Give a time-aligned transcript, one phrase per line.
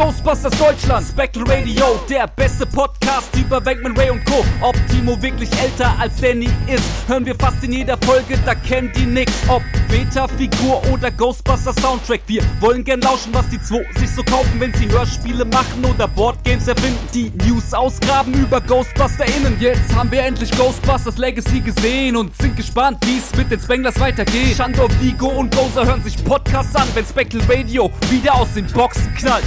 [0.00, 4.42] Ghostbusters Deutschland, Spectral Radio, der beste Podcast über Bankman Ray und Co.
[4.62, 8.96] Ob Timo wirklich älter als Danny ist, hören wir fast in jeder Folge, da kennt
[8.96, 9.30] die nix.
[9.48, 14.58] Ob Beta-Figur oder Ghostbusters Soundtrack, wir wollen gern lauschen, was die zwei sich so kaufen,
[14.58, 17.06] wenn sie Hörspiele machen oder Boardgames erfinden.
[17.12, 19.60] Die News ausgraben über GhostbusterInnen.
[19.60, 24.00] Jetzt haben wir endlich Ghostbusters Legacy gesehen und sind gespannt, wie es mit den Spanglers
[24.00, 24.56] weitergeht.
[24.56, 29.14] Shandor, Vigo und Gozer hören sich Podcasts an, wenn Spectral Radio wieder aus den Boxen
[29.14, 29.44] knallt.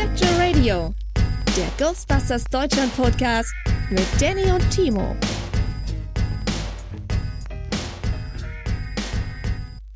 [0.00, 0.94] Spectral Radio,
[1.58, 3.52] der Ghostbusters Deutschland Podcast
[3.90, 5.14] mit Danny und Timo.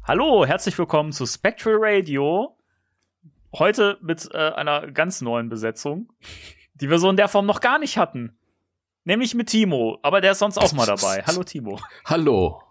[0.02, 2.54] Hallo, herzlich willkommen zu Spectral Radio.
[3.54, 6.12] Heute mit äh, einer ganz neuen Besetzung,
[6.74, 8.36] die wir so in der Form noch gar nicht hatten.
[9.04, 11.22] Nämlich mit Timo, aber der ist sonst auch mal dabei.
[11.26, 11.80] Hallo Timo.
[12.04, 12.62] Hallo.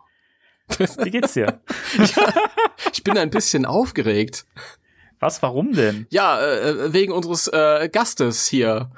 [0.78, 1.62] Wie geht's dir?
[2.94, 4.46] ich bin ein bisschen aufgeregt.
[5.24, 6.06] Was, warum denn?
[6.10, 8.92] Ja, äh, wegen unseres äh, Gastes hier.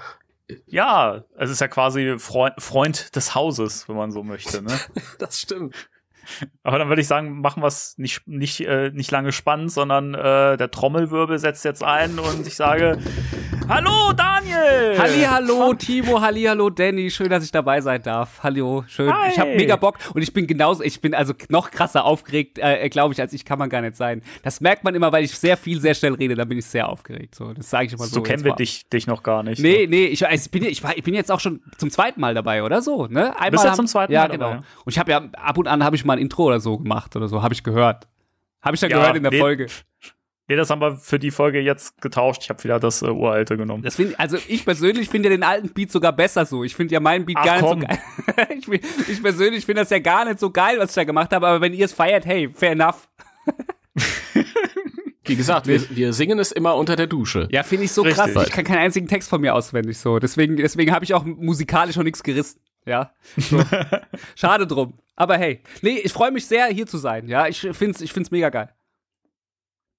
[0.65, 4.63] Ja, es ist ja quasi Freund, Freund des Hauses, wenn man so möchte.
[4.63, 4.73] Ne?
[5.19, 5.75] das stimmt.
[6.63, 10.13] Aber dann würde ich sagen, machen wir es nicht, nicht, äh, nicht lange spannend, sondern
[10.13, 12.97] äh, der Trommelwirbel setzt jetzt ein und ich sage
[13.67, 14.95] Hallo Daniel!
[15.27, 18.43] Hallo Timo, hallo Danny, schön, dass ich dabei sein darf.
[18.43, 19.11] Hallo, schön.
[19.11, 19.31] Hi.
[19.31, 22.87] Ich habe mega Bock und ich bin genauso, ich bin also noch krasser aufgeregt, äh,
[22.89, 24.21] glaube ich, als ich kann man gar nicht sein.
[24.43, 26.87] Das merkt man immer, weil ich sehr viel, sehr schnell rede, dann bin ich sehr
[26.87, 27.33] aufgeregt.
[27.33, 28.15] So, das sage ich immer so.
[28.15, 29.59] So kennen wir dich, dich noch gar nicht.
[29.59, 32.61] Nee, nee, ich, ich, bin, ich, ich bin jetzt auch schon zum zweiten Mal dabei,
[32.61, 33.35] oder so, ne?
[33.35, 34.49] Einmal Bist du zum zweiten ja, Mal genau.
[34.51, 34.63] dabei.
[34.85, 37.15] Und ich habe ja, ab und an habe ich mal ein Intro oder so gemacht
[37.15, 38.07] oder so, habe ich gehört.
[38.61, 39.39] Habe ich dann Ja, gehört in der nee.
[39.39, 39.67] Folge.
[40.47, 42.43] Nee, das haben wir für die Folge jetzt getauscht.
[42.43, 43.81] Ich habe wieder das äh, uralte genommen.
[43.81, 46.63] Das find, also ich persönlich finde ja den alten Beat sogar besser so.
[46.63, 47.79] Ich finde ja meinen Beat Ach, gar komm.
[47.79, 48.47] nicht so geil.
[48.59, 51.47] ich, ich persönlich finde das ja gar nicht so geil, was ich da gemacht habe,
[51.47, 53.09] aber wenn ihr es feiert, hey, fair enough.
[55.27, 57.47] Wie gesagt, wir, wir singen es immer unter der Dusche.
[57.51, 58.33] Ja, finde ich so Richtig.
[58.33, 58.47] krass.
[58.47, 60.19] Ich kann keinen einzigen Text von mir auswendig so.
[60.19, 62.59] Deswegen, deswegen habe ich auch musikalisch noch nichts gerissen.
[62.85, 63.11] Ja.
[63.37, 63.61] So.
[64.35, 64.97] Schade drum.
[65.15, 65.61] Aber hey.
[65.81, 67.27] Nee, ich freue mich sehr, hier zu sein.
[67.27, 68.69] Ja, ich find's, ich find's mega geil.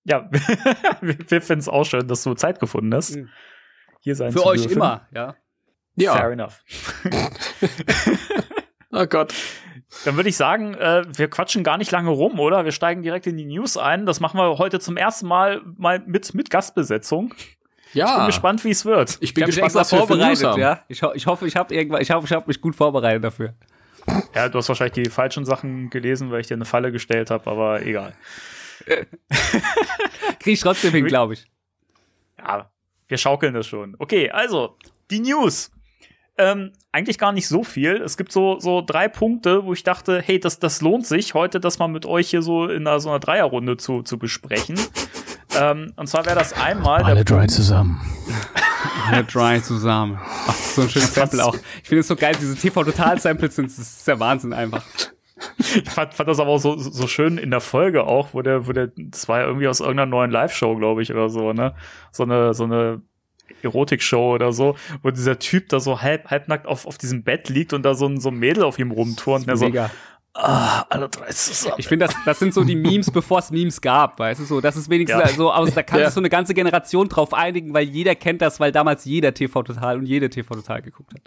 [0.05, 0.29] Ja,
[1.01, 3.29] wir, finden es auch schön, dass du Zeit gefunden hast, Mhm.
[4.01, 4.77] hier sein Für zu euch dürfen.
[4.77, 5.33] immer, ja.
[5.99, 6.31] Fair Ja.
[6.31, 6.63] enough.
[8.93, 9.35] Oh Gott.
[10.05, 12.65] Dann würde ich sagen, äh, wir quatschen gar nicht lange rum, oder?
[12.65, 14.07] Wir steigen direkt in die News ein.
[14.07, 17.35] Das machen wir heute zum ersten Mal mal mit, mit Gastbesetzung.
[17.93, 18.27] Bin Ja.
[18.27, 19.17] gespannt, wie es wird.
[19.21, 20.61] Ich bin Ich gespannt, was wir für News vorbereitet, haben.
[20.61, 20.83] ja.
[20.89, 23.55] Ich, ho ich hoffe, ich habe irgendwann, ich hoffe, ich habe mich gut vorbereitet dafür.
[24.35, 27.51] Ja, du hast wahrscheinlich die falschen Sachen gelesen, weil ich dir eine Falle gestellt habe,
[27.51, 28.13] aber egal.
[30.41, 31.47] Krieg ich trotzdem hin, glaube ich.
[32.39, 32.71] Ja,
[33.09, 33.97] wir schaukeln das schon.
[33.99, 34.77] Okay, also,
[35.11, 35.71] die News.
[36.39, 37.97] Ähm, eigentlich gar nicht so viel.
[38.03, 41.61] Es gibt so, so drei Punkte, wo ich dachte, hey, das, das lohnt sich, heute
[41.61, 44.79] das mal mit euch hier so in einer, so einer Dreierrunde zu, zu besprechen.
[45.59, 48.01] Ähm, und zwar wäre das einmal der Alle drei zusammen.
[49.09, 50.19] Alle dry zusammen.
[50.21, 51.57] Ach, das ist so ein schönes Sample auch.
[51.83, 54.85] Ich finde es so geil, diese TV-Total-Samples sind, das ist der Wahnsinn einfach.
[55.59, 58.67] Ich fand, fand das aber auch so, so schön in der Folge auch, wo der,
[58.67, 61.75] wo der, das war ja irgendwie aus irgendeiner neuen Live-Show, glaube ich, oder so, ne?
[62.11, 63.03] So eine, so eine
[63.63, 67.73] Erotik-Show oder so, wo dieser Typ da so halb, halbnackt auf, auf diesem Bett liegt
[67.73, 69.45] und da so ein, so ein Mädel auf ihm rumturnt.
[69.45, 69.91] Und er so, Mega.
[70.37, 71.75] Ah, alle drei zusammen.
[71.79, 74.61] Ich finde, das, das sind so die Memes, bevor es Memes gab, weißt du so.
[74.61, 75.29] Das ist wenigstens Ja.
[75.29, 76.07] so aus, da kann Ja.
[76.07, 79.63] sich so eine ganze Generation drauf einigen, weil jeder kennt das, weil damals jeder TV
[79.63, 81.23] Total und jede TV Total geguckt hat.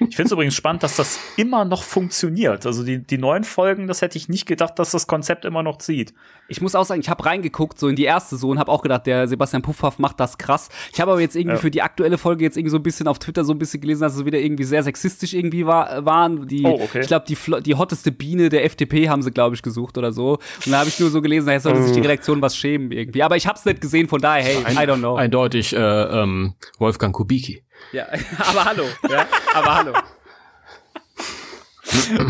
[0.00, 2.66] Ich finde es übrigens spannend, dass das immer noch funktioniert.
[2.66, 5.78] Also die, die neuen Folgen, das hätte ich nicht gedacht, dass das Konzept immer noch
[5.78, 6.12] zieht.
[6.48, 8.82] Ich muss auch sagen, ich habe reingeguckt, so in die erste so und habe auch
[8.82, 10.68] gedacht, der Sebastian Puffhaff macht das krass.
[10.92, 11.60] Ich habe aber jetzt irgendwie Ja.
[11.60, 14.02] für die aktuelle Folge jetzt irgendwie so ein bisschen auf Twitter so ein bisschen gelesen,
[14.02, 16.46] dass es wieder irgendwie sehr sexistisch irgendwie war, waren.
[16.48, 17.00] Die, Oh, okay.
[17.00, 20.38] Ich glaube, die, die hotteste Biene der FDP haben sie, glaube ich, gesucht oder so.
[20.66, 23.22] Und da habe ich nur so gelesen, da sollte sich die Redaktion was schämen irgendwie.
[23.22, 25.14] Aber ich habe es nicht gesehen, von daher, hey, I don't know.
[25.16, 27.62] Eindeutig äh, ähm, Wolfgang Kubicki.
[27.94, 28.08] Ja,
[28.38, 29.92] aber hallo, ja, aber hallo.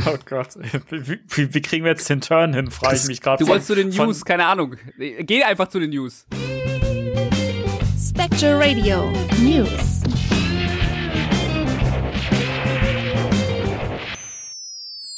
[0.06, 0.48] Oh Gott.
[0.90, 3.38] Wie, wie, wie kriegen wir jetzt den Turn hin, frage ich mich gerade.
[3.38, 4.76] Du Von- wolltest zu den von- News, keine Ahnung.
[4.98, 6.26] Geh einfach zu den News.
[7.98, 10.02] Spectral Radio News.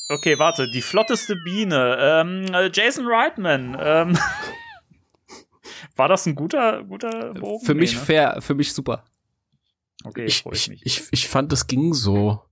[0.08, 1.96] Okay, warte, die flotteste Biene.
[2.00, 3.76] Ähm, äh, Jason Reitman.
[3.80, 4.18] Ähm,
[5.96, 7.66] war das ein guter, guter Bogen?
[7.66, 8.00] Für mich ne?
[8.00, 9.02] fair, für mich super.
[10.06, 10.82] Okay, Ich, freue ich ich, mich.
[10.84, 12.42] ich, ich fand, es ging so.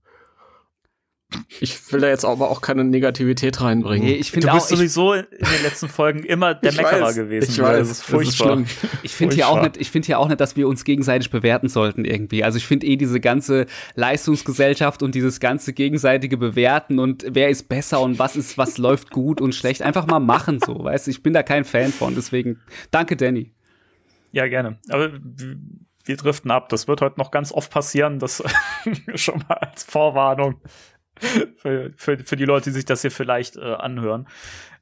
[1.59, 4.07] Ich will da jetzt aber auch keine Negativität reinbringen.
[4.07, 6.77] Nee, ich Du finde bist auch, ich, sowieso in den letzten Folgen immer der Ich
[6.77, 7.51] Meckerer weiß, gewesen.
[7.51, 8.53] ich weiß, das ist das ist furchtbar.
[8.53, 8.67] schlimm.
[9.03, 11.69] ich finde hier auch nicht, ich finde hier auch nicht, dass wir uns gegenseitig bewerten
[11.69, 12.45] sollten irgendwie.
[12.45, 13.67] Also ich finde eh diese ganze
[13.97, 19.11] Leistungsgesellschaft und dieses ganze gegenseitige Bewerten und wer ist besser und was ist, was läuft
[19.11, 21.11] gut und schlecht, einfach mal machen so, weißt du?
[21.11, 22.61] Ich bin da kein Fan von, deswegen
[22.93, 23.51] danke Danny.
[24.31, 24.79] Ja, gerne.
[24.89, 25.11] Aber
[26.05, 26.69] wir driften ab.
[26.69, 28.19] Das wird heute noch ganz oft passieren.
[28.19, 28.43] Das
[29.15, 30.61] schon mal als Vorwarnung
[31.57, 34.29] für, für, für die Leute, die sich das hier vielleicht äh, anhören.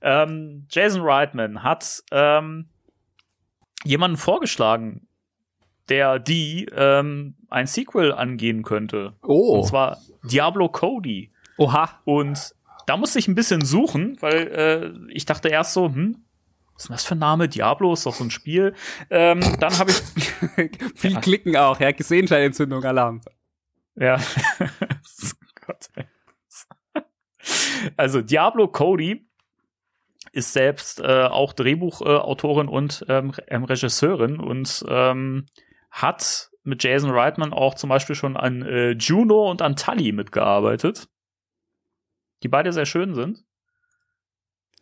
[0.01, 2.69] Ähm, Jason Reitman hat ähm,
[3.85, 5.07] jemanden vorgeschlagen,
[5.89, 9.15] der die ähm, ein Sequel angehen könnte.
[9.23, 9.59] Oh.
[9.59, 11.33] Und zwar Diablo Cody.
[11.59, 12.01] Oha.
[12.05, 12.55] Und
[12.87, 16.25] da musste ich ein bisschen suchen, weil äh, ich dachte erst so, hm,
[16.75, 17.49] was ist denn das für ein Name?
[17.49, 18.75] Diablo ist doch so ein Spiel.
[19.11, 20.01] Ähm, dann habe ich
[20.95, 23.21] viel Klicken auch, ja, Sehenscheinentzündung, Alarm.
[23.95, 24.19] Ja.
[25.67, 25.89] Gott.
[27.97, 29.29] Also Diablo Cody
[30.33, 35.47] ist selbst äh, auch Drehbuchautorin äh, und ähm, ähm, Regisseurin und ähm,
[35.91, 41.09] hat mit Jason Reitman auch zum Beispiel schon an äh, Juno und an Tully mitgearbeitet,
[42.43, 43.45] die beide sehr schön sind.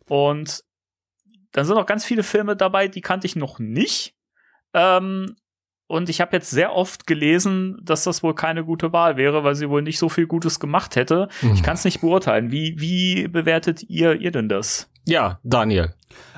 [0.07, 0.63] Und
[1.51, 4.15] dann sind auch ganz viele Filme dabei, die kannte ich noch nicht.
[4.73, 5.35] Ähm,
[5.87, 9.55] und ich habe jetzt sehr oft gelesen, dass das wohl keine gute Wahl wäre, weil
[9.55, 11.27] sie wohl nicht so viel Gutes gemacht hätte.
[11.41, 11.53] Mhm.
[11.53, 12.51] Ich kann es nicht beurteilen.
[12.51, 14.90] Wie, wie bewertet ihr, ihr denn das?
[15.05, 15.93] Ja, Daniel.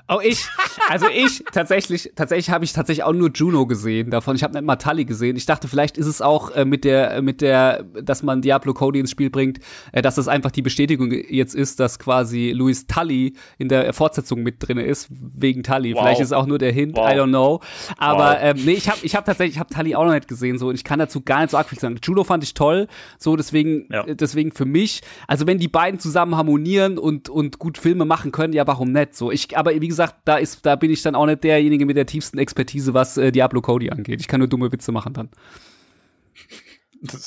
[0.09, 0.45] Oh, ich,
[0.89, 4.35] also ich tatsächlich, tatsächlich habe ich tatsächlich auch nur Juno gesehen davon.
[4.35, 5.37] Ich habe nicht mal Tully gesehen.
[5.37, 8.99] Ich dachte, vielleicht ist es auch äh, mit der, mit der, dass man Diablo Cody
[8.99, 9.59] ins Spiel bringt,
[9.93, 14.43] äh, dass das einfach die Bestätigung jetzt ist, dass quasi Louis Tully in der Fortsetzung
[14.43, 15.93] mit drin ist wegen Tully.
[15.93, 16.01] Wow.
[16.01, 17.09] Vielleicht ist es auch nur der Hint, wow.
[17.09, 17.61] I don't know.
[17.97, 18.37] Aber wow.
[18.41, 20.67] ähm, nee, ich habe, ich habe tatsächlich, ich habe Tully auch noch nicht gesehen so
[20.67, 21.97] und ich kann dazu gar nicht so arg viel sagen.
[22.03, 22.87] Juno fand ich toll,
[23.17, 24.05] so deswegen, ja.
[24.05, 25.01] Äh, deswegen für mich.
[25.29, 29.15] Also wenn die beiden zusammen harmonieren und und gut Filme machen können, ja, warum nicht?
[29.15, 31.97] So ich, aber wie gesagt, da ist, da bin ich dann auch nicht derjenige mit
[31.97, 34.21] der tiefsten Expertise, was äh, Diablo Cody angeht.
[34.21, 35.29] Ich kann nur dumme Witze machen dann.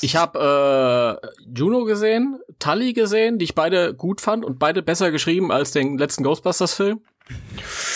[0.01, 5.11] Ich habe äh, Juno gesehen, Tully gesehen, die ich beide gut fand und beide besser
[5.11, 7.01] geschrieben als den letzten Ghostbusters-Film.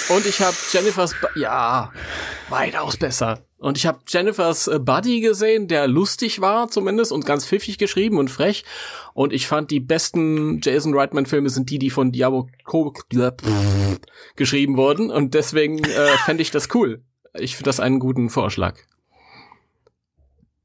[0.08, 1.92] Und ich habe Jennifer's, ba ja,
[2.48, 3.44] weitaus besser.
[3.60, 8.18] Und ich habe Jennifers äh, Buddy gesehen, der lustig war zumindest und ganz pfiffig geschrieben
[8.18, 8.64] und frech.
[9.12, 12.48] Und ich fand die besten Jason Reitman-Filme sind die, die von Diablo
[14.34, 15.10] geschrieben wurden.
[15.10, 17.04] Und deswegen äh, fände ich das cool.
[17.34, 18.78] Ich finde das einen guten Vorschlag.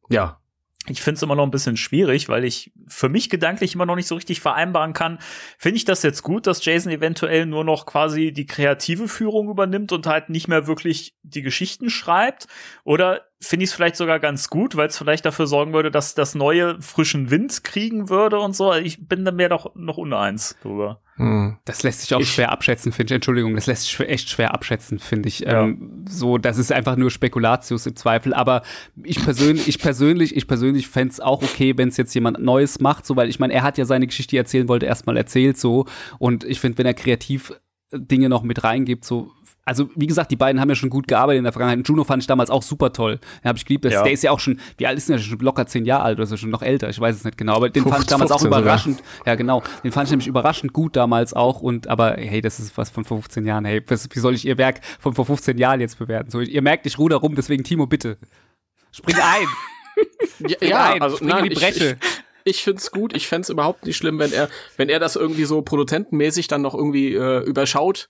[0.09, 0.39] Ja,
[0.87, 3.95] ich finde es immer noch ein bisschen schwierig, weil ich für mich gedanklich immer noch
[3.95, 5.19] nicht so richtig vereinbaren kann.
[5.57, 9.91] Finde ich das jetzt gut, dass Jason eventuell nur noch quasi die kreative Führung übernimmt
[9.91, 12.47] und halt nicht mehr wirklich die Geschichten schreibt?
[12.83, 16.15] Oder finde ich es vielleicht sogar ganz gut, weil es vielleicht dafür sorgen würde, dass
[16.15, 18.73] das neue frischen Wind kriegen würde und so.
[18.73, 21.01] Ich bin da mehr doch noch uneins drüber.
[21.17, 21.57] Hm.
[21.63, 23.15] Das lässt sich auch ich, schwer abschätzen, finde ich.
[23.15, 25.39] Entschuldigung, das lässt sich echt schwer abschätzen, finde ich.
[25.39, 25.63] Ja.
[25.63, 28.33] Ähm, so, das ist einfach nur Spekulatius im Zweifel.
[28.33, 28.63] Aber
[29.01, 32.79] ich persönlich, ich persönlich, ich persönlich fände es auch okay, wenn es jetzt jemand Neues
[32.79, 35.15] macht, so, weil ich meine, er hat ja seine Geschichte, die er erzählen wollte, erstmal
[35.15, 35.85] erzählt, so.
[36.19, 37.53] Und ich finde, wenn er kreativ
[37.93, 39.31] Dinge noch mit reingibt, so
[39.65, 41.87] also wie gesagt, die beiden haben ja schon gut gearbeitet in der Vergangenheit.
[41.87, 43.19] Juno fand ich damals auch super toll.
[43.43, 43.83] Den habe ich geliebt.
[43.85, 44.03] Ja.
[44.03, 45.23] Der ist ja auch schon, wie alt ist denn der?
[45.23, 46.87] Schon locker zehn Jahre alt oder so, schon noch älter.
[46.89, 47.55] Ich weiß es nicht genau.
[47.55, 48.97] Aber den 15, fand ich damals auch überraschend.
[48.97, 49.25] Sogar.
[49.25, 49.63] Ja, genau.
[49.83, 51.61] Den fand ich nämlich überraschend gut damals auch.
[51.61, 53.65] Und aber hey, das ist was von vor 15 Jahren.
[53.65, 56.29] Hey, was, wie soll ich ihr Werk von vor 15 Jahren jetzt bewerten?
[56.29, 57.33] So, ihr merkt, ich ruder rum.
[57.35, 58.17] Deswegen Timo, bitte
[58.91, 59.47] spring ein.
[60.47, 61.01] ja, Spring ja ein.
[61.01, 61.97] also spring nein, in die Breche.
[61.99, 62.09] Ich,
[62.43, 63.15] ich, ich find's gut.
[63.15, 66.75] Ich fände überhaupt nicht schlimm, wenn er, wenn er das irgendwie so produzentenmäßig dann noch
[66.75, 68.09] irgendwie äh, überschaut.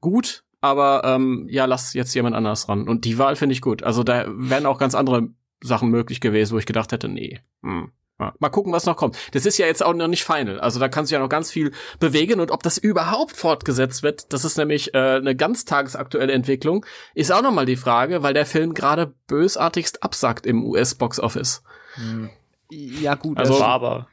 [0.00, 2.88] Gut, aber ähm, ja, lass jetzt jemand anders ran.
[2.88, 3.82] Und die Wahl finde ich gut.
[3.82, 5.28] Also da wären auch ganz andere
[5.62, 7.40] Sachen möglich gewesen, wo ich gedacht hätte, nee.
[7.62, 7.92] Hm.
[8.18, 8.32] Ja.
[8.38, 9.18] Mal gucken, was noch kommt.
[9.32, 10.58] Das ist ja jetzt auch noch nicht final.
[10.60, 14.32] Also da kann sich ja noch ganz viel bewegen und ob das überhaupt fortgesetzt wird,
[14.32, 18.32] das ist nämlich äh, eine ganz tagesaktuelle Entwicklung, ist auch noch mal die Frage, weil
[18.32, 21.62] der Film gerade bösartigst absackt im US-Box-Office.
[21.96, 22.30] Hm.
[22.70, 24.08] Ja gut, also war aber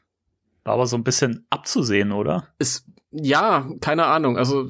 [0.65, 2.47] war aber so ein bisschen abzusehen, oder?
[2.59, 4.37] Ist ja keine Ahnung.
[4.37, 4.69] Also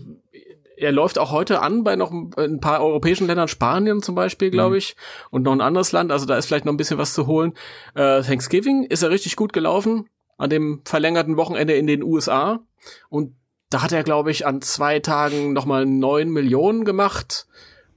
[0.81, 4.71] er läuft auch heute an bei noch ein paar europäischen Ländern, Spanien zum Beispiel, glaube
[4.71, 4.77] mhm.
[4.77, 4.95] ich,
[5.29, 6.11] und noch ein anderes Land.
[6.11, 7.53] Also da ist vielleicht noch ein bisschen was zu holen.
[7.93, 12.61] Äh, Thanksgiving ist er richtig gut gelaufen an dem verlängerten Wochenende in den USA.
[13.09, 13.35] Und
[13.69, 17.45] da hat er, glaube ich, an zwei Tagen nochmal neun Millionen gemacht.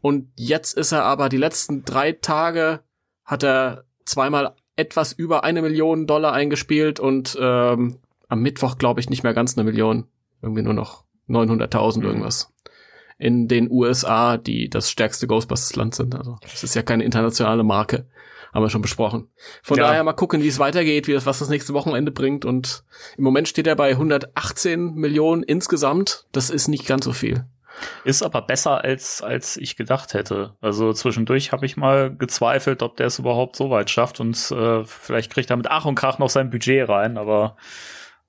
[0.02, 2.80] Und jetzt ist er aber die letzten drei Tage
[3.24, 7.96] hat er zweimal etwas über eine Million Dollar eingespielt und ähm,
[8.28, 10.06] am Mittwoch, glaube ich, nicht mehr ganz eine Million.
[10.42, 12.04] Irgendwie nur noch 900.000 mhm.
[12.04, 12.53] irgendwas
[13.24, 16.14] in den USA, die das stärkste Ghostbusters-Land sind.
[16.14, 18.06] Also das ist ja keine internationale Marke,
[18.52, 19.28] haben wir schon besprochen.
[19.62, 19.84] Von ja.
[19.84, 22.44] daher mal gucken, wie es weitergeht, wie das, was das nächste Wochenende bringt.
[22.44, 22.84] Und
[23.16, 26.26] im Moment steht er bei 118 Millionen insgesamt.
[26.32, 27.46] Das ist nicht ganz so viel.
[28.04, 30.54] Ist aber besser als als ich gedacht hätte.
[30.60, 34.84] Also zwischendurch habe ich mal gezweifelt, ob der es überhaupt so weit schafft und äh,
[34.84, 37.56] vielleicht kriegt er mit Ach und Krach noch sein Budget rein, aber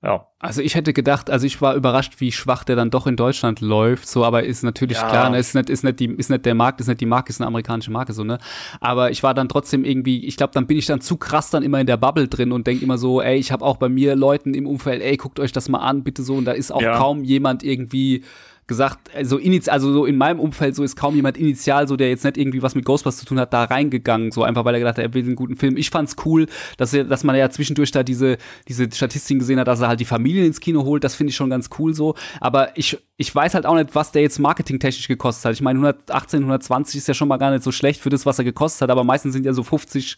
[0.02, 0.26] ja.
[0.38, 3.60] Also ich hätte gedacht, also ich war überrascht, wie schwach der dann doch in Deutschland
[3.60, 5.06] läuft, so, aber ist natürlich Ja.
[5.08, 7.30] klar, ne, ist nicht, ist nicht die, ist nicht der Markt, ist nicht die Marke,
[7.30, 8.38] ist eine amerikanische Marke, so, ne.
[8.80, 11.62] Aber ich war dann trotzdem irgendwie, ich glaube, dann bin ich dann zu krass dann
[11.62, 14.14] immer in der Bubble drin und denk immer so, ey, ich habe auch bei mir
[14.14, 16.82] Leuten im Umfeld, ey, guckt euch das mal an, bitte so, und da ist auch
[16.82, 16.96] Ja.
[16.98, 18.22] kaum jemand irgendwie
[18.66, 22.24] gesagt, also also so in meinem Umfeld so ist kaum jemand initial so, der jetzt
[22.24, 24.98] nicht irgendwie was mit Ghostbusters zu tun hat, da reingegangen, so einfach weil er gedacht
[24.98, 25.76] hat, er will einen guten Film.
[25.76, 26.46] Ich fand's cool,
[26.76, 30.00] dass er, dass man ja zwischendurch da diese diese Statistiken gesehen hat, dass er halt
[30.00, 31.04] die Familien ins Kino holt.
[31.04, 32.14] Das finde ich schon ganz cool so.
[32.40, 35.52] Aber ich ich weiß halt auch nicht, was der jetzt marketingtechnisch gekostet hat.
[35.54, 38.38] Ich meine 118, 120 ist ja schon mal gar nicht so schlecht für das, was
[38.38, 38.90] er gekostet hat.
[38.90, 40.16] Aber meistens sind ja so 50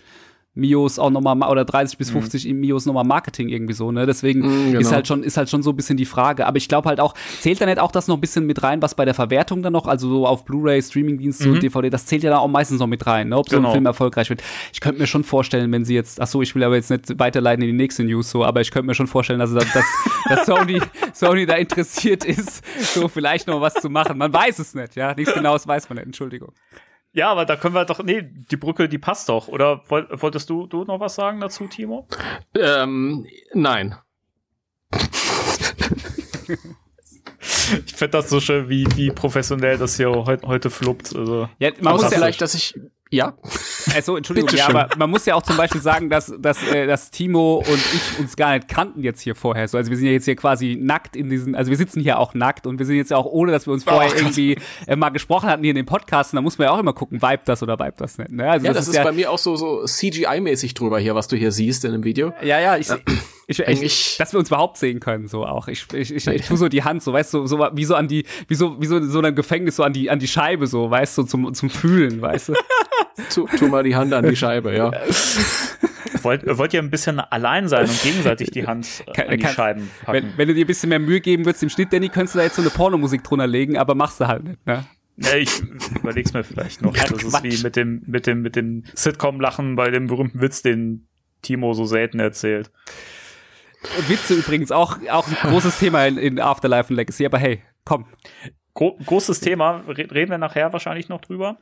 [0.55, 4.07] Mios auch nochmal oder 30 bis 50 Mios nochmal Marketing irgendwie so, ne?
[4.07, 4.81] Deswegen Mhm, genau.
[4.81, 6.47] ist halt schon, ist halt schon so ein bisschen die Frage.
[6.47, 8.83] Aber ich glaube halt auch, zählt da nicht auch das noch ein bisschen mit rein,
[8.83, 12.25] was bei der Verwertung dann noch, also so auf Blu-ray, Streamingdienste und DVD, das zählt
[12.25, 13.37] ja da auch meistens noch mit rein, ne?
[13.39, 13.69] Ob so Genau.
[13.69, 14.43] ein Film erfolgreich wird.
[14.73, 17.19] Ich könnte mir schon vorstellen, wenn sie jetzt, ach so, ich will aber jetzt nicht
[17.21, 19.65] weiterleiten in die nächste News so, aber ich könnte mir schon vorstellen, dass, dass,
[20.29, 20.81] dass Sony,
[21.13, 22.65] Sony da interessiert ist,
[22.95, 24.19] so vielleicht noch was zu machen.
[24.19, 25.15] Man weiß es nicht, ja.
[25.15, 26.53] Nichts genaues weiß man nicht, Entschuldigung.
[27.13, 29.49] Ja, aber da können wir doch, nee, die Brücke, die passt doch.
[29.49, 32.07] Oder woll- wolltest du, du noch was sagen dazu, Timo?
[32.57, 33.97] Ähm, nein.
[37.87, 41.15] Ich finde das so schön, wie, wie professionell das hier heute, heute fluppt.
[41.15, 42.75] Also, Ja, man muss ja, vielleicht, dass ich,
[43.11, 43.35] ja,
[43.95, 47.11] Also, Entschuldigung, ja, aber man muss ja auch zum Beispiel sagen, dass, dass, äh, dass
[47.11, 49.67] Timo und ich uns gar nicht kannten jetzt hier vorher.
[49.67, 52.19] So, also wir sind ja jetzt hier quasi nackt in diesen, also wir sitzen hier
[52.19, 54.97] auch nackt und wir sind jetzt ja auch ohne, dass wir uns vorher irgendwie äh,
[54.97, 56.33] mal gesprochen hatten hier in dem Podcast.
[56.33, 58.31] Und da muss man ja auch immer gucken, vibe das oder vibe das nicht.
[58.31, 58.51] Ne?
[58.51, 61.53] Also ja, das, ist, bei mir auch so, so CGI-mäßig drüber hier, was du hier
[61.53, 62.33] siehst in dem Video.
[62.43, 62.91] ja, ja, ich,
[63.47, 65.69] ich, ich, Eigentlich- dass wir uns überhaupt sehen können, so auch.
[65.69, 67.95] Ich, ich, ich, ich tue so die Hand, so, weißt du, so, so wie so
[67.95, 70.67] an die, wie so, wie so, so ein Gefängnis, so an die, an die Scheibe,
[70.67, 72.55] so, weißt du, zum, zum Fühlen, weißt du.
[73.35, 74.93] Tu, tu mal die Hand an die Scheibe, ja.
[76.23, 79.57] wollt, wollt ihr ein bisschen allein sein und gegenseitig die Hand Kann- an die kannst-
[79.57, 80.13] Scheiben packen?
[80.29, 82.39] Wenn, wenn du dir ein bisschen mehr Mühe geben würdest im Schnitt, Danny, könntest du
[82.39, 84.85] da jetzt so eine Pornomusik drunter legen, aber machst du halt nicht, ne?
[85.17, 85.51] Ja, ich
[85.97, 86.93] überleg's mir vielleicht noch.
[86.93, 91.09] Das ist wie mit dem, mit dem, mit dem Sitcom-Lachen bei dem berühmten Witz, den
[91.43, 92.71] Timo so selten erzählt.
[94.07, 98.07] Witze übrigens auch, auch ein großes Thema in, in Afterlife und Legacy, aber hey, komm.
[98.75, 101.59] Gro großes Thema, re reden wir nachher wahrscheinlich noch drüber.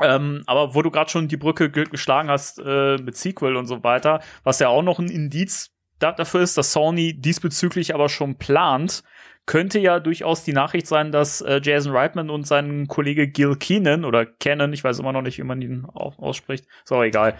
[0.00, 3.66] Ähm, aber wo du gerade schon die Brücke ge geschlagen hast äh, mit Sequel und
[3.66, 8.08] so weiter, was ja auch noch ein Indiz da dafür ist, dass Sony diesbezüglich aber
[8.08, 9.02] schon plant,
[9.46, 14.04] könnte ja durchaus die Nachricht sein, dass äh, Jason Reitman und sein Kollege Gil Keenan
[14.04, 17.34] oder Cannon, ich weiß immer noch nicht, wie man ihn au ausspricht, ist auch egal,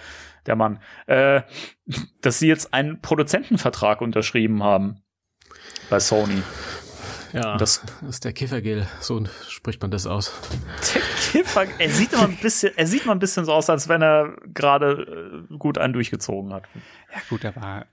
[0.46, 1.42] der Mann, äh,
[2.22, 5.02] dass sie jetzt einen Produzentenvertrag unterschrieben haben
[5.90, 6.42] bei Sony.
[7.32, 10.32] Ja, Das- das ist der Kiffergil, so spricht man das aus.
[10.94, 11.02] Der
[11.42, 14.02] Kiffer, er sieht immer ein bisschen, er sieht mal ein bisschen so aus, als wenn
[14.02, 16.64] er gerade äh, gut einen durchgezogen hat.
[17.12, 17.86] Ja, gut, der war.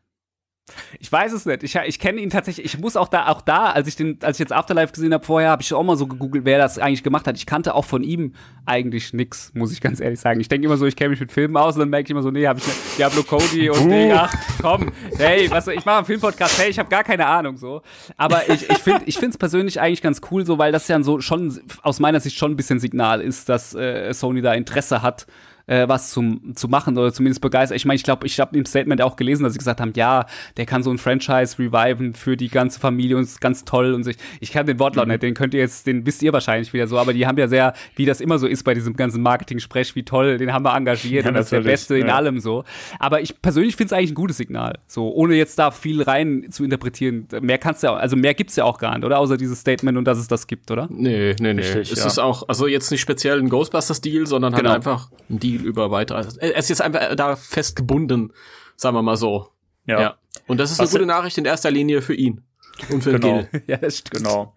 [0.99, 1.61] Ich weiß es nicht.
[1.61, 2.65] Ich, ich kenne ihn tatsächlich.
[2.65, 5.23] Ich muss auch da, auch da, als ich den, als ich jetzt Afterlife gesehen habe
[5.23, 7.37] vorher, habe ich auch mal so gegoogelt, wer das eigentlich gemacht hat.
[7.37, 8.33] Ich kannte auch von ihm
[8.65, 10.39] eigentlich nix, muss ich ganz ehrlich sagen.
[10.39, 12.23] Ich denke immer so, ich kenne mich mit Filmen aus und dann merke ich immer
[12.23, 12.79] so, nee, habe ich nicht.
[12.97, 16.89] Diablo Cody und Ding, ach, komm, hey, was ich mache einen Filmpodcast, hey, ich habe
[16.89, 17.83] gar keine Ahnung so.
[18.17, 21.01] Aber ich, ich finde, ich finde es persönlich eigentlich ganz cool so, weil das ja
[21.03, 25.03] so schon aus meiner Sicht schon ein bisschen Signal ist, dass äh, Sony da Interesse
[25.03, 25.27] hat
[25.67, 27.77] äh, was zum, zu machen oder zumindest begeistert.
[27.77, 30.25] Ich meine, ich glaube, ich habe im Statement auch gelesen, dass sie gesagt haben, ja,
[30.57, 34.03] der kann so ein Franchise reviven für die ganze Familie und ist ganz toll und
[34.03, 34.11] so.
[34.11, 36.87] Ich, ich kann den Wortlaut nicht, den könnt ihr jetzt, den wisst ihr wahrscheinlich wieder
[36.87, 39.95] so, aber die haben ja sehr, wie das immer so ist bei diesem ganzen Marketing-Sprech,
[39.95, 42.15] wie toll, den haben wir engagiert Ja, und das ist der Beste in ja.
[42.15, 42.63] allem so.
[42.99, 46.47] Aber ich persönlich finde es eigentlich ein gutes Signal, so, ohne jetzt da viel rein
[46.49, 47.27] zu interpretieren.
[47.41, 49.19] Mehr kannst du ja, also mehr gibt's ja auch gar nicht, oder?
[49.19, 50.87] Außer dieses Statement und dass es das gibt, oder?
[50.89, 51.61] Nee, nee, nee.
[51.61, 52.07] Richtig, es ja.
[52.07, 54.69] ist auch, also jetzt nicht speziell ein Ghostbusters-Deal, sondern Genau.
[54.69, 56.17] halt einfach ein Deal über weitere.
[56.17, 58.33] Also, er ist jetzt einfach da festgebunden,
[58.75, 59.49] sagen wir mal so.
[59.87, 62.43] Ja, Und das ist Was- eine gute Nachricht in erster Linie für ihn.
[62.89, 63.43] Und für genau.
[63.51, 63.63] Gil.
[63.67, 64.23] ja, das stimmt.
[64.23, 64.53] Genau.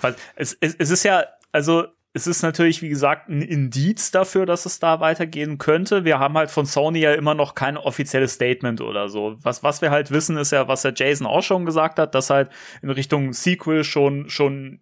[0.00, 4.46] Weil es, es, es ist ja, also es ist natürlich, wie gesagt, ein Indiz dafür,
[4.46, 6.04] dass es da weitergehen könnte.
[6.04, 9.36] Wir haben halt von Sony ja immer noch kein offizielles Statement oder so.
[9.42, 12.30] Was, was wir halt wissen, ist ja, was der Jason auch schon gesagt hat, dass
[12.30, 12.50] halt
[12.82, 14.80] in Richtung Sequel schon, schon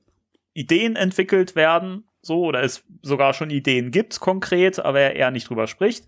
[0.52, 5.48] Ideen entwickelt werden, so, oder es sogar schon Ideen gibt, konkret, aber er eher nicht
[5.50, 6.06] drüber spricht.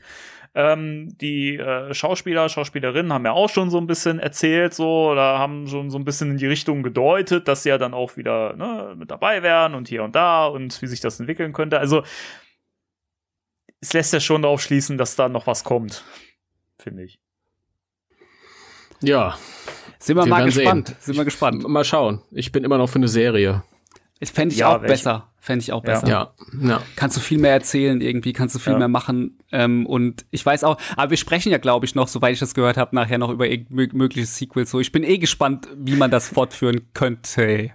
[0.57, 5.39] Ähm, die äh, Schauspieler, Schauspielerinnen haben ja auch schon so ein bisschen erzählt, so, oder
[5.41, 8.55] haben schon so ein bisschen in die Richtung gedeutet, dass sie ja dann auch wieder
[8.55, 11.81] ne, mit dabei wären und hier und da und wie sich das entwickeln könnte.
[11.81, 12.05] Also
[13.81, 16.05] es lässt ja schon darauf schließen, dass da noch was kommt,
[16.79, 17.19] finde ich.
[19.03, 19.37] Ja,
[19.99, 20.89] Sind wir, Wir mal gespannt.
[20.89, 20.97] sehen.
[21.01, 21.67] Sind wir gespannt.
[21.69, 22.23] mal schauen.
[22.31, 23.63] Ich bin immer noch für eine Serie.
[24.23, 25.34] Fände ich Ja, auch welche- besser.
[25.45, 26.09] Fände ich auch besser.
[26.09, 26.33] Ja,
[26.63, 26.81] ja.
[26.97, 28.79] Kannst du viel mehr erzählen irgendwie, kannst du viel Ja.
[28.79, 29.37] mehr machen.
[29.53, 32.55] Ähm, und ich weiß auch, aber wir sprechen ja, glaube ich, noch, soweit ich das
[32.55, 34.71] gehört habe, nachher noch über mögliche Sequels.
[34.71, 37.73] So, ich bin eh gespannt, wie man das fortführen könnte.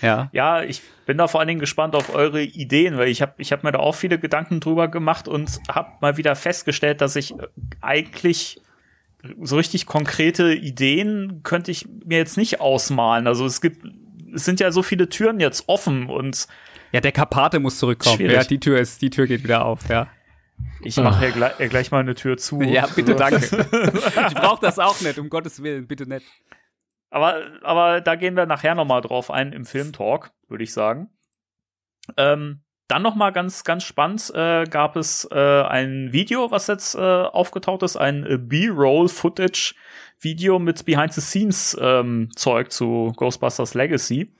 [0.00, 0.30] Ja.
[0.32, 3.52] Ja, ich bin da vor allen Dingen gespannt auf eure Ideen, weil ich habe ich
[3.52, 7.32] hab mir da auch viele Gedanken drüber gemacht und habe mal wieder festgestellt, dass ich
[7.32, 7.48] äh,
[7.82, 8.62] eigentlich
[9.42, 13.26] so richtig konkrete Ideen könnte ich mir jetzt nicht ausmalen.
[13.26, 13.86] Also es gibt,
[14.34, 16.46] es sind ja so viele Türen jetzt offen und
[16.92, 18.16] Ja, der Karpate muss zurückkommen.
[18.16, 18.36] Schwierig.
[18.36, 20.08] Ja, die Tür ist, die Tür geht wieder auf, ja.
[20.82, 22.60] ich mache ja gleich, ja gleich mal eine Tür zu.
[22.62, 23.38] Ja, bitte, danke.
[23.44, 26.26] ich brauche das auch nicht, um Gottes Willen, bitte nicht.
[27.10, 31.10] Aber, aber da gehen wir nachher noch mal drauf ein im Filmtalk, würde ich sagen.
[32.16, 36.96] Ähm, dann noch mal ganz, ganz spannend äh, gab es äh, ein Video, was jetzt
[36.96, 44.32] äh, aufgetaucht ist, ein äh, B-Roll-Footage-Video mit Behind-the-Scenes-Zeug zu Ghostbusters Legacy.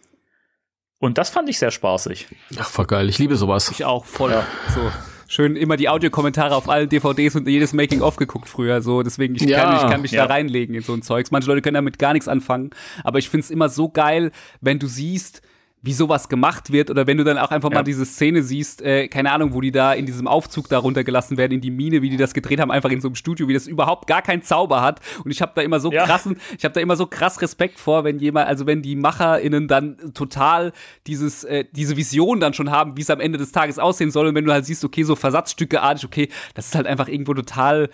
[1.01, 2.29] Und das fand ich sehr spaßig.
[2.59, 3.09] Ach, voll geil.
[3.09, 3.71] Ich liebe sowas.
[3.71, 4.33] Ich auch voll.
[4.75, 4.81] So.
[5.29, 8.83] Schön immer die Audiokommentare auf allen DVDs und jedes Making-of geguckt früher.
[8.83, 9.63] So, deswegen, ich, Ja.
[9.65, 10.27] kann, ich kann mich Ja.
[10.27, 11.31] da reinlegen in so ein Zeugs.
[11.31, 12.71] Manche Leute können damit gar nichts anfangen.
[13.03, 14.31] Aber ich find's immer so geil,
[14.61, 15.41] wenn du siehst,
[15.83, 17.77] wie sowas gemacht wird oder wenn du dann auch einfach Ja.
[17.77, 21.39] mal diese Szene siehst, äh, keine Ahnung, wo die da in diesem Aufzug da runtergelassen
[21.39, 23.55] werden, in die Mine, wie die das gedreht haben, einfach in so einem Studio, wie
[23.55, 25.01] das überhaupt gar keinen Zauber hat.
[25.25, 26.05] Und ich habe da immer so Ja.
[26.05, 29.69] krassen, ich habe da immer so krass Respekt vor, wenn jemand, also wenn die MacherInnen
[29.69, 30.73] dann total
[31.07, 34.27] dieses, äh, diese Vision dann schon haben, wie es am Ende des Tages aussehen soll.
[34.27, 37.89] Und wenn du halt siehst, okay, so Versatzstückeartig, okay, das ist halt einfach irgendwo total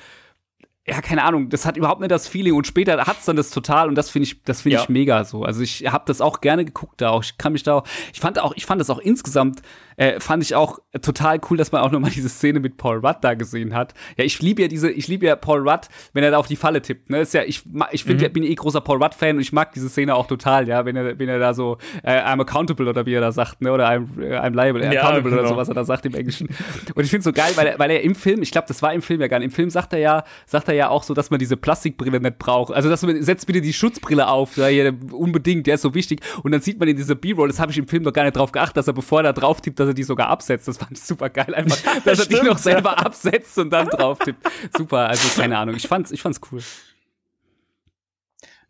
[0.88, 3.88] ja, keine Ahnung, das hat überhaupt nicht das Feeling und später hat's dann das total
[3.88, 4.82] und das finde ich, das finde Ja.
[4.82, 5.42] ich mega so.
[5.42, 7.24] Also ich habe das auch gerne geguckt da auch.
[7.24, 9.62] Ich kann mich da auch, ich fand auch, ich fand das auch insgesamt,
[9.96, 13.18] äh, fand ich auch total cool, dass man auch nochmal diese Szene mit Paul Rudd
[13.22, 13.94] da gesehen hat.
[14.16, 16.56] Ja, ich liebe ja diese, ich liebe ja Paul Rudd, wenn er da auf die
[16.56, 17.10] Falle tippt.
[17.10, 17.62] Ne, ist ja, ich,
[17.92, 20.26] ich finde, ja, bin eh großer Paul Rudd Fan und ich mag diese Szene auch
[20.26, 20.68] total.
[20.68, 23.60] Ja, wenn er, wenn er da so, äh, I'm accountable oder wie er da sagt,
[23.60, 25.54] ne, oder I'm, I'm liable, Ja, accountable oder genau.
[25.54, 26.48] so, was er da sagt im Englischen.
[26.94, 28.92] Und ich finde so geil, weil er, weil er im Film, ich glaube, das war
[28.92, 29.46] im Film ja gar nicht.
[29.46, 32.38] Im Film sagt er ja, sagt er ja auch so, dass man diese Plastikbrille nicht
[32.38, 32.72] braucht.
[32.72, 36.20] Also, dass man, setzt bitte die Schutzbrille auf, ja, hier, unbedingt, der ist so wichtig.
[36.42, 38.36] Und dann sieht man in dieser B-Roll, das habe ich im Film noch gar nicht
[38.36, 40.68] drauf geachtet, dass er, bevor er da drauf tippt, dass er die sogar absetzt.
[40.68, 43.88] Das fand ich super geil, einfach, dass er die stimmt, noch selber absetzt und dann
[43.88, 44.46] drauf tippt.
[44.76, 45.76] Super, also keine Ahnung.
[45.76, 46.62] Ich fand's, ich fand's cool.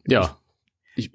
[0.07, 0.38] Ja.
[0.94, 1.11] Ich,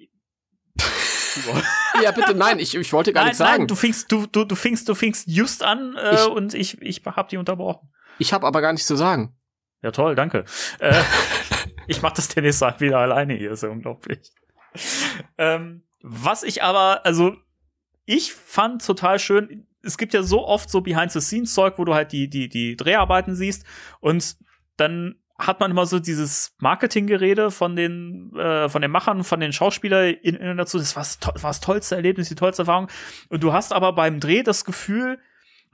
[2.03, 3.57] ja, bitte, nein, ich, ich wollte gar Nein, nichts sagen.
[3.59, 6.81] nein, du fingst, du, du, du fingst, du fingst just an äh, Ich- und ich,
[6.81, 7.89] ich hab die unterbrochen.
[8.19, 9.35] ich habe aber gar nichts zu sagen.
[9.81, 10.45] Ja, toll, danke.
[10.79, 11.01] Äh,
[11.87, 14.19] ich mach das Mal wieder alleine hier, ist ja unglaublich.
[15.37, 17.35] Ähm, was ich aber, also,
[18.05, 22.29] ich fand total schön, es gibt ja so oft so Behind-the-Scenes-Zeug, wo du halt die,
[22.29, 23.65] die, die Dreharbeiten siehst
[23.99, 24.37] und
[24.77, 25.15] dann
[25.47, 30.57] hat man immer so dieses Marketinggerede von den, äh, von den Machern, von den SchauspielerInnen
[30.57, 30.77] dazu.
[30.77, 32.89] Das war das, war das tollste Erlebnis, die tollste Erfahrung.
[33.29, 35.19] Und du hast aber beim Dreh das Gefühl,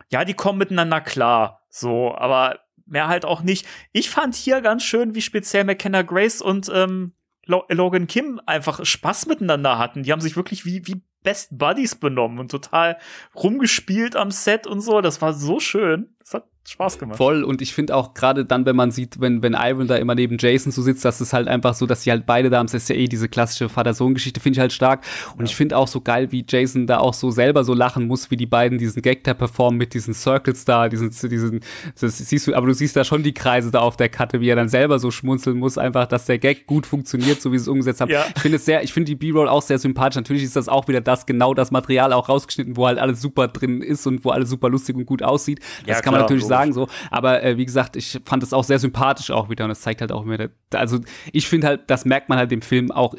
[0.10, 1.66] ja, die kommen miteinander klar.
[1.70, 3.68] So, aber mehr halt auch nicht.
[3.92, 7.14] Ich fand hier ganz schön, wie speziell McKenna Grace und ähm,
[7.46, 10.04] Lo Logan Kim einfach Spaß miteinander hatten.
[10.04, 12.98] Die haben sich wirklich wie, wie Best Buddies benommen und total
[13.36, 15.02] rumgespielt am Set und so.
[15.02, 16.16] Das war so schön.
[16.28, 17.18] Das hat Spaß gemacht.
[17.18, 20.16] Voll und ich finde auch gerade dann, wenn man sieht, wenn, wenn Ivan da immer
[20.16, 22.66] neben Jason so sitzt, dass es halt einfach so, dass sie halt beide da haben,
[22.66, 25.06] das ist ja eh diese klassische Vater-Sohn-Geschichte, finde ich halt stark.
[25.38, 28.32] Und ich finde auch so geil, wie Jason da auch so selber so lachen muss,
[28.32, 31.62] wie die beiden diesen Gag da performen mit diesen Circles da, diesen, diesen,
[31.98, 34.50] das siehst du, aber du siehst da schon die Kreise da auf der Karte, wie
[34.50, 37.64] er dann selber so schmunzeln muss, einfach, dass der Gag gut funktioniert, so wie sie
[37.64, 38.12] es umgesetzt haben.
[38.12, 38.26] Ja.
[38.36, 40.18] Ich finde es sehr, ich finde die B-Roll auch sehr sympathisch.
[40.18, 43.48] Natürlich ist das auch wieder das, genau das Material auch rausgeschnitten, wo halt alles super
[43.48, 45.62] drin ist und wo alles super lustig und gut aussieht.
[45.86, 46.58] Das Ja, kann man klar, natürlich logisch.
[46.58, 46.88] sagen so.
[47.12, 50.02] Aber äh, wie gesagt, ich fand es auch sehr sympathisch auch wieder und es zeigt
[50.02, 51.00] halt auch wieder, also
[51.32, 53.16] ich finde halt, das merkt man halt dem Film auch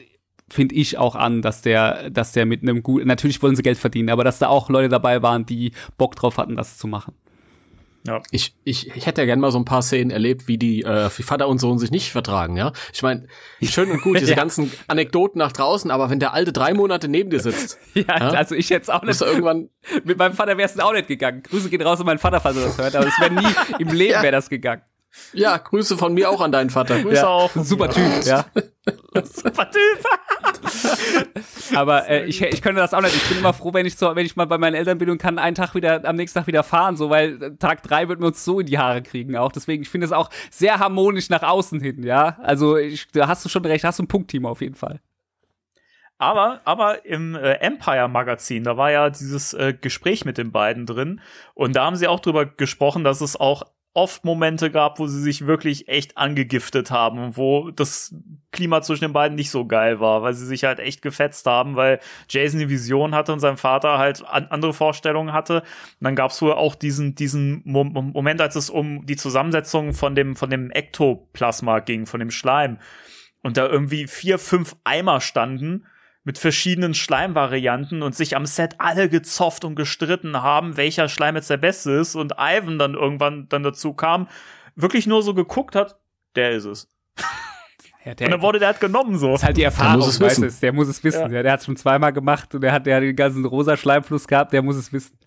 [0.50, 3.78] finde ich auch an, dass der, dass der mit einem gut, natürlich wollen sie Geld
[3.78, 7.14] verdienen, aber dass da auch Leute dabei waren, die Bock drauf hatten, das zu machen.
[8.08, 8.22] Ja.
[8.30, 11.08] Ich, ich, ich hätte ja gerne mal so ein paar Szenen erlebt, wie die äh,
[11.16, 12.72] wie Vater und Sohn sich nicht vertragen, ja.
[12.92, 13.26] Ich meine,
[13.62, 14.36] schön und gut, diese Ja.
[14.36, 18.16] ganzen Anekdoten nach draußen, aber wenn der alte drei Monate neben dir sitzt, Ja, Ja?
[18.30, 19.68] also ich jetzt auch nicht, irgendwann,
[20.04, 21.42] mit meinem Vater wäre es auch nicht gegangen.
[21.42, 23.88] Grüße gehen raus an meinen Vater, falls er das hört, aber es wäre nie im
[23.88, 24.22] Leben Ja.
[24.22, 24.82] wäre das gegangen.
[25.32, 27.00] Ja, Grüße von mir auch an deinen Vater.
[27.02, 27.50] Grüße auch.
[27.54, 28.44] Super Typ, ja.
[29.24, 30.04] Super Typ.
[31.74, 33.14] Aber äh, ich, ich könnte das auch nicht.
[33.14, 35.18] Ich bin immer froh, wenn ich so, wenn ich mal bei meinen Eltern bin und
[35.18, 38.20] kann einen Tag wieder, am nächsten Tag wieder fahren, so, weil äh, Tag drei wird
[38.20, 39.52] mir uns so in die Haare kriegen auch.
[39.52, 42.38] Deswegen, ich finde es auch sehr harmonisch nach außen hin, ja.
[42.42, 45.00] Also, ich, da hast du schon recht, hast du ein Punktteam auf jeden Fall.
[46.18, 50.84] Aber, aber im äh, Empire Magazin, da war ja dieses äh, Gespräch mit den beiden
[50.84, 51.20] drin.
[51.54, 53.62] Und da haben sie auch drüber gesprochen, dass es auch
[53.98, 58.14] oft Momente gab, wo sie sich wirklich echt angegiftet haben und wo das
[58.52, 61.74] Klima zwischen den beiden nicht so geil war, weil sie sich halt echt gefetzt haben,
[61.74, 65.62] weil Jason die Vision hatte und sein Vater halt an andere Vorstellungen hatte.
[65.62, 70.14] Und dann gab es wohl auch diesen, diesen Moment, als es um die Zusammensetzung von
[70.14, 72.78] dem, von dem Ektoplasma ging, von dem Schleim.
[73.42, 75.86] Und da irgendwie vier, fünf Eimer standen
[76.28, 81.48] mit verschiedenen Schleimvarianten und sich am Set alle gezofft und gestritten haben, welcher Schleim jetzt
[81.48, 84.28] der beste ist und Ivan dann irgendwann dann dazu kam,
[84.76, 85.98] wirklich nur so geguckt hat,
[86.36, 86.88] der ist es.
[88.04, 89.32] Ja, der, und dann wurde der halt genommen so.
[89.32, 90.60] Das ist halt die Erfahrung, der muss es weißt wissen.
[90.62, 91.20] Der muss es wissen.
[91.20, 91.28] Ja.
[91.28, 94.26] Ja, der hat es schon zweimal gemacht und der hat ja den ganzen rosa Schleimfluss
[94.26, 95.18] gehabt, der muss es wissen.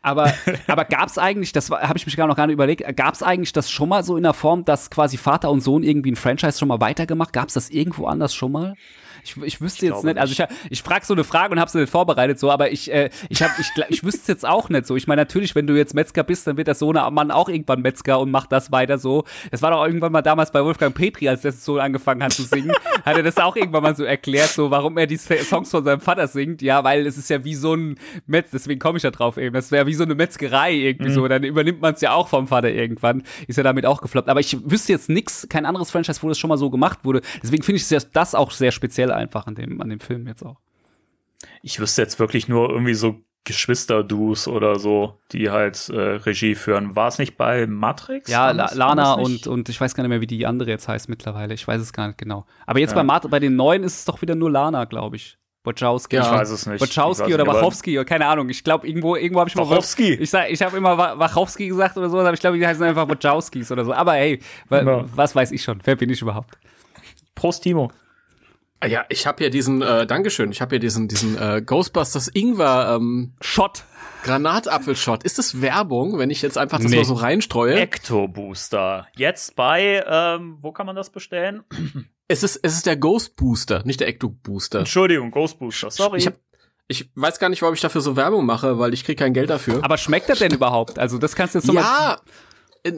[0.00, 0.32] Aber,
[0.68, 3.22] aber gab es eigentlich, das habe ich mich gar noch gar nicht überlegt, gab es
[3.22, 6.16] eigentlich das schon mal so in der Form, dass quasi Vater und Sohn irgendwie ein
[6.16, 7.32] Franchise schon mal weitergemacht?
[7.32, 8.74] Gab es das irgendwo anders schon mal?
[9.24, 11.70] Ich, ich wüsste ich jetzt nicht, also ich, ich frage so eine Frage und habe
[11.70, 14.68] sie nicht vorbereitet, so, aber ich, äh, ich, hab, ich, ich wüsste es jetzt auch
[14.68, 14.96] nicht so.
[14.96, 17.82] Ich meine, natürlich, wenn du jetzt Metzger bist, dann wird der Sohn Mann auch irgendwann
[17.82, 19.24] Metzger und macht das weiter so.
[19.50, 22.42] Das war doch irgendwann mal damals bei Wolfgang Petri, als der so angefangen hat zu
[22.42, 22.72] singen,
[23.04, 26.00] hat er das auch irgendwann mal so erklärt, so warum er die Songs von seinem
[26.00, 26.62] Vater singt.
[26.62, 29.54] Ja, weil es ist ja wie so ein Metz, deswegen komme ich da drauf eben.
[29.54, 31.14] Das wäre wie so eine Metzgerei irgendwie mhm.
[31.14, 31.28] so.
[31.28, 33.22] Dann übernimmt man es ja auch vom Vater irgendwann.
[33.46, 34.28] Ist ja damit auch gefloppt.
[34.28, 37.20] Aber ich wüsste jetzt nichts, kein anderes Franchise, wo das schon mal so gemacht wurde.
[37.42, 40.60] Deswegen finde ich das auch sehr speziell einfach an dem, an dem Film jetzt auch.
[41.62, 46.94] Ich wüsste jetzt wirklich nur irgendwie so Geschwister-Dus oder so, die halt äh, Regie führen.
[46.94, 48.30] War es nicht bei Matrix?
[48.30, 51.08] Ja, La Lana und, und ich weiß gar nicht mehr, wie die andere jetzt heißt
[51.08, 51.54] mittlerweile.
[51.54, 52.44] Ich weiß es gar nicht genau.
[52.66, 52.96] Aber jetzt ja.
[52.96, 55.38] bei, Mat bei den neuen ist es doch wieder nur Lana, glaube ich.
[55.64, 56.16] Wachowski.
[56.16, 56.22] Ja.
[56.22, 56.80] Ich weiß es nicht.
[56.80, 58.48] Wachowski oder Wachowski oder keine Ahnung.
[58.48, 59.68] Ich glaube, irgendwo, irgendwo habe ich mal.
[59.68, 60.14] Wachowski.
[60.14, 63.08] Ich, sag, ich habe immer Wachowski gesagt oder so, aber ich glaube, die heißen einfach
[63.08, 63.92] Wachowskis oder so.
[63.92, 65.04] Aber hey, ja.
[65.14, 65.80] was weiß ich schon?
[65.84, 66.58] Wer bin ich überhaupt?
[67.34, 67.90] Prost, Timo.
[68.82, 72.28] Ah ja, ich habe hier diesen, äh, Dankeschön, ich habe hier diesen, diesen äh, Ghostbusters
[72.28, 73.84] Ingwer ähm, Shot.
[74.22, 75.22] Granatapfelshot.
[75.22, 76.96] Ist das Werbung, wenn ich jetzt einfach das nee.
[76.96, 77.78] mal so reinstreue?
[77.78, 79.06] Ecto Booster.
[79.16, 81.62] Jetzt bei, ähm, wo kann man das bestellen?
[82.28, 84.78] Es ist, es ist der Ghost Booster, nicht der Ecto Booster.
[84.78, 85.90] Entschuldigung, Ghost Booster.
[85.90, 86.18] Sorry.
[86.18, 86.34] Ich, hab,
[86.86, 89.50] ich weiß gar nicht, warum ich dafür so Werbung mache, weil ich krieg kein Geld
[89.50, 89.82] dafür.
[89.82, 90.98] Aber schmeckt das denn überhaupt?
[90.98, 92.16] Also das kannst du jetzt so Ja, mal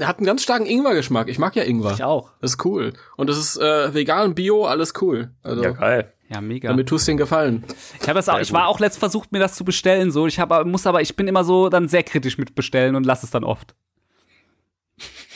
[0.03, 1.29] hat einen ganz starken Ingwer-Geschmack.
[1.29, 1.93] Ich mag ja Ingwer.
[1.93, 2.31] Ich auch.
[2.41, 2.93] Das ist cool.
[3.17, 5.31] Und das ist äh, vegan, bio, alles cool.
[5.43, 6.13] Also, ja, geil.
[6.29, 6.69] Ja, mega.
[6.69, 7.65] Damit tust du den Gefallen.
[8.01, 10.27] Ich habe das auch, ich war auch letzt versucht, mir das zu bestellen, so.
[10.27, 13.23] Ich habe, muss aber, ich bin immer so dann sehr kritisch mit bestellen und lass
[13.23, 13.75] es dann oft.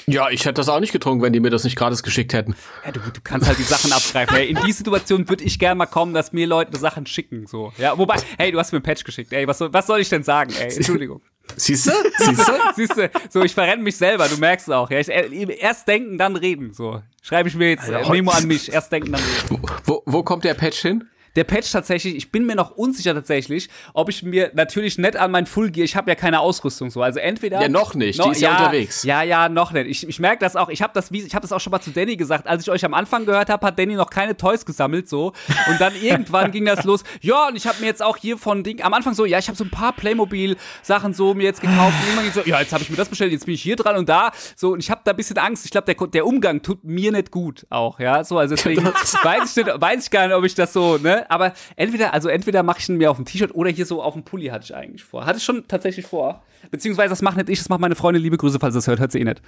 [0.09, 2.55] Ja, ich hätte das auch nicht getrunken, wenn die mir das nicht gratis geschickt hätten.
[2.85, 4.37] Ja, du, du kannst halt die Sachen abgreifen.
[4.37, 7.49] Hey, in die Situation würde ich gerne mal kommen, dass mir Leute Sachen schicken.
[7.49, 7.73] So.
[7.77, 9.33] Ja, wobei, hey, du hast mir ein Patch geschickt.
[9.33, 10.53] Ey, was soll, was soll ich denn sagen?
[10.59, 11.23] Ey, Entschuldigung.
[11.57, 11.93] Siehst du?
[12.19, 12.53] Siehst du?
[12.75, 13.11] Siehst du?
[13.31, 14.91] So, ich verrenne mich selber, du merkst es auch.
[14.91, 16.73] Ja, ich, erst denken, dann reden.
[16.73, 17.03] So.
[17.23, 18.73] Schreibe ich mir jetzt äh, Memo an mich.
[18.73, 19.63] Erst denken, dann reden.
[19.85, 21.09] Wo, wo kommt der Patch hin?
[21.37, 25.31] Der Patch tatsächlich, ich bin mir noch unsicher tatsächlich, ob ich mir natürlich nicht an
[25.31, 28.27] mein Full Gear, ich habe ja keine Ausrüstung so, also entweder Ja, noch nicht, noch,
[28.27, 29.03] die ist ja, ja, unterwegs.
[29.03, 29.87] Ja, ja, noch nicht.
[29.87, 31.91] Ich, ich merke das auch, ich habe das ich habe das auch schon mal zu
[31.91, 35.09] Danny gesagt, als ich euch am Anfang gehört habe, hat Danny noch keine Toys gesammelt
[35.09, 35.33] so
[35.69, 37.05] und dann irgendwann ging das los.
[37.21, 39.49] Ja, und ich habe mir jetzt auch hier von Ding am Anfang so, ja, ich
[39.49, 42.73] habe so ein paar Playmobil Sachen so mir jetzt gekauft und irgendwann so, ja, jetzt
[42.73, 44.91] habe ich mir das bestellt, jetzt bin ich hier dran und da so und ich
[44.91, 45.65] habe da ein bisschen Angst.
[45.65, 48.85] Ich glaube, der der Umgang tut mir nicht gut auch, ja, so also deswegen
[49.23, 52.29] weiß ich nicht, weiß ich gar nicht, ob ich das so, ne, aber entweder also
[52.29, 54.65] entweder mache ich ihn mir auf dem T-Shirt oder hier so auf dem Pulli hatte
[54.65, 55.27] ich eigentlich vor.
[55.27, 56.43] Hatte ich schon tatsächlich vor.
[56.71, 58.23] Beziehungsweise das macht nicht ich, das macht meine Freundin.
[58.23, 59.43] Liebe Grüße, falls das hört, hört sie eh nicht.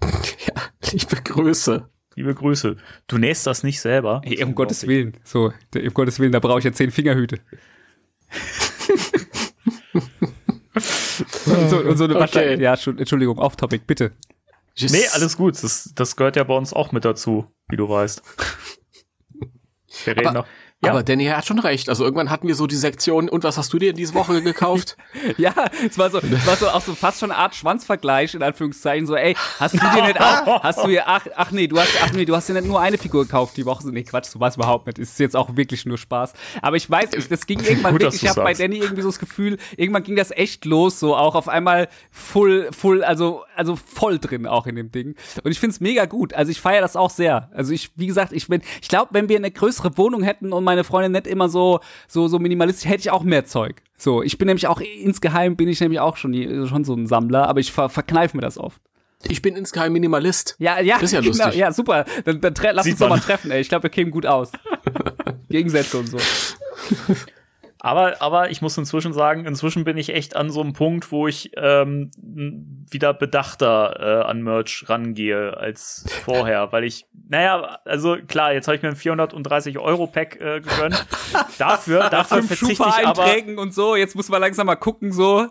[0.46, 0.54] Ja,
[0.90, 1.88] liebe Grüße.
[2.16, 2.76] Liebe Grüße.
[3.06, 4.20] Du nähst das nicht selber.
[4.24, 5.16] Hey, um Gottes Willen.
[5.24, 7.38] So, um Gottes Willen, da brauche ich ja zehn Fingerhüte.
[10.74, 12.60] und so, und so eine okay.
[12.60, 14.12] Ja, Entschuldigung, off-topic, bitte.
[14.74, 15.62] Just nee, alles gut.
[15.62, 18.22] Das, das gehört ja bei uns auch mit dazu, wie du weißt.
[20.04, 20.46] Wir reden Aber noch.
[20.84, 20.90] Ja.
[20.90, 21.88] Aber Danny hat schon recht.
[21.88, 24.96] Also irgendwann hatten wir so die Sektion, und was hast du dir diese Woche gekauft?
[25.38, 25.54] ja,
[25.86, 29.06] es war so, es war so auch so fast schon eine Art Schwanzvergleich, in Anführungszeichen,
[29.06, 31.90] so, ey, hast du dir nicht auch, hast du dir, ach, ach nee, du hast,
[32.02, 33.88] ach nee, du hast dir nicht nur eine Figur gekauft die Woche.
[33.90, 34.98] Nee, Quatsch, so war es überhaupt nicht.
[34.98, 36.32] Ist jetzt auch wirklich nur Spaß.
[36.62, 39.20] Aber ich weiß, das ging irgendwann Gut, wirklich, ich habe bei Danny irgendwie so das
[39.20, 44.18] Gefühl, irgendwann ging das echt los, so auch auf einmal full, full, also, also voll
[44.18, 45.14] drin auch in dem Ding.
[45.44, 46.34] Und ich find's mega gut.
[46.34, 47.48] Also ich feiere das auch sehr.
[47.54, 50.64] Also ich, wie gesagt, ich bin, ich glaube, wenn wir eine größere Wohnung hätten und
[50.64, 53.82] meine Freundin nicht immer so, so, so minimalistisch, hätte ich auch mehr Zeug.
[53.96, 56.34] So, ich bin nämlich auch, insgeheim bin ich nämlich auch schon,
[56.66, 58.80] schon so ein Sammler, aber ich ver verkneife mir das oft.
[59.28, 60.56] Ich bin insgeheim Minimalist.
[60.58, 60.96] Ja, ja.
[60.96, 61.54] Das ist ja genau, lustig.
[61.54, 62.04] Ja, super.
[62.24, 63.60] Dann, dann lass Sieht uns doch mal treffen, ey.
[63.60, 64.50] Ich glaube, wir kämen gut aus.
[65.48, 66.18] Gegensätze und so.
[67.84, 71.26] Aber, aber ich muss inzwischen sagen, inzwischen bin ich echt an so einem Punkt, wo
[71.26, 78.52] ich ähm, wieder bedachter äh, an Merch rangehe als vorher, weil ich, naja, also klar,
[78.52, 81.04] jetzt habe ich mir ein 430 Euro Pack äh, gegönnt.
[81.58, 83.26] Dafür, dafür verzichte ich aber
[83.58, 83.96] und so.
[83.96, 85.48] Jetzt muss man langsam mal gucken so.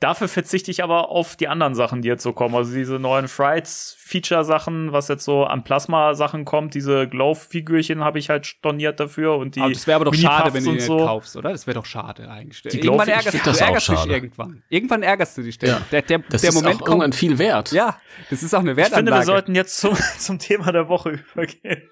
[0.00, 2.54] Dafür verzichte ich aber auf die anderen Sachen, die jetzt so kommen.
[2.54, 8.46] Also diese neuen Frights-Feature-Sachen, was jetzt so an Plasma-Sachen kommt, diese Glow-Figürchen habe ich halt
[8.46, 9.60] storniert dafür und die.
[9.60, 10.98] Aber das wäre aber doch schade, wenn du die so.
[10.98, 11.50] kaufst, oder?
[11.50, 12.62] Das wäre doch schade eigentlich.
[12.62, 14.12] Die irgendwann Glow- ich ärgerst, du das auch ärgerst dich schade.
[14.12, 14.62] irgendwann.
[14.68, 15.58] Irgendwann ärgerst du dich.
[15.58, 15.82] Der, Ja.
[15.90, 16.88] der, der, Das der ist Moment auch kommt.
[16.90, 17.72] irgendwann viel wert.
[17.72, 17.98] Ja,
[18.30, 19.20] das ist auch eine Ich finde, Wertanlage.
[19.22, 21.82] wir sollten jetzt zum, zum Thema der Woche übergehen.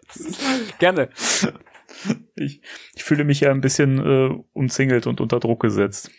[0.78, 1.08] Gerne.
[2.36, 2.60] Ich,
[2.94, 6.10] ich fühle mich ja ein bisschen äh, umzingelt und unter Druck gesetzt.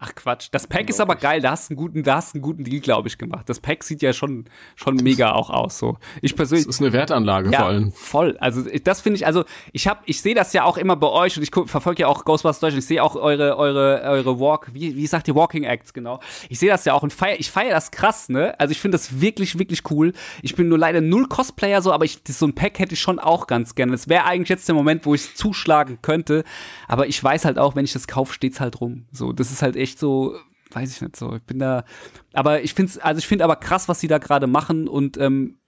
[0.00, 0.46] Ach Quatsch.
[0.52, 1.40] Das Pack ist aber geil.
[1.40, 3.48] Da hast du einen guten, da hast du einen guten Deal, glaube ich, gemacht.
[3.48, 4.44] Das Pack sieht ja schon,
[4.76, 5.76] schon mega auch aus.
[5.80, 5.96] So.
[6.22, 6.68] Ich Das persönlich.
[6.68, 7.90] ist eine Wertanlage vor allem.
[7.90, 8.36] voll.
[8.38, 11.36] Also das finde ich, also ich habe, ich sehe das ja auch immer bei euch
[11.36, 12.82] und ich verfolge ja auch Ghostbusters Deutschland.
[12.84, 16.20] Ich sehe auch eure, eure, eure Walk, wie, wie sagt ihr Walking Acts genau?
[16.48, 18.54] Ich sehe das ja auch und feier, ich feiere das krass, ne?
[18.60, 20.12] Also ich finde das wirklich, wirklich cool.
[20.42, 23.00] Ich bin nur leider null Cosplayer so, aber ich, das, so ein Pack hätte ich
[23.00, 23.90] schon auch ganz gerne.
[23.90, 26.44] Das wäre eigentlich jetzt der Moment, wo ich zuschlagen könnte.
[26.86, 29.06] Aber ich weiß halt auch, wenn ich das kaufe, steht's halt rum.
[29.10, 30.36] So, das ist halt echt so,
[30.72, 31.34] weiß ich nicht so.
[31.36, 31.84] Ich bin da,
[32.32, 35.58] aber ich finde also ich finde aber krass, was sie da gerade machen und ähm,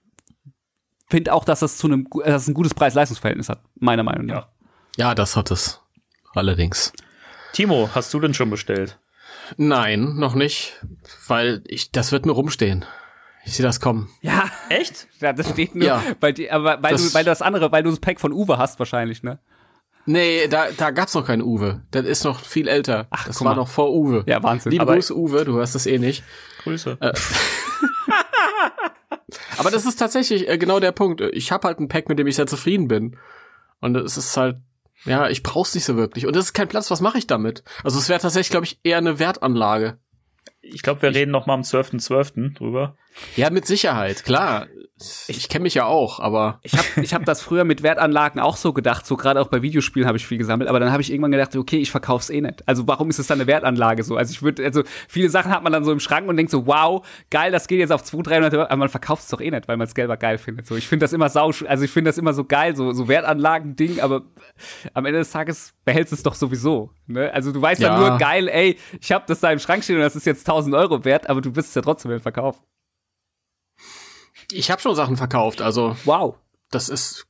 [1.09, 4.47] finde auch, dass das zu einem, dass es ein gutes Preis-Leistungsverhältnis hat, meiner Meinung nach.
[4.97, 5.81] Ja, das hat es.
[6.33, 6.93] Allerdings.
[7.53, 8.99] Timo, hast du denn schon bestellt?
[9.57, 10.85] Nein, noch nicht.
[11.27, 12.85] Weil ich, das wird nur rumstehen.
[13.43, 14.09] Ich sehe das kommen.
[14.21, 15.07] Ja, Echt?
[15.19, 16.03] ja, das steht nur Ja.
[16.19, 18.31] bei dir, aber weil Das- du, weil du das andere, weil du das Pack von
[18.31, 19.39] Uwe hast wahrscheinlich, ne?
[20.05, 21.81] Nee, da, da gab's noch keinen Uwe.
[21.91, 23.07] Das ist noch viel älter.
[23.09, 23.55] Ach, das war mal.
[23.55, 24.23] noch vor Uwe.
[24.25, 24.71] Ja, Wahnsinn.
[24.71, 26.23] Liebe Grüße, Uwe, du hörst das eh nicht.
[26.63, 26.97] Grüße.
[29.57, 31.21] Aber das ist tatsächlich äh, genau der Punkt.
[31.21, 33.17] Ich habe halt ein Pack, mit dem ich sehr zufrieden bin.
[33.79, 34.57] Und es ist halt,
[35.05, 36.25] ja, ich brauch's nicht so wirklich.
[36.25, 37.63] Und das ist kein Platz, was mache ich damit?
[37.83, 39.97] Also es wäre tatsächlich, glaube ich, eher eine Wertanlage.
[40.61, 42.55] Ich glaube, wir reden noch mal am 12.12.
[42.55, 42.95] drüber.
[43.35, 44.67] Ja, mit Sicherheit, klar.
[45.27, 48.55] Ich kenne mich ja auch, aber Ich habe ich hab das früher mit Wertanlagen auch
[48.55, 51.11] so gedacht, so gerade auch bei Videospielen habe ich viel gesammelt, aber dann habe ich
[51.11, 52.67] irgendwann gedacht, okay, ich verkauf's eh nicht.
[52.67, 54.15] Also warum ist es dann eine Wertanlage so?
[54.15, 56.67] Also ich würde, also viele Sachen hat man dann so im Schrank und denkt so,
[56.67, 59.49] wow, geil, das geht jetzt auf 200, 300, Euro, aber man verkauft es doch eh
[59.49, 60.67] nicht, weil man es selber geil findet.
[60.67, 63.07] So, ich finde das immer sau, also ich finde das immer so geil, so, so
[63.07, 64.21] Wertanlagen-Ding, aber
[64.93, 66.91] am Ende des Tages behältst es doch sowieso.
[67.07, 67.33] Ne?
[67.33, 68.09] Also du weißt dann Ja.
[68.09, 70.75] nur, geil, ey, ich habe das da im Schrank stehen und das ist jetzt 1000
[70.75, 72.59] Euro wert, aber du wirst es ja trotzdem nicht verkaufen.
[74.55, 75.61] Ich habe schon Sachen verkauft.
[75.61, 76.35] Also Wow.
[76.69, 77.25] das ist,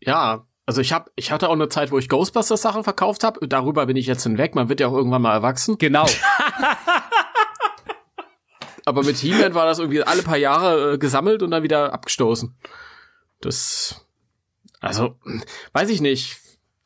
[0.00, 3.46] ja, also ich habe, ich hatte auch eine Zeit, wo ich Ghostbusters Sachen verkauft habe.
[3.46, 4.54] Darüber bin ich jetzt hinweg.
[4.54, 5.76] Man wird ja auch irgendwann mal erwachsen.
[5.78, 6.06] Genau.
[8.86, 12.54] Aber mit He-Man war das irgendwie alle paar Jahre äh, gesammelt und dann wieder abgestoßen.
[13.40, 14.04] Das,
[14.80, 15.16] also,
[15.72, 16.38] weiß ich nicht.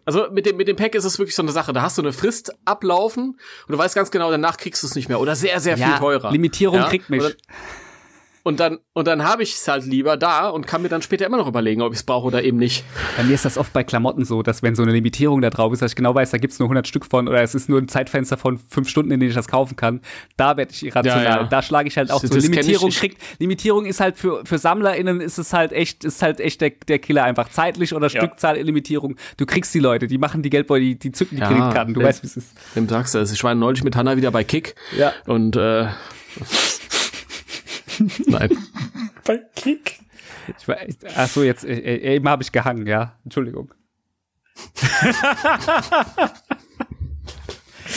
[0.05, 1.73] Also mit dem, mit dem Pack ist es wirklich so eine Sache.
[1.73, 3.31] Da hast du eine Frist ablaufen
[3.67, 5.21] und du weißt ganz genau, danach kriegst du es nicht mehr.
[5.21, 6.31] Oder sehr, sehr viel teurer.
[6.31, 6.89] Limitierung Ja?
[6.89, 7.21] kriegt mich.
[7.23, 7.35] Oder-
[8.45, 11.27] Und dann, und dann habe ich es halt lieber da und kann mir dann später
[11.27, 12.85] immer noch überlegen, ob ich es brauche oder eben nicht.
[13.17, 15.73] Bei mir ist das oft bei Klamotten so, dass wenn so eine Limitierung da drauf
[15.73, 17.79] ist, dass ich genau weiß, da gibt's nur 100 Stück von oder es ist nur
[17.81, 20.01] ein Zeitfenster von fünf Stunden, in denen ich das kaufen kann,
[20.37, 21.25] da werde ich irrational.
[21.25, 21.45] Ja, ja.
[21.45, 22.37] Da schlage ich halt auch Das- so.
[22.37, 26.41] das Limitierung kriegt, Limitierung ist halt für, für SammlerInnen ist es halt echt, ist halt
[26.41, 27.49] echt der, der Killer einfach.
[27.51, 28.21] Zeitlich oder Ja.
[28.21, 29.17] Stückzahl-Limitierung.
[29.37, 32.01] Du kriegst die Leute, die machen die Geldbeutel, die, die zücken die Ja, Kreditkarten, du
[32.01, 32.51] wenn- weißt, wie es ist.
[32.77, 33.33] Dem sagst du es.
[33.33, 34.75] Ich war neulich mit Hanna wieder bei Kick.
[34.97, 35.13] Ja.
[35.27, 35.87] Und äh,
[38.27, 38.57] nein.
[39.25, 40.01] Bei Kick.
[40.59, 43.19] Ich war, ich, ach so, jetzt, äh, äh, eben habe ich gehangen, ja.
[43.25, 43.73] Entschuldigung.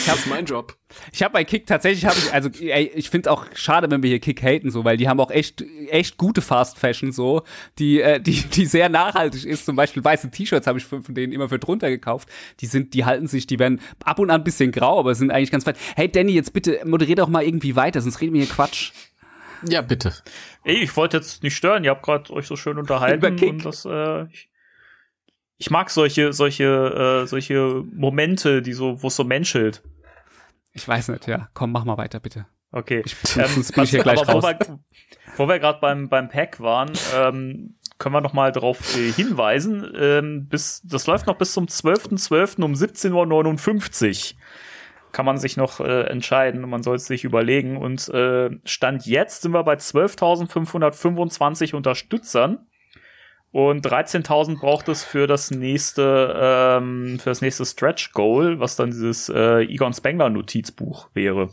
[0.05, 0.75] Das ist mein Job.
[1.11, 4.09] Ich habe bei Kick tatsächlich habe ich also ey, ich finde auch schade, wenn wir
[4.09, 7.43] hier Kick haten so, weil die haben auch echt echt gute Fast Fashion so,
[7.77, 9.65] die äh, die die sehr nachhaltig ist.
[9.65, 12.29] Zum Beispiel weiße T-Shirts habe ich von, von denen immer für drunter gekauft.
[12.59, 15.31] Die sind, die halten sich, die werden ab und an ein bisschen grau, aber sind
[15.31, 15.75] eigentlich ganz fein.
[15.95, 18.91] Hey Danny, jetzt bitte moderier doch mal irgendwie weiter, sonst reden wir hier Quatsch.
[19.67, 20.13] Ja, bitte.
[20.63, 23.49] Ey, ich wollte jetzt nicht stören, ihr habt gerade euch so schön unterhalten Über Kick.
[23.49, 24.49] und das äh, ich,
[25.57, 29.83] ich mag solche solche äh, solche Momente, die so wo es so menschelt.
[30.73, 31.49] Ich weiß nicht, ja.
[31.53, 32.45] Komm, mach mal weiter bitte.
[32.71, 33.03] Okay.
[33.23, 34.55] sonst bin ich hier gleich aber wo raus.
[34.59, 34.79] wir,
[35.35, 39.91] wo wir gerade beim beim Pack waren, ähm, können wir noch mal darauf äh, hinweisen,
[39.95, 42.63] ähm, bis das läuft noch bis zum 12.12.
[42.63, 44.39] um 17:59 Uhr.
[45.11, 47.77] Kann man sich noch äh, entscheiden, man soll es sich überlegen.
[47.77, 52.67] Und äh, stand jetzt sind wir bei 12.525 Unterstützern.
[53.51, 58.91] Und 13.000 braucht es für das nächste ähm, für das nächste Stretch Goal, was dann
[58.91, 61.49] dieses äh, Egon Spengler Notizbuch wäre.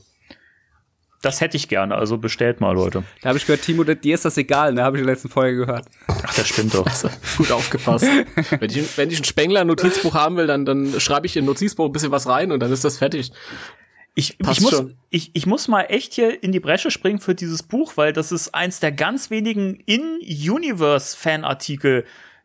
[1.20, 3.02] Das hätte ich gerne, also bestellt mal, Leute.
[3.22, 4.84] Da habe ich gehört, Timo, dir ist das egal, ne?
[4.84, 5.86] Habe ich in der letzten Folge gehört.
[6.06, 6.86] Ach, das stimmt doch.
[7.36, 8.06] Gut aufgepasst.
[8.60, 11.86] wenn, ich, wenn ich ein Spengler-Notizbuch haben will, dann, dann schreibe ich in ein Notizbuch
[11.86, 13.32] ein bisschen was rein und dann ist das fertig.
[14.14, 14.94] Ich, ich, muss, schon.
[15.10, 18.30] ich, ich muss mal echt hier in die Bresche springen für dieses Buch, weil das
[18.30, 22.04] ist eins der ganz wenigen In-Universe-Fanartikel,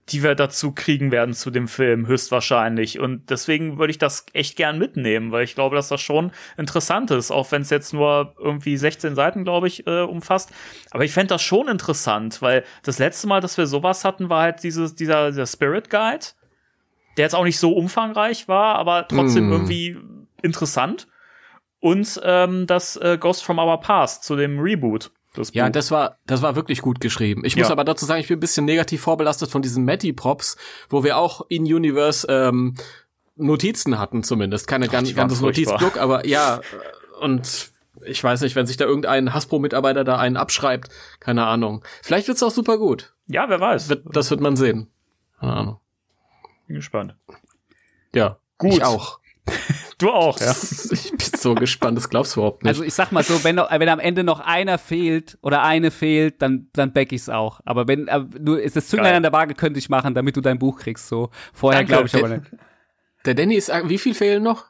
[0.09, 2.99] die wir dazu kriegen werden zu dem Film, höchstwahrscheinlich.
[2.99, 7.09] Und deswegen würde ich das echt gern mitnehmen, weil ich glaube, dass das schon interessant
[7.11, 10.51] ist, auch wenn es jetzt nur irgendwie 16 Seiten, glaube ich, äh, umfasst.
[10.91, 14.41] Aber ich fände das schon interessant, weil das letzte Mal, dass wir sowas hatten, war
[14.41, 16.25] halt dieses, dieser, dieser Spirit Guide,
[17.15, 19.51] der jetzt auch nicht so umfangreich war, aber trotzdem mm.
[19.51, 19.97] irgendwie
[20.41, 21.07] interessant.
[21.79, 25.11] Und ähm, das äh, Ghost from Our Past zu dem Reboot.
[25.33, 27.43] Das ja, das war, das war wirklich gut geschrieben.
[27.43, 30.57] Ich muss aber dazu sagen, ich bin ein bisschen negativ vorbelastet von diesen Matty-Props,
[30.89, 32.75] wo wir auch in Universe ähm,
[33.35, 34.67] Notizen hatten zumindest.
[34.67, 36.61] Keine ganz, ganzes Notizblock, aber ja,
[37.19, 37.71] und
[38.05, 41.83] ich weiß nicht, wenn sich da irgendein Hasbro-Mitarbeiter da einen abschreibt, keine Ahnung.
[42.01, 43.13] Vielleicht wird's auch super gut.
[43.27, 43.89] Ja, wer weiß.
[43.89, 44.87] Wird, das wird man sehen.
[45.39, 45.79] Keine Ahnung.
[46.67, 47.15] Bin gespannt.
[48.13, 48.73] Ja, gut.
[48.73, 49.19] Ich auch.
[49.99, 50.51] Du auch, ja.
[50.91, 52.69] Ich bin so gespannt, das glaubst du überhaupt nicht.
[52.69, 56.41] Also ich sag mal so, wenn, wenn am Ende noch einer fehlt oder eine fehlt,
[56.41, 57.59] dann, dann back ich's auch.
[57.65, 60.41] Aber wenn äh, du ist das Zünglein an der Waage könnte ich machen, damit du
[60.41, 61.07] dein Buch kriegst.
[61.07, 62.45] So vorher glaube ich aber nicht.
[63.25, 64.65] Der Danny ist, wie viel fehlen noch?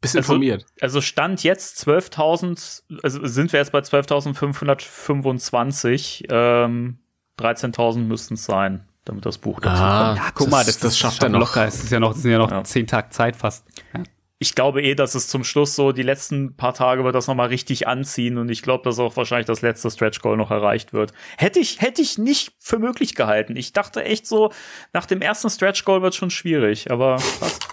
[0.00, 0.66] Bist also, informiert.
[0.80, 6.98] Also Stand jetzt 12.000, also sind wir jetzt bei 12.525, ähm,
[7.38, 10.18] 13.000 müssten es sein damit das Buch dazu ah, kommt.
[10.18, 11.40] Ja, guck mal, das, das schafft er noch.
[11.40, 11.66] Locker.
[11.66, 12.64] Es ist ja noch, das sind ja noch ja.
[12.64, 13.64] zehn Tage Zeit fast.
[13.94, 14.02] Ja.
[14.38, 17.48] Ich glaube eh, dass es zum Schluss so, die letzten paar Tage wird das nochmal
[17.48, 21.12] richtig anziehen und ich glaube, dass auch wahrscheinlich das letzte Stretch Goal noch erreicht wird.
[21.38, 23.56] Hätte ich, hätte ich nicht für möglich gehalten.
[23.56, 24.52] Ich dachte echt so,
[24.92, 27.58] nach dem ersten Stretch Goal wird schon schwierig, aber was?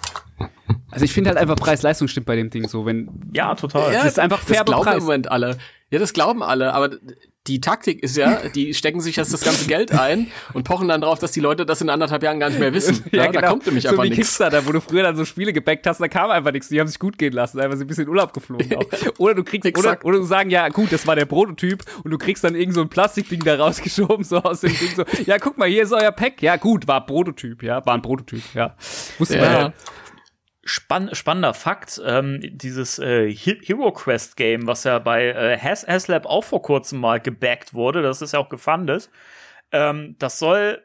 [0.91, 3.31] Also ich finde halt einfach Preis-Leistung stimmt bei dem Ding so, wenn.
[3.33, 3.91] Ja, total.
[3.91, 5.57] Ja, das ist einfach fair das glauben im Moment alle.
[5.89, 6.91] Ja, das glauben alle, aber
[7.47, 11.01] die Taktik ist ja, die stecken sich jetzt das ganze Geld ein und pochen dann
[11.01, 13.03] drauf, dass die Leute das in anderthalb Jahren gar nicht mehr wissen.
[13.13, 13.41] Ja, ja genau.
[13.41, 14.17] Da kommt nämlich so einfach nichts.
[14.17, 16.69] Kickstarter, wo du früher dann so Spiele gebackt hast, da kam einfach nichts.
[16.69, 18.75] Die haben sich gut gehen lassen, einfach so ein bisschen Urlaub geflogen.
[18.75, 18.85] Auch.
[19.19, 22.17] Oder du kriegst, oder, oder du sagen, ja gut, das war der Prototyp und du
[22.17, 25.57] kriegst dann irgend so ein Plastikding da rausgeschoben, so aus dem Ding so, ja guck
[25.57, 26.41] mal, hier ist euer Pack.
[26.41, 28.75] Ja gut, war Prototyp, ja, war ein Prototyp, ja.
[29.17, 29.41] Wusste ja.
[29.41, 29.73] man
[30.65, 36.25] Spann spannender Fakt, ähm, dieses äh, Hero Quest Game, was ja bei äh, Has Haslab
[36.25, 39.09] auch vor kurzem mal gebackt wurde, das ist ja auch gefundet,
[39.71, 40.81] ähm, das soll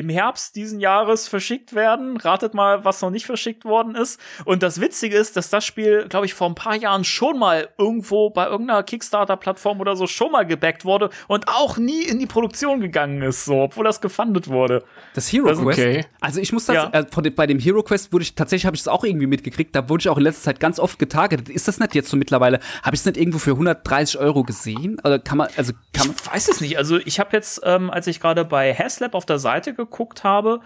[0.00, 2.16] im Herbst diesen Jahres verschickt werden.
[2.16, 4.20] Ratet mal, was noch nicht verschickt worden ist.
[4.44, 7.68] Und das Witzige ist, dass das Spiel, glaube ich, vor ein paar Jahren schon mal
[7.78, 12.26] irgendwo bei irgendeiner Kickstarter-Plattform oder so schon mal gebackt wurde und auch nie in die
[12.26, 14.82] Produktion gegangen ist, so, obwohl das gefundet wurde.
[15.14, 15.78] Das Hero das, Quest?
[15.78, 16.04] Okay.
[16.20, 16.90] Also ich muss das, ja.
[16.92, 19.88] äh, bei dem Hero Quest wurde ich, tatsächlich habe ich das auch irgendwie mitgekriegt, da
[19.88, 21.48] wurde ich auch in letzter Zeit ganz oft getargetet.
[21.50, 22.60] Ist das nicht jetzt so mittlerweile?
[22.82, 24.98] Habe ich es nicht irgendwo für 130 Euro gesehen?
[25.04, 26.16] Oder kann man, also kann man.
[26.16, 26.78] Ich weiß es nicht.
[26.78, 29.89] Also ich habe jetzt, ähm, als ich gerade bei Haslab auf der Seite geguckt
[30.24, 30.60] habe,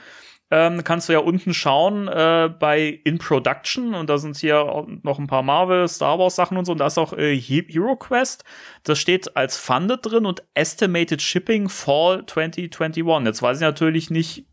[0.51, 5.19] ähm, kannst du ja unten schauen äh, bei In Production und da sind hier noch
[5.19, 8.45] ein paar Marvel, Star Wars Sachen und so und da ist auch äh, Hero Quest.
[8.85, 13.27] Das steht als Funded drin und Estimated Shipping Fall 2021.
[13.27, 14.47] Jetzt weiß ich natürlich nicht,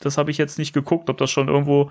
[0.00, 1.90] das habe ich jetzt nicht geguckt, ob das schon irgendwo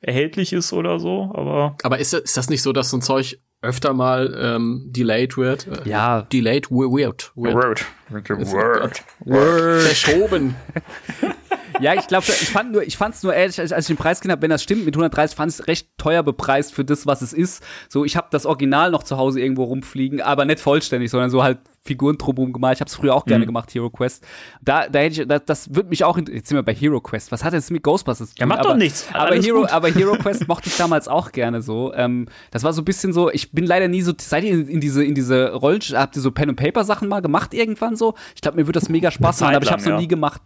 [0.00, 1.76] erhältlich ist oder so, aber.
[1.82, 5.66] Aber ist, ist das nicht so, dass so ein Zeug öfter mal ähm, delayed wird?
[5.86, 6.22] Ja.
[6.22, 7.32] Delayed weird.
[7.36, 7.54] Weird.
[7.54, 9.04] Word.
[9.24, 9.82] Word.
[9.82, 10.56] Verschoben.
[11.82, 14.32] ja, ich glaube, ich fand nur, ich fand's nur ehrlich, als ich den Preis gesehen
[14.32, 17.22] habe, wenn das stimmt mit 130, fand ich es recht teuer bepreist für das, was
[17.22, 17.62] es ist.
[17.88, 21.42] So, ich habe das Original noch zu Hause irgendwo rumfliegen, aber nicht vollständig, sondern so
[21.42, 22.76] halt Figuren drumherum gemalt.
[22.76, 23.48] Ich habe es früher auch gerne mhm.
[23.48, 24.24] gemacht, Hero Quest.
[24.62, 27.32] Da, da hätte ich, das, das würde mich auch, jetzt sind wir bei Hero Quest.
[27.32, 28.40] Was hat das mit Ghostbusters zu tun?
[28.40, 29.08] Ja, macht aber, doch nichts.
[29.12, 31.92] Aber Hero, aber Hero Quest mochte ich damals auch gerne so.
[31.94, 34.68] Ähm, das war so ein bisschen so, ich bin leider nie so, seid ihr in,
[34.68, 37.96] in diese, in diese Rollen, habt ihr so Pen and Paper Sachen mal gemacht irgendwann
[37.96, 38.14] so?
[38.36, 39.92] Ich glaube, mir würde das mega Spaß machen, aber ich habe es ja.
[39.92, 40.42] noch nie gemacht.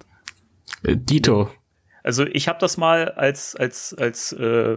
[0.82, 1.50] Äh, Dito.
[2.02, 4.76] Also ich habe das mal als als als äh,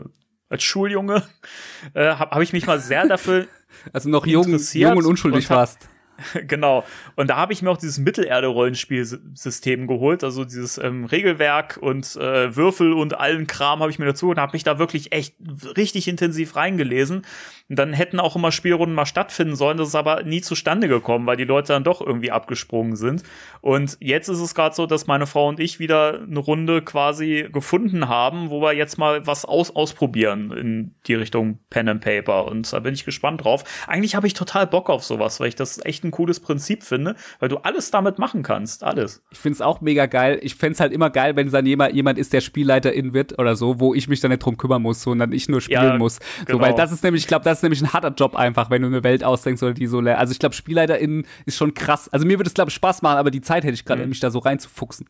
[0.49, 1.23] als Schuljunge
[1.93, 3.47] äh, habe hab ich mich mal sehr dafür
[3.93, 5.89] also noch jung, jung und unschuldig und hab, warst.
[6.47, 6.83] genau.
[7.15, 12.55] Und da habe ich mir auch dieses Mittelerde-Rollenspielsystem geholt, also dieses ähm, Regelwerk und äh,
[12.55, 15.35] Würfel und allen Kram habe ich mir dazu und habe mich da wirklich echt
[15.77, 17.25] richtig intensiv reingelesen.
[17.69, 21.27] Und dann hätten auch immer Spielrunden mal stattfinden sollen, das ist aber nie zustande gekommen,
[21.27, 23.23] weil die Leute dann doch irgendwie abgesprungen sind.
[23.61, 27.47] Und jetzt ist es gerade so, dass meine Frau und ich wieder eine Runde quasi
[27.51, 32.45] gefunden haben, wo wir jetzt mal was aus ausprobieren in die Richtung Pen and Paper.
[32.45, 33.63] Und da bin ich gespannt drauf.
[33.87, 37.15] Eigentlich habe ich total Bock auf sowas, weil ich das echt ein cooles Prinzip finde,
[37.39, 38.83] weil du alles damit machen kannst.
[38.83, 39.21] Alles.
[39.29, 40.39] Ich finde es auch mega geil.
[40.41, 43.37] Ich fände es halt immer geil, wenn es dann jemand, jemand ist, der Spielleiterin wird
[43.37, 45.97] oder so, wo ich mich dann nicht drum kümmern muss, sondern ich nur spielen ja,
[45.97, 46.19] muss.
[46.45, 46.57] Genau.
[46.57, 48.81] So, weil das ist nämlich, ich glaube, das ist nämlich ein harter Job einfach, wenn
[48.81, 52.07] du eine Welt ausdenkst oder die so Also ich glaube, SpielleiterInnen ist schon krass.
[52.09, 54.09] Also mir würde es, glaube ich, Spaß machen, aber die Zeit hätte ich gerade, mhm.
[54.09, 55.07] mich da so reinzufuchsen.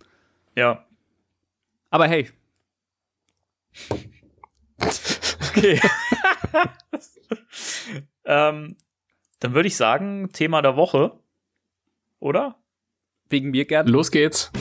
[0.56, 0.84] Ja.
[1.92, 2.30] Aber hey.
[5.50, 5.80] okay.
[8.26, 8.76] ähm,
[9.40, 11.14] dann würde ich sagen, Thema der Woche.
[12.20, 12.56] Oder?
[13.30, 13.88] Wegen mir gern.
[13.88, 14.52] Los geht's.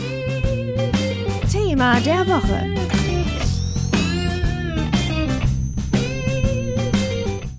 [1.51, 2.78] Thema der Woche.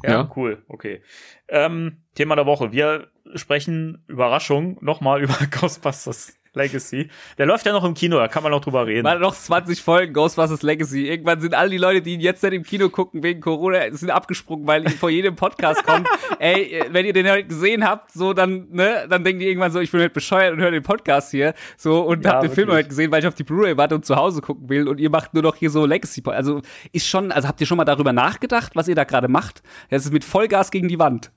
[0.03, 0.31] Ja, Ja.
[0.35, 1.01] cool, okay.
[1.47, 2.71] Ähm, Thema der Woche.
[2.71, 7.09] Wir sprechen, Überraschung, nochmal über Ghostbusters Legacy.
[7.37, 9.03] Der läuft ja noch im Kino, da kann man noch drüber reden.
[9.03, 11.07] Mal noch 20 Folgen Ghostbusters Legacy.
[11.07, 14.09] Irgendwann sind all die Leute, die ihn jetzt nicht im Kino gucken wegen Corona, sind
[14.09, 16.07] abgesprungen, weil ihn vor jedem Podcast kommt.
[16.39, 19.79] Ey, wenn ihr den heute gesehen habt, so dann, ne, dann denken die irgendwann so,
[19.79, 22.67] ich bin halt bescheuert und höre den Podcast hier, so und Ja, habt den Film
[22.67, 22.77] wirklich.
[22.79, 25.09] heute gesehen, weil ich auf die Blu-ray warte und zu Hause gucken will und ihr
[25.09, 26.23] macht nur noch hier so Legacy.
[26.25, 29.61] Also ist schon, also habt ihr schon mal darüber nachgedacht, was ihr da gerade macht?
[29.89, 31.31] Das ist mit Vollgas gegen die Wand.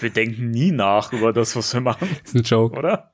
[0.00, 2.76] Wir denken nie nach über das, was wir machen, Das ist ein Joke.
[2.78, 3.12] oder?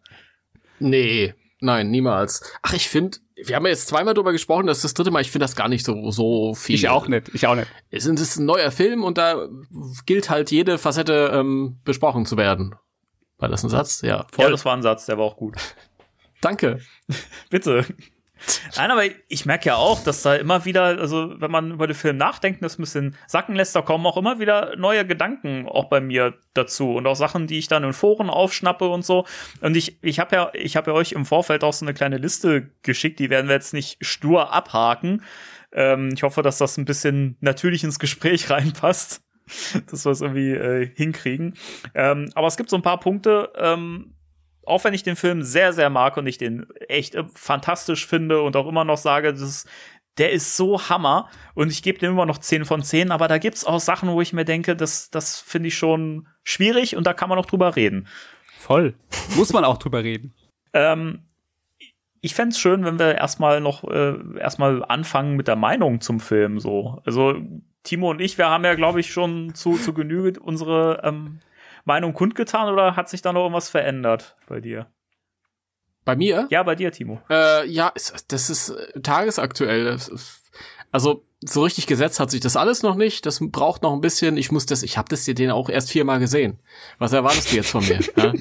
[0.80, 2.42] Nee, nein, niemals.
[2.62, 5.20] Ach, ich finde, wir haben ja jetzt zweimal drüber gesprochen, das ist das dritte Mal,
[5.22, 6.74] ich finde das gar nicht so, so viel.
[6.74, 7.68] Ich auch nicht, ich auch nicht.
[7.90, 9.48] Es ist- ein neuer Film und da
[10.06, 12.74] gilt halt jede Facette ähm, besprochen zu werden.
[13.38, 14.02] War das ein Satz?
[14.02, 14.26] Ja.
[14.36, 15.56] Ja, das war ein Satz, der war auch gut.
[16.42, 16.80] Danke.
[17.50, 17.84] Bitte.
[18.76, 21.94] Nein, aber ich merke ja auch, dass da immer wieder, also wenn man über den
[21.94, 25.88] Film nachdenkt, das ein bisschen sacken lässt, da kommen auch immer wieder neue Gedanken auch
[25.88, 29.26] bei mir dazu und auch Sachen, die ich dann in Foren aufschnappe und so.
[29.60, 32.16] Und ich, ich habe ja, ich habe ja euch im Vorfeld auch so eine kleine
[32.18, 35.22] Liste geschickt, die werden wir jetzt nicht stur abhaken.
[35.72, 39.22] Ähm, ich hoffe, dass das ein bisschen natürlich ins Gespräch reinpasst,
[39.90, 41.54] dass wir es irgendwie äh, hinkriegen.
[41.94, 44.14] Ähm, aber es gibt so ein paar Punkte, ähm,
[44.70, 48.40] auch wenn ich den Film sehr, sehr mag und ich den echt äh, fantastisch finde
[48.42, 49.68] und auch immer noch sage, das ist,
[50.18, 53.38] der ist so Hammer und ich gebe dem immer noch 10 von 10, aber da
[53.38, 57.12] gibt's auch Sachen, wo ich mir denke, das, das finde ich schon schwierig und da
[57.12, 58.08] kann man noch drüber reden.
[58.58, 58.94] Voll.
[59.36, 60.34] Muss man auch drüber reden.
[60.72, 61.22] Ähm,
[62.20, 66.60] ich fänd's schön, wenn wir erstmal noch äh, erstmal anfangen mit der Meinung zum Film
[66.60, 67.00] so.
[67.04, 67.36] Also
[67.82, 71.40] Timo und ich, wir haben ja, glaube ich, schon zu, zu Genüge unsere ähm,
[71.90, 74.86] Meinung kundgetan oder hat sich da noch irgendwas verändert bei dir?
[76.04, 76.46] Bei mir?
[76.50, 77.20] Ja, bei dir, Timo.
[77.28, 77.92] Äh, ja,
[78.28, 79.84] das ist äh, tagesaktuell.
[79.84, 80.50] Das ist-
[80.92, 83.26] Also so richtig gesetzt hat sich das alles noch nicht.
[83.26, 84.36] Das braucht noch ein bisschen.
[84.36, 86.58] Ich muss das, ich habe das dir den auch erst viermal gesehen.
[86.98, 88.00] Was erwartest du jetzt von mir?
[88.16, 88.32] ja?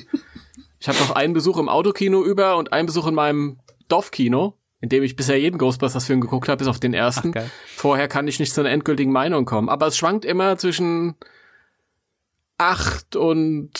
[0.79, 4.87] Ich habe noch einen Besuch im Autokino über und einen Besuch in meinem Dorfkino, in
[4.89, 7.33] dem ich bisher jeden Ghostbusters-Film geguckt habe, bis auf den ersten.
[7.37, 7.43] Ach.
[7.75, 9.67] Vorher kann ich nicht zu einer endgültigen Meinung kommen.
[9.69, 11.15] Aber es schwankt immer zwischen
[12.59, 13.71] acht und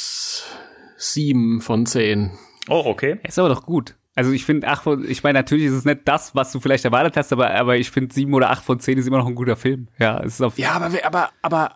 [0.98, 2.32] sieben von zehn.
[2.68, 3.20] Oh, okay.
[3.28, 3.96] Ist aber doch gut.
[4.16, 6.84] Also ich finde, ach, von- ich meine, natürlich ist es nicht das, was du vielleicht
[6.86, 9.36] erwartet hast, aber, aber ich finde, sieben oder acht von zehn ist immer noch ein
[9.36, 9.88] guter Film.
[9.98, 11.76] Ja, es ist auf Ja, aber, aber, aber,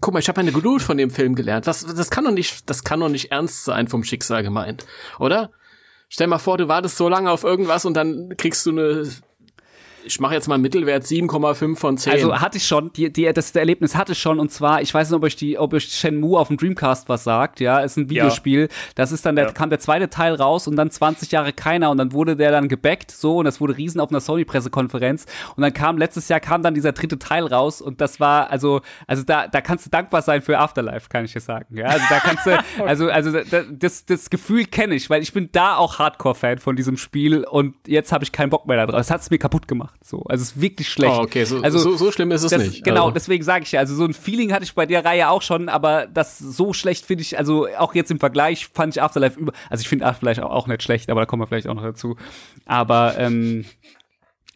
[0.00, 1.66] guck mal, ich habe eine Geduld von dem Film gelernt.
[1.66, 4.86] Was, das kann doch nicht, das kann doch nicht ernst sein vom Schicksal gemeint,
[5.18, 5.50] oder?
[6.08, 9.10] Stell mal vor, du wartest so lange auf irgendwas und dann kriegst du eine,
[10.04, 12.12] ich mache jetzt mal einen Mittelwert 7,5 von 10.
[12.12, 15.10] Also hatte ich schon, die, die, das Erlebnis hatte ich schon und zwar, ich weiß
[15.10, 18.10] nicht, ob euch die, ob euch Shenmue auf dem Dreamcast was sagt, ja, ist ein
[18.10, 18.68] Videospiel.
[18.94, 19.52] Das ist dann der, Ja.
[19.52, 22.68] kam der zweite Teil raus und dann 20 Jahre keiner und dann wurde der dann
[22.68, 25.26] gebackt, so, und das wurde riesen auf einer Sony-Pressekonferenz
[25.56, 28.80] und dann kam, letztes Jahr kam dann dieser dritte Teil raus und das war, also,
[29.06, 32.04] also da, da kannst du dankbar sein für Afterlife, kann ich dir sagen, ja, also
[32.08, 35.76] da kannst du, also, also da- das, das Gefühl kenne ich, weil ich bin da
[35.76, 38.96] auch Hardcore-Fan von diesem Spiel und jetzt habe ich keinen Bock mehr da drauf.
[38.96, 41.12] Das hat es mir kaputt gemacht, so, also es ist wirklich schlecht.
[41.14, 42.84] oh, okay, so, also, so, so schlimm ist es das, nicht.
[42.84, 43.14] Genau, also.
[43.14, 45.68] deswegen sage ich ja, also so ein Feeling hatte ich bei der Reihe auch schon,
[45.68, 49.52] aber das so schlecht finde ich, also auch jetzt im Vergleich fand ich Afterlife über,
[49.68, 51.82] also ich finde Afterlife auch, auch nicht schlecht, aber da kommen wir vielleicht auch noch
[51.82, 52.16] dazu.
[52.64, 53.66] Aber ähm,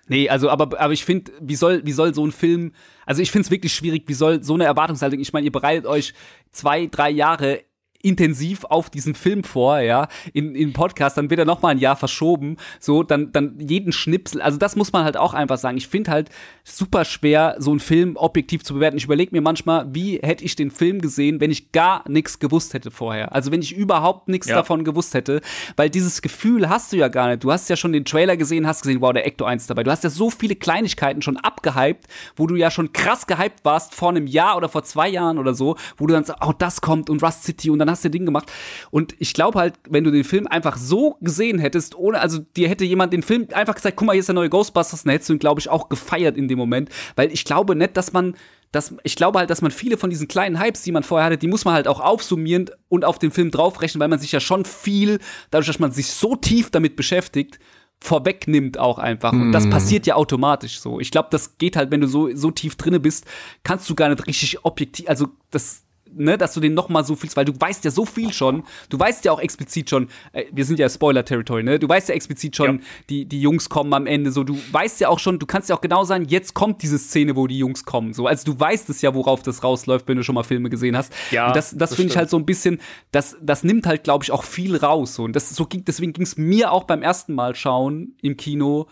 [0.09, 2.73] nee, also aber aber ich finde, wie soll wie soll so ein Film,
[3.05, 5.87] also ich finde es wirklich schwierig, wie soll so eine Erwartungshaltung, ich meine, ihr bereitet
[5.87, 6.15] euch
[6.53, 7.63] zwei, drei Jahre
[8.05, 11.79] intensiv auf diesen Film vor, ja, in, in Podcast, dann wird er noch mal ein
[11.79, 15.77] Jahr verschoben, so, dann, dann jeden Schnipsel, also das muss man halt auch einfach sagen.
[15.77, 16.29] Ich finde halt
[16.63, 18.97] super schwer, so einen Film objektiv zu bewerten.
[18.97, 22.75] Ich überlege mir manchmal, wie hätte ich den Film gesehen, wenn ich gar nichts gewusst
[22.75, 23.33] hätte vorher.
[23.33, 24.57] Also wenn ich überhaupt nichts Ja.
[24.57, 25.41] davon gewusst hätte,
[25.77, 27.43] weil dieses Gefühl hast du ja gar nicht.
[27.45, 29.83] Du hast ja schon den Trailer gesehen, hast gesehen, wow, der Ecto 1 dabei.
[29.83, 33.95] Du hast ja so viele Kleinigkeiten schon abgehypt, wo du ja schon krass gehypt warst
[33.95, 36.81] vor einem Jahr oder vor zwei Jahren oder so, wo du dann sagst, oh, das
[36.81, 38.51] kommt und Rust City und dann hast du Ding gemacht.
[38.91, 42.69] Und ich glaube halt, wenn du den Film einfach so gesehen hättest, ohne, also dir
[42.69, 45.31] hätte jemand den Film einfach gesagt, guck mal, hier ist der neue Ghostbusters, dann hättest
[45.31, 46.91] du ihn, glaube ich, auch gefeiert in dem Moment.
[47.17, 48.35] Weil ich glaube nicht, dass man
[48.75, 51.39] das, ich glaube halt, dass man viele von diesen kleinen Hypes, die man vorher hatte,
[51.39, 54.41] die muss man halt auch aufsummieren und auf den Film draufrechnen, weil man sich ja
[54.41, 55.21] schon viel,
[55.51, 57.61] dadurch, dass man sich so tief damit beschäftigt,
[58.01, 59.33] vorwegnimmt auch einfach.
[59.33, 61.01] Und das passiert ja automatisch so.
[61.01, 63.25] Ich glaube, das geht halt, wenn du so, so tief drinne bist,
[63.63, 65.85] kannst du gar nicht richtig objektiv, also das,
[66.17, 68.65] ne, dass du den noch mal so viel, weil du weißt ja so viel schon.
[68.89, 71.79] Du weißt ja auch explizit schon, äh, wir sind ja Spoiler-Territory, ne?
[71.79, 72.85] Du weißt ja explizit schon, Ja.
[73.11, 74.45] die, die Jungs kommen am Ende, so.
[74.45, 77.37] Du weißt ja auch schon, du kannst ja auch genau sagen, jetzt kommt diese Szene,
[77.37, 78.27] wo die Jungs kommen, so.
[78.27, 81.13] Also du weißt es ja, worauf das rausläuft, wenn du schon mal Filme gesehen hast.
[81.31, 82.81] Ja, Und das, das, das finde ich halt so ein bisschen,
[83.13, 85.25] das, das nimmt halt, glaube ich, auch viel raus, so.
[85.25, 88.87] Und das, so ging, deswegen ging es mir auch beim ersten Mal schauen im Kino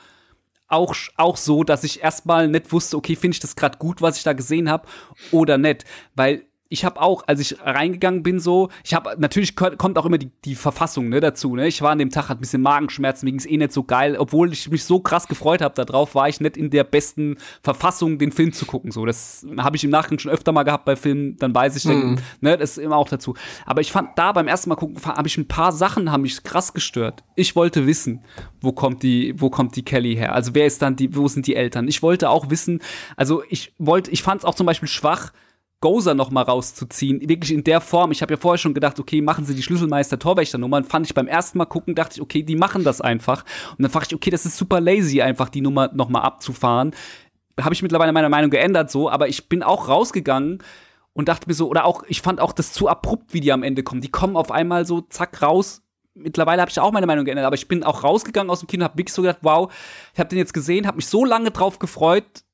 [0.68, 4.16] auch, auch so, dass ich erstmal nicht wusste, okay, finde ich das gerade gut, was
[4.16, 4.88] ich da gesehen habe
[5.30, 5.84] oder nicht.
[6.14, 10.16] Weil ich habe auch, als ich reingegangen bin, so, ich habe natürlich kommt auch immer
[10.16, 11.54] die, die Verfassung ne, dazu.
[11.54, 11.68] Ne?
[11.68, 14.16] Ich war an dem Tag, hat ein bisschen Magenschmerzen, mir ging's eh nicht so geil.
[14.18, 18.16] Obwohl ich mich so krass gefreut habe darauf, war ich nicht in der besten Verfassung,
[18.18, 18.90] den Film zu gucken.
[18.90, 21.36] So, das habe ich im Nachgang schon öfter mal gehabt bei Filmen.
[21.36, 22.18] Dann weiß ich, mhm.
[22.40, 23.34] ne, das ist immer auch dazu.
[23.66, 26.42] Aber ich fand da beim ersten Mal gucken, habe ich ein paar Sachen, haben mich
[26.42, 27.22] krass gestört.
[27.36, 28.24] Ich wollte wissen,
[28.62, 30.34] wo kommt die, wo kommt die Kelly her?
[30.34, 31.86] Also wer ist dann die, wo sind die Eltern?
[31.86, 32.80] Ich wollte auch wissen,
[33.18, 35.32] also ich wollte, ich fand es auch zum Beispiel schwach
[35.82, 38.12] Gozer noch mal rauszuziehen, wirklich in der Form.
[38.12, 40.84] Ich habe ja vorher schon gedacht, okay, machen sie die Schlüsselmeister Torwächter-Nummern.
[40.84, 43.44] Fand ich beim ersten Mal gucken, dachte ich, okay, die machen das einfach.
[43.72, 46.94] Und dann dachte ich, okay, das ist super lazy, einfach die Nummer noch mal abzufahren.
[47.60, 50.62] Habe ich mittlerweile meine Meinung geändert so, aber ich bin auch rausgegangen
[51.12, 53.62] und dachte mir so, oder auch, ich fand auch das zu abrupt, wie die am
[53.62, 54.00] Ende kommen.
[54.00, 55.82] Die kommen auf einmal so zack raus.
[56.14, 58.84] Mittlerweile habe ich auch meine Meinung geändert, aber ich bin auch rausgegangen aus dem Kino,
[58.84, 59.72] habe wirklich so gedacht, wow,
[60.14, 62.44] ich habe den jetzt gesehen, habe mich so lange drauf gefreut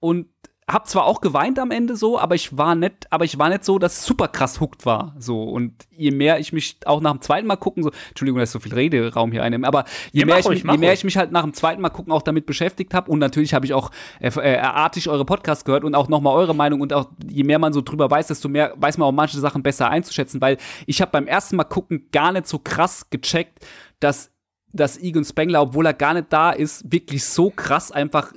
[0.00, 0.28] und
[0.68, 3.64] hab zwar auch geweint am Ende so, aber ich war nicht, aber ich war nicht
[3.64, 5.14] so, dass super krass hooked war.
[5.16, 8.48] So und je mehr ich mich auch nach dem zweiten Mal gucken, so, Entschuldigung, dass
[8.48, 11.04] ich so viel Rederaum hier einnehme, aber je, ja, mehr, ich, ruhig, je mehr ich
[11.04, 13.74] mich halt nach dem zweiten Mal gucken auch damit beschäftigt habe und natürlich habe ich
[13.74, 17.44] auch äh, äh, artig eure Podcasts gehört und auch nochmal eure Meinung und auch je
[17.44, 20.56] mehr man so drüber weiß, desto mehr weiß man auch manche Sachen besser einzuschätzen, weil
[20.86, 23.64] ich habe beim ersten Mal gucken gar nicht so krass gecheckt,
[24.00, 24.32] dass
[24.72, 28.32] dass Egon Spengler, obwohl er gar nicht da ist, wirklich so krass einfach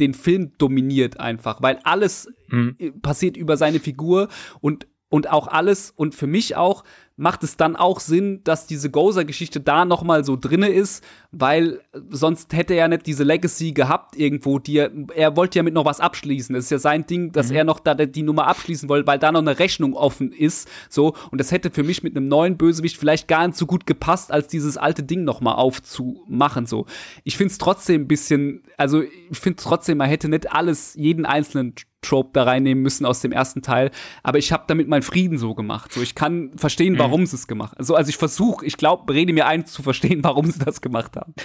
[0.00, 2.76] den Film dominiert einfach, weil alles mhm.
[3.02, 4.28] passiert über seine Figur
[4.60, 6.84] und und auch alles und für mich auch
[7.20, 11.80] macht es dann auch Sinn, dass diese Gozer-Geschichte da noch mal so drinne ist, weil
[12.08, 15.84] sonst hätte er nicht diese Legacy gehabt irgendwo, die er, er wollte ja mit noch
[15.84, 16.54] was abschließen.
[16.54, 17.56] Das ist ja sein Ding, dass mhm.
[17.56, 21.14] er noch da die Nummer abschließen wollte, weil da noch eine Rechnung offen ist, so.
[21.30, 24.32] Und das hätte für mich mit einem neuen Bösewicht vielleicht gar nicht so gut gepasst,
[24.32, 26.86] als dieses alte Ding noch mal aufzumachen, so.
[27.24, 31.74] Ich find's trotzdem ein bisschen, also ich finde trotzdem, man hätte nicht alles, jeden einzelnen
[32.02, 33.90] Trope da reinnehmen müssen aus dem ersten Teil.
[34.22, 35.92] Aber ich habe damit meinen Frieden so gemacht.
[35.92, 36.98] So, ich kann verstehen, mhm.
[36.98, 37.26] warum mhm.
[37.26, 37.78] sie es gemacht haben.
[37.78, 41.16] Also, also ich versuche, ich glaube, rede mir ein zu verstehen, warum sie das gemacht
[41.16, 41.34] haben.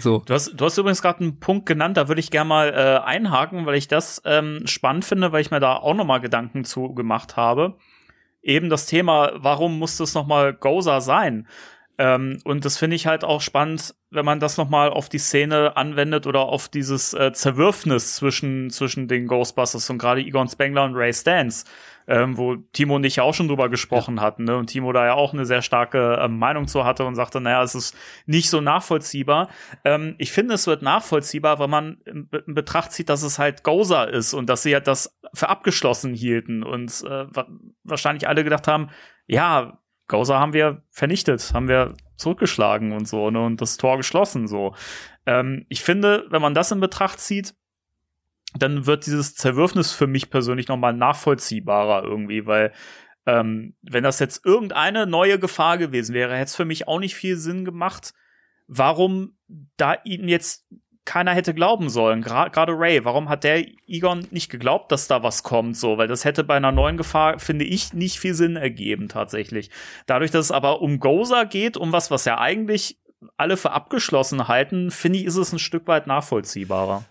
[0.00, 0.22] So.
[0.26, 3.04] Du hast, du hast übrigens gerade einen Punkt genannt, da würde ich gerne mal äh,
[3.04, 6.64] einhaken, weil ich das ähm, spannend finde, weil ich mir da auch noch mal Gedanken
[6.64, 7.76] zu gemacht habe.
[8.40, 11.48] Eben das Thema, warum muss das noch mal Goza sein?
[11.98, 15.76] Ähm, und das finde ich halt auch spannend, wenn man das nochmal auf die Szene
[15.76, 20.94] anwendet oder auf dieses äh, Zerwürfnis zwischen, zwischen den Ghostbusters und gerade Egon Spengler und
[20.94, 21.64] Ray Stans,
[22.06, 24.22] ähm, wo Timo und ich ja auch schon drüber gesprochen ja.
[24.22, 24.56] hatten, ne?
[24.56, 27.64] Und Timo da ja auch eine sehr starke äh, Meinung zu hatte und sagte, naja,
[27.64, 27.96] es ist
[28.26, 29.48] nicht so nachvollziehbar.
[29.84, 33.64] Ähm, ich finde, es wird nachvollziehbar, wenn man in, in Betracht zieht, dass es halt
[33.64, 37.26] Gozer ist und dass sie ja das für abgeschlossen hielten und äh,
[37.82, 38.88] wahrscheinlich alle gedacht haben,
[39.26, 39.78] ja,
[40.08, 44.74] Gozer haben wir vernichtet, haben wir zurückgeschlagen und so, ne, und das Tor geschlossen, so.
[45.26, 47.54] Ähm, ich finde, wenn man das in Betracht zieht,
[48.58, 52.72] dann wird dieses Zerwürfnis für mich persönlich nochmal nachvollziehbarer irgendwie, weil
[53.26, 57.14] ähm, wenn das jetzt irgendeine neue Gefahr gewesen wäre, hätte es für mich auch nicht
[57.14, 58.14] viel Sinn gemacht,
[58.66, 59.36] warum
[59.76, 60.66] da ihm jetzt
[61.08, 62.20] keiner hätte glauben sollen.
[62.20, 65.96] Gerade Ray, warum hat der Egon nicht geglaubt, dass da was kommt, so?
[65.96, 69.70] Weil das hätte bei einer neuen Gefahr, finde ich, nicht viel Sinn ergeben, tatsächlich.
[70.04, 72.98] Dadurch, dass es aber um Gozer geht, um was, was ja eigentlich
[73.38, 77.06] alle für abgeschlossen halten, finde ich, ist es ein Stück weit nachvollziehbarer.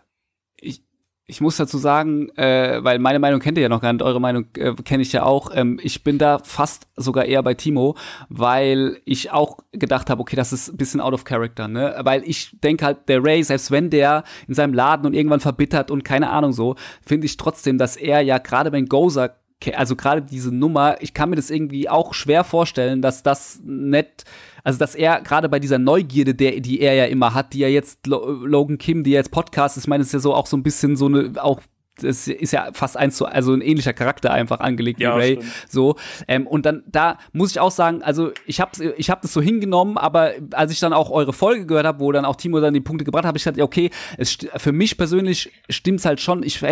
[0.57, 0.83] Ich,
[1.29, 4.21] ich muss dazu sagen, äh, weil meine Meinung kennt ihr ja noch gar nicht, eure
[4.21, 5.51] Meinung äh, kenne ich ja auch.
[5.53, 7.95] Ähm, ich bin da fast sogar eher bei Timo,
[8.29, 11.95] weil ich auch gedacht habe, okay, das ist ein bisschen out of character, ne?
[12.03, 15.91] Weil ich denke halt, der Ray, selbst wenn der in seinem Laden und irgendwann verbittert
[15.91, 16.75] und keine Ahnung so,
[17.05, 19.35] finde ich trotzdem, dass er ja gerade wenn Gozer
[19.75, 24.23] also gerade diese Nummer, ich kann mir das irgendwie auch schwer vorstellen, dass das nett
[24.67, 27.69] also dass er gerade bei dieser Neugierde, der, die er ja immer hat, die ja
[27.69, 30.57] jetzt Logan Kim, die ja jetzt Podcast ist, ich meine, ist ja so auch so
[30.57, 31.61] ein bisschen so eine, auch
[32.01, 35.31] das ist ja fast eins zu, also ein ähnlicher Charakter einfach angelegt ja, wie Ray.
[35.33, 35.53] Stimmt.
[35.69, 35.95] So.
[36.27, 39.41] Ähm, und dann, da muss ich auch sagen, also ich hab's, ich hab das so
[39.41, 42.73] hingenommen, aber als ich dann auch eure Folge gehört habe, wo dann auch Timo dann
[42.73, 46.43] die Punkte gebracht hat, habe ich gesagt, okay, es, für mich persönlich stimmt's halt schon.
[46.43, 46.63] Ich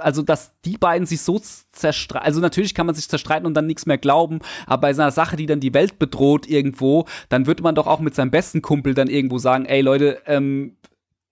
[0.00, 3.66] also, dass die beiden sich so zerstreiten, also natürlich kann man sich zerstreiten und dann
[3.66, 7.46] nichts mehr glauben, aber bei so einer Sache, die dann die Welt bedroht irgendwo, dann
[7.46, 10.76] würde man doch auch mit seinem besten Kumpel dann irgendwo sagen, ey Leute, ähm,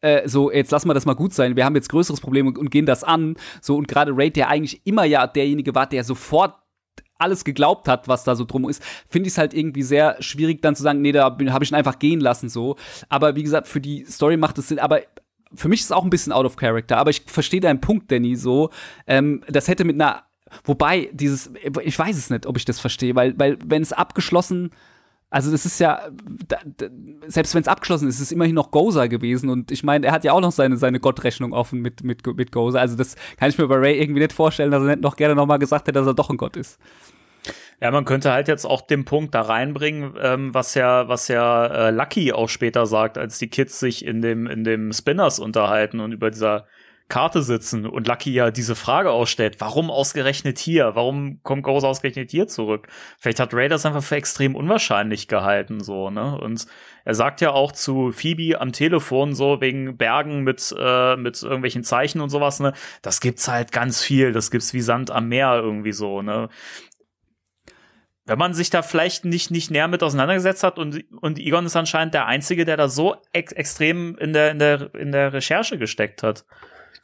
[0.03, 2.59] äh, so, jetzt lassen wir das mal gut sein, wir haben jetzt größeres Problem und,
[2.59, 3.37] und gehen das an.
[3.61, 6.55] So, und gerade Raid, der eigentlich immer ja derjenige war, der sofort
[7.19, 10.61] alles geglaubt hat, was da so drum ist, finde ich es halt irgendwie sehr schwierig,
[10.61, 12.77] dann zu sagen, nee, da habe ich ihn einfach gehen lassen, so.
[13.09, 15.01] Aber wie gesagt, für die Story macht es Sinn, aber
[15.55, 18.11] für mich ist es auch ein bisschen out of character, aber ich verstehe deinen Punkt,
[18.11, 18.71] Danny, so.
[19.07, 20.25] Ähm, das hätte mit einer,
[20.65, 21.53] wobei, dieses,
[21.85, 24.71] ich weiß es nicht, ob ich das verstehe, weil, weil, wenn es abgeschlossen
[25.33, 25.99] Also das ist ja,
[26.47, 26.87] da, da,
[27.27, 29.49] selbst wenn es abgeschlossen ist, ist es immerhin noch Gozer gewesen.
[29.49, 32.53] Und ich meine, er hat ja auch noch seine, seine Gottrechnung offen mit, mit, mit
[32.53, 32.81] Gozer.
[32.81, 35.35] Also das kann ich mir bei Ray irgendwie nicht vorstellen, dass er nicht noch gerne
[35.35, 36.79] nochmal gesagt hätte, dass er doch ein Gott ist.
[37.81, 41.67] Ja, man könnte halt jetzt auch den Punkt da reinbringen, ähm, was ja, was ja
[41.67, 46.01] äh, Lucky auch später sagt, als die Kids sich in dem, in dem Spinners unterhalten
[46.01, 46.67] und über dieser
[47.13, 50.93] Karte sitzen und Lucky ja diese Frage ausstellt, warum ausgerechnet hier?
[50.95, 52.89] Warum kommt Gozer ausgerechnet hier zurück?
[53.19, 56.39] Vielleicht hat Ray das einfach für extrem unwahrscheinlich gehalten, so, ne?
[56.41, 56.67] Und
[57.05, 61.85] er sagt ja auch zu Phoebe am Telefon so wegen Bergen mit, äh, mit irgendwelchen
[61.85, 62.73] Zeichen und sowas, ne?
[63.03, 66.49] Das gibt's halt ganz viel, das gibt's wie Sand am Meer irgendwie so, ne?
[68.25, 71.77] wenn man sich da vielleicht nicht, nicht näher mit auseinandergesetzt hat und, und Egon ist
[71.77, 75.77] anscheinend der Einzige, der da so ex extrem in der, in, der, in der Recherche
[75.77, 76.47] gesteckt hat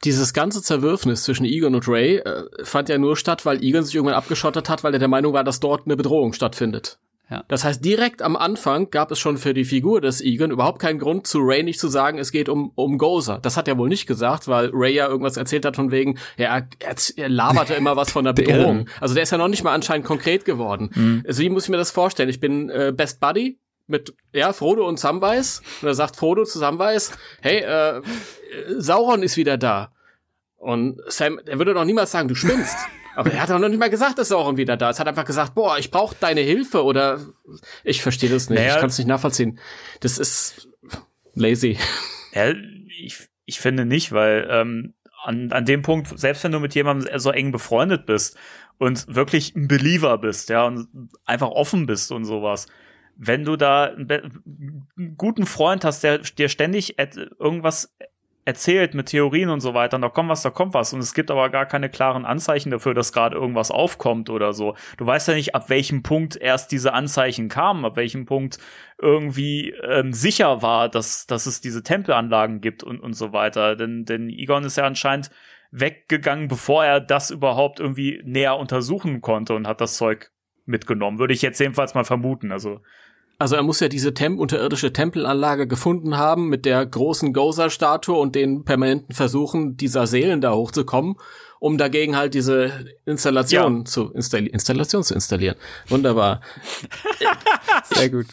[0.03, 3.95] dieses ganze Zerwürfnis zwischen Egon und Ray äh, fand ja nur statt, weil Egon sich
[3.95, 6.99] irgendwann abgeschottet hat, weil er der Meinung war, dass dort eine Bedrohung stattfindet.
[7.29, 7.43] Ja.
[7.47, 10.97] Das heißt, direkt am Anfang gab es schon für die Figur des Egon überhaupt keinen
[10.97, 13.37] Grund, zu Ray nicht zu sagen, es geht um, um Gozer.
[13.39, 16.63] Das hat er wohl nicht gesagt, weil Ray ja irgendwas erzählt hat von wegen, ja,
[16.79, 18.87] er, er laberte immer was von der Bedrohung.
[18.99, 20.89] Also der ist ja noch nicht mal anscheinend konkret geworden.
[20.95, 21.23] Mhm.
[21.27, 22.29] Also wie muss ich mir das vorstellen?
[22.29, 26.59] Ich bin äh, Best Buddy mit ja Frodo und Samwise und da sagt Frodo zu
[26.59, 28.01] Samwise, hey, äh,
[28.77, 29.91] Sauron ist wieder da.
[30.57, 32.77] Und Sam, er würde doch niemals sagen, du spinnst.
[33.15, 34.97] Aber er hat auch noch nicht mal gesagt, dass Sauron wieder da ist.
[34.97, 37.19] Er hat einfach gesagt, boah, ich brauche deine Hilfe oder
[37.83, 38.59] ich verstehe das nicht.
[38.59, 39.59] Naja, ich kann es nicht nachvollziehen.
[39.99, 40.69] Das ist
[41.33, 41.77] lazy.
[42.33, 42.53] Ja,
[43.01, 47.19] ich, ich finde nicht, weil ähm, an, an dem Punkt, selbst wenn du mit jemandem
[47.19, 48.37] so eng befreundet bist
[48.77, 50.87] und wirklich ein Believer bist, ja, und
[51.25, 52.67] einfach offen bist und sowas,
[53.21, 57.93] wenn du da einen, guten Freund hast, der dir ständig irgendwas
[58.45, 61.13] erzählt mit Theorien und so weiter, und da kommt was, da kommt was, und es
[61.13, 64.75] gibt aber gar keine klaren Anzeichen dafür, dass gerade irgendwas aufkommt oder so.
[64.97, 68.57] Du weißt ja nicht, ab welchem Punkt erst diese Anzeichen kamen, ab welchem Punkt
[68.97, 73.75] irgendwie ähm, sicher war, dass, dass es diese Tempelanlagen gibt und, und so weiter.
[73.75, 75.29] Denn, denn Egon ist ja anscheinend
[75.71, 80.31] weggegangen, bevor er das überhaupt irgendwie näher untersuchen konnte und hat das Zeug
[80.65, 81.19] mitgenommen.
[81.19, 82.51] Würde ich jetzt jedenfalls mal vermuten.
[82.51, 82.79] Also
[83.39, 88.35] also er muss ja diese Tem unterirdische Tempelanlage gefunden haben mit der großen Gozer-Statue und
[88.35, 91.15] den permanenten Versuchen dieser Seelen da hochzukommen,
[91.59, 93.85] um dagegen halt diese Installation ja.
[93.85, 95.55] zu installieren, Installation zu installieren.
[95.87, 96.41] Wunderbar.
[97.95, 98.27] Sehr gut.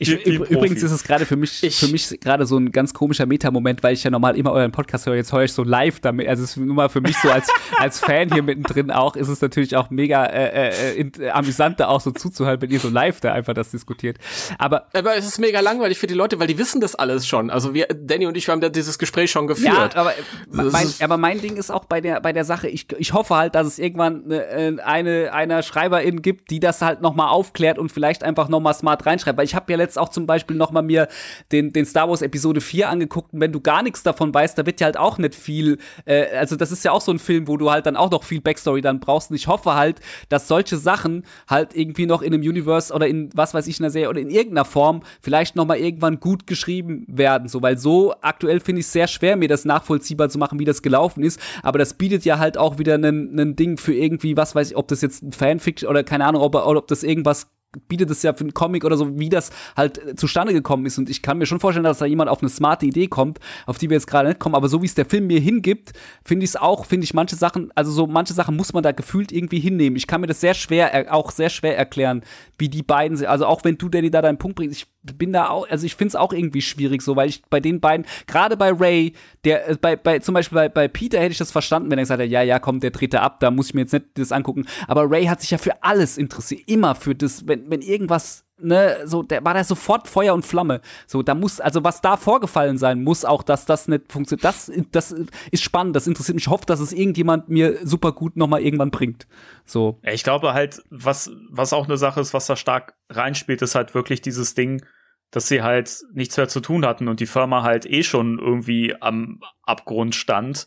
[0.00, 3.26] Ich, übrigens ist es gerade für mich, ich, für mich gerade so ein ganz komischer
[3.26, 5.16] Meta-Moment, weil ich ja normal immer euren Podcast höre.
[5.16, 6.28] Jetzt höre ich so live damit.
[6.28, 9.26] Also es ist nur mal für mich so als, als Fan hier mittendrin auch, ist
[9.26, 12.90] es natürlich auch mega äh, äh, äh, amüsant, da auch so zuzuhören, wenn ihr so
[12.90, 14.18] live da einfach das diskutiert.
[14.56, 17.50] Aber, aber es ist mega langweilig für die Leute, weil die wissen das alles schon.
[17.50, 19.94] Also wir, Danny und ich, wir haben da dieses Gespräch schon geführt.
[19.94, 20.12] Ja, aber
[20.48, 23.56] mein, aber mein Ding ist auch bei der, bei der Sache, ich, ich hoffe halt,
[23.56, 28.22] dass es irgendwann äh, eine, einer Schreiberin gibt, die das halt nochmal aufklärt und vielleicht
[28.22, 29.36] einfach nochmal smart reinschreibt.
[29.36, 31.08] Weil ich habe ja jetzt auch zum Beispiel noch mal mir
[31.52, 33.32] den, den Star Wars Episode 4 angeguckt.
[33.32, 36.26] Und wenn du gar nichts davon weißt, da wird ja halt auch nicht viel, äh,
[36.36, 38.40] also das ist ja auch so ein Film, wo du halt dann auch noch viel
[38.40, 39.30] Backstory dann brauchst.
[39.30, 43.30] Und ich hoffe halt, dass solche Sachen halt irgendwie noch in einem Universe oder in
[43.34, 46.46] was weiß ich in einer Serie oder in irgendeiner Form vielleicht noch mal irgendwann gut
[46.46, 50.38] geschrieben werden, so, weil so aktuell finde ich es sehr schwer, mir das nachvollziehbar zu
[50.38, 53.94] machen, wie das gelaufen ist, aber das bietet ja halt auch wieder ein Ding für
[53.94, 57.02] irgendwie, was weiß ich, ob das jetzt ein Fanfiction oder keine Ahnung, ob, ob das
[57.02, 57.48] irgendwas
[57.88, 60.98] bietet es ja für einen Comic oder so, wie das halt zustande gekommen ist.
[60.98, 63.78] Und ich kann mir schon vorstellen, dass da jemand auf eine smarte Idee kommt, auf
[63.78, 64.54] die wir jetzt gerade nicht kommen.
[64.54, 65.92] Aber so wie es der Film mir hingibt,
[66.24, 68.92] finde ich es auch, finde ich manche Sachen, also so manche Sachen muss man da
[68.92, 69.96] gefühlt irgendwie hinnehmen.
[69.96, 72.22] Ich kann mir das sehr schwer, auch sehr schwer erklären,
[72.58, 73.26] wie die beiden sind.
[73.26, 75.94] Also auch wenn du, Danny, da deinen Punkt bringst, ich bin da auch, also ich
[75.94, 79.14] finde es auch irgendwie schwierig so, weil ich bei den beiden, gerade bei Ray,
[79.44, 82.02] der, äh, bei, bei, zum Beispiel bei, bei Peter hätte ich das verstanden, wenn er
[82.02, 84.06] gesagt hätte, ja, ja, komm, der dreht da ab, da muss ich mir jetzt nicht
[84.14, 84.66] das angucken.
[84.86, 88.98] Aber Ray hat sich ja für alles interessiert, immer für das, wenn, wenn irgendwas ne,
[89.04, 90.80] so, der war da sofort Feuer und Flamme.
[91.06, 94.44] So, da muss, also was da vorgefallen sein muss, auch, dass das nicht funktioniert.
[94.44, 95.14] Das, das
[95.50, 96.44] ist spannend, das interessiert mich.
[96.44, 99.26] Ich hoffe, dass es irgendjemand mir super gut nochmal irgendwann bringt.
[99.64, 100.00] So.
[100.02, 103.94] Ich glaube halt, was, was auch eine Sache ist, was da stark reinspielt, ist halt
[103.94, 104.84] wirklich dieses Ding,
[105.30, 108.94] dass sie halt nichts mehr zu tun hatten und die Firma halt eh schon irgendwie
[109.00, 110.66] am Abgrund stand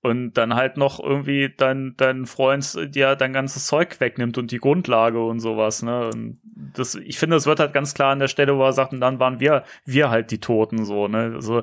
[0.00, 4.58] und dann halt noch irgendwie dein, dein Freund dir dein ganzes Zeug wegnimmt und die
[4.58, 6.08] Grundlage und sowas, ne?
[6.08, 6.40] Und
[6.74, 9.00] das, ich finde, es wird halt ganz klar an der Stelle, wo er sagt, und
[9.00, 11.32] dann waren wir, wir halt die Toten, so, ne?
[11.34, 11.62] Also,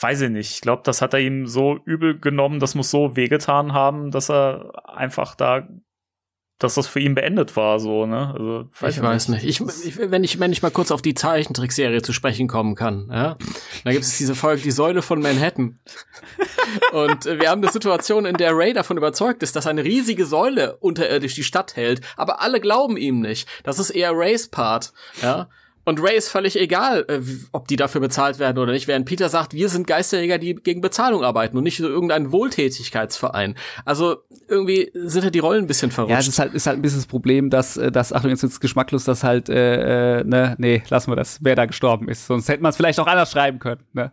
[0.00, 0.52] weiß ich nicht.
[0.52, 4.30] Ich glaube, das hat er ihm so übel genommen, das muss so wehgetan haben, dass
[4.30, 5.68] er einfach da
[6.58, 8.32] dass das für ihn beendet war, so, ne?
[8.32, 9.44] Also, weiß ich weiß nicht.
[9.44, 13.08] Ich, ich, wenn ich, wenn ich mal kurz auf die Zeichentrickserie zu sprechen kommen kann,
[13.12, 13.36] ja?
[13.84, 15.78] Da gibt es diese Folge, die Säule von Manhattan.
[16.92, 20.26] Und äh, wir haben eine Situation, in der Ray davon überzeugt ist, dass eine riesige
[20.26, 23.48] Säule unterirdisch die Stadt hält, aber alle glauben ihm nicht.
[23.62, 24.92] Das ist eher Rays Part,
[25.22, 25.48] ja?
[25.88, 27.22] Und Ray ist völlig egal, äh,
[27.52, 30.82] ob die dafür bezahlt werden oder nicht, während Peter sagt, wir sind Geisterjäger, die gegen
[30.82, 33.54] Bezahlung arbeiten und nicht so irgendein Wohltätigkeitsverein.
[33.86, 34.18] Also
[34.48, 36.12] irgendwie sind halt die Rollen ein bisschen verrutscht.
[36.12, 38.42] Ja, es ist halt, ist halt ein bisschen das Problem, dass, äh, dass Achtung, jetzt
[38.42, 42.26] wird's geschmacklos, dass halt, äh, äh, ne, nee, lassen wir das, wer da gestorben ist.
[42.26, 44.12] Sonst hätte man es vielleicht auch anders schreiben können, ne?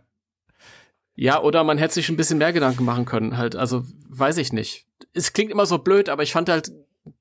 [1.14, 3.54] Ja, oder man hätte sich ein bisschen mehr Gedanken machen können, halt.
[3.54, 4.86] Also, weiß ich nicht.
[5.12, 6.72] Es klingt immer so blöd, aber ich fand halt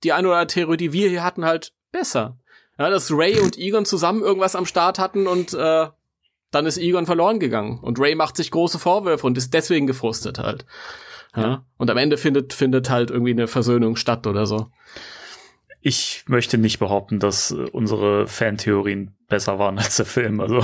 [0.05, 2.37] die eine oder andere Theorie, die wir hier hatten, halt besser.
[2.77, 5.87] Ja, dass Ray und Egon zusammen irgendwas am Start hatten und äh,
[6.51, 7.79] dann ist Egon verloren gegangen.
[7.79, 10.65] Und Ray macht sich große Vorwürfe und ist deswegen gefrustet halt.
[11.35, 11.41] Ja.
[11.41, 11.65] ja.
[11.77, 14.67] Und am Ende findet, findet halt irgendwie eine Versöhnung statt oder so.
[15.81, 20.39] Ich möchte nicht behaupten, dass äh, unsere Fantheorien besser waren als der Film.
[20.39, 20.61] Also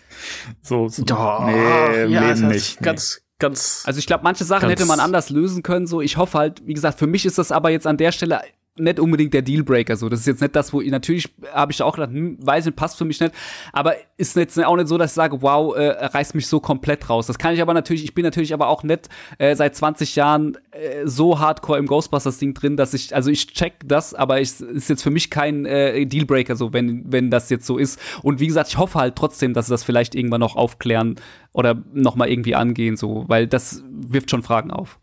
[0.62, 2.80] so, so Doch, nee, ja, Leben nicht.
[2.80, 3.34] Ganz, nee.
[3.38, 3.82] ganz.
[3.86, 5.86] Also ich glaube, manche Sachen hätte man anders lösen können.
[5.86, 8.40] So, ich hoffe halt, wie gesagt, für mich ist das aber jetzt an der Stelle
[8.76, 10.08] nicht unbedingt der Dealbreaker so.
[10.08, 12.76] Das ist jetzt nicht das, wo ich natürlich habe ich auch gedacht, hm, weiß nicht,
[12.76, 13.32] passt für mich nicht,
[13.72, 17.08] aber ist jetzt auch nicht so, dass ich sage, wow, äh, reißt mich so komplett
[17.08, 17.26] raus.
[17.26, 19.08] Das kann ich aber natürlich, ich bin natürlich aber auch nicht
[19.38, 23.46] äh, seit 20 Jahren äh, so hardcore im Ghostbusters Ding drin, dass ich also ich
[23.52, 27.50] check das, aber ich ist jetzt für mich kein äh, Dealbreaker so, wenn wenn das
[27.50, 30.40] jetzt so ist und wie gesagt, ich hoffe halt trotzdem, dass sie das vielleicht irgendwann
[30.40, 31.16] noch aufklären
[31.52, 34.98] oder noch mal irgendwie angehen so, weil das wirft schon Fragen auf.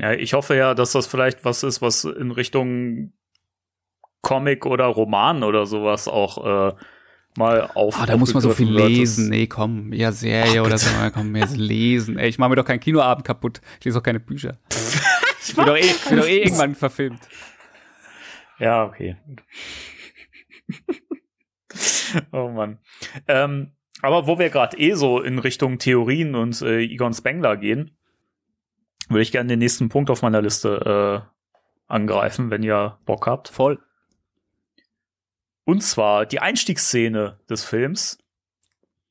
[0.00, 3.12] Ja, ich hoffe ja, dass das vielleicht was ist, was in Richtung
[4.22, 6.74] Comic oder Roman oder sowas auch äh,
[7.36, 8.00] mal auf.
[8.00, 9.28] Ah, da muss man so viel lesen.
[9.28, 12.18] Nee, komm, ja, Serie Ach, oder so, komm, mehr lesen.
[12.18, 13.60] Ey, ich mache mir doch keinen Kinoabend kaputt.
[13.78, 14.58] Ich lese auch keine Bücher.
[15.46, 17.20] ich bin doch eh, bin doch eh irgendwann verfilmt.
[18.58, 19.16] Ja, okay.
[22.32, 22.78] oh Mann.
[23.28, 27.98] Ähm, aber wo wir gerade eh so in Richtung Theorien und äh, Egon Spengler gehen,
[29.10, 33.48] würde ich gerne den nächsten Punkt auf meiner Liste äh, angreifen, wenn ihr Bock habt.
[33.48, 33.78] Voll.
[35.64, 38.18] Und zwar die Einstiegsszene des Films,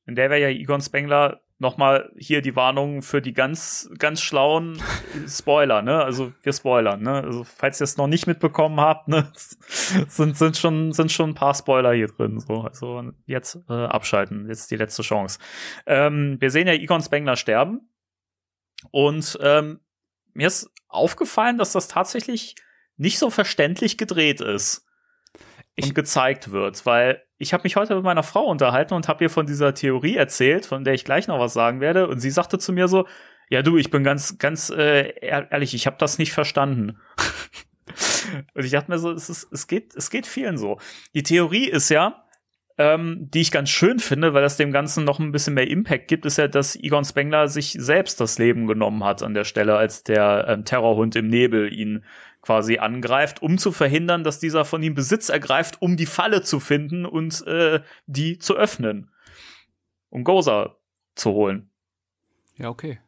[0.06, 4.82] in der wir ja Egon Spengler nochmal hier die Warnung für die ganz, ganz schlauen
[5.28, 6.02] Spoiler, ne?
[6.02, 7.22] Also wir spoilern, ne?
[7.22, 9.30] Also falls ihr es noch nicht mitbekommen habt, ne,
[10.08, 12.40] sind, sind schon, sind schon ein paar Spoiler hier drin.
[12.40, 15.38] So, also jetzt äh, abschalten, jetzt die letzte Chance.
[15.86, 17.90] Ähm, wir sehen ja Egon Spengler sterben.
[18.90, 19.80] Und ähm,
[20.34, 22.56] mir ist aufgefallen, dass das tatsächlich
[22.96, 24.86] nicht so verständlich gedreht ist
[25.76, 29.24] ich und gezeigt wird, weil ich habe mich heute mit meiner Frau unterhalten und habe
[29.24, 32.30] ihr von dieser Theorie erzählt, von der ich gleich noch was sagen werde, und sie
[32.30, 33.06] sagte zu mir so:
[33.48, 36.98] Ja, du, ich bin ganz, ganz äh, ehrlich, ich habe das nicht verstanden.
[38.54, 40.78] und ich dachte mir so, es, ist, es geht, es geht vielen so.
[41.14, 42.24] Die Theorie ist ja,
[42.80, 46.08] ähm, die ich ganz schön finde, weil das dem Ganzen noch ein bisschen mehr Impact
[46.08, 49.76] gibt, ist ja, dass Egon Spengler sich selbst das Leben genommen hat an der Stelle,
[49.76, 52.02] als der ähm, Terrorhund im Nebel ihn
[52.40, 56.58] quasi angreift, um zu verhindern, dass dieser von ihm Besitz ergreift, um die Falle zu
[56.58, 59.10] finden und äh, die zu öffnen.
[60.08, 60.76] Um Goza
[61.16, 61.68] zu holen.
[62.56, 62.98] Ja, okay.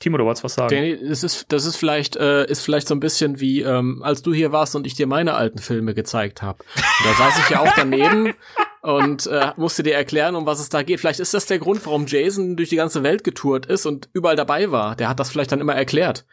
[0.00, 0.74] Timo, du wolltest was sagen?
[0.74, 4.22] Danny, das ist, das ist vielleicht, äh, ist vielleicht so ein bisschen wie, ähm, als
[4.22, 6.64] du hier warst und ich dir meine alten Filme gezeigt habe.
[7.04, 8.34] Da saß ich ja auch daneben
[8.88, 10.98] und äh, musste dir erklären, um was es da geht.
[10.98, 14.34] Vielleicht ist das der Grund, warum Jason durch die ganze Welt getourt ist und überall
[14.34, 14.96] dabei war.
[14.96, 16.24] Der hat das vielleicht dann immer erklärt.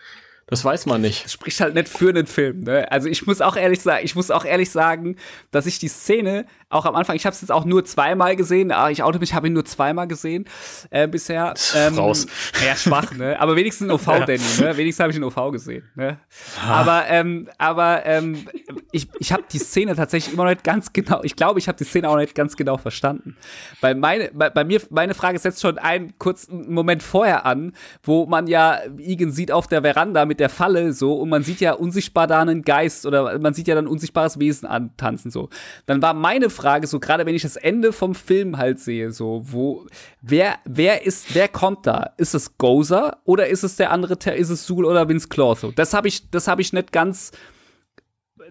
[0.48, 1.26] Das weiß man nicht.
[1.26, 2.60] Das spricht halt nicht für einen Film.
[2.62, 2.92] Ne?
[2.92, 5.16] Also ich muss auch ehrlich sagen, ich muss auch ehrlich sagen,
[5.50, 8.72] dass ich die Szene auch am Anfang, ich habe es jetzt auch nur zweimal gesehen,
[8.72, 10.46] aber ich auto mich, habe ihn nur zweimal gesehen
[10.92, 11.54] äh, bisher.
[11.76, 12.28] Ähm, Raus.
[12.66, 13.40] Ja, schwach, ne?
[13.40, 14.20] Aber wenigstens OV, ja.
[14.26, 14.78] Danny, ne?
[14.78, 15.84] Wenigstens habe ich den OV gesehen.
[15.96, 16.20] Ne?
[16.62, 16.82] Ah.
[16.82, 18.48] Aber ähm, aber ähm,
[18.92, 21.78] ich, ich habe die Szene tatsächlich immer noch nicht ganz genau, ich glaube, ich habe
[21.78, 23.36] die Szene auch nicht ganz genau verstanden.
[23.82, 27.74] Weil meine, bei, bei mir, meine Frage setzt schon einen kurzen Moment vorher an,
[28.04, 31.62] wo man ja Igen sieht auf der Veranda mit der Falle so und man sieht
[31.62, 35.50] ja unsichtbar da einen Geist oder man sieht ja dann unsichtbares Wesen antanzen so.
[35.86, 39.42] Dann war meine Frage, so gerade wenn ich das Ende vom Film halt sehe, so,
[39.46, 39.86] wo,
[40.22, 42.14] wer, wer ist, wer kommt da?
[42.18, 45.56] Ist es Gozer oder ist es der andere, ist es Sul oder Vince Claw?
[45.56, 47.32] So, das habe ich, das habe ich nicht ganz,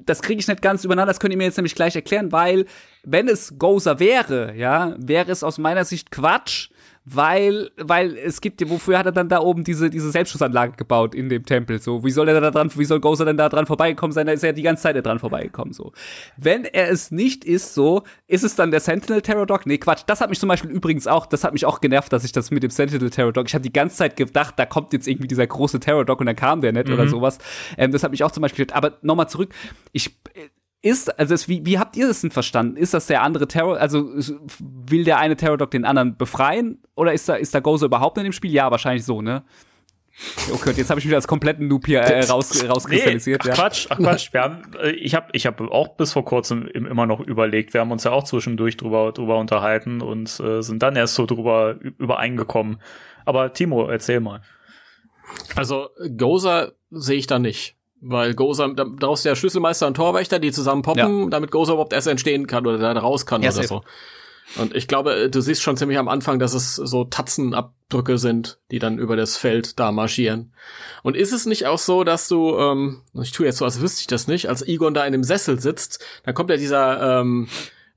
[0.04, 2.66] das kriege ich nicht ganz übereinander, das könnt ihr mir jetzt nämlich gleich erklären, weil
[3.02, 6.70] wenn es Gozer wäre, ja, wäre es aus meiner Sicht Quatsch,
[7.06, 11.14] weil, weil es gibt ja, wofür hat er dann da oben diese, diese Selbstschussanlage gebaut
[11.14, 11.78] in dem Tempel?
[11.78, 14.26] So, wie soll er da dran, wie soll Gozer denn da dran vorbeigekommen sein?
[14.26, 15.92] Da ist er ja die ganze Zeit dran vorbeigekommen, so.
[16.38, 19.66] Wenn er es nicht ist, so, ist es dann der Sentinel Terror Dog?
[19.66, 20.04] Nee, Quatsch.
[20.06, 22.50] Das hat mich zum Beispiel übrigens auch, das hat mich auch genervt, dass ich das
[22.50, 25.28] mit dem Sentinel Terror Dog, ich habe die ganze Zeit gedacht, da kommt jetzt irgendwie
[25.28, 26.94] dieser große Terror Dog und dann kam der nicht mhm.
[26.94, 27.38] oder sowas.
[27.76, 29.54] Ähm, das hat mich auch zum Beispiel, aber nochmal zurück.
[29.92, 30.16] Ich,
[30.84, 32.76] ist, also es, wie, wie habt ihr das denn verstanden?
[32.76, 34.10] Ist das der andere Terror, also
[34.58, 36.82] will der eine Terror Dog den anderen befreien?
[36.94, 38.52] Oder ist da, ist da Gozer überhaupt in dem Spiel?
[38.52, 39.44] Ja, wahrscheinlich so, ne?
[40.52, 43.44] Okay, jetzt habe ich mich als kompletten Noob hier äh, raus, rauskristallisiert.
[43.44, 43.62] Nee, ach, ja.
[43.62, 44.32] Quatsch, ach Quatsch.
[44.32, 47.72] Wir haben, äh, ich habe ich hab auch bis vor kurzem immer noch überlegt.
[47.72, 51.24] Wir haben uns ja auch zwischendurch drüber, drüber unterhalten und äh, sind dann erst so
[51.24, 52.78] drüber übereingekommen.
[53.24, 54.42] Aber Timo, erzähl mal.
[55.56, 57.76] Also Gozer sehe ich da nicht.
[58.06, 61.28] Weil Gozer, da brauchst du ja Schlüsselmeister und Torwächter, die zusammen poppen, ja.
[61.30, 63.82] damit Gozer überhaupt erst entstehen kann oder da raus kann ja, oder so.
[64.56, 68.78] Und ich glaube, du siehst schon ziemlich am Anfang, dass es so Tatzenabdrücke sind, die
[68.78, 70.52] dann über das Feld da marschieren.
[71.02, 74.02] Und ist es nicht auch so, dass du, ähm, ich tue jetzt so, als wüsste
[74.02, 77.48] ich das nicht, als Egon da in dem Sessel sitzt, dann kommt ja dieser ähm,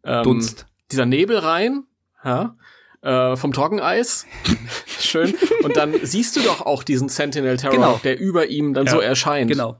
[0.03, 1.83] ähm, Dunst, dieser Nebel rein,
[2.23, 2.55] ja,
[3.01, 4.25] äh, vom Trockeneis.
[4.99, 5.35] Schön.
[5.63, 7.99] Und dann siehst du doch auch diesen Sentinel Terror, genau.
[8.03, 8.93] der über ihm dann ja.
[8.93, 9.51] so erscheint.
[9.51, 9.77] Genau.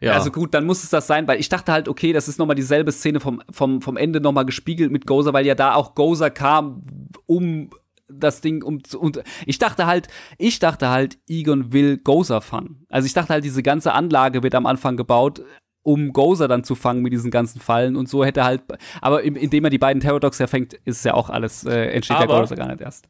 [0.00, 0.12] Ja.
[0.12, 2.56] Also gut, dann muss es das sein, weil ich dachte halt, okay, das ist nochmal
[2.56, 6.30] dieselbe Szene vom, vom, vom Ende nochmal gespiegelt mit Gozer, weil ja da auch Gozer
[6.30, 6.82] kam,
[7.26, 7.70] um
[8.08, 12.86] das Ding um und ich dachte halt, ich dachte halt, Egon will Gozer fangen.
[12.88, 15.42] Also ich dachte halt, diese ganze Anlage wird am Anfang gebaut,
[15.82, 18.62] um Gozer dann zu fangen mit diesen ganzen Fallen und so hätte halt,
[19.00, 22.26] aber indem er die beiden Terror Dogs erfängt, ist ja auch alles, äh, entsteht aber,
[22.26, 23.08] der Gozer gar nicht erst.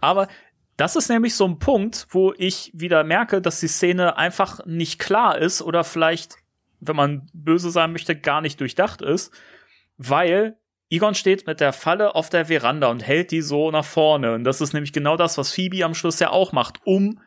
[0.00, 0.28] Aber
[0.76, 4.98] das ist nämlich so ein Punkt, wo ich wieder merke, dass die Szene einfach nicht
[4.98, 6.36] klar ist oder vielleicht,
[6.80, 9.32] wenn man böse sein möchte, gar nicht durchdacht ist,
[9.96, 10.56] weil
[10.90, 14.34] Egon steht mit der Falle auf der Veranda und hält die so nach vorne.
[14.34, 17.20] Und das ist nämlich genau das, was Phoebe am Schluss ja auch macht, um,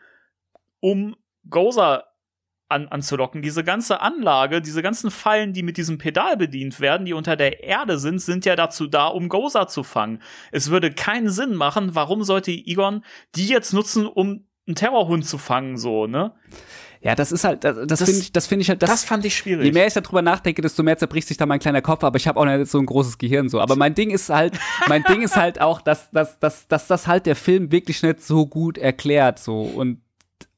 [0.80, 1.16] um
[1.50, 2.06] Gozer
[2.70, 3.42] an, anzulocken.
[3.42, 7.64] Diese ganze Anlage, diese ganzen Fallen, die mit diesem Pedal bedient werden, die unter der
[7.64, 10.22] Erde sind, sind ja dazu da, um Gozer zu fangen.
[10.52, 13.04] Es würde keinen Sinn machen, warum sollte Egon
[13.36, 16.34] die jetzt nutzen, um einen Terrorhund zu fangen, so, ne?
[17.02, 19.24] Ja, das ist halt, das, das finde ich, das finde ich halt, das, das fand
[19.24, 19.66] ich schwierig.
[19.66, 22.28] Je mehr ich darüber nachdenke, desto mehr zerbricht sich da mein kleiner Kopf, aber ich
[22.28, 23.62] habe auch nicht so ein großes Gehirn so.
[23.62, 27.08] Aber mein Ding ist halt, mein Ding ist halt auch, dass, dass, dass, dass das
[27.08, 30.02] halt der Film wirklich nicht so gut erklärt so und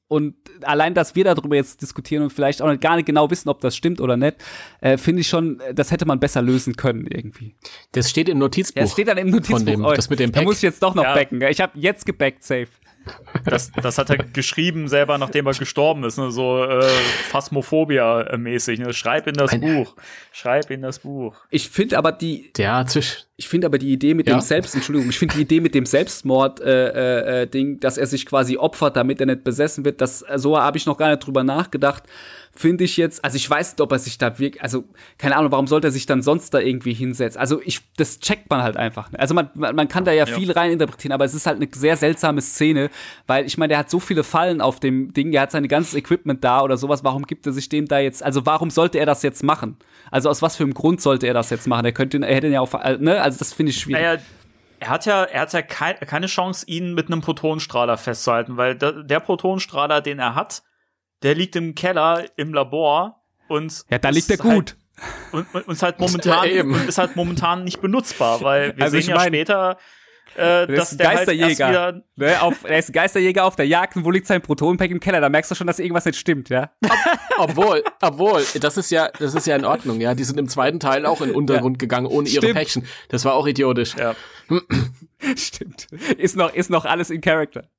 [0.10, 0.34] und
[0.64, 3.76] allein, dass wir darüber jetzt diskutieren und vielleicht auch gar nicht genau wissen, ob das
[3.76, 4.38] stimmt oder nicht,
[4.82, 7.56] äh, finde ich schon, das hätte man besser lösen können irgendwie.
[7.92, 8.82] Das steht im Notizbuch.
[8.82, 9.58] Das steht dann im Notizbuch.
[9.58, 10.42] Von dem, das mit dem Pack.
[10.42, 11.14] Da muss ich jetzt doch noch ja.
[11.14, 11.40] backen.
[11.44, 12.70] Ich habe jetzt gebackt, safe.
[13.46, 16.32] Das, das hat er geschrieben selber, nachdem er gestorben ist, ne?
[16.32, 16.84] so äh,
[17.32, 18.80] Phasmophobia-mäßig.
[18.80, 18.94] Ne?
[18.94, 19.96] Schreib in das Ein, Buch.
[20.32, 21.36] Schreib in das Buch.
[21.50, 22.52] Ich finde aber die.
[22.58, 23.26] Ja, zwisch.
[23.38, 24.36] Ich finde aber die Idee mit ja.
[24.36, 28.06] dem Selbst, Entschuldigung, ich finde die Idee mit dem Selbstmord-Ding, äh, äh, Ding, dass er
[28.06, 31.26] sich quasi opfert, damit er nicht besessen wird, das so habe ich noch gar nicht
[31.26, 32.04] drüber nachgedacht
[32.60, 34.84] finde ich jetzt, also ich weiß nicht, ob er sich da wirklich, also
[35.18, 37.40] keine Ahnung, warum sollte er sich dann sonst da irgendwie hinsetzen?
[37.40, 39.10] Also ich, das checkt man halt einfach.
[39.18, 40.36] Also man, man kann da ja, ja.
[40.36, 42.90] viel reininterpretieren, aber es ist halt eine sehr seltsame Szene,
[43.28, 45.94] weil ich meine, der hat so viele Fallen auf dem Ding, der hat sein ganzes
[45.94, 49.06] Equipment da oder sowas, warum gibt er sich dem da jetzt, also warum sollte er
[49.06, 49.78] das jetzt machen?
[50.12, 51.86] Also aus was für einem Grund sollte er das jetzt machen?
[51.86, 54.04] Er könnte, er hätte ja auch, äh, ne, also das finde ich schwierig.
[54.04, 54.20] Naja,
[54.82, 58.76] er hat ja, er hat ja kein, keine Chance, ihn mit einem Protonenstrahler festzuhalten, weil
[58.76, 60.64] der, der Protonenstrahler, den er hat,
[61.24, 64.52] der liegt im Keller im Labor und ja, da liegt er gut.
[64.52, 64.76] Halt,
[65.32, 68.84] und, und, und ist halt momentan ja, und ist halt momentan nicht benutzbar, weil wir
[68.84, 69.78] also sehen ja mein, später,
[70.36, 71.68] äh, dass der Geisterjäger.
[71.68, 74.92] Halt ne, auf, er ist ein Geisterjäger auf der Jagd und wo liegt sein Protonenpack
[74.92, 75.22] im Keller?
[75.22, 76.72] Da merkst du schon, dass irgendwas nicht stimmt, ja.
[77.38, 80.14] obwohl, obwohl, das ist ja, das ist ja in Ordnung, ja.
[80.16, 81.80] Die sind im zweiten Teil auch in den Untergrund ja.
[81.80, 82.86] gegangen ohne ihre Päckchen.
[83.10, 83.96] Das war auch idiotisch.
[83.98, 84.16] Ja.
[85.36, 85.88] Stimmt.
[86.18, 87.70] Ist noch, ist noch alles in Character.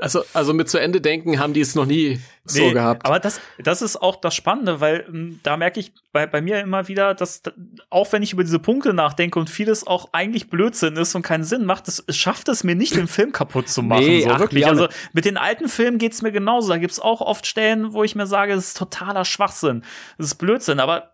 [0.00, 3.06] Also, also mit zu Ende denken haben die es noch nie nee, so gehabt.
[3.06, 6.60] Aber das, das ist auch das Spannende, weil ähm, da merke ich bei, bei mir
[6.60, 7.42] immer wieder, dass
[7.88, 11.44] auch wenn ich über diese Punkte nachdenke und vieles auch eigentlich Blödsinn ist und keinen
[11.44, 14.04] Sinn macht, es, es schafft es mir nicht, den Film kaputt zu machen.
[14.04, 14.66] Nee, so, ach, wirklich.
[14.66, 16.68] Also mit den alten Filmen geht's mir genauso.
[16.68, 19.82] Da gibt's auch oft Stellen, wo ich mir sage, es ist totaler Schwachsinn.
[20.18, 20.78] Das ist Blödsinn.
[20.78, 21.10] Aber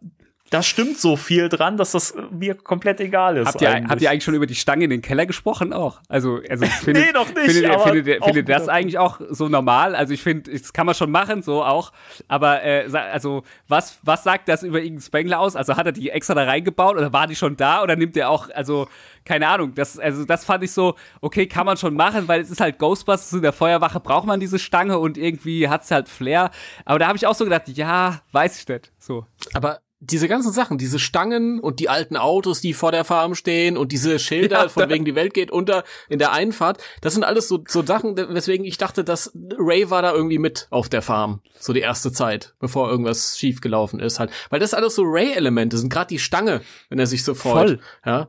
[0.53, 3.47] da stimmt so viel dran, dass das mir komplett egal ist.
[3.47, 3.91] Habt ihr, eigentlich.
[3.91, 6.01] habt ihr eigentlich schon über die Stange in den Keller gesprochen auch?
[6.09, 7.51] Also, also findet, nee, noch nicht.
[7.51, 9.95] Findet, aber findet, findet, findet das eigentlich auch so normal?
[9.95, 11.93] Also ich finde, das kann man schon machen, so auch.
[12.29, 15.57] Aber äh, also was was sagt das über irgendeinen Spengler aus?
[15.57, 18.29] Also hat er die extra da reingebaut oder war die schon da oder nimmt er
[18.29, 18.89] auch also
[19.25, 22.51] keine Ahnung, das, also das fand ich so, okay, kann man schon machen, weil es
[22.51, 26.51] ist halt Ghostbusters, in der Feuerwache braucht man diese Stange und irgendwie hat's halt Flair.
[26.85, 28.93] Aber da habe ich auch so gedacht, ja, weiß ich nicht.
[28.99, 29.27] So.
[29.55, 33.77] Aber diese ganzen Sachen, diese Stangen und die alten Autos, die vor der Farm stehen
[33.77, 37.23] und diese Schilder, ja, von wegen die Welt geht unter in der Einfahrt, das sind
[37.23, 41.03] alles so, so Sachen, weswegen ich dachte, dass Ray war da irgendwie mit auf der
[41.03, 44.33] Farm, so die erste Zeit, bevor irgendwas schief gelaufen ist halt.
[44.51, 47.69] Weil das alles so Ray-Elemente sind, gerade die Stange, wenn er sich so freut.
[47.69, 47.81] Voll.
[48.05, 48.29] Ja.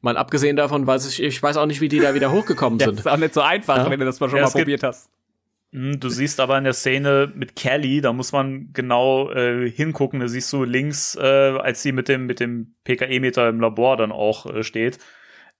[0.00, 2.92] Mal abgesehen davon, weiß ich, ich weiß auch nicht, wie die da wieder hochgekommen sind.
[2.92, 3.90] Das ist auch nicht so einfach, ja?
[3.90, 5.10] wenn du das mal schon ja, mal probiert hast.
[5.72, 10.20] Hm, du siehst aber in der Szene mit Kelly, da muss man genau äh, hingucken.
[10.20, 14.10] Da siehst du links, äh, als sie mit dem mit dem PKE-Meter im Labor dann
[14.10, 14.98] auch äh, steht,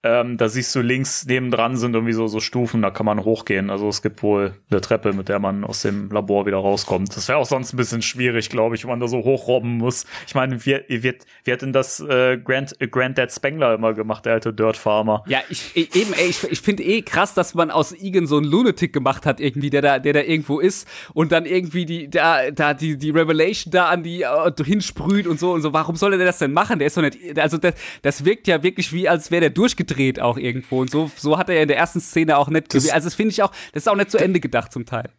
[0.03, 3.69] ähm, da siehst du links nebendran sind irgendwie so, so Stufen, da kann man hochgehen.
[3.69, 7.15] Also es gibt wohl eine Treppe, mit der man aus dem Labor wieder rauskommt.
[7.15, 10.07] Das wäre auch sonst ein bisschen schwierig, glaube ich, wenn man da so hochrobben muss.
[10.27, 14.25] Ich meine, wie, wie, wie hat denn das äh, Grand, äh, Granddad Spengler immer gemacht,
[14.25, 15.23] der alte Dirt Farmer?
[15.27, 18.47] Ja, ich eben, ey, ich, ich finde eh krass, dass man aus Igen so einen
[18.47, 22.51] Lunatic gemacht hat, irgendwie, der da, der da irgendwo ist und dann irgendwie die, da,
[22.51, 25.75] da die, die Revelation da an die uh, hinsprüht und so und so.
[25.75, 26.79] Warum soll er das denn machen?
[26.79, 29.90] Der ist doch nicht, also das, das wirkt ja wirklich wie, als wäre der durchgedreht
[29.91, 30.81] abgedreht auch irgendwo.
[30.81, 33.15] Und so, so hat er ja in der ersten Szene auch nicht das, Also das
[33.15, 35.11] finde ich auch, das ist auch nicht zu Ende gedacht zum Teil.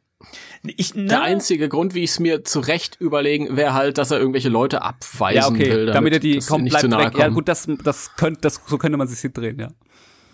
[0.64, 4.50] Ich, der einzige Grund, wie ich es mir zurecht überlegen, wäre halt, dass er irgendwelche
[4.50, 5.72] Leute abweisen ja, okay.
[5.72, 5.86] will.
[5.88, 7.18] Damit, damit er die komplett weg.
[7.18, 9.70] Ja, gut, das, das könnte, das, so könnte man sich hier drehen, ja.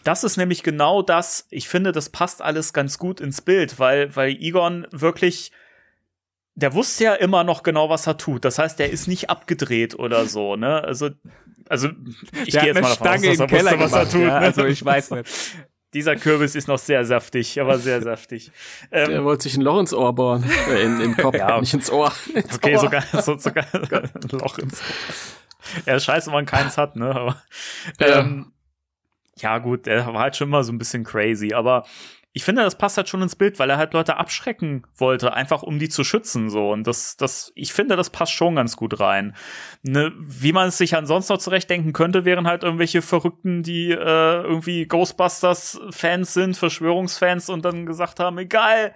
[0.04, 1.48] Das ist nämlich genau das.
[1.50, 5.52] Ich finde, das passt alles ganz gut ins Bild, weil, weil Egon wirklich,
[6.58, 8.44] der wusste ja immer noch genau, was er tut.
[8.44, 10.84] Das heißt, der ist nicht abgedreht oder so, ne?
[10.84, 11.12] Also
[11.70, 11.90] also
[12.46, 14.22] ich gehe jetzt mal davon Stange aus, dass er wusste, was er tut.
[14.22, 15.30] Ja, also ich weiß nicht.
[15.94, 18.52] Dieser Kürbis ist noch sehr saftig, aber sehr saftig.
[18.92, 20.44] Ähm, Der wollte sich ein Loch ins Ohr bohren.
[20.70, 22.12] Äh, in, in Kopf, ja, nicht ins Ohr.
[22.34, 22.82] Ins okay, Ohr.
[22.82, 25.84] Sogar, so, sogar, sogar ein Loch ins Ohr.
[25.86, 27.16] Ja, scheiße, wenn man keins hat, ne?
[27.16, 27.42] Aber,
[28.00, 28.20] ja.
[28.20, 28.52] Ähm,
[29.38, 31.86] ja, gut, der war halt schon immer so ein bisschen crazy, aber
[32.38, 35.64] ich finde, das passt halt schon ins Bild, weil er halt Leute abschrecken wollte, einfach
[35.64, 36.70] um die zu schützen, so.
[36.70, 39.36] Und das, das, ich finde, das passt schon ganz gut rein.
[39.82, 43.96] Ne, wie man es sich ansonsten noch zurechtdenken könnte, wären halt irgendwelche Verrückten, die äh,
[44.44, 48.94] irgendwie Ghostbusters-Fans sind, Verschwörungsfans und dann gesagt haben, egal,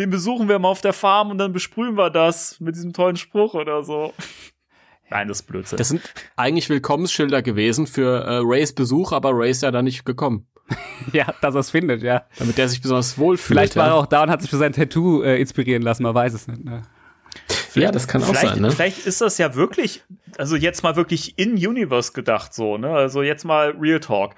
[0.00, 3.14] den besuchen wir mal auf der Farm und dann besprühen wir das mit diesem tollen
[3.16, 4.12] Spruch oder so.
[5.10, 5.76] Nein, das ist Blödsinn.
[5.76, 6.02] Das sind
[6.34, 10.48] eigentlich Willkommensschilder gewesen für äh, Rays Besuch, aber Ray ist ja da nicht gekommen.
[11.12, 12.24] ja, dass er es findet, ja.
[12.38, 13.58] Damit der sich besonders wohl fühlt.
[13.58, 16.14] Vielleicht war er auch da und hat sich für sein Tattoo äh, inspirieren lassen, man
[16.14, 16.64] weiß es nicht.
[16.64, 16.82] Ne?
[17.74, 18.70] Ja, das kann auch sein, ne?
[18.70, 20.02] Vielleicht ist das ja wirklich,
[20.36, 22.90] also jetzt mal wirklich in Universe gedacht so, ne?
[22.90, 24.34] Also jetzt mal Real Talk.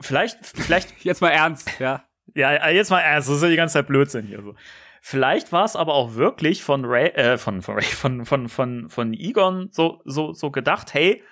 [0.00, 0.92] Vielleicht, vielleicht.
[1.04, 2.04] jetzt mal ernst, ja.
[2.34, 4.54] Ja, jetzt mal ernst, das ist ja die ganze Zeit Blödsinn hier so.
[5.00, 8.88] Vielleicht war es aber auch wirklich von Ray, äh, von, von Ray, von, von, von,
[8.88, 11.22] von Egon so, so, so gedacht, hey,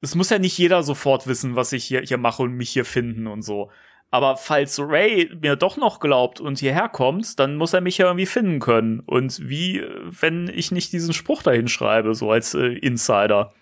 [0.00, 2.84] es muss ja nicht jeder sofort wissen, was ich hier, hier mache und mich hier
[2.84, 3.70] finden und so.
[4.10, 8.06] Aber falls Ray mir doch noch glaubt und hierher kommt, dann muss er mich ja
[8.06, 9.00] irgendwie finden können.
[9.00, 13.52] Und wie, wenn ich nicht diesen Spruch dahin schreibe, so als äh, Insider.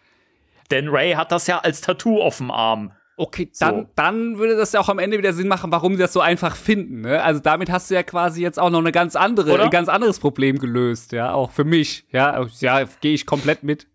[0.71, 2.93] Denn Ray hat das ja als Tattoo auf dem Arm.
[3.19, 3.87] Okay, dann, so.
[3.97, 6.55] dann würde das ja auch am Ende wieder Sinn machen, warum sie das so einfach
[6.55, 7.01] finden.
[7.01, 7.23] Ne?
[7.23, 9.65] Also damit hast du ja quasi jetzt auch noch eine ganz andere, Oder?
[9.65, 12.05] ein ganz anderes Problem gelöst, ja, auch für mich.
[12.13, 13.87] Ja, ja, gehe ich komplett mit.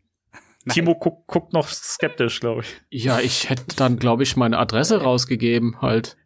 [0.69, 3.03] Timo guckt, guckt noch skeptisch, glaube ich.
[3.03, 6.17] Ja, ich hätte dann, glaube ich, meine Adresse rausgegeben, halt.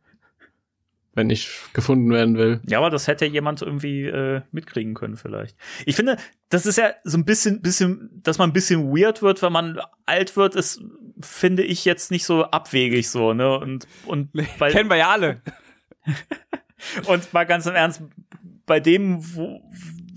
[1.14, 2.60] Wenn ich gefunden werden will.
[2.68, 5.56] Ja, aber das hätte jemand irgendwie äh, mitkriegen können, vielleicht.
[5.86, 6.18] Ich finde,
[6.50, 9.80] das ist ja so ein bisschen, bisschen, dass man ein bisschen weird wird, wenn man
[10.06, 10.82] alt wird, ist,
[11.22, 13.58] finde ich jetzt nicht so abwegig so, ne?
[13.58, 15.42] Und, und weil, Kennen wir ja alle.
[17.08, 18.04] und mal ganz im Ernst,
[18.66, 19.62] bei dem, wo,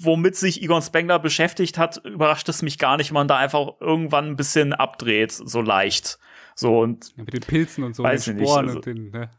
[0.00, 3.80] womit sich Egon Spengler beschäftigt hat, überrascht es mich gar nicht, wenn man da einfach
[3.80, 6.18] irgendwann ein bisschen abdreht, so leicht.
[6.54, 9.10] So und ja, mit den Pilzen und so, weiß den Sporen nicht, also, und den,
[9.10, 9.30] ne?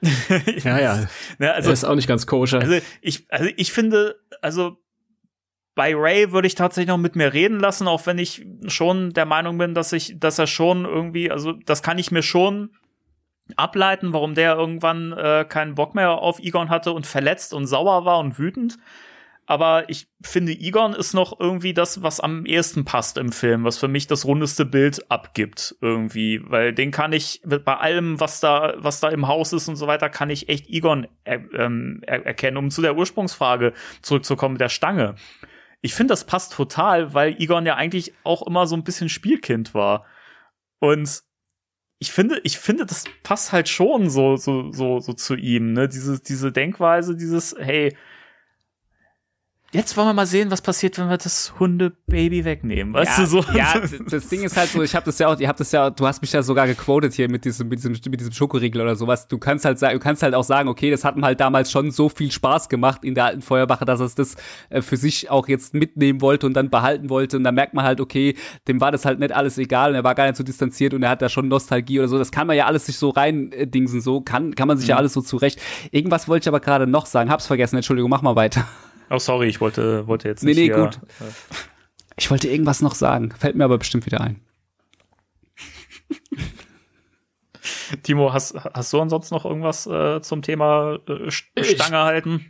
[0.64, 1.06] ja, ja.
[1.38, 2.60] Ne, also, das ist auch nicht ganz koscher.
[2.60, 4.78] Also ich, also ich finde, also
[5.74, 9.26] bei Ray würde ich tatsächlich noch mit mir reden lassen, auch wenn ich schon der
[9.26, 12.70] Meinung bin, dass ich, dass er schon irgendwie, also das kann ich mir schon
[13.56, 18.04] ableiten, warum der irgendwann äh, keinen Bock mehr auf Egon hatte und verletzt und sauer
[18.04, 18.76] war und wütend
[19.50, 23.78] aber ich finde, Egon ist noch irgendwie das, was am ehesten passt im Film, was
[23.78, 28.74] für mich das rundeste Bild abgibt irgendwie, weil den kann ich bei allem, was da,
[28.76, 32.26] was da im Haus ist und so weiter, kann ich echt Egon er, ähm, er,
[32.26, 32.58] erkennen.
[32.58, 33.72] Um zu der Ursprungsfrage
[34.02, 35.14] zurückzukommen, der Stange.
[35.80, 39.72] Ich finde, das passt total, weil Egon ja eigentlich auch immer so ein bisschen Spielkind
[39.72, 40.04] war.
[40.78, 41.22] Und
[42.00, 45.88] ich finde, ich finde, das passt halt schon so, so, so, so zu ihm, ne?
[45.88, 47.96] Diese, diese Denkweise, dieses, hey,
[49.72, 52.94] jetzt wollen wir mal sehen, was passiert, wenn wir das Hundebaby wegnehmen.
[52.94, 53.44] Weißt ja, du so?
[53.52, 53.74] Ja,
[54.10, 56.06] das Ding ist halt so, ich habe das ja auch, ihr habt das ja, du
[56.06, 59.28] hast mich ja sogar gequotet hier mit diesem, mit diesem, mit diesem Schokoriegel oder sowas.
[59.28, 61.70] Du kannst halt sagen, du kannst halt auch sagen, okay, das hat ihm halt damals
[61.70, 64.36] schon so viel Spaß gemacht in der alten Feuerwache, dass er das
[64.70, 67.36] äh, für sich auch jetzt mitnehmen wollte und dann behalten wollte.
[67.36, 68.36] Und dann merkt man halt, okay,
[68.68, 71.02] dem war das halt nicht alles egal und er war gar nicht so distanziert und
[71.02, 72.18] er hat da schon Nostalgie oder so.
[72.18, 74.90] Das kann man ja alles sich so rein äh, so kann, kann man sich mhm.
[74.90, 75.60] ja alles so zurecht.
[75.90, 78.66] Irgendwas wollte ich aber gerade noch sagen, hab's vergessen, Entschuldigung, mach mal weiter.
[79.10, 80.56] Oh, sorry, ich wollte, wollte jetzt nicht.
[80.56, 80.96] Nee, nee, gut.
[81.20, 81.32] Äh,
[82.18, 84.40] ich wollte irgendwas noch sagen, fällt mir aber bestimmt wieder ein.
[88.02, 92.46] Timo, hast, hast du ansonsten noch irgendwas äh, zum Thema äh, Stange ich, halten?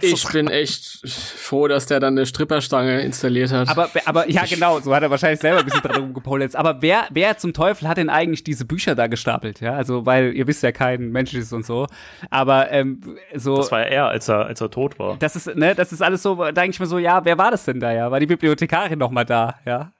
[0.00, 3.68] ich bin echt froh, dass der dann eine Stripperstange installiert hat.
[3.68, 6.56] Aber, aber ja, genau, so hat er wahrscheinlich selber ein bisschen dran rumgepolzt.
[6.56, 9.60] Aber wer, wer zum Teufel hat denn eigentlich diese Bücher da gestapelt?
[9.60, 11.86] Ja, also, weil ihr wisst ja, kein Mensch ist und so.
[12.30, 13.00] Aber ähm,
[13.34, 13.56] so.
[13.56, 15.16] Das war ja er, als er, als er tot war.
[15.18, 17.50] Das ist, ne, das ist alles so, da denke ich mir so, ja, wer war
[17.50, 18.10] das denn da, ja?
[18.10, 19.92] War die Bibliothekarin noch mal da, ja?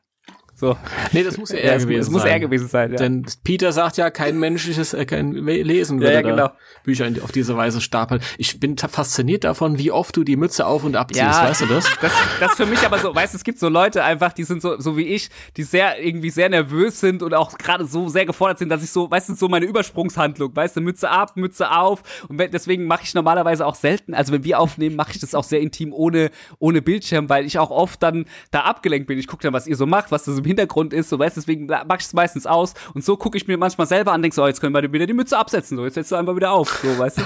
[0.63, 0.77] So.
[1.11, 2.13] Nee, das muss ja er ja, gewesen das sein.
[2.13, 2.97] muss er gewesen sein, ja.
[2.97, 6.51] Denn Peter sagt ja, kein menschliches, äh, kein Lesen würde ja, ja, genau.
[6.85, 8.21] Bücher auf diese Weise stapeln.
[8.39, 11.67] Ich bin fasziniert davon, wie oft du die Mütze auf und abziehst, ja, weißt du
[11.67, 11.91] das?
[12.01, 12.13] das?
[12.39, 14.79] Das für mich aber so, weißt du, es gibt so Leute einfach, die sind so,
[14.79, 18.59] so wie ich, die sehr, irgendwie sehr nervös sind und auch gerade so sehr gefordert
[18.59, 22.05] sind, dass ich so, weißt du, so meine Übersprungshandlung, weißt du, Mütze ab, Mütze auf
[22.29, 25.45] und deswegen mache ich normalerweise auch selten, also wenn wir aufnehmen, mache ich das auch
[25.45, 29.19] sehr intim ohne, ohne Bildschirm, weil ich auch oft dann da abgelenkt bin.
[29.19, 31.67] Ich gucke dann, was ihr so macht, was das im Hintergrund ist, so weißt deswegen
[31.67, 34.45] mache ich es meistens aus und so gucke ich mir manchmal selber an, denke so,
[34.45, 36.81] oh, jetzt können wir wieder die Mütze absetzen, so jetzt setzt du einfach wieder auf,
[36.83, 37.23] so weißt du.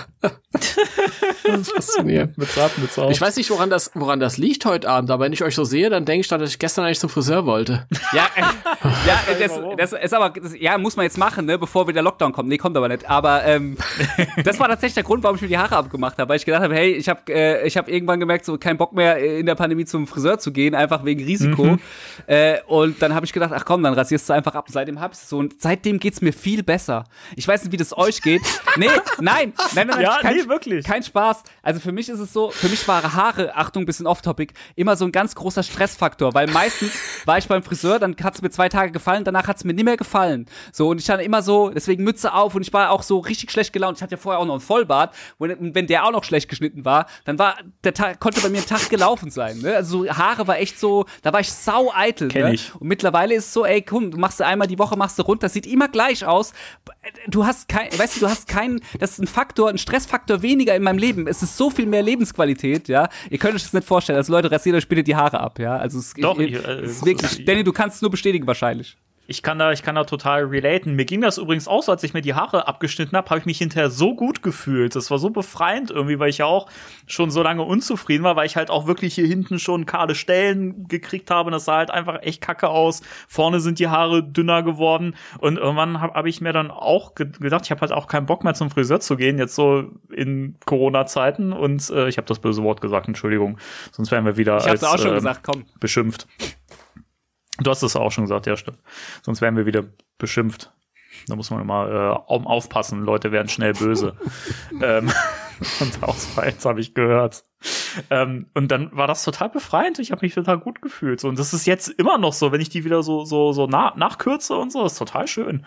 [0.53, 2.37] das ist faszinierend.
[2.39, 3.11] Mütze ab, Mütze auf.
[3.11, 5.65] Ich weiß nicht, woran das, woran das liegt heute Abend, aber wenn ich euch so
[5.65, 7.87] sehe, dann denke ich, dass ich gestern eigentlich zum Friseur wollte.
[8.13, 8.43] Ja, äh,
[9.07, 12.33] ja, das, das ist aber, das, ja, muss man jetzt machen, ne, bevor wieder Lockdown
[12.33, 12.49] kommt.
[12.49, 13.09] Nee, kommt aber nicht.
[13.09, 13.77] Aber ähm,
[14.45, 16.63] das war tatsächlich der Grund, warum ich mir die Haare abgemacht habe, weil ich gedacht
[16.63, 19.55] habe, hey, ich habe äh, ich habe irgendwann gemerkt, so keinen Bock mehr in der
[19.55, 21.65] Pandemie zum Friseur zu gehen, einfach wegen Risiko.
[21.65, 21.79] Mhm.
[22.27, 24.67] Äh, und dann habe ich gedacht, ach komm, dann rasierst du einfach ab.
[24.69, 27.05] Seitdem hab ich so und seitdem geht's mir viel besser.
[27.37, 28.43] Ich weiß nicht, wie das euch geht.
[28.79, 30.85] Nee, nein, nein, nein, nein ja, kein, nee, wirklich.
[30.85, 31.45] Kein Spaß.
[31.63, 35.07] Also für mich ist es so, für mich waren Haare, Achtung, bisschen off-topic, immer so
[35.07, 36.93] ein ganz großer Stressfaktor, weil meistens
[37.25, 39.97] war ich beim Friseur, dann hat's mir zwei Tage gefallen, danach hat's mir nicht mehr
[39.97, 40.45] gefallen.
[40.73, 43.51] So und ich hatte immer so, deswegen Mütze auf und ich war auch so richtig
[43.51, 43.97] schlecht gelaunt.
[43.97, 46.85] Ich hatte ja vorher auch noch einen Vollbart und wenn der auch noch schlecht geschnitten
[46.85, 49.61] war, dann war der Tag konnte bei mir ein Tag gelaufen sein.
[49.61, 49.75] Ne?
[49.75, 52.29] Also so Haare war echt so, da war ich sau eitel.
[52.29, 52.55] Kenn ne?
[52.55, 52.75] ich.
[52.75, 55.23] Und mittlerweile ist es so, ey, komm, du machst du einmal die Woche, machst du
[55.23, 56.55] runter, sieht immer gleich aus.
[57.29, 60.75] Du hast kein, weißt du, du hast keinen, das ist ein Faktor, ein Stressfaktor weniger
[60.75, 61.27] in meinem Leben.
[61.27, 63.09] Es ist so viel mehr Lebensqualität, ja.
[63.29, 64.17] Ihr könnt euch das nicht vorstellen.
[64.17, 65.77] Also Leute, rasiert euch bitte die Haare ab, ja.
[65.77, 68.97] Also es, Doch, ich, ich, äh, ist wirklich, Danny, du kannst es nur bestätigen wahrscheinlich.
[69.27, 70.95] Ich kann da, ich kann da total relaten.
[70.95, 73.47] Mir ging das übrigens auch so, als ich mir die Haare abgeschnitten habe, habe ich
[73.47, 74.95] mich hinterher so gut gefühlt.
[74.95, 76.69] Das war so befreiend irgendwie, weil ich ja auch
[77.07, 80.87] schon so lange unzufrieden war, weil ich halt auch wirklich hier hinten schon kahle Stellen
[80.87, 81.51] gekriegt habe.
[81.51, 83.03] Das sah halt einfach echt kacke aus.
[83.29, 87.65] Vorne sind die Haare dünner geworden und irgendwann habe hab ich mir dann auch gedacht,
[87.65, 91.53] ich habe halt auch keinen Bock mehr zum Friseur zu gehen, jetzt so in Corona-Zeiten.
[91.53, 93.59] Und äh, ich habe das böse Wort gesagt, Entschuldigung,
[93.93, 95.65] sonst wären wir wieder ich als, auch schon äh, gesagt, komm.
[95.81, 96.27] beschimpft.
[97.59, 98.79] Du hast es auch schon gesagt, ja, stimmt.
[99.23, 99.85] Sonst werden wir wieder
[100.19, 100.73] beschimpft.
[101.29, 103.03] Da muss man immer äh, aufpassen.
[103.03, 104.17] Leute werden schnell böse.
[104.83, 105.11] ähm,
[105.81, 107.45] und Ausfall, jetzt habe ich gehört.
[108.11, 109.99] Ähm, und dann war das total befreiend.
[109.99, 111.21] Ich habe mich total gut gefühlt.
[111.21, 113.67] So, und das ist jetzt immer noch so, wenn ich die wieder so so so
[113.67, 115.67] nach, nachkürze und so, das ist total schön.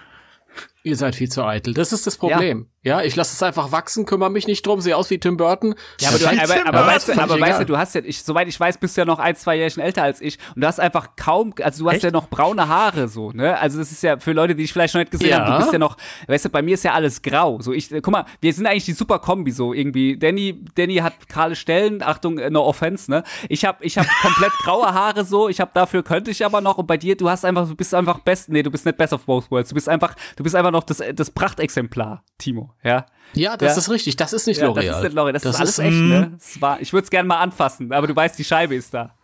[0.84, 1.74] Ihr seid viel zu eitel.
[1.74, 2.68] Das ist das Problem.
[2.84, 5.36] Ja, ja ich lasse es einfach wachsen, kümmere mich nicht drum, sehe aus wie Tim
[5.36, 5.76] Burton.
[6.00, 8.48] Ja, aber, du, aber, aber, weißt, du, aber weißt du, du hast ja, ich, soweit
[8.48, 10.80] ich weiß, bist du ja noch ein, zwei Jährchen älter als ich und du hast
[10.80, 12.06] einfach kaum, also du hast Echt?
[12.06, 13.60] ja noch braune Haare so, ne?
[13.60, 15.46] Also das ist ja für Leute, die ich vielleicht noch nicht gesehen ja.
[15.46, 17.60] haben, du bist ja noch, weißt du, bei mir ist ja alles grau.
[17.62, 20.18] So ich, guck mal, wir sind eigentlich die super Kombi so irgendwie.
[20.18, 23.24] Danny, Danny hat kahle Stellen, Achtung, no offense, ne?
[23.50, 26.78] Ich habe ich hab komplett graue Haare so, ich habe dafür könnte ich aber noch
[26.78, 29.12] und bei dir, du hast einfach, du bist einfach best, nee, du bist nicht best
[29.12, 29.70] of both worlds.
[29.70, 33.06] Du bist einfach, du bist einfach noch das, das Prachtexemplar, Timo, ja.
[33.34, 33.78] Ja, das ja.
[33.78, 34.16] ist richtig.
[34.18, 34.86] Das ist nicht ja, L'Oreal.
[34.86, 35.34] Das ist nicht L'Oreal.
[35.34, 36.32] Das, das, ist alles ist, echt, ne?
[36.34, 39.16] Das war, ich würde es gerne mal anfassen, aber du weißt, die Scheibe ist da.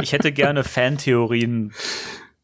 [0.00, 1.72] Ich hätte gerne Fantheorien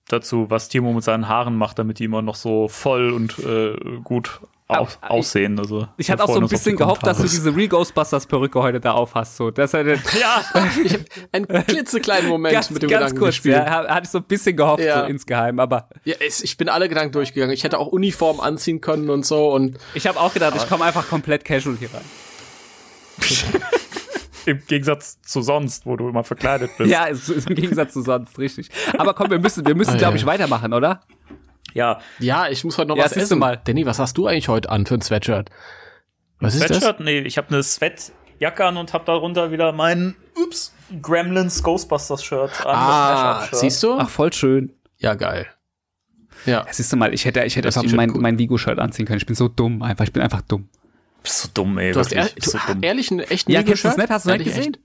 [0.08, 3.76] dazu, was Timo mit seinen Haaren macht, damit die immer noch so voll und äh,
[4.04, 5.58] gut aus, aussehen.
[5.58, 8.80] Also, ich hatte auch so ein bisschen gehofft, dass du diese Real Ghostbusters Perücke heute
[8.80, 9.36] da auf hast.
[9.36, 9.50] So.
[9.50, 9.86] Das halt,
[10.20, 10.44] ja,
[10.84, 11.00] ich hab
[11.32, 13.56] einen klitzekleinen Moment ganz, mit dem ganz Gedanken kurz, gespielt.
[13.56, 15.02] Ja, hatte ich so ein bisschen gehofft, ja.
[15.02, 15.88] so insgeheim, aber.
[16.04, 17.54] Ja, ich bin alle Gedanken durchgegangen.
[17.54, 19.78] Ich hätte auch Uniform anziehen können und so und.
[19.94, 22.04] Ich habe auch gedacht, ich komme einfach komplett casual hier rein.
[24.46, 26.88] Im Gegensatz zu sonst, wo du immer verkleidet bist.
[26.88, 28.68] ja, im Gegensatz zu sonst, richtig.
[28.96, 31.02] Aber komm, wir müssen, wir müssen, ah, glaube ich, weitermachen, oder?
[31.76, 32.00] Ja.
[32.18, 33.38] Ja, ich muss heute noch ja, was essen.
[33.38, 33.60] Mal.
[33.62, 35.50] Danny, was hast du eigentlich heute an für ein Sweatshirt?
[36.40, 37.00] Was ein ist Sweatshirt?
[37.00, 37.04] das?
[37.04, 42.24] Nee, ich habe eine Sweat Jacke an und habe darunter wieder mein ups, Gremlins Ghostbusters
[42.24, 42.74] Shirt an.
[42.74, 43.94] Ah, siehst du?
[43.98, 44.72] Ach, voll schön.
[44.96, 45.46] Ja, geil.
[46.46, 46.64] Ja.
[46.64, 49.18] ja siehst du mal, ich hätte, ich hätte einfach mein, mein Vigo-Shirt anziehen können.
[49.18, 50.04] Ich bin so dumm, einfach.
[50.04, 50.70] Ich bin einfach dumm.
[50.72, 51.92] Du bist so dumm, ey.
[51.92, 52.82] Du hast ehr, du, so dumm.
[52.82, 54.08] ehrlich einen echten ja, Vigo-Shirt?
[54.08, 54.78] Hast du nicht gesehen?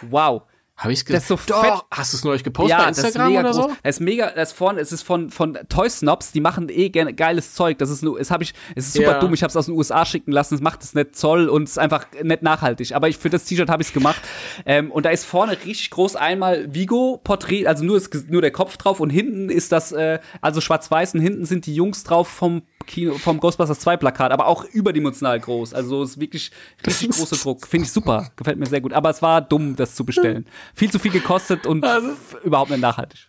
[0.00, 0.44] Wow.
[0.78, 1.16] Habe ich gesehen?
[1.16, 1.64] Das ist so Doch.
[1.64, 1.84] fett.
[1.90, 3.56] Hast du es neulich gepostet ja, bei Instagram oder groß.
[3.56, 3.72] so?
[3.82, 6.88] Das ist mega, das ist von, es ist von, von Toy Snobs, die machen eh
[6.88, 7.78] gerne geiles Zeug.
[7.78, 9.18] Das ist nur, es habe ich, es ist super ja.
[9.18, 11.64] dumm, ich habe es aus den USA schicken lassen, es macht es nicht Zoll und
[11.64, 12.94] es ist einfach nicht nachhaltig.
[12.94, 14.22] Aber ich, für das T-Shirt habe ich es gemacht.
[14.66, 18.76] Ähm, und da ist vorne richtig groß einmal Vigo-Porträt, also nur, ist, nur der Kopf
[18.76, 22.62] drauf und hinten ist das, äh, also schwarz-weiß und hinten sind die Jungs drauf vom
[22.88, 25.74] Kino, vom Ghostbusters 2 Plakat, aber auch überdimensional groß.
[25.74, 26.50] Also es ist wirklich
[26.86, 27.66] richtig großer Druck.
[27.66, 28.30] Finde ich super.
[28.34, 28.92] Gefällt mir sehr gut.
[28.92, 30.46] Aber es war dumm, das zu bestellen.
[30.74, 32.10] Viel zu viel gekostet und also,
[32.42, 33.28] überhaupt nicht nachhaltig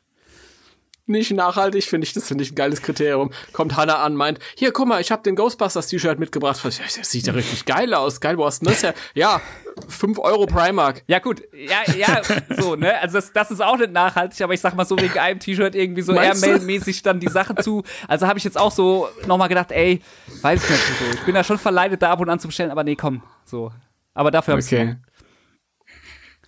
[1.09, 3.31] nicht nachhaltig, finde ich, das finde ich ein geiles Kriterium.
[3.51, 6.59] Kommt Hannah an, meint, hier, guck mal, ich habe den Ghostbusters T-Shirt mitgebracht.
[6.63, 6.79] Das
[7.09, 8.21] sieht ja richtig geil aus.
[8.21, 8.93] Geil, wo hast du das ja?
[9.13, 9.41] Ja,
[9.87, 11.03] 5 Euro Primark.
[11.07, 11.41] Ja, gut.
[11.53, 12.99] Ja, ja, so, ne?
[12.99, 15.75] Also das, das ist auch nicht nachhaltig, aber ich sag mal so wegen einem T-Shirt
[15.75, 17.83] irgendwie so Airmail-mäßig dann die Sache zu.
[18.07, 20.01] Also habe ich jetzt auch so nochmal gedacht, ey,
[20.41, 21.05] weiß ich nicht so.
[21.13, 23.71] Ich bin da schon verleitet, da ab und an zu bestellen, aber nee, komm, so.
[24.13, 24.97] Aber dafür habe okay.
[25.03, 25.08] ich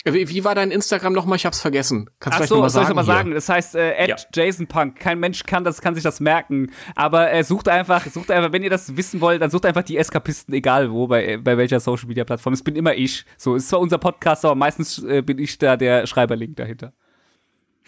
[0.05, 1.35] wie, wie war dein Instagram nochmal?
[1.35, 2.09] Ich hab's vergessen.
[2.19, 3.31] Kannst du Ach so, noch mal soll ich mal sagen?
[3.31, 4.15] Das heißt äh, ja.
[4.33, 4.99] JasonPunk.
[4.99, 6.71] Kein Mensch kann das, kann sich das merken.
[6.95, 9.97] Aber äh, sucht einfach, sucht einfach, wenn ihr das wissen wollt, dann sucht einfach die
[9.97, 12.53] Eskapisten, egal wo, bei, bei welcher Social Media Plattform.
[12.53, 13.25] Es bin immer ich.
[13.37, 16.93] So, ist zwar unser Podcast, aber meistens äh, bin ich da der Schreiberlink dahinter.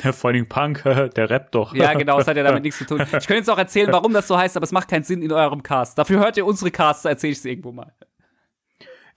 [0.02, 0.84] Ja, vor allem Punk,
[1.16, 1.74] der rappt doch.
[1.74, 3.00] Ja, genau, es hat ja damit nichts zu tun.
[3.04, 5.32] Ich könnte jetzt auch erzählen, warum das so heißt, aber es macht keinen Sinn in
[5.32, 5.98] eurem Cast.
[5.98, 7.94] Dafür hört ihr unsere Casts, erzähle ich es irgendwo mal.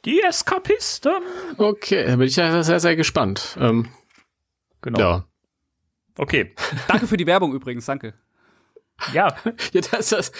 [0.07, 1.21] Die Eskapisten.
[1.59, 3.59] Okay, da bin ich ja sehr, sehr gespannt.
[3.61, 3.89] Ähm,
[4.81, 4.99] genau.
[4.99, 5.25] Ja.
[6.17, 6.55] Okay.
[6.87, 8.15] Danke für die Werbung übrigens, danke.
[9.13, 9.35] Ja.
[9.73, 10.33] ja das, das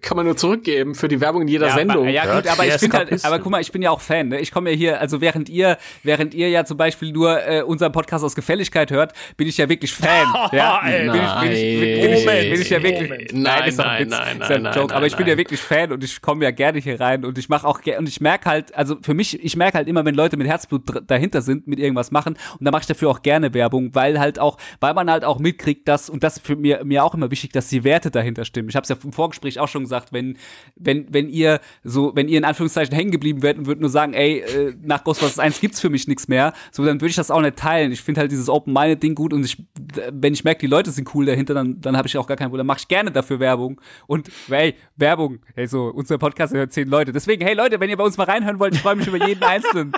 [0.00, 2.08] kann man nur zurückgeben für die Werbung in jeder ja, Sendung.
[2.08, 4.40] Ja, gut, aber ich finde halt, aber guck mal, ich bin ja auch Fan, ne?
[4.40, 7.92] Ich komme ja hier, also während ihr, während ihr ja zum Beispiel nur äh, unseren
[7.92, 10.26] Podcast aus Gefälligkeit hört, bin ich ja wirklich Fan.
[10.52, 13.10] ja, bin, ich, bin, ich, bin, ich, bin ich ja wirklich.
[13.10, 13.32] Moment.
[13.32, 16.22] Nein, ist nein, nein, nein, nein, Joke, Aber ich bin ja wirklich Fan und ich
[16.22, 18.96] komme ja gerne hier rein und ich mache auch gerne und ich merke halt, also
[19.02, 22.36] für mich, ich merke halt immer, wenn Leute mit Herzblut dahinter sind, mit irgendwas machen
[22.58, 25.38] und da mache ich dafür auch gerne Werbung, weil halt auch, weil man halt auch
[25.38, 28.68] mitkriegt, dass und das für mir mir auch immer wichtig, dass die Werte dahinter stimmen.
[28.68, 30.36] Ich habe es ja im Vorgespräch auch schon gesagt, wenn,
[30.76, 34.14] wenn, wenn ihr so, wenn ihr in Anführungszeichen hängen geblieben wärt und würdet nur sagen,
[34.14, 37.30] ey, äh, nach Ghostbusters 1 gibt's für mich nichts mehr, so dann würde ich das
[37.30, 37.92] auch nicht teilen.
[37.92, 39.64] Ich finde halt dieses Open-Minded-Ding gut und ich,
[40.12, 42.48] wenn ich merke, die Leute sind cool dahinter, dann, dann habe ich auch gar kein
[42.48, 42.58] Problem.
[42.58, 43.80] Dann mache ich gerne dafür Werbung.
[44.06, 47.12] Und hey, Werbung, hey, so, unser Podcast hört zehn Leute.
[47.12, 49.42] Deswegen, hey Leute, wenn ihr bei uns mal reinhören wollt, ich freue mich über jeden
[49.42, 49.92] Einzelnen.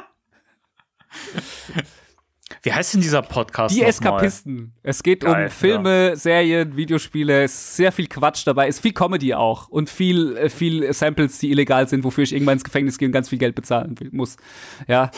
[2.66, 3.76] Wie heißt denn dieser Podcast?
[3.76, 4.56] Die Eskapisten.
[4.56, 4.70] Mal?
[4.82, 6.16] Es geht Geil, um Filme, ja.
[6.16, 10.50] Serien, Videospiele, es ist sehr viel Quatsch dabei, ist viel Comedy auch und viel, äh,
[10.50, 13.54] viel Samples, die illegal sind, wofür ich irgendwann ins Gefängnis gehe und ganz viel Geld
[13.54, 14.36] bezahlen muss.
[14.88, 15.12] Ja.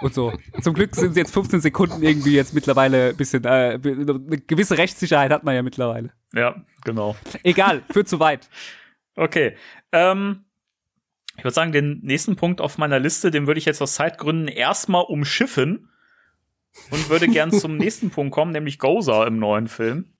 [0.00, 0.32] Und so.
[0.60, 4.76] Zum Glück sind es jetzt 15 Sekunden irgendwie jetzt mittlerweile ein bisschen, äh, eine gewisse
[4.76, 6.10] Rechtssicherheit hat man ja mittlerweile.
[6.34, 7.14] Ja, genau.
[7.44, 8.50] Egal, führt zu weit.
[9.14, 9.54] Okay.
[9.92, 10.46] Ähm,
[11.36, 14.48] ich würde sagen, den nächsten Punkt auf meiner Liste, den würde ich jetzt aus Zeitgründen
[14.48, 15.90] erstmal umschiffen
[16.90, 20.16] und würde gern zum nächsten Punkt kommen, nämlich Gozer im neuen Film.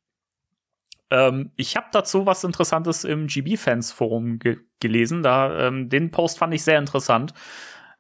[1.11, 5.23] Ähm, ich habe dazu was Interessantes im GB-Fans-Forum ge gelesen.
[5.23, 7.33] Da, ähm, den Post fand ich sehr interessant.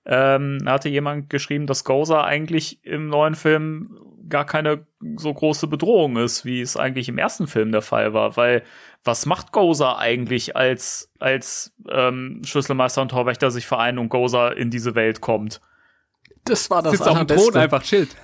[0.05, 5.67] Ähm, da hatte jemand geschrieben, dass Gozer eigentlich im neuen Film gar keine so große
[5.69, 8.37] Bedrohung ist, wie es eigentlich im ersten Film der Fall war.
[8.37, 8.63] Weil
[9.05, 14.71] was macht Gozer eigentlich, als, als ähm, Schlüsselmeister und Torwächter sich vereinen und Gozer in
[14.71, 15.61] diese Welt kommt?
[16.47, 18.17] Das war das Sitzt auf dem Thron einfach chillt.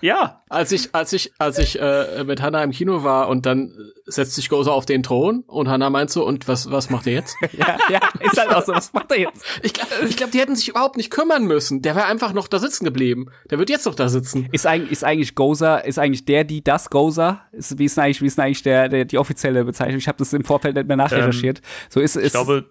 [0.00, 0.42] Ja.
[0.48, 3.74] Als ich, als ich, als ich äh, mit Hannah im Kino war und dann
[4.06, 7.14] setzt sich Gozer auf den Thron und Hannah meint so, und was, was macht er
[7.14, 7.36] jetzt?
[7.52, 9.44] ja, ja, ist halt auch so, was macht er jetzt?
[9.62, 11.82] Ich glaube, ich glaub, die hätten sich überhaupt nicht kümmern müssen.
[11.82, 13.26] Der wäre einfach noch da sitzen geblieben.
[13.50, 14.48] Der wird jetzt noch da sitzen.
[14.52, 17.42] Ist eigentlich, ist eigentlich Gozer, ist eigentlich der, die, das Gozer?
[17.52, 19.98] Ist, wie ist eigentlich, wie ist eigentlich der, der die offizielle Bezeichnung?
[19.98, 21.58] Ich habe das im Vorfeld nicht mehr nachrecherchiert.
[21.58, 22.70] Ähm, so ist, ist, ich glaube,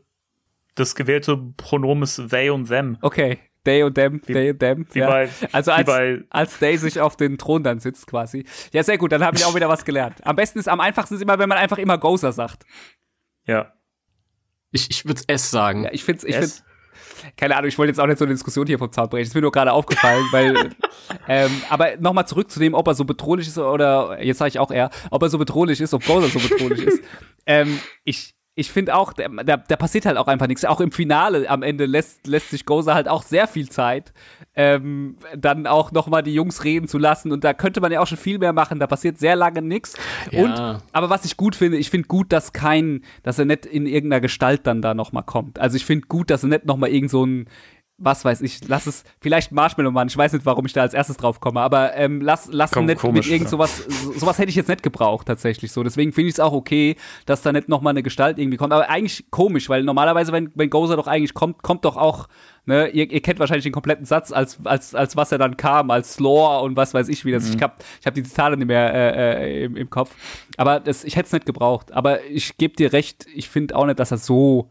[0.75, 2.97] das gewählte Pronomen ist they und them.
[3.01, 4.87] Okay, Day und Dem, wie, Day und Dem.
[4.93, 5.07] Ja.
[5.07, 5.89] Bei, also als,
[6.29, 8.45] als Day sich auf den Thron dann sitzt quasi.
[8.71, 10.15] Ja, sehr gut, dann habe ich auch wieder was gelernt.
[10.25, 12.65] Am besten ist, am einfachsten ist immer, wenn man einfach immer Gozer sagt.
[13.45, 13.73] Ja.
[14.71, 15.83] Ich, ich würde S sagen.
[15.83, 16.63] Ja, ich finde ich find,
[17.35, 19.23] keine Ahnung, ich wollte jetzt auch nicht so eine Diskussion hier vom Zaun brechen.
[19.23, 20.71] Das ist mir nur gerade aufgefallen, weil,
[21.27, 24.59] ähm, aber nochmal zurück zu dem, ob er so bedrohlich ist oder, jetzt sage ich
[24.59, 27.01] auch eher, ob er so bedrohlich ist, ob Gozer so bedrohlich ist.
[27.49, 30.65] Ähm, ich, ich finde auch, da, da, da passiert halt auch einfach nichts.
[30.65, 34.13] Auch im Finale am Ende lässt, lässt sich Goza halt auch sehr viel Zeit,
[34.55, 37.31] ähm, dann auch nochmal die Jungs reden zu lassen.
[37.31, 38.79] Und da könnte man ja auch schon viel mehr machen.
[38.79, 39.93] Da passiert sehr lange nichts.
[40.31, 40.43] Ja.
[40.43, 43.85] Und, aber was ich gut finde, ich finde gut, dass kein, dass er nicht in
[43.85, 45.59] irgendeiner Gestalt dann da nochmal kommt.
[45.59, 47.47] Also ich finde gut, dass er nicht nochmal irgend so ein
[47.99, 50.93] was weiß ich, lass es, vielleicht Marshmallow Mann, ich weiß nicht, warum ich da als
[50.93, 54.37] erstes drauf komme, aber ähm, lass, lass Komm, nicht komisch, mit irgend sowas, so, sowas
[54.37, 55.81] hätte ich jetzt nicht gebraucht tatsächlich so.
[55.83, 56.95] Deswegen finde ich es auch okay,
[57.25, 58.71] dass da nicht nochmal eine Gestalt irgendwie kommt.
[58.71, 62.27] Aber eigentlich komisch, weil normalerweise, wenn, wenn Gozer doch eigentlich kommt, kommt doch auch,
[62.65, 65.89] ne, ihr, ihr kennt wahrscheinlich den kompletten Satz, als, als, als was er dann kam,
[65.89, 67.49] als Lore und was weiß ich wie das.
[67.49, 67.55] Mhm.
[67.55, 70.13] Ich hab, ich hab die Zitate nicht mehr äh, äh, im, im Kopf.
[70.57, 71.91] Aber das, ich hätte es nicht gebraucht.
[71.93, 74.69] Aber ich gebe dir recht, ich finde auch nicht, dass er so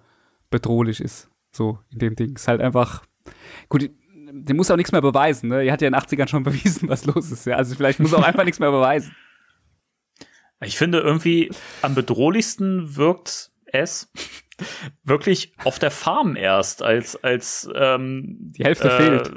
[0.51, 1.29] bedrohlich ist.
[1.51, 2.37] So, in dem Ding.
[2.37, 3.03] Ist halt einfach.
[3.69, 3.91] Gut,
[4.31, 5.63] der muss auch nichts mehr beweisen, ne?
[5.65, 7.47] Er hat ja in den 80ern schon bewiesen, was los ist.
[7.47, 7.57] Ja?
[7.57, 9.15] Also vielleicht muss er auch einfach nichts mehr beweisen.
[10.65, 11.51] Ich finde irgendwie
[11.83, 14.11] am bedrohlichsten wirkt es
[15.05, 19.33] wirklich auf der Farm erst, als, als ähm, Die Hälfte fehlt.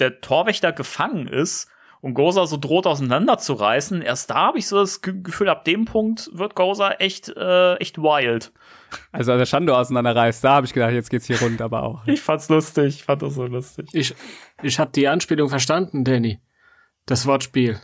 [0.00, 1.68] der Torwächter gefangen ist
[2.00, 4.02] und Goza so droht auseinanderzureißen.
[4.02, 7.74] Erst da habe ich so das Ge- Gefühl, ab dem Punkt wird Goza echt, äh,
[7.76, 8.52] echt wild.
[9.12, 12.06] Also als der Shando auseinanderreißt, da habe ich gedacht, jetzt geht's hier rund, aber auch.
[12.06, 13.88] Ich fand's lustig, ich fand das so lustig.
[13.92, 14.14] Ich,
[14.62, 16.40] ich habe die Anspielung verstanden, Danny.
[17.06, 17.78] Das Wortspiel.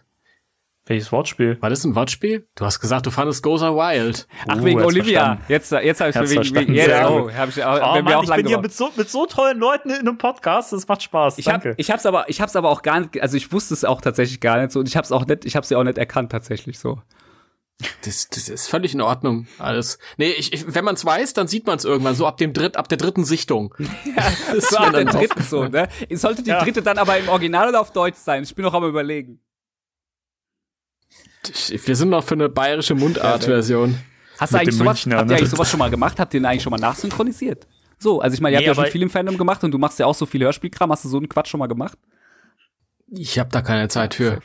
[0.87, 1.57] Welches Wortspiel?
[1.61, 2.49] War das ein Wortspiel?
[2.57, 4.27] Du hast gesagt, du fandest Goza wild.
[4.49, 5.21] Ach, Oh, wegen jetzt Olivia.
[5.21, 5.45] verstanden.
[5.49, 6.69] Jetzt, jetzt habe ich Jetzt wegen, verstanden.
[6.69, 8.59] wegen jetzt, Sehr oh, hab ich, Oh, oh, Mann, mir auch ich lang bin hier
[8.59, 11.39] mit so, mit so tollen Leuten in einem Podcast, das macht Spaß.
[11.39, 11.71] Ich Danke.
[11.71, 14.01] habe ich hab's aber ich hab's aber auch gar nicht also ich wusste es auch
[14.01, 16.33] tatsächlich gar nicht so und ich hab's auch nicht ich hab's ja auch nicht erkannt
[16.33, 17.01] tatsächlich so.
[18.05, 19.99] Das, das ist völlig in Ordnung, alles.
[20.17, 22.53] Nee, ich, ich, wenn man es weiß, dann sieht man es irgendwann, so ab dem
[22.53, 23.75] dritt, ab der dritten Sichtung.
[24.17, 25.89] Das ist So ab der dritten so, ne?
[26.13, 26.63] Sollte die Ja.
[26.63, 28.43] dritte dann aber im Original oder auf Deutsch sein?
[28.43, 29.41] Ich bin noch am überlegen.
[31.69, 33.99] Wir sind noch für eine bayerische Mundart-Version.
[34.39, 35.35] Hast du eigentlich sowas, Münchner, habt ne?
[35.35, 36.19] ihr eigentlich sowas schon mal gemacht?
[36.21, 37.67] Habt ihr den eigentlich schon mal nachsynchronisiert?
[37.99, 39.79] So, also ich meine, ihr Nee, habt ja schon viel im Fandom gemacht und du
[39.79, 40.91] machst ja auch so viel Hörspielkram.
[40.91, 41.99] Hast du so einen Quatsch schon mal gemacht?
[43.11, 44.41] Ich habe da keine Zeit für.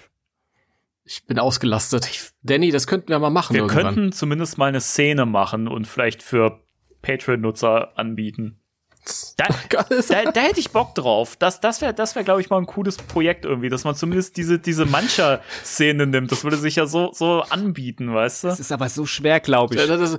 [1.05, 2.33] Ich bin ausgelastet.
[2.41, 3.95] Danny, das könnten wir mal machen Wir irgendwann.
[3.95, 6.61] könnten zumindest mal eine Szene machen und vielleicht für
[7.03, 8.59] Patreon-Nutzer anbieten.
[9.37, 11.35] Da, da, da hätte ich Bock drauf.
[11.35, 14.35] Das, das wäre, das wär, glaube ich, mal ein cooles Projekt irgendwie, dass man zumindest
[14.35, 16.31] diese, diese Mancher-Szene nimmt.
[16.31, 18.47] Das würde sich ja so, so anbieten, weißt du?
[18.47, 19.87] Das ist aber so schwer, glaube ich.
[19.87, 20.17] das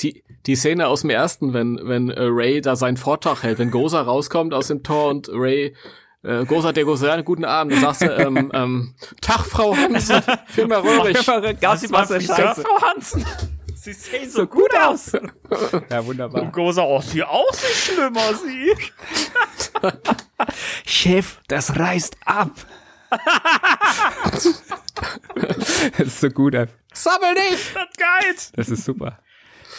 [0.00, 3.72] die, die Szene aus dem ersten, wenn, wenn äh, Ray da seinen Vortrag hält, wenn
[3.72, 5.74] Goza rauskommt aus dem Tor und Ray
[6.22, 11.16] äh, der Goza, guten Abend, dann sagst du, ähm, ähm, Tag, Frau Hansen, Firma Röhrig.
[11.60, 12.62] Gaswasser, Scheiße.
[12.62, 13.24] Frau Hansen.
[13.74, 15.12] Sie sehen so So gut aus.
[15.90, 16.50] Ja, wunderbar.
[16.50, 18.74] Gosa, oh, sie auch so schlimmer, sie.
[20.86, 22.50] Chef, das reißt ab.
[24.32, 24.46] das
[25.98, 26.54] ist so gut.
[26.92, 27.74] Sammel nicht!
[27.74, 28.34] Das ist geil.
[28.54, 29.18] Das ist super.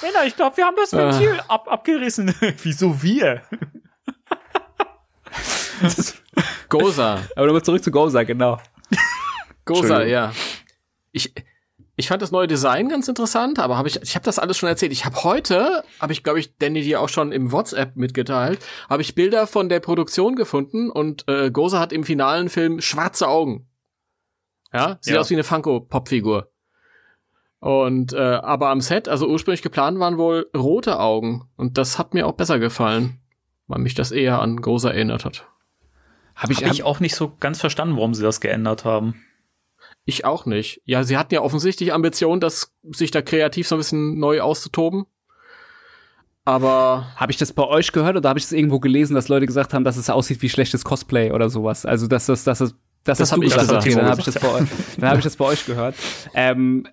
[0.01, 2.33] Männer, ich glaube, wir haben das Ventil ab, abgerissen.
[2.63, 3.43] Wieso wir?
[6.69, 8.59] Goza, Aber nochmal zurück zu Goza, genau.
[9.65, 10.31] Goza, ja.
[11.11, 11.33] Ich,
[11.95, 14.69] ich fand das neue Design ganz interessant, aber habe ich, ich habe das alles schon
[14.69, 14.91] erzählt.
[14.91, 18.59] Ich habe heute, habe ich glaube ich Danny dir auch schon im WhatsApp mitgeteilt,
[18.89, 23.27] habe ich Bilder von der Produktion gefunden und äh, Goza hat im finalen Film schwarze
[23.27, 23.67] Augen.
[24.73, 25.19] Ja, sieht Ja.
[25.19, 26.51] aus wie eine Funko-Pop-Figur.
[27.59, 32.13] Und äh, aber am Set, also ursprünglich geplant waren wohl rote Augen und das hat
[32.13, 33.19] mir auch besser gefallen,
[33.67, 35.45] weil mich das eher an Goza erinnert hat.
[36.39, 39.21] Habe ich, Habe ich auch nicht so ganz verstanden, warum sie das geändert haben.
[40.05, 40.81] Ich auch nicht.
[40.85, 45.05] Ja, sie hatten ja offensichtlich Ambitionen, das sich da kreativ so ein bisschen neu auszutoben.
[46.45, 49.45] Aber Habe ich das bei euch gehört oder habe ich es irgendwo gelesen, dass Leute
[49.45, 51.85] gesagt haben, dass es aussieht wie schlechtes Cosplay oder sowas?
[51.85, 53.85] Also dass das, dass das, dass Das das, hab du ich gesagt.
[53.85, 55.95] Okay, dann habe ich das bei euch, dann habe ich das bei euch gehört.
[56.33, 56.87] Ähm,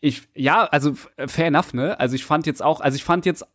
[0.00, 0.92] ich, ja, also
[1.26, 1.98] fair enough, ne?
[1.98, 3.46] Also ich fand jetzt auch, also ich fand jetzt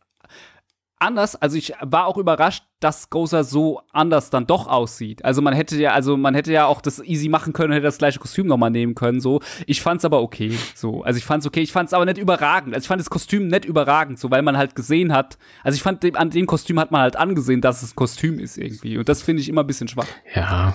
[1.00, 5.24] anders, also ich war auch überrascht, dass Gozer so anders dann doch aussieht.
[5.24, 7.98] Also man hätte ja, also man hätte ja auch das easy machen können, hätte das
[7.98, 9.40] gleiche Kostüm nochmal nehmen können, so.
[9.66, 11.02] Ich fand's aber okay, so.
[11.02, 12.74] Also ich fand's okay, ich fand's aber nicht überragend.
[12.74, 15.82] Also ich fand das Kostüm nicht überragend, so, weil man halt gesehen hat, also ich
[15.82, 18.98] fand, an dem Kostüm hat man halt angesehen, dass es Kostüm ist irgendwie.
[18.98, 20.06] Und das finde ich immer ein bisschen schwach.
[20.34, 20.74] ja.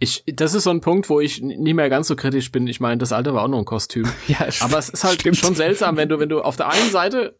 [0.00, 2.68] Ich, das ist so ein Punkt, wo ich n- nicht mehr ganz so kritisch bin.
[2.68, 4.06] Ich meine, das alte war auch noch ein Kostüm.
[4.28, 5.36] Ja, Aber es ist halt stimmt.
[5.38, 7.36] schon seltsam, wenn du, wenn du auf der einen Seite,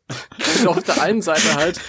[0.57, 1.81] wenn du auf der einen Seite halt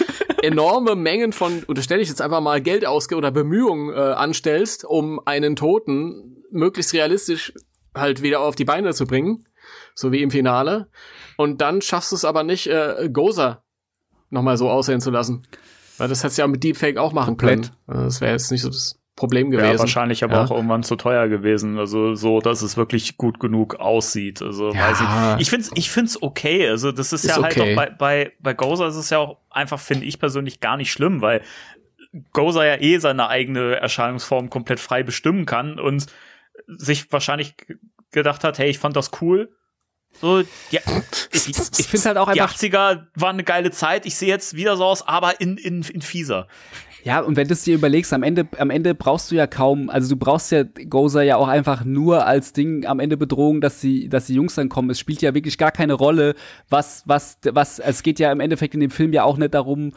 [0.44, 5.20] enorme Mengen von, unterstelle ich jetzt einfach mal Geld ausge oder Bemühungen äh, anstellst, um
[5.26, 7.52] einen Toten möglichst realistisch
[7.96, 9.46] halt wieder auf die Beine zu bringen,
[9.96, 10.90] so wie im Finale.
[11.36, 13.64] Und dann schaffst du es aber nicht, äh, Goza
[14.30, 15.48] nochmal so aussehen zu lassen.
[15.98, 17.64] Weil das hättest du ja mit Deepfake auch machen können.
[17.64, 17.78] Komplett.
[17.88, 19.80] Also Das wäre jetzt nicht so das Problem gewesen.
[19.80, 20.44] wahrscheinlich aber Ja.
[20.46, 21.78] auch irgendwann zu teuer gewesen.
[21.78, 24.42] Also so, dass es wirklich gut genug aussieht.
[24.42, 24.90] Also Ja.
[24.90, 25.42] weiß ich.
[25.42, 26.68] Ich find's, ich find's okay.
[26.70, 27.74] Also das ist, Ist ja halt okay.
[27.74, 30.92] auch bei, bei, bei Goza ist es ja auch einfach, finde ich persönlich, gar nicht
[30.92, 31.42] schlimm, weil
[32.34, 36.08] Goza ja eh seine eigene Erscheinungsform komplett frei bestimmen kann und
[36.68, 37.56] sich wahrscheinlich
[38.12, 39.50] gedacht hat, hey, ich fand das cool.
[40.20, 40.40] So,
[40.72, 40.82] ja,
[41.32, 41.48] ich,
[41.78, 44.06] Ich finde halt auch die einfach 80er waren eine geile Zeit.
[44.08, 46.48] Ich sehe jetzt wieder so aus, aber in, in, in fieser.
[47.04, 49.90] Ja, und wenn du es dir überlegst, am Ende, am Ende brauchst du ja kaum,
[49.90, 53.80] also du brauchst ja Gozer ja auch einfach nur als Ding am Ende Bedrohung, dass
[53.80, 54.90] die, dass die Jungs dann kommen.
[54.90, 56.36] Es spielt ja wirklich gar keine Rolle,
[56.70, 59.94] was, was, was, es geht ja im Endeffekt in dem Film ja auch nicht darum,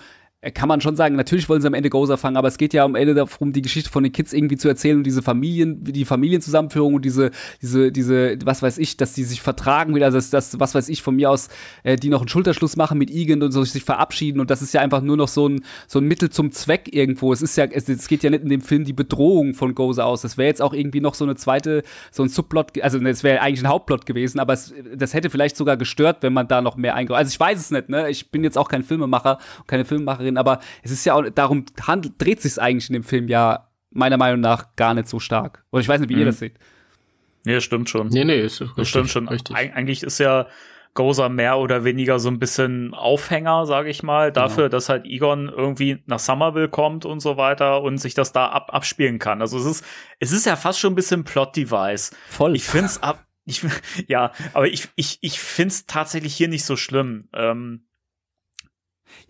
[0.51, 2.85] kann man schon sagen, natürlich wollen sie am Ende Gozer fangen, aber es geht ja
[2.85, 6.05] am Ende darum, die Geschichte von den Kids irgendwie zu erzählen und diese Familien, die
[6.05, 10.59] Familienzusammenführung und diese, diese, diese, was weiß ich, dass die sich vertragen wieder, dass, dass
[10.59, 11.49] was weiß ich, von mir aus,
[11.85, 14.75] äh, die noch einen Schulterschluss machen mit Igen und so sich verabschieden und das ist
[14.75, 17.33] ja einfach nur noch so ein, so ein Mittel zum Zweck irgendwo.
[17.33, 20.07] Es ist ja, es, es geht ja nicht in dem Film die Bedrohung von Gozer
[20.07, 20.23] aus.
[20.23, 23.43] Das wäre jetzt auch irgendwie noch so eine zweite, so ein Subplot, also es wäre
[23.43, 26.77] eigentlich ein Hauptplot gewesen, aber es, das hätte vielleicht sogar gestört, wenn man da noch
[26.77, 27.17] mehr eingeht.
[27.17, 28.11] Also ich weiß es nicht, ne?
[28.11, 29.39] Ich bin jetzt auch kein Filmemacher,
[29.69, 33.05] keine Filmemacherin drin, aber es ist ja auch, darum handelt, dreht sich eigentlich in dem
[33.05, 35.65] Film ja meiner Meinung nach gar nicht so stark.
[35.71, 36.21] Oder ich weiß nicht, wie mhm.
[36.21, 36.59] ihr das seht.
[37.45, 38.09] Nee, stimmt schon.
[38.09, 39.29] Nee, nee, ist richtig, das stimmt schon.
[39.29, 39.55] Richtig.
[39.57, 40.47] Eig eigentlich ist ja
[40.95, 44.73] Gozer mehr oder weniger so ein bisschen Aufhänger, sage ich mal, dafür, genau.
[44.73, 48.73] dass halt Egon irgendwie nach Somerville kommt und so weiter und sich das da ab
[48.73, 49.41] abspielen kann.
[49.41, 49.85] Also es ist,
[50.21, 52.15] es ist ja fast schon ein bisschen Plot-Device.
[52.29, 52.55] Voll.
[52.55, 53.63] Ich find's ab, ich,
[54.07, 57.29] ja, aber ich, ich, ich find's tatsächlich hier nicht so schlimm.
[57.33, 57.87] Ähm,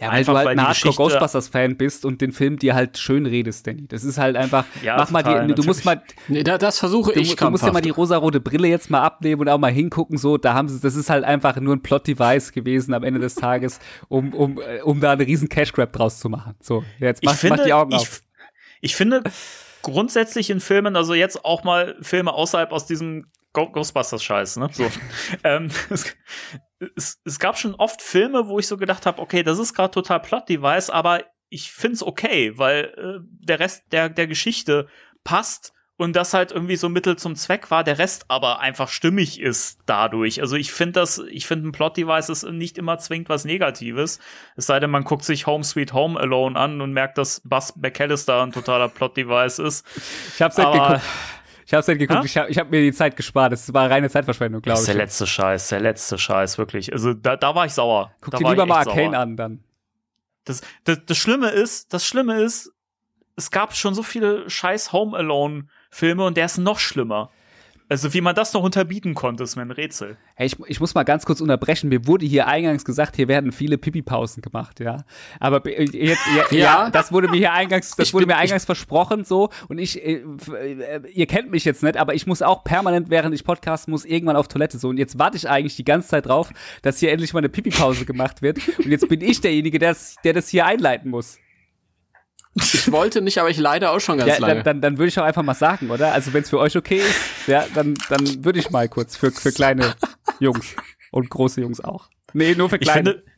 [0.01, 3.27] ja, weil du halt ein Hardcore Ghostbusters Fan bist und den Film dir halt schön
[3.27, 3.87] redest, Danny.
[3.89, 6.79] Das ist halt einfach, ja, mach total, mal die, du musst mal, nee, da, das
[6.79, 7.31] versuche ich.
[7.31, 10.19] Du, du musst ja mal die rosarote Brille jetzt mal abnehmen und auch mal hingucken,
[10.19, 13.35] so, da haben sie, das ist halt einfach nur ein Plot-Device gewesen am Ende des
[13.35, 16.55] Tages, um, um, äh, um da einen riesen Cash Grab draus zu machen.
[16.61, 18.23] So, jetzt mach, finde, mach die Augen ich, auf.
[18.81, 19.23] Ich finde,
[19.83, 24.69] grundsätzlich in Filmen, also jetzt auch mal Filme außerhalb aus diesem Ghostbusters-Scheiß, ne?
[24.73, 24.91] So.
[25.45, 26.17] ähm, es,
[26.97, 29.91] es, es, gab schon oft Filme, wo ich so gedacht habe, okay, das ist gerade
[29.91, 34.89] total Plot-Device, aber ich find's okay, weil äh, der Rest der, der Geschichte
[35.23, 39.39] passt und das halt irgendwie so Mittel zum Zweck war, der Rest aber einfach stimmig
[39.39, 40.41] ist dadurch.
[40.41, 44.19] Also ich finde das, ich finde ein Plot-Device ist nicht immer zwingend was Negatives.
[44.57, 47.77] Es sei denn, man guckt sich Home Sweet Home Alone an und merkt, dass Buzz
[47.77, 49.87] McAllister ein totaler Plot-Device ist.
[50.35, 51.03] Ich hab's halt geguckt.
[51.73, 52.25] Ich hab's halt geguckt, ha?
[52.27, 53.51] ich habe ich hab mir die Zeit gespart.
[53.51, 54.81] Das war reine Zeitverschwendung, glaube ich.
[54.81, 56.93] Das ist der letzte Scheiß, der letzte Scheiß, wirklich.
[56.93, 58.13] Also da, da war ich sauer.
[58.21, 59.65] Guck da dir lieber mal Arcane an dann.
[60.45, 62.75] Das, das, das Schlimme ist, das Schlimme ist,
[63.37, 67.31] es gab schon so viele scheiß Home Alone Filme und der ist noch schlimmer.
[67.89, 70.17] Also wie man das noch unterbieten konnte, ist mir ein Rätsel.
[70.35, 71.89] Hey, ich, ich muss mal ganz kurz unterbrechen.
[71.89, 75.05] Mir wurde hier eingangs gesagt, hier werden viele Pipi-Pausen gemacht, ja.
[75.41, 78.41] Aber jetzt, ja, ja, ja, das wurde mir hier eingangs, das ich wurde bin, mir
[78.41, 79.51] eingangs versprochen, so.
[79.69, 80.23] Und ich, äh,
[80.55, 84.05] äh, ihr kennt mich jetzt nicht, aber ich muss auch permanent, während ich Podcast muss,
[84.05, 84.89] irgendwann auf Toilette so.
[84.89, 86.51] Und jetzt warte ich eigentlich die ganze Zeit drauf,
[86.83, 88.59] dass hier endlich mal eine Pipi-Pause gemacht wird.
[88.79, 89.95] Und jetzt bin ich derjenige, der
[90.33, 91.39] das hier einleiten muss.
[92.55, 94.57] Ich wollte nicht, aber ich leide auch schon ganz ja, lange.
[94.57, 96.13] Dann, dann, dann würde ich auch einfach mal sagen, oder?
[96.13, 99.31] Also wenn es für euch okay ist, ja, dann, dann würde ich mal kurz für,
[99.31, 99.95] für kleine
[100.39, 100.77] Jungs
[101.11, 102.09] und große Jungs auch.
[102.35, 103.11] Nee, nur für kleine.
[103.11, 103.33] Ich finde,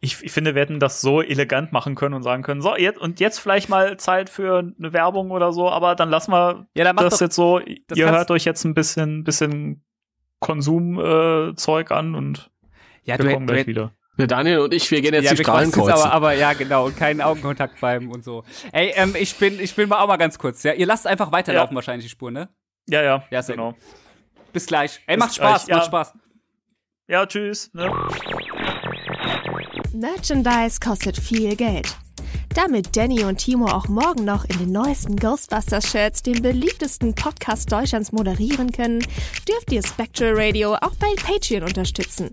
[0.00, 3.00] ich, ich, finde, wir hätten das so elegant machen können und sagen können, so, jetzt,
[3.00, 6.84] und jetzt vielleicht mal Zeit für eine Werbung oder so, aber dann lassen wir ja,
[6.84, 9.82] dann das doch, jetzt so, das ihr hört euch jetzt ein bisschen, bisschen
[10.38, 12.50] Konsumzeug äh, an und
[13.04, 13.92] ja, wir kommen gleich wieder.
[14.22, 15.90] Der Daniel und ich, wir gehen jetzt ja, die Strahlen kreuzen.
[15.90, 18.44] Aber, aber ja, genau, und keinen Augenkontakt beim und so.
[18.70, 20.74] Ey, ähm, ich bin, ich bin mal auch mal ganz kurz, ja.
[20.74, 21.74] Ihr lasst einfach weiterlaufen ja.
[21.74, 22.48] wahrscheinlich die Spur, ne?
[22.88, 23.24] Ja, ja.
[23.32, 23.74] Ja, genau.
[24.52, 25.00] Bis gleich.
[25.08, 25.78] Ey, macht Spaß, ja.
[25.78, 26.12] macht Spaß.
[27.08, 27.68] Ja, tschüss.
[27.74, 27.90] Ne?
[29.92, 31.96] Merchandise kostet viel Geld.
[32.54, 38.12] Damit Danny und Timo auch morgen noch in den neuesten Ghostbusters-Shirts den beliebtesten Podcast Deutschlands
[38.12, 39.00] moderieren können,
[39.48, 42.30] dürft ihr Spectral Radio auch bei Patreon unterstützen.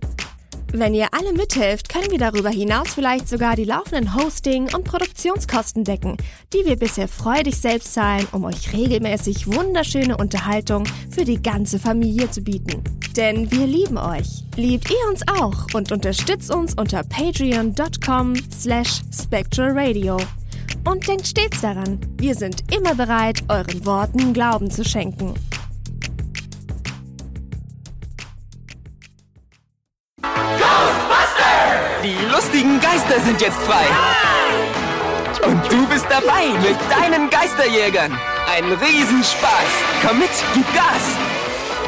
[0.72, 5.82] Wenn ihr alle mithelft, können wir darüber hinaus vielleicht sogar die laufenden Hosting- und Produktionskosten
[5.82, 6.16] decken,
[6.52, 12.30] die wir bisher freudig selbst zahlen, um euch regelmäßig wunderschöne Unterhaltung für die ganze Familie
[12.30, 12.84] zu bieten.
[13.16, 14.44] Denn wir lieben euch.
[14.56, 20.18] Liebt ihr uns auch und unterstützt uns unter patreon.com slash spectralradio.
[20.88, 25.34] Und denkt stets daran, wir sind immer bereit, euren Worten Glauben zu schenken.
[32.02, 33.86] Die lustigen Geister sind jetzt frei.
[35.46, 38.12] Und du bist dabei mit deinen Geisterjägern.
[38.54, 39.70] Ein Riesenspaß.
[40.06, 41.16] Komm mit, gib Gas.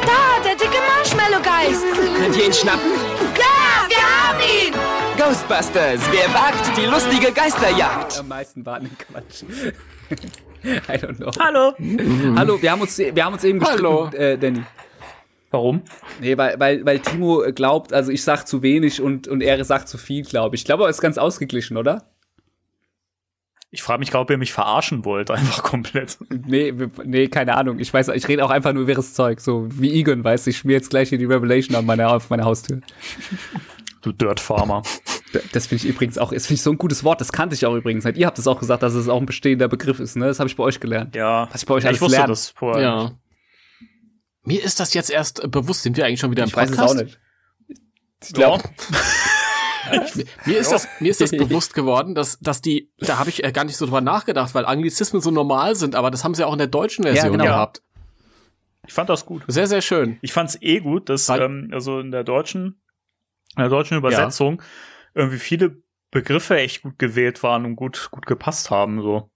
[0.05, 1.83] Da, der dicke Marshmallow-Geist.
[2.19, 2.91] Könnt ihr ihn schnappen?
[3.37, 4.73] Ja, wir haben ihn.
[5.17, 8.19] Ghostbusters, wer wagt die lustige Geisterjagd?
[8.19, 9.43] Am meisten warten Quatsch.
[10.63, 11.31] I don't know.
[11.39, 11.73] Hallo.
[12.37, 14.09] Hallo, wir haben uns, wir haben uns eben Hallo.
[14.13, 14.63] äh, Danny.
[15.53, 15.83] Warum?
[16.19, 19.87] Nee, weil, weil, weil Timo glaubt, also ich sag zu wenig und, und er sagt
[19.87, 20.61] zu viel, glaube ich.
[20.61, 22.09] Ich glaube, er ist ganz ausgeglichen, oder?
[23.69, 26.17] Ich frage mich gerade, ob ihr mich verarschen wollt, einfach komplett.
[26.47, 26.73] Nee,
[27.03, 27.77] nee, keine Ahnung.
[27.77, 29.41] Ich weiß, ich rede auch einfach nur wirres Zeug.
[29.41, 32.31] So wie Egon, weißt du, ich schmier jetzt gleich hier die Revelation an meine, auf
[32.31, 32.81] meine Haustür.
[34.01, 34.81] Du Dirt Farmer.
[35.51, 37.65] Das finde ich übrigens auch, das finde ich so ein gutes Wort, das kannte ich
[37.67, 38.17] auch übrigens nicht.
[38.17, 40.25] Ihr habt es auch gesagt, dass es auch ein bestehender Begriff ist, ne?
[40.25, 41.15] Das habe ich bei euch gelernt.
[41.15, 41.47] Ja.
[41.51, 42.31] Was ich bei euch ja, alles ich wusste lerne.
[42.31, 42.83] das vorher.
[42.83, 43.11] Ja.
[44.43, 46.69] Mir ist das jetzt erst äh, bewusst, sind wir eigentlich schon wieder im Ich weiß
[46.69, 46.99] es Podcast?
[46.99, 47.19] auch nicht.
[48.23, 48.63] Ich glaube,
[50.45, 53.51] Mir ist das, mir ist das bewusst geworden, dass, dass die, da habe ich äh,
[53.51, 56.53] gar nicht so drüber nachgedacht, weil Anglizismen so normal sind, aber das haben sie auch
[56.53, 57.45] in der deutschen Version genau.
[57.45, 57.81] gehabt.
[58.87, 59.43] Ich fand das gut.
[59.47, 60.19] Sehr, sehr schön.
[60.21, 62.81] Ich fand's eh gut, dass Weil- ähm, also in der deutschen,
[63.55, 64.61] in der deutschen Übersetzung
[65.13, 69.01] irgendwie viele Begriffe echt gut gewählt waren und gut gut gepasst haben.
[69.01, 69.31] So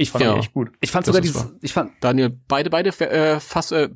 [0.00, 0.70] ich fand ich echt gut.
[0.80, 3.88] ich fand Das sogar dieses, ich fand, Daniel, beide, beide, äh, fast, äh,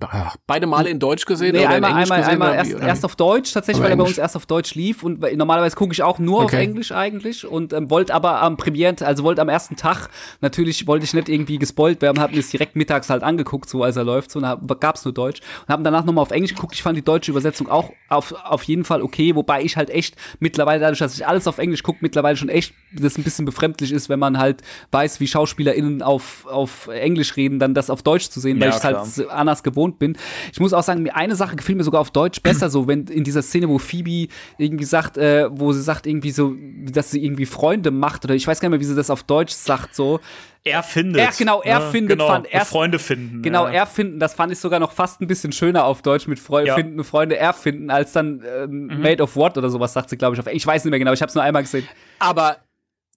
[0.47, 2.33] beide Male in Deutsch gesehen Nee, oder einmal, in Englisch einmal, gesehen?
[2.43, 5.23] einmal erst, erst auf Deutsch, tatsächlich, weil er bei uns erst auf Deutsch lief und
[5.23, 6.63] weil- normalerweise gucke ich auch nur auf Okay.
[6.63, 10.09] Englisch eigentlich und ähm, wollte aber am Premieren, also wollte am ersten Tag,
[10.41, 13.83] natürlich wollte ich nicht irgendwie gespoilt werden, hab mir das direkt mittags halt angeguckt, so
[13.83, 16.75] als er läuft, so, und gab's nur Deutsch und haben danach nochmal auf Englisch geguckt.
[16.75, 20.17] Ich fand die deutsche Übersetzung auch auf, auf jeden Fall okay, wobei ich halt echt
[20.41, 23.93] mittlerweile, dadurch, dass ich alles auf Englisch gucke, mittlerweile schon echt das ein bisschen befremdlich
[23.93, 24.63] ist, wenn man halt
[24.93, 28.77] weiß, wie SchauspielerInnen auf, auf Englisch reden, dann das auf Deutsch zu sehen, weil Ja,
[28.77, 29.07] ich halt klar.
[29.07, 30.17] so anders gewohnt bin.
[30.53, 33.05] Ich muss auch sagen, mir eine Sache gefiel mir sogar auf Deutsch besser, so wenn
[33.07, 36.55] in dieser Szene, wo Phoebe irgendwie sagt, äh, wo sie sagt irgendwie so,
[36.91, 39.23] dass sie irgendwie Freunde macht oder ich weiß gar nicht mehr, wie sie das auf
[39.23, 40.21] Deutsch sagt, so.
[40.67, 41.21] Er findet.
[41.21, 43.43] Er- genau, er findet, Genau, fand- er- Freunde finden.
[43.43, 43.73] Genau, ja.
[43.75, 46.75] erfinden, das fand ich sogar noch fast ein bisschen schöner auf Deutsch mit Freu Ja.
[46.75, 50.41] finden, Freunde erfinden, als dann ähm, Made of What oder sowas sagt sie, glaube ich,
[50.41, 51.87] auf Ich weiß nicht mehr genau, ich habe es nur einmal gesehen.
[52.19, 52.57] Aber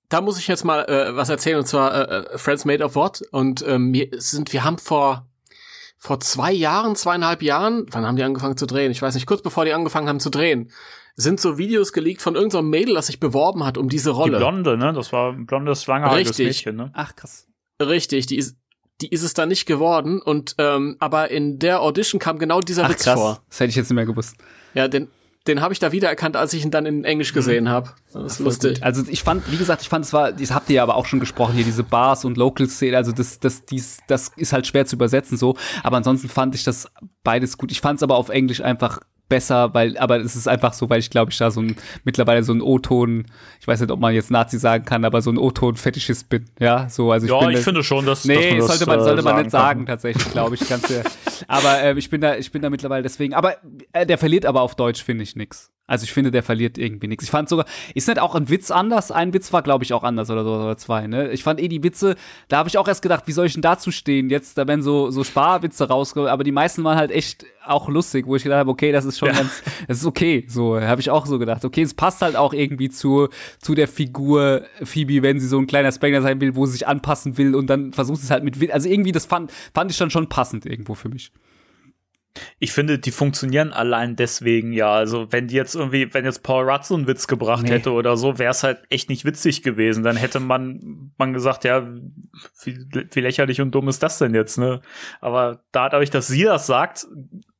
[0.09, 2.95] da muss ich jetzt mal äh, was erzählen und zwar äh, äh, Friends Made of
[2.95, 5.27] What und ähm, wir sind wir haben vor
[5.97, 9.41] vor zwei Jahren zweieinhalb Jahren wann haben die angefangen zu drehen ich weiß nicht kurz
[9.41, 10.71] bevor die angefangen haben zu drehen
[11.15, 14.37] sind so Videos geleakt von irgendeinem Mädel das sich beworben hat um diese Die Rolle
[14.37, 14.93] Blonde, ne?
[14.93, 16.47] Das war ein blondes, langhaariges Richtig.
[16.47, 16.91] Mädchen, ne?
[16.93, 17.47] Ach krass.
[17.81, 18.55] richtig die ist
[19.01, 22.85] die ist es dann nicht geworden und ähm, aber in der Audition kam genau dieser
[22.85, 23.19] Ach Witz krass.
[23.19, 24.35] vor Das hätte ich jetzt nicht mehr gewusst.
[24.73, 25.07] ja den
[25.47, 27.91] den habe ich da wiedererkannt als ich ihn dann in Englisch gesehen habe.
[28.13, 28.83] Das ist lustig.
[28.83, 31.05] Also ich fand, wie gesagt, ich fand es war, das habt ihr ja aber auch
[31.05, 34.85] schon gesprochen hier, diese Bars und Local-Szene, also das, das, dies, das ist halt schwer
[34.85, 36.87] zu übersetzen so, aber ansonsten fand ich das
[37.23, 37.71] beides gut.
[37.71, 38.99] Ich fand es aber auf Englisch einfach
[39.29, 42.43] besser, weil, aber es ist einfach so, weil ich glaube, ich da so ein, mittlerweile
[42.43, 43.25] so ein O-Ton,
[43.59, 46.87] ich weiß nicht, ob man jetzt Nazi sagen kann, aber so ein O-Ton-Fetischist bin, ja,
[46.89, 48.85] so, also ich Ja, bin ich da- finde schon, dass, dass Nee, man das, sollte
[48.85, 49.85] man, äh, sollte man sagen nicht sagen, kann.
[49.87, 50.61] tatsächlich, glaube ich.
[50.71, 51.03] Äh,
[51.47, 53.33] aber äh, ich bin da, ich bin da mittlerweile deswegen.
[53.33, 53.55] Aber
[53.93, 55.71] äh, der verliert aber auf Deutsch, finde ich nix.
[55.87, 57.23] Also ich finde, der verliert irgendwie nichts.
[57.23, 57.65] Ich fand sogar,
[57.95, 59.09] ist nicht auch ein Witz anders?
[59.09, 61.31] Ein Witz war, glaube ich, auch anders oder so, oder zwei, ne?
[61.31, 62.15] Ich fand eh die Witze,
[62.49, 64.29] da habe ich auch erst gedacht, wie soll ich denn dazu stehen?
[64.29, 68.27] Jetzt, da werden so, so Sparwitze rausgeholt, aber die meisten waren halt echt auch lustig,
[68.27, 70.45] wo ich gedacht habe, okay, das ist schon ganz, das ist okay.
[70.49, 71.63] So, habe ich auch so gedacht.
[71.63, 73.29] Okay, es passt halt auch irgendwie zu,
[73.61, 76.87] zu der Figur Phoebe, wenn sie so ein kleiner Spengler sein will, wo sie sich
[76.87, 78.73] anpassen will und dann versucht es halt mit Witz.
[78.73, 81.31] Also irgendwie, das fand, fand ich dann schon passend irgendwo für mich.
[82.59, 84.91] Ich finde, die funktionieren allein deswegen ja.
[84.91, 87.69] Also, wenn die jetzt irgendwie, wenn jetzt Paul Rudd so einen Witz gebracht Nee.
[87.71, 90.03] hätte oder so, wäre es halt echt nicht witzig gewesen.
[90.03, 91.87] Dann hätte man, man gesagt, ja,
[92.63, 92.77] wie,
[93.11, 94.81] wie lächerlich und dumm ist das denn jetzt, ne?
[95.21, 97.07] Aber dadurch, dass sie das sagt,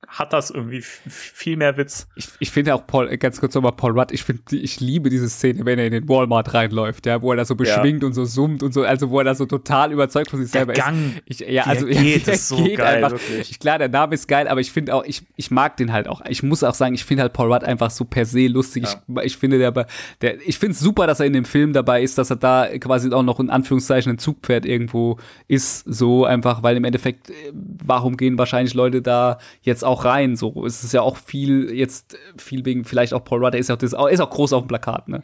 [0.07, 2.07] hat das irgendwie viel mehr Witz.
[2.15, 5.09] Ich, ich finde auch Paul, äh, ganz kurz nochmal Paul Rudd, ich finde, ich liebe
[5.09, 8.13] diese Szene, wenn er in den Walmart reinläuft, ja, wo er da so beschwingt und
[8.13, 10.73] so summt und so, also wo er da so total überzeugt von sich Der selber
[10.73, 11.41] Gang, ist.
[11.41, 13.51] Ich, ja, also geht, der ist so geil, wirklich.
[13.51, 16.07] Ich, klar, der Name ist geil, aber ich finde auch, ich, ich mag den halt
[16.07, 16.21] auch.
[16.29, 18.85] Ich muss auch sagen, ich finde halt Paul Rudd einfach so per se lustig.
[18.85, 19.88] Ich, ich finde der,
[20.21, 22.67] der ich finde es super, dass er in dem Film dabei ist, dass er da
[22.79, 25.17] quasi auch noch in Anführungszeichen ein Zugpferd irgendwo
[25.49, 30.36] ist, so einfach, weil im Endeffekt, äh, warum gehen wahrscheinlich Leute da jetzt auch rein?
[30.36, 33.69] So, es ist ja auch viel jetzt, viel wegen, vielleicht auch Paul Rudd, der ist
[33.69, 35.24] ja auch, das, ist auch groß auf dem Plakat, ne?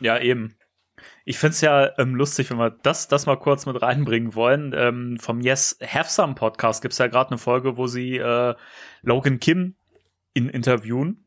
[0.00, 0.56] Ja, eben.
[1.24, 4.72] Ich find's ja ähm, lustig, wenn wir das, das mal kurz mit reinbringen wollen.
[4.76, 8.54] Ähm, vom Yes Have Some Podcast gibt's ja gerade eine Folge, wo sie äh,
[9.02, 9.76] Logan Kim
[10.34, 11.24] in interviewen.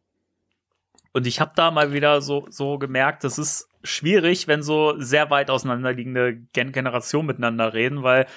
[1.14, 5.30] Und ich habe da mal wieder so, so gemerkt, das ist schwierig, wenn so sehr
[5.30, 8.28] weit auseinanderliegende Gen Generationen miteinander reden, weil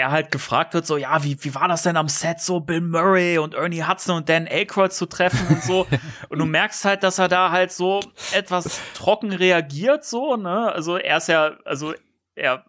[0.00, 2.80] er halt gefragt wird, so, ja, wie, wie war das denn am Set, so Bill
[2.80, 5.86] Murray und Ernie Hudson und Dan Aykroyd zu treffen und so.
[6.28, 8.00] und du merkst halt, dass er da halt so
[8.32, 10.72] etwas trocken reagiert, so, ne?
[10.72, 11.94] Also er ist ja, also
[12.34, 12.64] er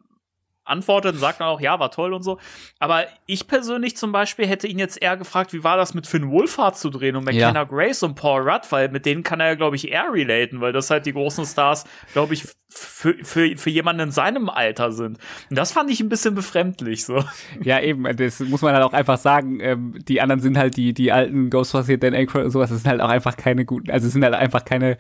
[0.63, 2.38] antwortet und sagt dann auch, ja, war toll und so.
[2.79, 6.29] Aber ich persönlich zum Beispiel hätte ihn jetzt eher gefragt, wie war das mit Finn
[6.29, 7.47] Wolfhard zu drehen und Ja.
[7.47, 10.61] McKenna Grace und Paul Rudd, weil mit denen kann er ja, glaube ich, eher relaten,
[10.61, 14.91] weil das halt die großen Stars, glaube ich, für, für, für jemanden in seinem Alter
[14.93, 15.17] sind.
[15.49, 17.23] Und das fand ich ein bisschen befremdlich, so.
[17.61, 19.59] Ja, eben, das muss man halt auch einfach sagen.
[19.59, 22.89] Ähm, die anderen sind halt die, die alten Ghostbusters, Dan Aykroyd und sowas, das sind
[22.89, 24.97] halt auch einfach keine guten, also es sind halt einfach keine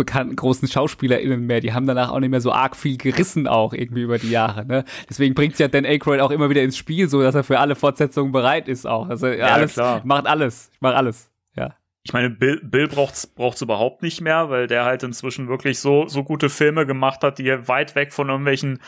[0.00, 1.60] bekannten großen SchauspielerInnen mehr.
[1.60, 4.64] Die haben danach auch nicht mehr so arg viel gerissen auch irgendwie über die Jahre,
[4.64, 4.84] ne?
[5.08, 7.74] Deswegen bringt ja Dan Aykroyd auch immer wieder ins Spiel, so dass er für alle
[7.74, 9.08] Fortsetzungen bereit ist auch.
[9.08, 10.00] Also Ja, alles, klar.
[10.04, 11.74] macht alles, macht alles, ja.
[12.02, 16.08] ich meine, Bill, Bill braucht's, braucht's überhaupt nicht mehr, weil der halt inzwischen wirklich so,
[16.08, 18.80] so gute Filme gemacht hat, die weit weg von irgendwelchen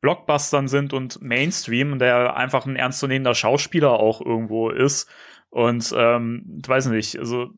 [0.00, 5.10] Blockbustern sind und Mainstream, der einfach ein ernstzunehmender Schauspieler auch irgendwo ist.
[5.50, 7.50] Und ähm, weiß nicht, also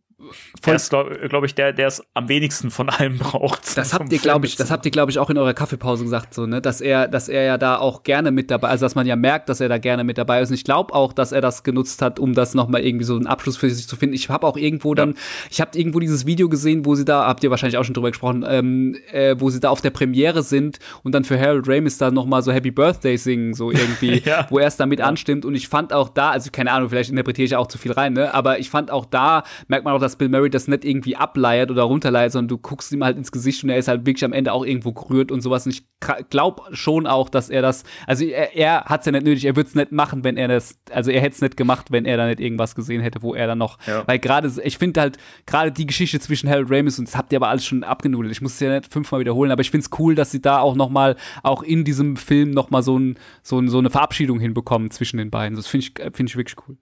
[0.66, 3.76] der ist, glaube glaub ich, der, der es am wenigsten von allem braucht.
[3.76, 6.34] Das habt ihr, glaube ich, das habt ihr, glaube ich, auch in eurer Kaffeepause gesagt,
[6.34, 9.06] so, ne, dass er, dass er ja da auch gerne mit dabei, also dass man
[9.06, 10.50] ja merkt, dass er da gerne mit dabei ist.
[10.50, 13.26] Und ich glaube auch, dass er das genutzt hat, um das nochmal irgendwie so einen
[13.26, 14.14] Abschluss für sich zu finden.
[14.14, 15.16] Ich habe auch irgendwo dann, ja.
[15.50, 18.10] ich habe irgendwo dieses Video gesehen, wo sie da, habt ihr wahrscheinlich auch schon drüber
[18.10, 21.98] gesprochen, ähm, äh, wo sie da auf der Premiere sind und dann für Harold Ramis
[21.98, 24.46] da nochmal so Happy Birthday singen, so irgendwie, ja.
[24.50, 25.06] wo er es damit ja.
[25.06, 25.44] anstimmt.
[25.44, 28.12] Und ich fand auch da, also keine Ahnung, vielleicht interpretiere ich auch zu viel rein,
[28.12, 31.16] ne, aber ich fand auch da, merkt man auch, dass Bill Murray das nicht irgendwie
[31.16, 34.24] ableiert oder runterleiert, sondern du guckst ihm halt ins Gesicht und er ist halt wirklich
[34.24, 35.66] am Ende auch irgendwo gerührt und sowas.
[35.66, 35.84] Und ich
[36.30, 39.56] glaube schon auch, dass er das, also er, er hat es ja nicht nötig, er
[39.56, 42.16] würde es nicht machen, wenn er das, also er hätte es nicht gemacht, wenn er
[42.16, 44.02] da nicht irgendwas gesehen hätte, wo er dann noch, ja.
[44.06, 47.38] weil gerade, ich finde halt, gerade die Geschichte zwischen Harold Ramis und das habt ihr
[47.38, 48.32] aber alles schon abgenudelt.
[48.32, 50.58] Ich muss es ja nicht fünfmal wiederholen, aber ich finde es cool, dass sie da
[50.58, 53.90] auch noch mal, auch in diesem Film noch mal so, ein, so, ein, so eine
[53.90, 55.56] Verabschiedung hinbekommen zwischen den beiden.
[55.56, 56.76] Das finde ich, finde ich wirklich cool.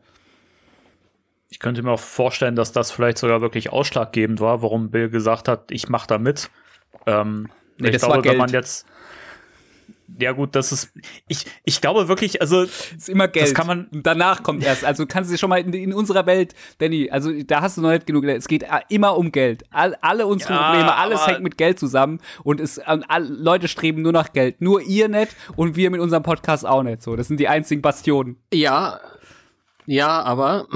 [1.51, 5.49] Ich könnte mir auch vorstellen, dass das vielleicht sogar wirklich ausschlaggebend war, warum Bill gesagt
[5.49, 6.49] hat, ich mache da mit.
[7.07, 7.49] Ähm,
[7.79, 8.33] nee, ich das glaube, war Geld.
[8.35, 8.87] wenn man jetzt
[10.19, 10.93] ja gut, das ist
[11.29, 13.47] ich ich glaube wirklich, also das ist immer Geld.
[13.47, 14.85] Das kann man danach kommt erst.
[14.85, 17.91] Also kannst du schon mal in, in, unserer Welt, Danny, also da hast du noch
[17.91, 18.25] nicht genug.
[18.25, 19.65] Es geht immer um Geld.
[19.71, 24.03] All, alle unsere ja, Probleme, alles hängt mit Geld zusammen und es all, Leute streben
[24.03, 24.61] nur nach Geld.
[24.61, 27.03] Nur ihr nicht und wir mit unserem Podcast auch nicht.
[27.03, 28.37] So, das sind die einzigen Bastionen.
[28.53, 29.01] Ja,
[29.87, 30.67] ja, aber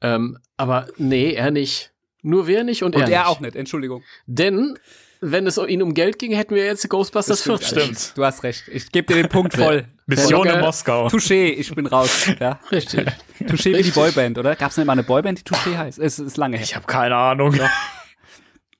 [0.00, 1.92] ähm, aber nee, er nicht.
[2.22, 3.28] Nur wir nicht und, und er, er nicht.
[3.28, 4.02] auch nicht, Entschuldigung.
[4.26, 4.78] Denn
[5.20, 7.66] wenn es ihn um Geld ging, hätten wir jetzt Ghostbusters 14.
[7.80, 8.12] Stimmt.
[8.16, 8.64] Du hast recht.
[8.68, 9.86] Ich gebe dir den Punkt voll.
[10.06, 11.08] Mission in Moskau.
[11.08, 12.30] Touché, ich bin raus.
[12.40, 12.60] Ja.
[12.72, 13.06] Richtig.
[13.40, 14.56] Touché wie die Boyband, oder?
[14.56, 15.98] Gab es nicht mal eine Boyband, die Touché heißt?
[15.98, 16.64] Es ist lange her.
[16.64, 17.54] Ich habe keine Ahnung.
[17.54, 17.70] Ja.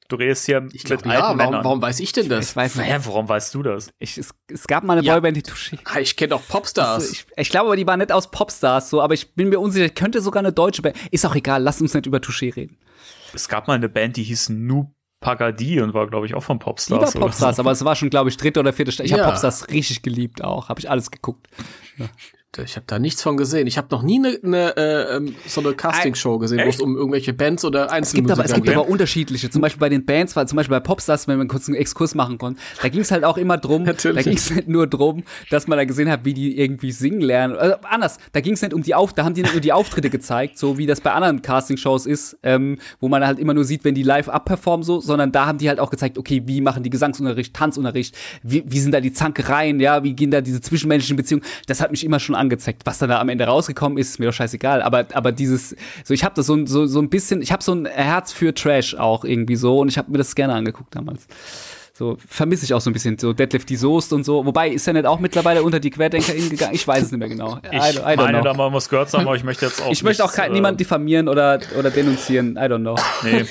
[0.09, 2.51] Du redest hier ich glaub, mit ja, alten warum, warum weiß ich denn das?
[2.51, 2.89] Ich weiß nicht.
[2.89, 3.91] Naja, warum weißt du das?
[3.99, 5.15] Ich, es, es gab mal eine ja.
[5.15, 5.79] Boyband, die Touché.
[5.85, 7.03] Ah, ich kenne auch Popstars.
[7.03, 9.61] Also ich, ich glaube aber, die waren nicht aus Popstars, so, aber ich bin mir
[9.61, 10.97] unsicher, könnte sogar eine deutsche Band.
[11.11, 12.79] Ist auch egal, lass uns nicht über Touché reden.
[13.35, 16.59] Es gab mal eine Band, die hieß Nu Pagadi und war, glaube ich, auch von
[16.59, 17.11] Popstars.
[17.13, 17.63] Die war Popstars, so.
[17.63, 19.07] aber es war schon, glaube ich, dritte oder vierte Staffel.
[19.07, 19.19] Ich ja.
[19.19, 21.49] habe Popstars richtig geliebt auch, habe ich alles geguckt.
[21.99, 22.07] Ja.
[22.57, 23.67] Ich habe da nichts von gesehen.
[23.67, 26.97] Ich habe noch nie eine ne, äh, ähm, so eine Castingshow gesehen, wo es um
[26.97, 28.47] irgendwelche Bands oder Einzelmusiker geht.
[28.47, 29.51] Es gibt aber, es gibt aber unterschiedliche.
[29.51, 32.15] Zum Beispiel bei den Bands, weil zum Beispiel bei Popstars, wenn man kurz einen Exkurs
[32.15, 34.17] machen konnte, da ging es halt auch immer drum, Natürlich.
[34.17, 37.21] da ging es nicht nur drum, dass man da gesehen hat, wie die irgendwie singen
[37.21, 37.55] lernen.
[37.55, 39.75] Also anders, da ging es nicht um die Auf, da haben die nicht nur die
[39.75, 43.65] Auftritte gezeigt, so wie das bei anderen Castingshows ist, ähm, wo man halt immer nur
[43.65, 46.63] sieht, wenn die live abperformen so, sondern da haben die halt auch gezeigt, okay, wie
[46.63, 50.63] machen die Gesangsunterricht, Tanzunterricht, wie, wie sind da die Zankereien, ja, wie gehen da diese
[50.63, 51.45] zwischenmenschlichen Beziehungen.
[51.67, 52.83] Das hat mich immer schon angezeigt.
[52.85, 54.83] Was dann da am Ende rausgekommen ist, ist mir doch scheißegal.
[54.83, 57.75] Aber, aber dieses, so ich habe das so, so, so ein bisschen, ich habe so
[57.75, 61.27] ein Herz für Trash auch irgendwie so und ich habe mir das gerne angeguckt damals.
[61.99, 64.47] So vermisse ich auch so ein bisschen so Deadlift die Soest und so.
[64.47, 66.73] Wobei ist er nicht auch mittlerweile unter die QuerdenkerInnen gegangen?
[66.73, 67.57] Ich weiß es nicht mehr genau.
[67.57, 68.43] I, ich I meine, know.
[68.43, 70.55] da mal was gehört haben, aber ich möchte jetzt auch Ich möchte auch kein, äh,
[70.55, 72.53] niemand diffamieren oder oder denunzieren.
[72.53, 72.95] I don't know.
[73.25, 73.47] Nee.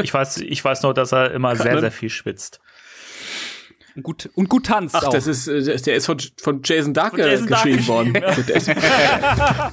[0.00, 2.60] Ich weiß ich weiß nur, dass er immer sehr sehr viel schwitzt.
[3.96, 5.12] Und gut, und gut tanzt Ach, auch.
[5.12, 8.14] das ist, äh, der ist von, von Jason Dark von Jason geschrieben worden.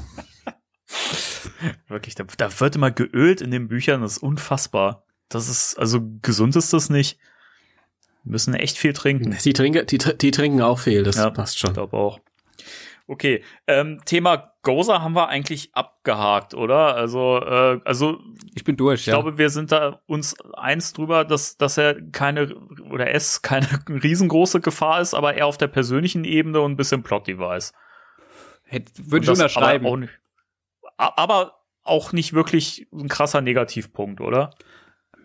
[1.88, 5.06] Wirklich, da, da wird immer geölt in den Büchern, das ist unfassbar.
[5.30, 7.18] Das ist, also gesund ist das nicht.
[8.24, 9.38] Wir müssen echt viel trinken.
[9.44, 11.72] Die trinken, die, die trinken auch viel, das ja, passt schon.
[11.72, 12.20] Ich glaube auch.
[13.08, 16.96] Okay, ähm, Thema Gozer haben wir eigentlich abgehakt, oder?
[16.96, 18.20] Also, äh, also
[18.56, 19.02] ich bin durch.
[19.02, 19.14] Ich ja.
[19.14, 22.56] glaube, wir sind da uns eins drüber, dass dass er keine
[22.90, 27.04] oder es keine riesengroße Gefahr ist, aber eher auf der persönlichen Ebene und ein bisschen
[27.04, 27.74] Plot-Device.
[28.98, 29.86] Würde ich unterschreiben.
[29.86, 30.20] Aber auch, nicht,
[30.98, 34.56] aber auch nicht wirklich ein krasser Negativpunkt, oder?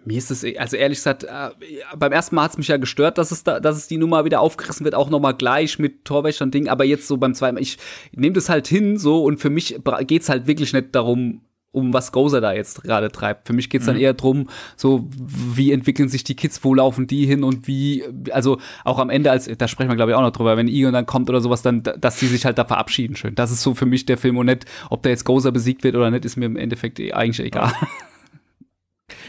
[0.05, 1.51] Mir ist es, also ehrlich gesagt, äh,
[1.97, 4.25] beim ersten Mal hat es mich ja gestört, dass es da, dass es die Nummer
[4.25, 7.61] wieder aufgerissen wird, auch nochmal gleich mit Torwächtern Ding, aber jetzt so beim zweiten Mal,
[7.61, 7.77] ich
[8.13, 12.11] nehme das halt hin, so, und für mich geht's halt wirklich nicht darum, um was
[12.13, 13.47] Gozer da jetzt gerade treibt.
[13.47, 14.01] Für mich geht's dann mhm.
[14.01, 18.59] eher drum, so wie entwickeln sich die Kids, wo laufen die hin und wie, also
[18.85, 21.07] auch am Ende, als da sprechen wir glaube ich auch noch drüber, wenn Egon dann
[21.07, 23.35] kommt oder sowas, dann, dass die sich halt da verabschieden schön.
[23.35, 25.95] Das ist so für mich der Film und nicht, ob da jetzt Gozer besiegt wird
[25.95, 27.73] oder nicht, ist mir im Endeffekt eigentlich egal.
[27.81, 27.89] Ja.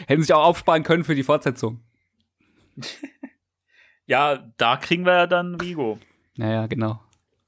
[0.07, 1.81] Hätten sich auch aufsparen können für die Fortsetzung.
[4.05, 5.99] ja, da kriegen wir ja dann Vigo.
[6.37, 6.99] Naja, genau.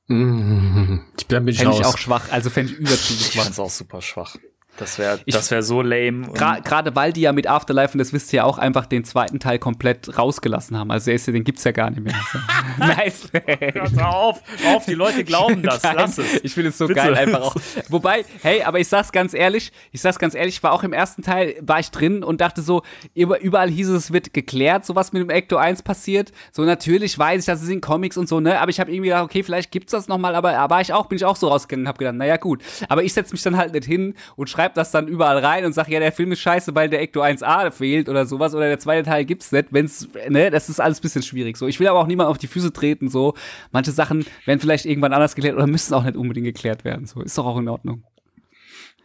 [0.08, 3.30] Ich bin, bin ich auch schwach, also fände ich übertrieben schwach.
[3.30, 4.36] Ich fand's auch super schwach.
[4.78, 6.28] Das wäre das wär so lame.
[6.34, 9.40] Gerade weil die ja mit Afterlife, und das wisst ihr ja auch, einfach den zweiten
[9.40, 10.91] Teil komplett rausgelassen haben.
[10.91, 12.16] Also ist, den gibt's ja gar nicht mehr.
[12.78, 13.30] nice.
[13.34, 15.84] Hör auf, auf, die Leute glauben das.
[15.84, 16.44] Nein, Lass es.
[16.44, 17.00] Ich finde es so Bitte.
[17.00, 17.56] geil einfach auch.
[17.90, 20.94] Wobei, hey, aber ich sag's ganz ehrlich, ich sag's ganz ehrlich, ich war auch im
[20.94, 22.82] ersten Teil, war ich drin und dachte so,
[23.14, 26.32] überall hieß es, es wird geklärt, so was mit dem Ecto 1 passiert.
[26.52, 29.10] So natürlich weiß ich, dass es in Comics und so, ne, aber ich habe irgendwie
[29.10, 31.86] gedacht, okay, vielleicht gibt's das nochmal, aber war ich auch, bin ich auch so rausgegangen
[31.86, 32.62] und hab gedacht, naja gut.
[32.90, 35.65] Aber ich setz mich dann halt nicht hin und schreibe schreibe das dann überall rein
[35.65, 38.68] und sage, ja, der Film ist scheiße, weil der Ecto 1a fehlt oder sowas oder
[38.68, 41.68] der zweite Teil gibt's nicht, wenn's, ne, das ist alles bisschen schwierig so.
[41.68, 43.34] Ich will aber auch niemand auf die Füße treten, so.
[43.72, 47.22] Manche Sachen werden vielleicht irgendwann anders geklärt oder müssen auch nicht unbedingt geklärt werden, so.
[47.22, 48.03] Ist doch auch in Ordnung.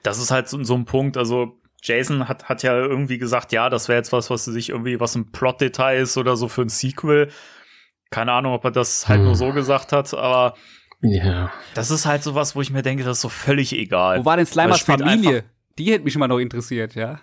[0.04, 3.68] Das ist halt so, so ein Punkt, also Jason hat, hat ja irgendwie gesagt, ja,
[3.68, 6.68] das wäre jetzt was, was sich irgendwie, was ein Plot-Detail ist oder so für ein
[6.68, 7.30] Sequel.
[8.10, 9.26] Keine Ahnung, ob er das halt hm.
[9.26, 10.54] nur so gesagt hat, aber
[11.02, 11.52] ja.
[11.74, 14.20] Das ist halt sowas, wo ich mir denke, das ist so völlig egal.
[14.20, 15.44] Wo war denn Slimers Familie?
[15.78, 17.20] Die hätte mich mal noch interessiert, ja.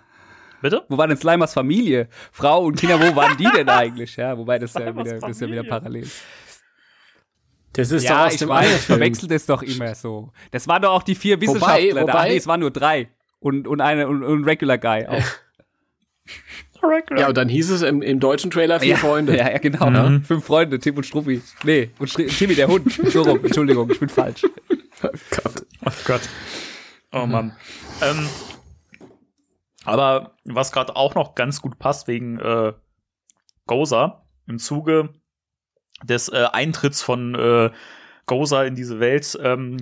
[0.62, 0.84] Bitte?
[0.88, 2.08] Wo war denn Slimers Familie?
[2.32, 4.16] Frau und Kinder, wo waren die denn eigentlich?
[4.16, 6.08] Ja, wobei das ja wieder, das ist ja wieder parallel.
[7.74, 10.32] Das ist ja, doch aus ich dem weiß, ich verwechselt es doch immer so.
[10.50, 12.00] Das waren doch auch die vier Wissenschaftler.
[12.00, 13.10] Wobei, wobei, nee, es waren nur drei.
[13.38, 15.22] Und, und eine und, und ein Regular Guy auch.
[17.16, 19.36] Ja, und dann hieß es im, im deutschen Trailer vier ja, Freunde.
[19.36, 19.90] Ja, ja, genau.
[19.90, 20.22] Mhm.
[20.24, 21.42] Fünf Freunde, Tim und Struppi.
[21.64, 22.92] Nee, und Timmy der Hund.
[23.10, 23.44] So rum.
[23.44, 24.44] Entschuldigung, ich bin falsch.
[25.02, 25.66] Oh Gott.
[25.84, 26.22] Oh Gott.
[27.12, 27.56] Oh Mann.
[28.02, 28.28] Ähm,
[29.84, 32.72] aber was gerade auch noch ganz gut passt wegen äh,
[33.66, 35.10] Goza im Zuge
[36.02, 37.70] des äh, Eintritts von äh,
[38.26, 39.78] Goza in diese Welt ähm,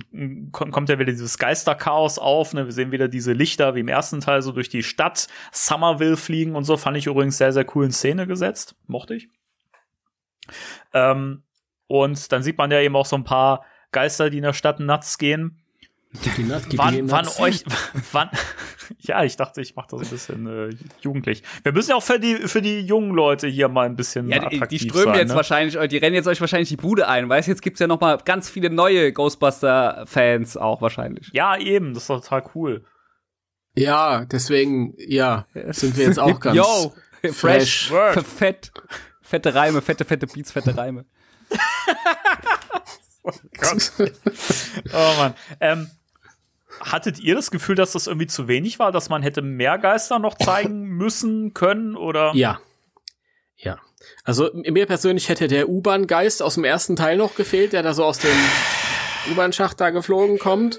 [0.51, 2.53] kommt ja wieder dieses Geisterchaos auf.
[2.53, 2.65] Ne?
[2.65, 6.55] Wir sehen wieder diese Lichter wie im ersten Teil so durch die Stadt Somerville fliegen
[6.55, 6.77] und so.
[6.77, 8.75] Fand ich übrigens sehr, sehr cool in Szene gesetzt.
[8.85, 9.29] Mochte ich.
[10.93, 11.41] Ähm,
[11.87, 14.79] und dann sieht man ja eben auch so ein paar Geister, die in der Stadt
[14.79, 15.61] nuts gehen.
[16.37, 17.65] Die Nut, wann, wann euch,
[18.11, 18.29] wann,
[18.99, 21.43] ja, ich dachte, ich mache das ein bisschen äh, jugendlich.
[21.63, 24.47] Wir müssen ja auch für die für die jungen Leute hier mal ein bisschen ja,
[24.49, 25.35] die, die strömen sein, jetzt ne?
[25.35, 27.47] wahrscheinlich, die rennen jetzt euch wahrscheinlich die Bude ein, weißt?
[27.47, 31.29] Jetzt gibt's ja noch mal ganz viele neue Ghostbuster-Fans auch wahrscheinlich.
[31.33, 32.85] Ja, eben, das ist total cool.
[33.75, 36.93] Ja, deswegen, ja, sind wir jetzt auch ganz Yo,
[37.31, 38.71] fresh, fresh fett,
[39.21, 41.05] fette Reime, fette, fette Beats, fette Reime.
[43.23, 43.91] oh Gott.
[44.93, 45.33] oh Mann.
[45.59, 45.89] Ähm,
[46.81, 50.19] Hattet ihr das Gefühl, dass das irgendwie zu wenig war, dass man hätte mehr Geister
[50.19, 52.31] noch zeigen müssen können oder?
[52.35, 52.59] Ja.
[53.57, 53.79] Ja.
[54.23, 58.03] Also mir persönlich hätte der U-Bahn-Geist aus dem ersten Teil noch gefehlt, der da so
[58.03, 58.35] aus dem
[59.31, 60.77] U-Bahn-Schacht da geflogen kommt.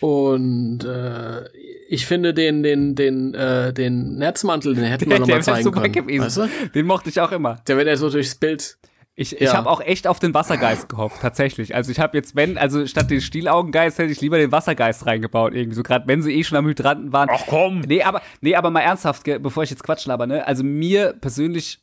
[0.00, 1.48] Und äh,
[1.88, 6.20] ich finde den den den äh, den Netzmantel, den hätten wir noch mal zeigen können.
[6.20, 6.48] Weißt du?
[6.74, 7.60] Den mochte ich auch immer.
[7.66, 8.76] Der wenn er so durchs Bild
[9.18, 9.38] ich, ja.
[9.40, 11.74] ich habe auch echt auf den Wassergeist gehofft, tatsächlich.
[11.74, 15.54] Also ich habe jetzt, wenn, also statt den Stielaugengeist hätte ich lieber den Wassergeist reingebaut,
[15.54, 17.30] irgendwie so, gerade wenn sie eh schon am Hydranten waren.
[17.32, 17.80] Ach komm!
[17.80, 20.46] Nee, aber, nee, aber mal ernsthaft, bevor ich jetzt Quatsch laber, ne?
[20.46, 21.78] Also mir persönlich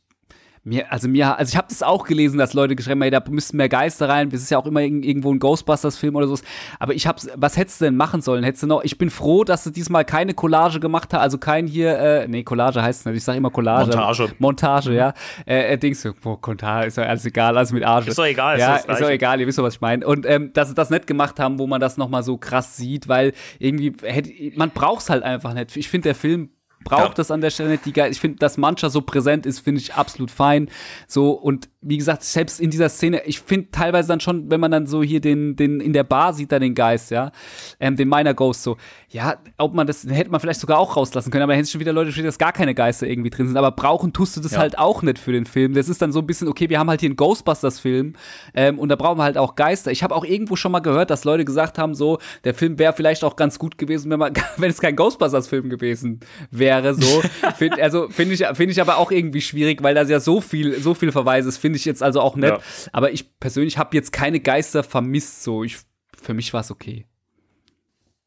[0.64, 3.22] mir, also mir, also ich habe das auch gelesen, dass Leute geschrieben haben, hey, da
[3.28, 4.30] müssten mehr Geister rein.
[4.30, 6.38] Das ist ja auch immer irgendwo ein Ghostbusters-Film oder so.
[6.78, 8.42] Aber ich hab's, was hättest du denn machen sollen?
[8.44, 11.66] Hättest du noch, ich bin froh, dass du diesmal keine Collage gemacht hast, also kein
[11.66, 13.90] hier, äh, nee, Collage heißt es nicht, ich sag immer Collage.
[13.90, 14.32] Montage.
[14.38, 15.12] Montage, ja.
[15.46, 18.08] Äh, äh Dings, boah, Montage, ist ja alles egal, alles mit Arsch.
[18.08, 20.06] Ist doch egal, ja, ist, ist doch egal, ihr wisst doch, was ich meine.
[20.06, 23.06] Und ähm, dass sie das nicht gemacht haben, wo man das nochmal so krass sieht,
[23.06, 25.76] weil irgendwie hätte, man braucht's halt einfach nicht.
[25.76, 26.48] Ich finde, der Film
[26.84, 27.24] braucht ja.
[27.34, 27.86] an der Stelle nicht.
[27.86, 30.68] Die Ge ich finde, dass mancher so präsent ist, finde ich absolut fein.
[31.08, 34.70] So und wie gesagt, selbst in dieser Szene, ich finde teilweise dann schon, wenn man
[34.70, 37.30] dann so hier den, den in der Bar sieht, da den Geist, ja,
[37.78, 38.78] ähm, den Miner Ghost so,
[39.10, 41.80] ja, ob man das hätte man vielleicht sogar auch rauslassen können, aber da hätten schon
[41.80, 43.56] wieder Leute stehen, dass gar keine Geister irgendwie drin sind.
[43.56, 44.58] Aber brauchen tust du das ja.
[44.58, 45.74] halt auch nicht für den Film.
[45.74, 48.14] Das ist dann so ein bisschen, okay, wir haben halt hier einen Ghostbusters-Film
[48.54, 49.92] ähm, und da brauchen wir halt auch Geister.
[49.92, 52.94] Ich habe auch irgendwo schon mal gehört, dass Leute gesagt haben, so, der Film wäre
[52.94, 56.20] vielleicht auch ganz gut gewesen, wenn man, wenn es kein Ghostbusters-Film gewesen
[56.50, 56.73] wäre.
[56.82, 57.22] So,
[57.56, 60.80] find, also finde ich, finde ich aber auch irgendwie schwierig, weil da ja so viel,
[60.80, 62.52] so viel Verweise ist, finde ich jetzt also auch nett.
[62.52, 62.60] Ja.
[62.92, 65.42] Aber ich persönlich habe jetzt keine Geister vermisst.
[65.42, 65.78] So, ich,
[66.20, 67.06] für mich war es okay.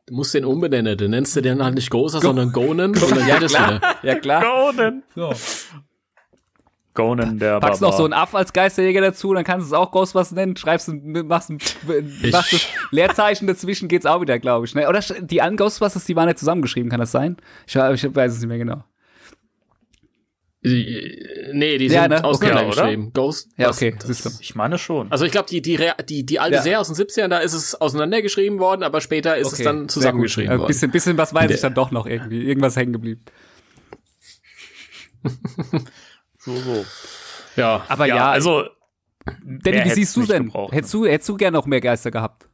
[0.07, 0.97] Du musst den umbenennen.
[0.97, 2.93] Du nennst du den halt nicht Gozer, Go sondern Gonen.
[3.27, 3.81] ja, klar.
[4.03, 4.43] ja, klar.
[4.43, 5.03] Gonen.
[5.13, 5.33] So.
[6.97, 7.91] Gonen, der Packst Barbar.
[7.91, 10.89] noch so einen Aff als Geisterjäger dazu, dann kannst du es auch Ghostbusters nennen, schreibst
[10.89, 11.59] ein, machst ein,
[12.31, 14.75] machst das Leerzeichen dazwischen, geht's auch wieder, glaube ich.
[14.75, 14.89] Ne?
[14.89, 17.37] Oder die anderen Ghostbusters, die waren ja zusammengeschrieben, kann das sein?
[17.67, 18.83] Ich, ich weiß es nicht mehr genau.
[20.63, 22.23] Nee, die sind ja, ne?
[22.23, 23.05] auseinandergeschrieben.
[23.05, 23.49] Okay, Ghost.
[23.57, 23.95] Ja, okay.
[23.99, 25.11] Das, das, ich meine schon.
[25.11, 25.79] Also ich glaube, die, die,
[26.09, 26.61] die, die alte ja.
[26.61, 29.87] Serie aus den 70ern, da ist es auseinandergeschrieben worden, aber später ist okay, es dann
[29.87, 30.67] zusammengeschrieben also worden.
[30.67, 32.43] Ein bisschen, bisschen was weiß ich dann doch noch irgendwie.
[32.43, 33.23] Irgendwas hängen geblieben.
[36.47, 36.85] so, so.
[37.57, 37.85] Ja.
[37.89, 38.69] Aber ja, ja also.
[39.43, 40.53] Danny, wie siehst du denn?
[40.71, 42.49] Hättest du, hättest du gern noch mehr Geister gehabt?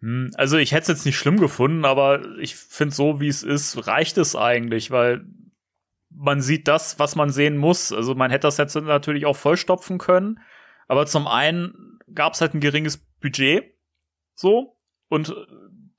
[0.00, 3.42] Hm, also ich hätte es jetzt nicht schlimm gefunden, aber ich finde so, wie es
[3.42, 5.26] ist, reicht es eigentlich, weil
[6.10, 7.92] man sieht das, was man sehen muss.
[7.92, 10.38] Also man hätte das jetzt natürlich auch vollstopfen können,
[10.86, 13.74] aber zum einen gab es halt ein geringes Budget,
[14.34, 14.76] so
[15.08, 15.34] und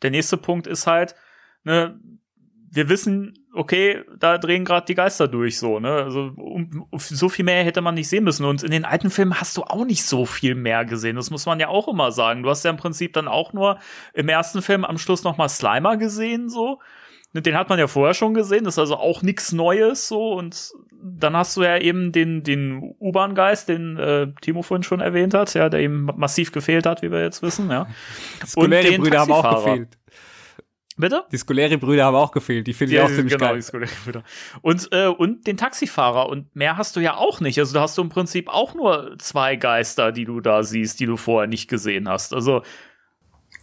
[0.02, 1.14] der nächste Punkt ist halt,
[1.66, 2.00] ne,
[2.72, 5.92] wir wissen, okay, da drehen gerade die Geister durch so, ne?
[5.92, 8.46] Also um, so viel mehr hätte man nicht sehen müssen.
[8.46, 11.16] Und in den alten Filmen hast du auch nicht so viel mehr gesehen.
[11.16, 12.44] Das muss man ja auch immer sagen.
[12.44, 13.80] Du hast ja im Prinzip dann auch nur
[14.14, 16.80] im ersten Film am Schluss noch mal Slimer gesehen, so.
[17.34, 20.34] Den hat man ja vorher schon gesehen, das ist also auch nichts Neues so.
[20.34, 20.72] Und
[21.02, 25.54] dann hast du ja eben den, den U-Bahn-Geist, den äh, Timo vorhin schon erwähnt hat,
[25.54, 27.88] ja, der ihm massiv gefehlt hat, wie wir jetzt wissen, ja.
[28.56, 29.98] Und den Brüder haben auch gefehlt.
[30.98, 31.26] Bitte?
[31.32, 32.66] Die Scoleri-Brüder haben auch gefehlt.
[32.66, 33.56] Die finde ich auch ziemlich genau, geil.
[33.58, 34.24] Die Scoleri-Brüder.
[34.62, 36.28] Und, äh, und den Taxifahrer.
[36.28, 37.60] Und mehr hast du ja auch nicht.
[37.60, 41.06] Also da hast du im Prinzip auch nur zwei Geister, die du da siehst, die
[41.06, 42.34] du vorher nicht gesehen hast.
[42.34, 42.64] Also.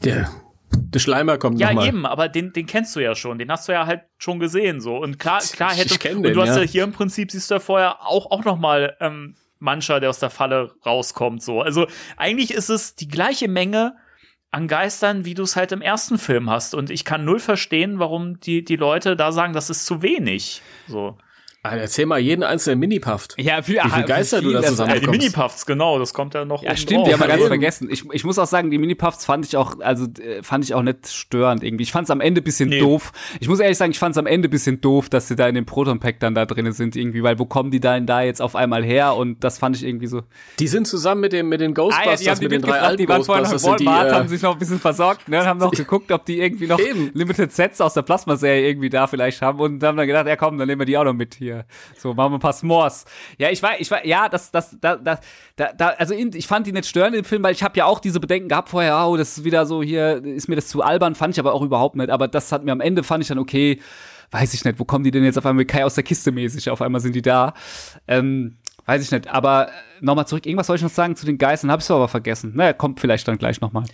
[0.04, 0.30] Der,
[0.72, 3.38] der Schleimer kommt Ja, noch eben, aber den, den kennst du ja schon.
[3.38, 4.96] Den hast du ja halt schon gesehen, so.
[4.96, 5.94] Und klar, klar hätte.
[5.94, 6.62] Ich kenn und den, du hast ja.
[6.62, 10.10] ja hier im Prinzip, siehst du ja vorher auch, auch noch mal, ähm, mancher, der
[10.10, 11.62] aus der Falle rauskommt, so.
[11.62, 11.86] Also
[12.16, 13.96] eigentlich ist es die gleiche Menge
[14.54, 16.74] an Geistern, wie du es halt im ersten Film hast.
[16.74, 20.62] Und ich kann null verstehen, warum die, die Leute da sagen, das ist zu wenig.
[20.86, 21.18] So.
[21.64, 23.26] Alter, erzähl mal jeden einzelnen Minipuff.
[23.38, 26.44] Ja, wie, Wie viele Geister du da Ja, zusammen die Minipuffs, genau, das kommt ja
[26.44, 26.62] noch.
[26.62, 27.08] Ja, oben stimmt, drauf.
[27.08, 27.88] die haben wir ganz vergessen.
[27.90, 30.82] Ich, ich muss auch sagen, die Minipuffs fand ich auch, also äh, fand ich auch
[30.82, 31.84] nicht störend irgendwie.
[31.84, 32.80] Ich fand es am Ende bisschen Nee.
[32.80, 33.12] doof.
[33.40, 35.54] Ich muss ehrlich sagen, ich fand es am Ende bisschen doof, dass sie da in
[35.54, 38.42] dem Proton Pack dann da drin sind irgendwie, weil wo kommen die denn da jetzt
[38.42, 39.16] auf einmal her?
[39.16, 40.20] Und das fand ich irgendwie so.
[40.58, 43.08] Die sind zusammen mit dem mit den Ghostbusters, Ah, haben mit den drei alten die
[43.08, 45.46] waren vorher noch sind die, Walmart, äh, haben sich noch ein bisschen versorgt, ne, und
[45.46, 46.78] haben noch geguckt, ob die irgendwie noch.
[47.14, 50.58] Limited Sets aus der Plasma-Serie irgendwie da vielleicht haben und haben dann gedacht, ja komm,
[50.58, 51.53] dann nehmen wir die auch noch mit hier.
[51.96, 53.04] So, machen wir ein paar S'mores.
[53.38, 55.18] Ja, ich war, ich war, ja, das, das, da, da,
[55.56, 58.20] da, also ich fand die nicht störend im Film, weil ich habe ja auch diese
[58.20, 61.34] Bedenken gehabt vorher, oh, das ist wieder so hier, ist mir das zu albern, fand
[61.34, 63.80] ich aber auch überhaupt nicht, aber das hat mir am Ende, fand ich dann okay,
[64.30, 66.70] weiß ich nicht, wo kommen die denn jetzt auf einmal Kai aus der Kiste mäßig,
[66.70, 67.54] auf einmal sind die da.
[68.08, 68.56] Ähm,
[68.86, 69.70] Weiß ich nicht, aber
[70.00, 72.52] nochmal zurück, irgendwas soll ich noch sagen zu den Geistern, hab ich aber vergessen.
[72.54, 73.84] Naja, kommt vielleicht dann gleich nochmal.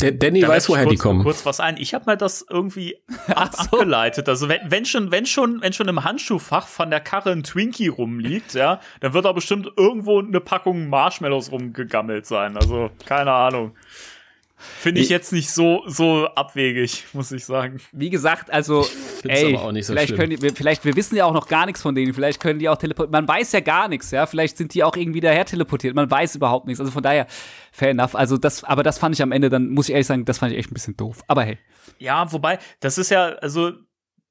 [0.00, 1.22] Der Danny Da weiß, woher kurz, die kommen.
[1.22, 1.78] kurz was ein.
[1.78, 2.98] Ich habe mir das irgendwie
[3.28, 3.78] ab, so.
[3.78, 4.28] abgeleitet.
[4.28, 7.88] Also wenn, wenn schon, wenn schon, wenn schon im Handschuhfach von der Karre ein Twinkie
[7.88, 12.56] rumliegt, ja, dann wird da bestimmt irgendwo eine Packung Marshmallows rumgegammelt sein.
[12.56, 13.74] Also keine Ahnung.
[14.58, 17.78] Finde ich jetzt nicht so so abwegig, muss ich sagen.
[17.92, 20.18] Wie gesagt, also, find's ey, aber auch nicht so vielleicht schlimm.
[20.18, 22.58] können die, wir, vielleicht, wir wissen ja auch noch gar nichts von denen, vielleicht können
[22.58, 25.44] die auch teleportieren, man weiß ja gar nichts, ja, vielleicht sind die auch irgendwie daher
[25.44, 27.26] teleportiert, man weiß überhaupt nichts, also von daher,
[27.70, 30.24] fair enough, also das, aber das fand ich am Ende dann, muss ich ehrlich sagen,
[30.24, 31.58] das fand ich echt ein bisschen doof, aber hey.
[31.98, 33.72] Ja, wobei, das ist ja, also,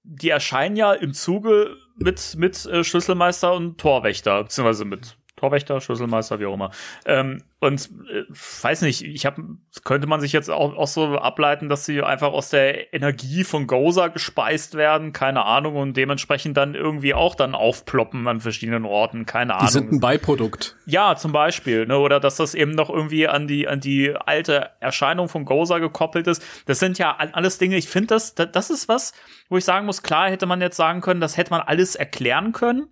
[0.04, 6.40] die erscheinen ja im Zuge mit, mit äh, Schlüsselmeister und Torwächter, beziehungsweise mit Torwächter, Schlüsselmeister,
[6.40, 6.72] wie auch immer.
[7.06, 8.24] Ähm, und äh,
[8.64, 9.42] weiß nicht, ich habe,
[9.84, 13.68] könnte man sich jetzt auch, auch so ableiten, dass sie einfach aus der Energie von
[13.68, 19.26] Gozer gespeist werden, keine Ahnung, und dementsprechend dann irgendwie auch dann aufploppen an verschiedenen Orten,
[19.26, 19.70] keine Die Ahnung.
[19.70, 20.76] sind ein Beiprodukt.
[20.86, 24.72] Ja, zum Beispiel, ne, oder dass das eben noch irgendwie an die an die alte
[24.80, 26.44] Erscheinung von Gozer gekoppelt ist.
[26.66, 27.78] Das sind ja all- alles Dinge.
[27.78, 29.14] Ich finde das, das ist was,
[29.50, 32.52] wo ich sagen muss, klar hätte man jetzt sagen können, das hätte man alles erklären
[32.52, 32.88] können.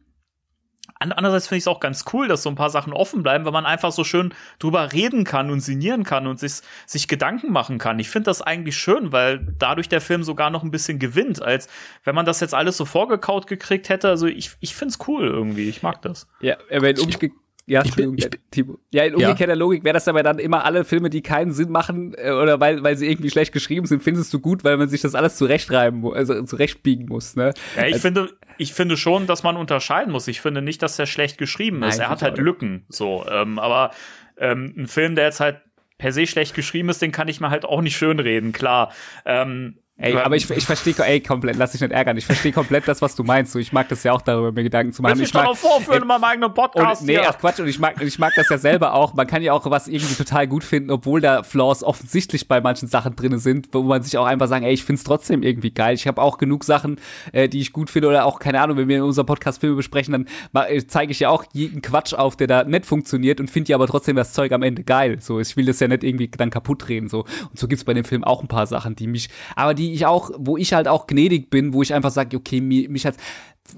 [0.99, 3.45] An- Andererseits finde ich es auch ganz cool, dass so ein paar Sachen offen bleiben,
[3.45, 7.51] weil man einfach so schön drüber reden kann und sinnieren kann und sich, sich Gedanken
[7.51, 7.99] machen kann.
[7.99, 11.68] Ich finde das eigentlich schön, weil dadurch der Film sogar noch ein bisschen gewinnt, als
[12.03, 14.10] wenn man das jetzt alles so vorgekaut gekriegt hätte.
[14.10, 15.69] Also ich, ich finde es cool irgendwie.
[15.69, 16.27] Ich mag das.
[16.41, 17.31] Ja, aber in umge
[17.65, 18.77] ja, Entschuldigung, ich bin- Timo.
[18.91, 19.27] Ja, in Ja.
[19.30, 22.60] umgekehrter Logik wäre das aber dann immer alle Filme, die keinen Sinn machen äh, oder
[22.60, 25.38] weil, weil sie irgendwie schlecht geschrieben sind, findest du gut, weil man sich das alles
[25.38, 27.53] zurechtreiben muss, also zurechtbiegen muss, ne?
[27.76, 30.27] Ja, ich Also- finde, ich finde schon, dass man unterscheiden muss.
[30.27, 31.98] Ich finde nicht, dass der schlecht geschrieben ist.
[31.98, 33.26] Nein, er hat halt ich auch Lücken, so.
[33.31, 33.91] Ähm, aber
[34.38, 35.61] ähm, ein Film, der jetzt halt
[35.98, 38.91] per se schlecht geschrieben ist, den kann ich mir halt auch nicht schönreden, klar.
[39.26, 42.18] Ähm, Ey, aber ich, ich verstehe, ey, komplett, lass dich nicht ärgern.
[42.18, 43.52] Ich verstehe komplett das, was du meinst.
[43.52, 45.20] So, ich mag das ja auch darüber, mir Gedanken zu machen.
[45.20, 47.30] Willst mich Ich mag, darauf vorführen in meinem eigenen Podcast Und, nee, hier?
[47.30, 49.14] ach Quatsch, und ich mag, ich mag das ja selber auch.
[49.14, 52.88] Man kann ja auch was irgendwie total gut finden, obwohl da Flaws offensichtlich bei manchen
[52.88, 55.94] Sachen drin sind, wo man sich auch einfach sagen, ey, ich find's trotzdem irgendwie geil.
[55.94, 56.99] Ich habe auch genug Sachen,
[57.32, 59.76] äh, die ich gut finde oder auch, keine Ahnung, wenn wir in unserem Podcast Filme
[59.76, 63.52] besprechen, dann äh, zeige ich ja auch jeden Quatsch auf, der da nicht funktioniert und
[63.52, 65.18] finde ja aber trotzdem das Zeug am Ende geil.
[65.22, 67.26] So, ich will das ja nicht irgendwie dann kaputt drehen, so.
[67.52, 70.05] Und so gibt's bei dem Film auch ein paar Sachen, die mich, aber die ich
[70.05, 73.18] auch, wo ich halt auch gnädig bin, wo ich einfach sage, okay, mi- mich hat's,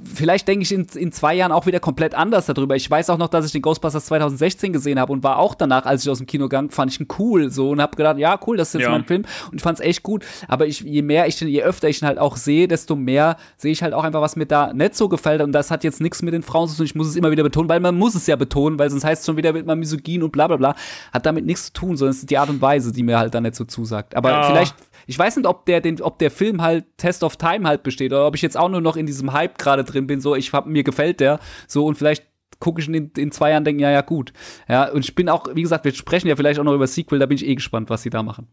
[0.03, 2.75] vielleicht denke ich in, in zwei Jahren auch wieder komplett anders darüber.
[2.75, 5.85] Ich weiß auch noch, dass ich den Ghostbusters 2016 gesehen habe und war auch danach,
[5.85, 8.39] als ich aus dem Kino gang, fand ich ihn cool so und habe gedacht, ja
[8.47, 8.91] cool, das ist jetzt ja.
[8.91, 10.23] mein Film und ich fand es echt gut.
[10.47, 13.37] Aber ich, je mehr ich den, je öfter ich ihn halt auch sehe, desto mehr
[13.57, 16.01] sehe ich halt auch einfach, was mir da nicht so gefällt und das hat jetzt
[16.01, 16.85] nichts mit den Frauen zu tun.
[16.85, 19.21] Ich muss es immer wieder betonen, weil man muss es ja betonen, weil sonst heißt
[19.21, 20.75] es schon wieder, wird man misogyn und bla bla bla.
[21.13, 23.33] Hat damit nichts zu tun, sondern es ist die Art und Weise, die mir halt
[23.33, 24.15] da nicht so zusagt.
[24.15, 24.43] Aber ja.
[24.43, 24.75] vielleicht
[25.07, 28.11] ich weiß nicht, ob der, den, ob der Film halt Test of Time halt besteht
[28.11, 30.53] oder ob ich jetzt auch nur noch in diesem Hype gerade drin bin, so ich
[30.53, 32.25] hab, mir gefällt der, so und vielleicht
[32.59, 34.33] gucke ich in, in zwei Jahren denken, ja, ja, gut.
[34.67, 37.19] Ja, und ich bin auch, wie gesagt, wir sprechen ja vielleicht auch noch über Sequel,
[37.19, 38.47] da bin ich eh gespannt, was sie da machen.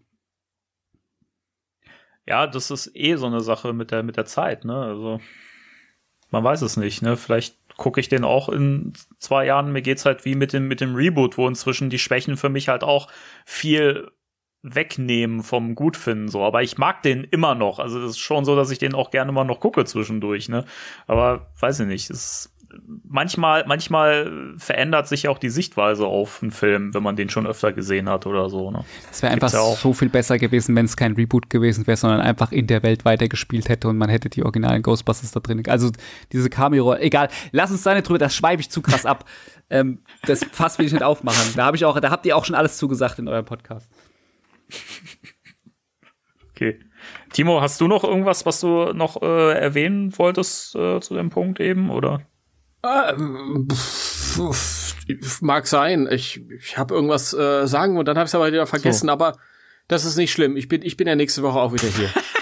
[2.27, 4.77] Ja, das ist eh so eine Sache mit der, mit der Zeit, ne?
[4.77, 5.21] Also,
[6.31, 7.17] man weiß es nicht, ne?
[7.17, 9.73] Vielleicht gucke ich den auch in zwei Jahren.
[9.73, 12.69] Mir geht's halt wie mit dem, mit dem Reboot, wo inzwischen die Schwächen für mich
[12.69, 13.09] halt auch
[13.45, 14.11] viel
[14.63, 17.79] wegnehmen vom Gutfinden so, aber ich mag den immer noch.
[17.79, 20.65] Also das ist schon so, dass ich den auch gerne mal noch gucke zwischendurch, ne?
[21.07, 22.53] Aber weiß ich nicht, es
[23.05, 27.73] manchmal manchmal verändert sich auch die Sichtweise auf einen Film, wenn man den schon öfter
[27.73, 28.85] gesehen hat oder so, ne?
[29.11, 32.21] Es wäre einfach ja so viel besser gewesen, wenn es kein Reboot gewesen wäre, sondern
[32.21, 35.63] einfach in der Welt weitergespielt hätte und man hätte die originalen Ghostbusters da drin.
[35.69, 35.91] Also
[36.33, 39.25] diese Cameo, egal, lass uns da nicht drüber, das schweife ich zu krass ab.
[39.71, 41.55] ähm, das Fass will ich nicht aufmachen.
[41.57, 43.89] Da habe ich auch, da habt ihr auch schon alles zugesagt in eurem Podcast.
[46.51, 46.81] Okay.
[47.33, 51.61] Timo, hast du noch irgendwas, was du noch äh, erwähnen wolltest äh, zu dem Punkt
[51.61, 52.23] eben, oder?
[52.85, 53.69] Ähm,
[55.41, 56.09] mag sein.
[56.11, 59.13] Ich, ich habe irgendwas äh, sagen und dann habe ich es aber wieder vergessen, so.
[59.13, 59.39] aber
[59.89, 60.57] das ist nicht schlimm.
[60.57, 62.11] Ich bin, ich bin ja nächste Woche auch wieder hier.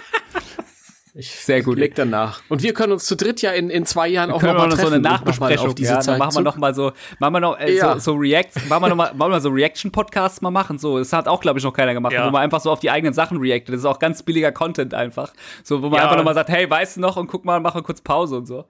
[1.14, 1.78] Ich Sehr gut.
[1.78, 2.40] Leg danach.
[2.48, 4.82] Und wir können uns zu dritt ja in, in zwei Jahren auch nochmal treffen.
[4.82, 6.18] so eine Nachbesprechung auf diese ja, Zeit.
[6.18, 7.94] Machen wir noch mal so, machen wir noch äh, ja.
[7.94, 10.78] so, so React, machen wir noch mal, wollen wir so Reaction Podcasts mal machen.
[10.78, 12.26] So, das hat auch glaube ich noch keiner gemacht, ja.
[12.26, 13.74] wo man einfach so auf die eigenen Sachen reactet.
[13.74, 15.32] Das ist auch ganz billiger Content einfach.
[15.64, 16.04] So, wo man ja.
[16.04, 18.46] einfach noch mal sagt, hey, weißt du noch und guck mal, machen kurz Pause und
[18.46, 18.66] so.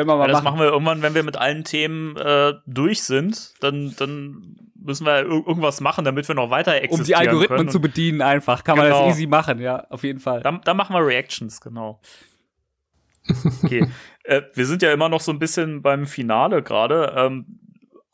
[0.00, 0.56] Können wir mal ja, das machen.
[0.56, 5.20] machen wir irgendwann, wenn wir mit allen Themen äh, durch sind, dann dann müssen wir
[5.20, 7.68] irgendwas machen, damit wir noch weiter existieren Um die Algorithmen können.
[7.68, 8.84] zu bedienen einfach, kann genau.
[8.84, 9.10] man das genau.
[9.10, 10.40] easy machen, ja, auf jeden Fall.
[10.40, 12.00] Dann, dann machen wir Reactions, genau.
[13.62, 13.86] Okay.
[14.24, 17.14] äh, wir sind ja immer noch so ein bisschen beim Finale gerade.
[17.16, 17.60] Ähm,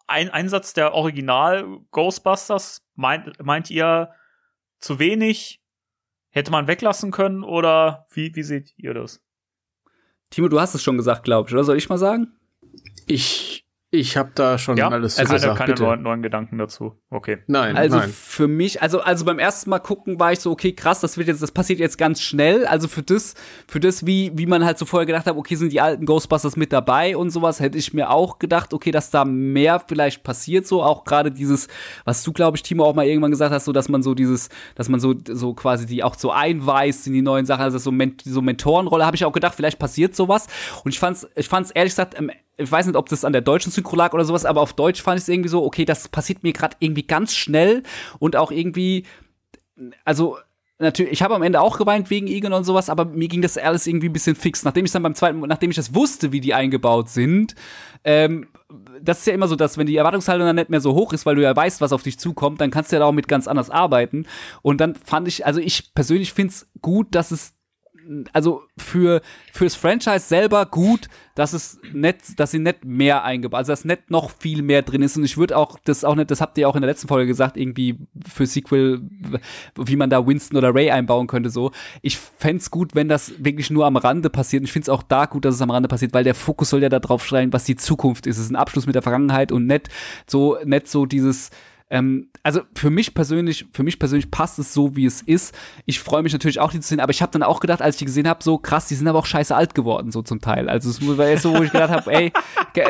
[0.07, 4.11] ein Einsatz der Original Ghostbusters, meint, meint ihr
[4.79, 5.63] zu wenig?
[6.31, 9.26] Hätte man weglassen können oder wie, wie seht ihr das?
[10.31, 12.37] Timo, du hast es schon gesagt, glaube ich, oder soll ich mal sagen?
[13.07, 14.89] Ich ich habe da schon ja?
[14.89, 17.01] alles also gesagt, keine neuen, neuen, Gedanken dazu.
[17.09, 17.39] Okay.
[17.47, 18.11] Nein, also nein.
[18.11, 21.29] für mich, also also beim ersten Mal gucken war ich so, okay, krass, das wird
[21.29, 22.67] jetzt, das passiert jetzt ganz schnell.
[22.67, 23.35] Also für das,
[23.69, 26.57] für das, wie wie man halt so vorher gedacht hat, okay, sind die alten Ghostbusters
[26.57, 30.67] mit dabei und sowas, hätte ich mir auch gedacht, okay, dass da mehr vielleicht passiert,
[30.67, 31.69] so auch gerade dieses,
[32.05, 34.49] was du glaube ich, Timo auch mal irgendwann gesagt hast, so dass man so dieses,
[34.75, 37.93] dass man so so quasi die auch so einweist in die neuen Sachen, also so,
[37.93, 40.49] Men so Mentorenrolle, habe ich auch gedacht, vielleicht passiert sowas.
[40.85, 42.17] Und ich fand's, ich fand's ehrlich gesagt
[42.57, 45.03] ich weiß nicht, ob das an der deutschen Synchro lag oder sowas, aber auf Deutsch
[45.03, 47.83] fand ich es irgendwie so, okay, das passiert mir gerade irgendwie ganz schnell
[48.19, 49.05] und auch irgendwie,
[50.05, 50.39] also
[50.79, 53.59] natürlich, ich habe am Ende auch geweint wegen Egan und sowas, aber mir ging das
[53.59, 54.65] alles irgendwie ein bisschen fix.
[54.65, 57.55] Nachdem ich dann beim zweiten, nachdem ich das wusste, wie die eingebaut sind,
[58.05, 58.49] ähm,
[59.01, 61.25] das ist ja immer so, dass wenn die Erwartungshaltung dann nicht mehr so hoch ist,
[61.25, 63.47] weil du ja weißt, was auf dich zukommt, dann kannst du ja auch mit ganz
[63.49, 64.27] anders arbeiten.
[64.63, 67.56] Und dann fand ich, also ich persönlich finde es gut, dass es
[68.33, 69.21] also für
[69.53, 74.11] fürs Franchise selber gut, dass es nicht, dass sie nicht mehr eingebaut, also dass nicht
[74.11, 75.17] noch viel mehr drin ist.
[75.17, 77.27] Und ich würde auch das auch nicht, das habt ihr auch in der letzten Folge
[77.27, 79.03] gesagt, irgendwie für Sequel,
[79.77, 81.51] wie man da Winston oder Ray einbauen könnte.
[81.51, 81.73] So,
[82.03, 84.63] ich fände gut, wenn das wirklich nur am Rande passiert.
[84.63, 86.71] Und ich finde es auch da gut, dass es am Rande passiert, weil der Fokus
[86.71, 88.39] soll ja darauf schreien, was die Zukunft ist.
[88.39, 89.89] Es ist ein Abschluss mit der Vergangenheit und nicht
[90.27, 91.51] so, nicht so dieses
[91.89, 95.55] ähm, also für mich persönlich, für mich persönlich passt es so, wie es ist.
[95.85, 97.95] Ich freue mich natürlich auch, die zu sehen, aber ich habe dann auch gedacht, als
[97.95, 100.41] ich die gesehen habe, so krass, die sind aber auch scheiße alt geworden, so zum
[100.41, 100.69] Teil.
[100.69, 102.33] Also es war jetzt so, wo ich gedacht habe, ey,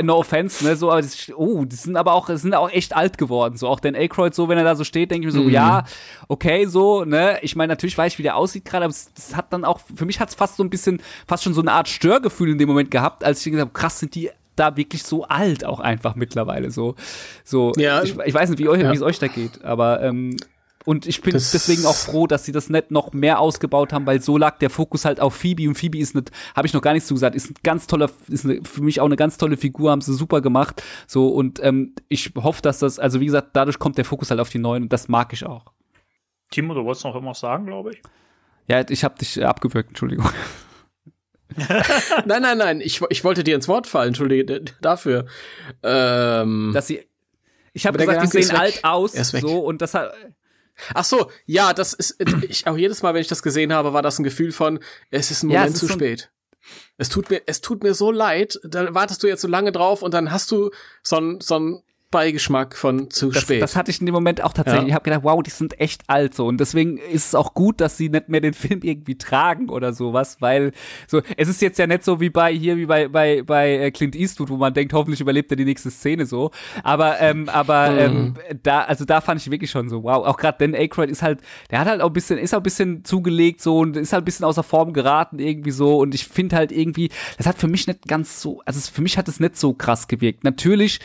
[0.03, 3.19] no offense, ne, so, aber das, oh, die sind aber auch, sind auch echt alt
[3.19, 3.59] geworden.
[3.59, 5.53] So auch Dan Aykroyd, so, wenn er da so steht, denke ich mir so, mhm.
[5.53, 5.85] ja,
[6.29, 7.39] okay, so, ne.
[7.43, 9.81] Ich meine, natürlich weiß ich, wie der aussieht gerade, aber es, das hat dann auch,
[9.95, 12.59] für mich hat es fast so ein bisschen, fast schon so eine Art Störgefühl in
[12.59, 15.81] dem Moment gehabt, als ich gesagt habe, krass, sind die da wirklich so alt auch
[15.81, 16.95] einfach mittlerweile so
[17.45, 18.91] so ja, ich, ich weiß nicht wie euch ja.
[18.91, 20.37] wie es euch da geht aber ähm,
[20.87, 24.07] und ich bin das deswegen auch froh, dass sie das nicht noch mehr ausgebaut haben,
[24.07, 26.81] weil so lag der Fokus halt auf Phoebe und Phoebe ist nicht, habe ich noch
[26.81, 29.37] gar nichts zu gesagt, ist ein ganz toller, ist eine, für mich auch eine ganz
[29.37, 30.85] tolle Figur, haben sie super gemacht.
[31.09, 34.39] So und ähm, ich hoffe, dass das, also wie gesagt, dadurch kommt der Fokus halt
[34.39, 35.65] auf die neuen und das mag ich auch.
[36.53, 38.03] Timo, du wolltest noch irgendwas sagen, glaube ich.
[38.69, 40.31] Ja, ich habe dich abgewürgt, Entschuldigung.
[42.27, 45.27] nein, nein, nein, ich, ich wollte dir ins Wort fallen, entschuldige dafür.
[45.83, 47.07] Ähm, Dass sie.
[47.73, 50.13] Ich habe gesagt, die sehen alt aus, so und das hat.
[50.93, 52.17] Ach so, ja, das ist
[52.49, 55.31] ich auch jedes Mal, wenn ich das gesehen habe, war das ein Gefühl von, es
[55.31, 56.31] ist ein Moment ja, ist zu spät.
[56.99, 60.03] Es tut mir, es tut mir so leid, da wartest du jetzt so lange drauf
[60.03, 60.71] und dann hast du
[61.03, 61.83] so ein, so ein
[62.17, 63.61] Beigeschmack von zu das, spät.
[63.61, 64.85] Das hatte ich in dem Moment auch tatsächlich.
[64.85, 64.89] Ja.
[64.89, 66.47] Ich habe gedacht, wow, die sind echt alt so.
[66.47, 69.93] Und deswegen ist es auch gut, dass sie nicht mehr den Film irgendwie tragen oder
[69.93, 70.73] sowas, weil
[71.07, 73.91] so, es ist jetzt ja nicht so wie bei hier, wie bei, bei, bei äh,
[73.91, 76.53] Clint Eastwood, wo man denkt, hoffentlich überlebt er die nächste Szene so.
[76.83, 77.99] Aber, ähm, aber mhm.
[77.99, 81.23] ähm, da, also da fand ich wirklich schon so, wow, auch gerade Dan Aykroyd ist
[81.23, 81.41] halt,
[81.71, 84.23] der hat halt auch ein bisschen, ist auch ein bisschen zugelegt so und ist halt
[84.23, 85.99] ein bisschen außer Form geraten irgendwie so.
[85.99, 89.19] Und ich finde halt irgendwie, das hat für mich nicht ganz so, also für mich
[89.19, 90.45] hat es nicht so krass gewirkt.
[90.45, 91.01] Natürlich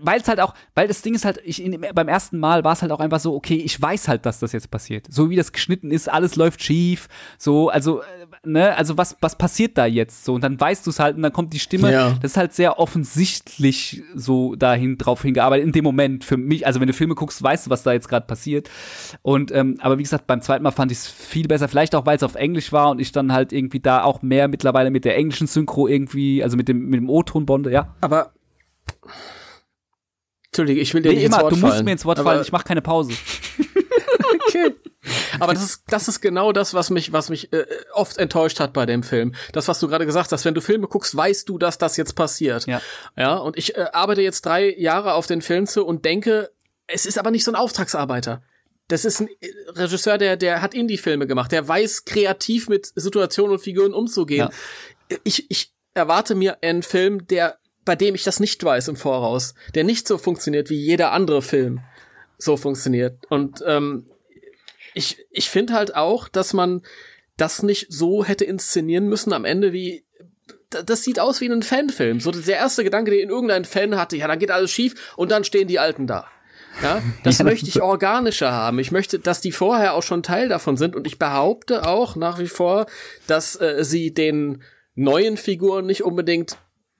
[0.00, 2.72] weil es halt auch, weil das Ding ist halt, ich in, beim ersten Mal war
[2.72, 5.06] es halt auch einfach so, okay, ich weiß halt, dass das jetzt passiert.
[5.10, 7.08] So wie das geschnitten ist, alles läuft schief,
[7.38, 8.04] so, also, äh,
[8.44, 10.24] ne, also was, was passiert da jetzt?
[10.24, 11.92] So, und dann weißt du es halt und dann kommt die Stimme.
[11.92, 12.10] Ja.
[12.20, 15.66] Das ist halt sehr offensichtlich so dahin drauf hingearbeitet.
[15.66, 18.08] In dem Moment für mich, also wenn du Filme guckst, weißt du, was da jetzt
[18.08, 18.70] gerade passiert.
[19.22, 22.06] Und, ähm, aber wie gesagt, beim zweiten Mal fand ich es viel besser, vielleicht auch,
[22.06, 25.04] weil es auf Englisch war und ich dann halt irgendwie da auch mehr mittlerweile mit
[25.04, 27.94] der englischen Synchro irgendwie, also mit dem, mit dem O-Ton bonde, ja.
[28.00, 28.32] Aber
[30.54, 31.72] Entschuldige, ich will dir nee, nicht immer, ins Wort du fallen.
[31.72, 33.12] musst mir ins Wort fallen, ich mache keine Pause.
[34.48, 34.72] okay.
[35.40, 38.72] Aber das ist, das ist genau das, was mich, was mich äh, oft enttäuscht hat
[38.72, 39.34] bei dem Film.
[39.50, 42.14] Das, was du gerade gesagt hast, wenn du Filme guckst, weißt du, dass das jetzt
[42.14, 42.66] passiert.
[42.66, 42.80] Ja.
[43.16, 43.34] Ja.
[43.34, 46.52] Und ich äh, arbeite jetzt drei Jahre auf den Film zu und denke,
[46.86, 48.42] es ist aber nicht so ein Auftragsarbeiter.
[48.86, 53.54] Das ist ein äh, Regisseur, der, der hat Indie-Filme gemacht, der weiß kreativ mit Situationen
[53.54, 54.50] und Figuren umzugehen.
[55.10, 55.16] Ja.
[55.24, 59.54] Ich, ich erwarte mir einen Film, der bei dem ich das nicht weiß im Voraus,
[59.74, 61.80] der nicht so funktioniert wie jeder andere Film
[62.38, 63.26] so funktioniert.
[63.28, 64.06] Und ähm,
[64.94, 66.82] ich, ich finde halt auch, dass man
[67.36, 70.04] das nicht so hätte inszenieren müssen am Ende wie
[70.82, 72.18] das sieht aus wie ein Fanfilm.
[72.18, 75.44] So der erste Gedanke, den irgendein Fan hatte, ja, dann geht alles schief und dann
[75.44, 76.26] stehen die Alten da.
[76.82, 78.78] Ja, das ja, möchte ich organischer haben.
[78.80, 82.38] Ich möchte, dass die vorher auch schon Teil davon sind und ich behaupte auch nach
[82.40, 82.86] wie vor,
[83.26, 84.62] dass äh, sie den
[84.96, 86.56] neuen Figuren nicht unbedingt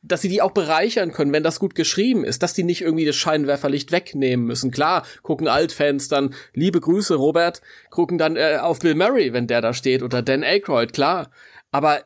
[0.07, 3.07] dass sie die auch bereichern können, wenn das gut geschrieben ist, dass die nicht irgendwie
[3.07, 4.71] das Scheinwerferlicht wegnehmen müssen.
[4.71, 9.63] Klar, gucken Altfans dann, liebe Grüße, Robert, gucken dann äh, auf Bill Murray, wenn der
[9.63, 11.31] da steht, oder Dan Aykroyd, klar.
[11.71, 12.03] Aber äh,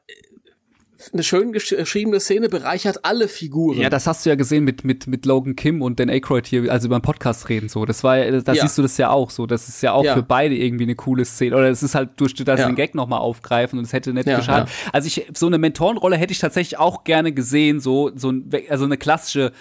[1.12, 3.79] eine schön geschriebene Szene bereichert alle Figuren.
[3.79, 6.73] Ja, das hast du ja gesehen mit, mit, mit Logan Kim und Dan Aykroyd hier,
[6.73, 7.85] also über den Podcast reden, so.
[7.85, 8.62] Das war, da ja.
[8.62, 9.47] siehst du das ja auch so.
[9.47, 10.15] Das ist ja auch ja.
[10.15, 11.57] für beide irgendwie eine coole Szene.
[11.57, 12.66] Oder es ist halt durch das ja.
[12.66, 14.70] den Gag nochmal aufgreifen und es hätte nicht ja, geschadet.
[14.93, 18.33] Also ich, so eine Mentorenrolle hätte ich tatsächlich auch gerne gesehen, so, so,
[18.69, 19.53] also eine klassische,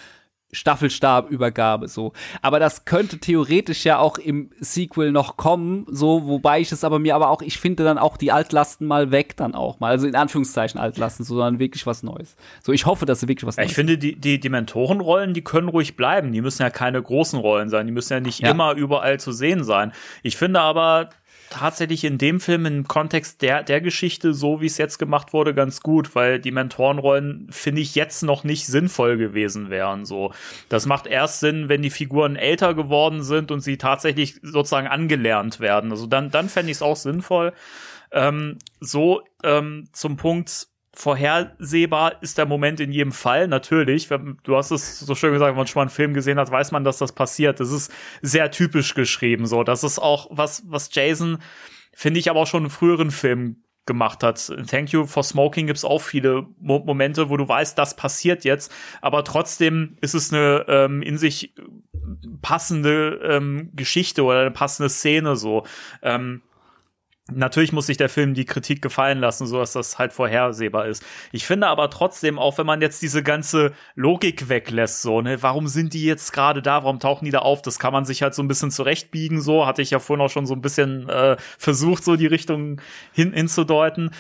[0.52, 2.14] Staffelstabübergabe so.
[2.42, 7.00] Aber das könnte theoretisch ja auch im Sequel noch kommen, so, wobei ich es aber
[7.00, 9.92] mir aber auch, ich finde dann auch die Altlasten mal weg dann auch mal.
[9.92, 12.36] Also in Anführungszeichen Altlasten, sondern wirklich was Neues.
[12.64, 13.70] So, ich hoffe, dass sie wirklich was Neues.
[13.70, 16.32] Ich finde, die, die, die Mentorenrollen, die können ruhig bleiben.
[16.32, 17.86] Die müssen ja keine großen Rollen sein.
[17.86, 18.52] Die müssen ja nicht ja.
[18.52, 19.92] immer überall zu sehen sein.
[20.24, 21.10] Ich finde aber,
[21.50, 25.54] tatsächlich in dem Film im Kontext der, der Geschichte, so wie es jetzt gemacht wurde,
[25.54, 30.06] ganz gut, weil die Mentorenrollen, finde ich, jetzt noch nicht sinnvoll gewesen wären.
[30.06, 30.34] So,
[30.70, 35.60] das macht erst Sinn, wenn die Figuren älter geworden sind und sie tatsächlich sozusagen angelernt
[35.60, 35.92] werden.
[35.92, 37.54] Also dann, dann fände ich es auch sinnvoll.
[38.12, 40.68] Ähm, so ähm, zum Punkt,
[40.98, 44.10] vorhersehbar ist der Moment in jedem Fall, natürlich.
[44.44, 46.72] Du hast es so schön gesagt, wenn man schon mal einen Film gesehen hat, weiß
[46.72, 47.60] man, dass das passiert.
[47.60, 47.94] Das ist
[48.24, 49.64] sehr typisch geschrieben, so.
[49.64, 51.38] Das ist auch was, was Jason,
[51.94, 54.52] finde ich, aber auch schon in früheren Filmen gemacht hat.
[54.68, 58.74] Thank You for Smoking gibt's auch viele Mo Momente, wo du weißt, das passiert jetzt,
[59.00, 61.54] aber trotzdem ist es eine ähm, in sich
[62.42, 65.64] passende ähm, Geschichte oder eine passende Szene so.
[66.02, 66.42] Ähm,
[67.30, 71.04] Natürlich muss sich der Film die Kritik gefallen lassen, so dass das halt vorhersehbar ist.
[71.32, 75.68] Ich finde aber trotzdem, auch wenn man jetzt diese ganze Logik weglässt, so, ne, warum
[75.68, 77.62] sind die jetzt gerade da, warum tauchen die da auf?
[77.62, 80.30] Das kann man sich halt so ein bisschen zurechtbiegen, so, hatte ich ja vorhin auch
[80.30, 82.82] schon so ein bisschen äh, versucht, so die Richtung
[83.12, 84.12] hin hinzudeuten.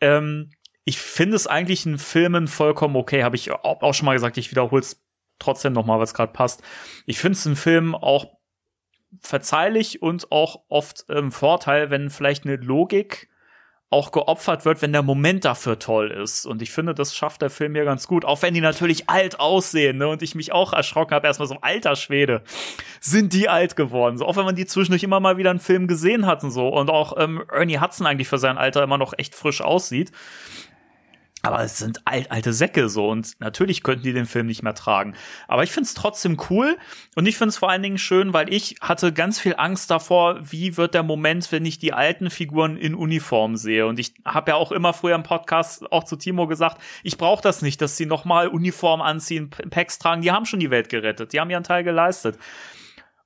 [0.00, 0.50] Ähm,
[0.84, 4.50] ich finde es eigentlich in Filmen vollkommen okay, habe ich auch schon mal gesagt, ich
[4.50, 5.02] wiederhole es
[5.38, 6.62] trotzdem noch mal, was gerade passt.
[7.06, 8.26] Ich finde es in Filmen auch
[9.20, 13.28] verzeihlich und auch oft ähm, Vorteil, wenn vielleicht eine Logik
[13.94, 16.46] auch geopfert wird, wenn der Moment dafür toll ist.
[16.46, 18.24] Und ich finde, das schafft der Film hier ganz gut.
[18.24, 20.08] Auch wenn die natürlich alt aussehen, ne?
[20.08, 22.42] Und ich mich auch erschrocken habe, erstmal so, alter Schwede,
[23.00, 24.18] sind die alt geworden.
[24.18, 26.68] So, auch wenn man die zwischendurch immer mal wieder einen Film gesehen hat und so.
[26.68, 30.10] Und auch ähm, Ernie Hudson eigentlich für sein Alter immer noch echt frisch aussieht.
[31.44, 34.74] Aber es sind alt, alte Säcke so und natürlich könnten die den Film nicht mehr
[34.74, 35.14] tragen.
[35.46, 36.78] Aber ich finde es trotzdem cool
[37.16, 40.40] und ich finde es vor allen Dingen schön, weil ich hatte ganz viel Angst davor,
[40.40, 43.86] wie wird der Moment, wenn ich die alten Figuren in Uniform sehe.
[43.86, 47.42] Und ich habe ja auch immer früher im Podcast auch zu Timo gesagt, ich brauche
[47.42, 50.22] das nicht, dass sie nochmal Uniform anziehen, Packs tragen.
[50.22, 52.38] Die haben schon die Welt gerettet, die haben ihren Teil geleistet.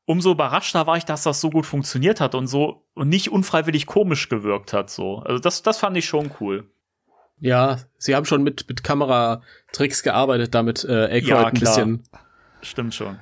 [0.07, 3.87] Umso überraschter war ich, dass das so gut funktioniert hat und so und nicht unfreiwillig
[3.87, 4.91] komisch gewirkt hat.
[4.91, 6.69] So, also das, das fand ich schon cool.
[7.41, 12.03] Ja, sie haben schon mit, mit Kameratricks gearbeitet, damit äh, Aykroyd Ja, ein bisschen
[12.61, 13.19] Stimmt schon.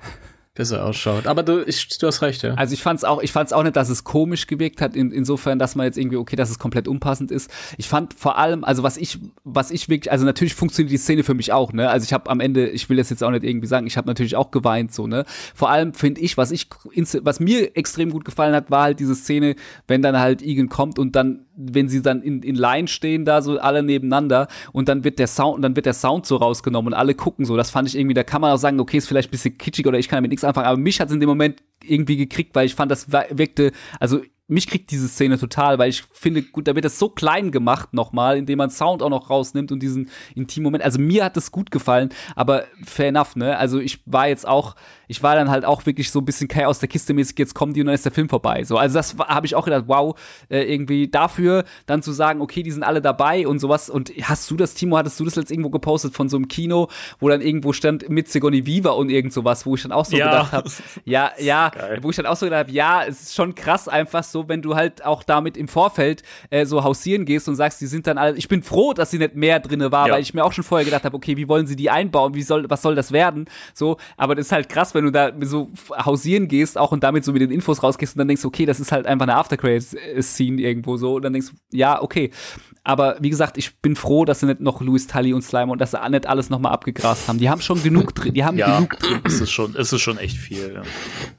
[0.56, 1.26] Besser ausschaut.
[1.26, 2.54] Aber du, ich, du hast recht, ja.
[2.54, 5.58] Also ich fand's auch, ich fand's auch nicht, dass es komisch gewirkt hat, in, insofern,
[5.58, 7.50] dass man jetzt irgendwie, okay, dass es komplett unpassend ist.
[7.78, 11.22] Ich fand vor allem, also was ich, was ich wirklich, also natürlich funktioniert die Szene
[11.22, 11.88] für mich auch, ne?
[11.88, 14.08] Also ich habe am Ende, ich will das jetzt auch nicht irgendwie sagen, ich habe
[14.08, 15.24] natürlich auch geweint, so, ne?
[15.54, 16.68] Vor allem finde ich, was ich,
[17.22, 19.54] was mir extrem gut gefallen hat, war halt diese Szene,
[19.86, 23.42] wenn dann halt Egan kommt und dann, wenn sie dann in, in Line stehen, da
[23.42, 26.92] so alle nebeneinander und dann wird der Sound, und dann wird der Sound so rausgenommen
[26.92, 27.56] und alle gucken so.
[27.56, 29.86] Das fand ich irgendwie, da kann man auch sagen, okay, ist vielleicht ein bisschen kitschig
[29.86, 32.54] oder ich kann damit nichts anfangen, aber mich hat es in dem Moment irgendwie gekriegt,
[32.54, 36.68] weil ich fand, das wirkte, also mich kriegt diese Szene total, weil ich finde, gut,
[36.68, 40.08] da wird das so klein gemacht nochmal, indem man Sound auch noch rausnimmt und diesen
[40.36, 40.84] intimen Moment.
[40.84, 43.56] Also mir hat das gut gefallen, aber fair enough, ne?
[43.58, 44.76] Also ich war jetzt auch,
[45.08, 47.54] ich war dann halt auch wirklich so ein bisschen Kai aus der Kiste mäßig, jetzt
[47.54, 48.62] kommen die und dann ist der Film vorbei.
[48.62, 50.16] So, also das habe ich auch gedacht, wow,
[50.48, 53.90] äh, irgendwie dafür dann zu sagen, okay, die sind alle dabei und sowas.
[53.90, 56.86] Und hast du das, Timo, hattest du das jetzt irgendwo gepostet von so einem Kino,
[57.18, 60.16] wo dann irgendwo stand mit Sigourney Viva und irgend sowas, wo ich dann auch so
[60.16, 60.26] Ja.
[60.26, 60.70] gedacht habe,
[61.04, 61.98] ja, ja, geil.
[62.02, 64.62] wo ich dann auch so gedacht habe, ja, es ist schon krass einfach so, wenn
[64.62, 68.18] du halt auch damit im Vorfeld äh, so hausieren gehst und sagst, die sind dann
[68.18, 70.14] alle, ich bin froh, dass sie nicht mehr drinne war, Ja.
[70.14, 72.42] weil ich mir auch schon vorher gedacht habe, okay, wie wollen sie die einbauen, wie
[72.42, 75.70] soll, was soll das werden, so, aber das ist halt krass, wenn du da so
[76.04, 78.80] hausieren gehst, auch und damit so mit den Infos rausgehst und dann denkst, okay, das
[78.80, 82.30] ist halt einfach eine After-Credits-Scene irgendwo so und dann denkst du, ja, okay,
[82.88, 85.80] aber wie gesagt, ich bin froh, dass sie nicht noch Louis Tully und Slime und
[85.80, 87.38] dass sie nicht alles nochmal abgegrast haben.
[87.40, 90.18] Die haben schon genug drin, die haben Ja, genug es ist schon, es ist schon
[90.18, 90.72] echt viel.
[90.72, 90.82] Ja.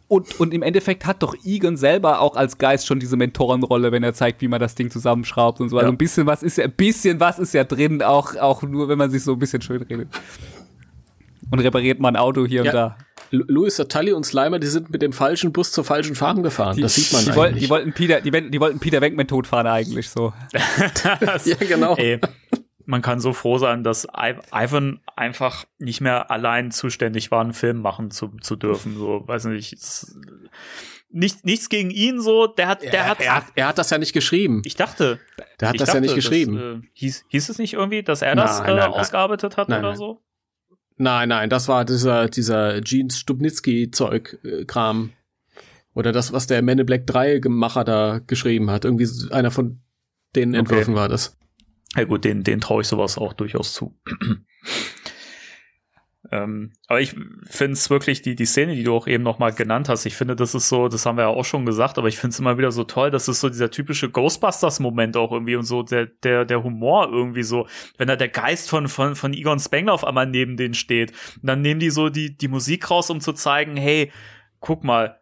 [0.10, 4.04] und, und im Endeffekt hat doch Egan selber auch als Geist schon diese Mentorenrolle, wenn
[4.04, 5.78] er zeigt, wie man das Ding zusammenschraubt und so.
[5.78, 5.94] Also Ja.
[5.94, 8.98] ein bisschen was ist ja, ein bisschen was ist ja drin, auch, auch nur, wenn
[8.98, 10.10] man sich so ein bisschen schön redet.
[11.50, 12.72] Und repariert mal ein Auto hier Ja.
[12.72, 12.98] und da.
[13.32, 16.80] Louis Tully und Slimer, die sind mit dem falschen Bus zur falschen Farm gefahren.
[16.82, 17.64] das sieht man die wollten, eigentlich.
[17.66, 20.34] die wollten Peter, die, wollten- die wollten Peter Venkman totfahren eigentlich so.
[20.54, 21.96] ja, genau.
[21.96, 22.20] Ey,
[22.86, 27.54] man kann so froh sein, dass I- Ivan einfach nicht mehr allein zuständig war, einen
[27.54, 28.96] Film machen zu, zu dürfen.
[28.98, 29.74] So, weiß nicht.
[29.74, 30.18] es-
[31.10, 33.90] Nicht, nichts gegen ihn so, der hat, der er, hat, er, hat- er hat das
[33.90, 34.62] ja nicht geschrieben.
[34.66, 35.20] ich dachte,
[35.60, 36.56] Der hat das ja dachte, nicht geschrieben.
[36.56, 39.00] Das, äh, hieß, hieß es nicht irgendwie, dass er das Nein, äh, nein, nein.
[39.00, 39.98] ausgearbeitet hat Nein, oder nein.
[39.98, 40.22] so?
[40.98, 45.12] Nein, nein, das war dieser, dieser Gene Stubnitzky-Zeug-Kram.
[45.94, 48.86] Oder das, was der Man in Black 3-Gemacher da geschrieben hat.
[48.86, 49.80] Irgendwie einer von
[50.36, 50.60] den Okay.
[50.60, 51.38] Entwürfen war das.
[51.96, 53.96] Ja gut, den, den traue ich sowas auch durchaus zu.
[56.32, 59.52] Ähm, aber ich finde es wirklich, die, die Szene, die du auch eben noch mal
[59.52, 62.08] genannt hast, ich finde, das ist so, das haben wir ja auch schon gesagt, aber
[62.08, 65.56] ich finde es immer wieder so toll, das ist so dieser typische Ghostbusters-Moment auch irgendwie
[65.56, 67.68] und so der, der, der Humor irgendwie so,
[67.98, 71.12] wenn da der Geist von, von, von Egon Spengler auf einmal neben denen steht.
[71.42, 74.12] Und dann nehmen die so die, die Musik raus, um zu zeigen, hey,
[74.60, 75.20] guck mal,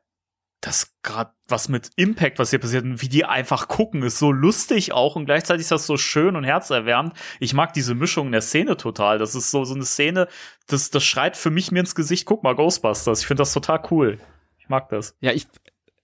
[0.65, 4.31] das gerade was mit Impact, was hier passiert und wie die einfach gucken, ist so
[4.31, 7.13] lustig auch und gleichzeitig ist das so schön und herzerwärmend.
[7.39, 9.19] Ich mag diese Mischung in der Szene total.
[9.19, 10.27] Das ist so, so eine Szene,
[10.67, 13.21] das, das schreit für mich mir ins Gesicht, guck mal, Ghostbusters.
[13.21, 14.17] Ich finde das total cool.
[14.57, 15.15] Ich mag das.
[15.19, 15.47] Ja, ich,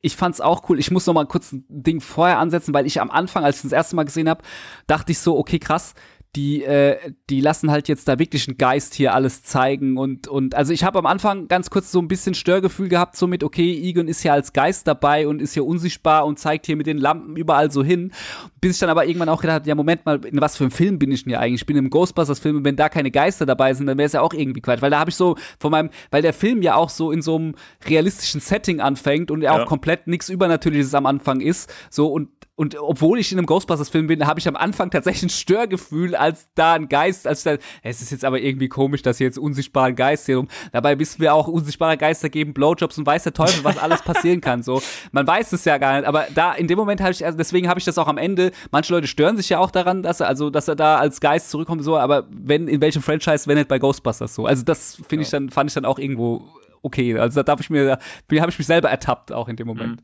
[0.02, 0.80] ich fand's auch cool.
[0.80, 3.64] Ich muss noch mal kurz ein Ding vorher ansetzen, weil ich am Anfang, als ich
[3.64, 4.44] das erste Mal gesehen habe,
[4.86, 5.96] dachte ich so, okay, krass,
[6.36, 6.98] die, äh,
[7.30, 10.86] die lassen halt jetzt da wirklich einen Geist hier alles zeigen und, und also ich
[10.86, 14.24] habe am Anfang ganz kurz so ein bisschen Störgefühl gehabt, so mit, okay, Egon ist
[14.24, 17.70] ja als Geist dabei und ist hier unsichtbar und zeigt hier mit den Lampen überall
[17.70, 18.14] so hin,
[18.62, 20.72] bis ich dann aber irgendwann auch gedacht habe, ja, Moment mal, in was für einem
[20.72, 21.62] Film bin ich denn hier eigentlich?
[21.62, 24.22] Ich bin im Ghostbusters-Film und wenn da keine Geister dabei sind, dann wäre es ja
[24.22, 26.90] auch irgendwie Quatsch, weil da habe ich so von meinem, weil der Film ja auch
[26.90, 27.56] so in so einem
[27.86, 29.62] realistischen Setting anfängt und Ja.
[29.62, 34.08] auch komplett nichts Übernatürliches am Anfang ist, so und und obwohl ich in einem Ghostbusters-Film
[34.08, 38.02] bin, habe ich am Anfang tatsächlich ein Störgefühl, als da ein Geist, als da, es
[38.02, 40.48] ist jetzt aber irgendwie komisch, dass hier jetzt unsichtbare Geist hier rum.
[40.72, 44.42] Dabei wissen wir auch, unsichtbare Geister geben Blowjobs und weiß der Teufel, was alles passieren
[44.42, 44.64] kann.
[44.64, 46.06] So, man weiß es ja gar nicht.
[46.06, 48.52] Aber da in dem Moment habe ich, also deswegen habe ich das auch am Ende.
[48.70, 51.50] Manche Leute stören sich ja auch daran, dass er, also dass er da als Geist
[51.50, 51.84] zurückkommt.
[51.84, 54.46] So, aber wenn in welchem Franchise, wenn nicht bei Ghostbusters so.
[54.46, 56.44] Also das finde ich dann, fand ich dann auch irgendwo
[56.84, 57.18] okay.
[57.18, 60.04] Also da darf ich mir, da habe ich mich selber ertappt auch in dem Moment.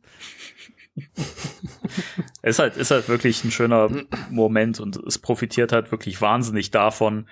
[2.41, 3.89] Ist halt, ist halt wirklich ein schöner
[4.29, 7.27] Moment und es profitiert halt wirklich wahnsinnig davon,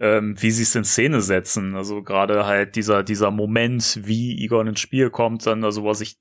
[0.00, 1.74] ähm, wie sie es in Szene setzen.
[1.76, 5.94] Also gerade halt dieser, dieser Moment, wie Egon ins Spiel kommt, dann, also wo er
[5.94, 6.18] sich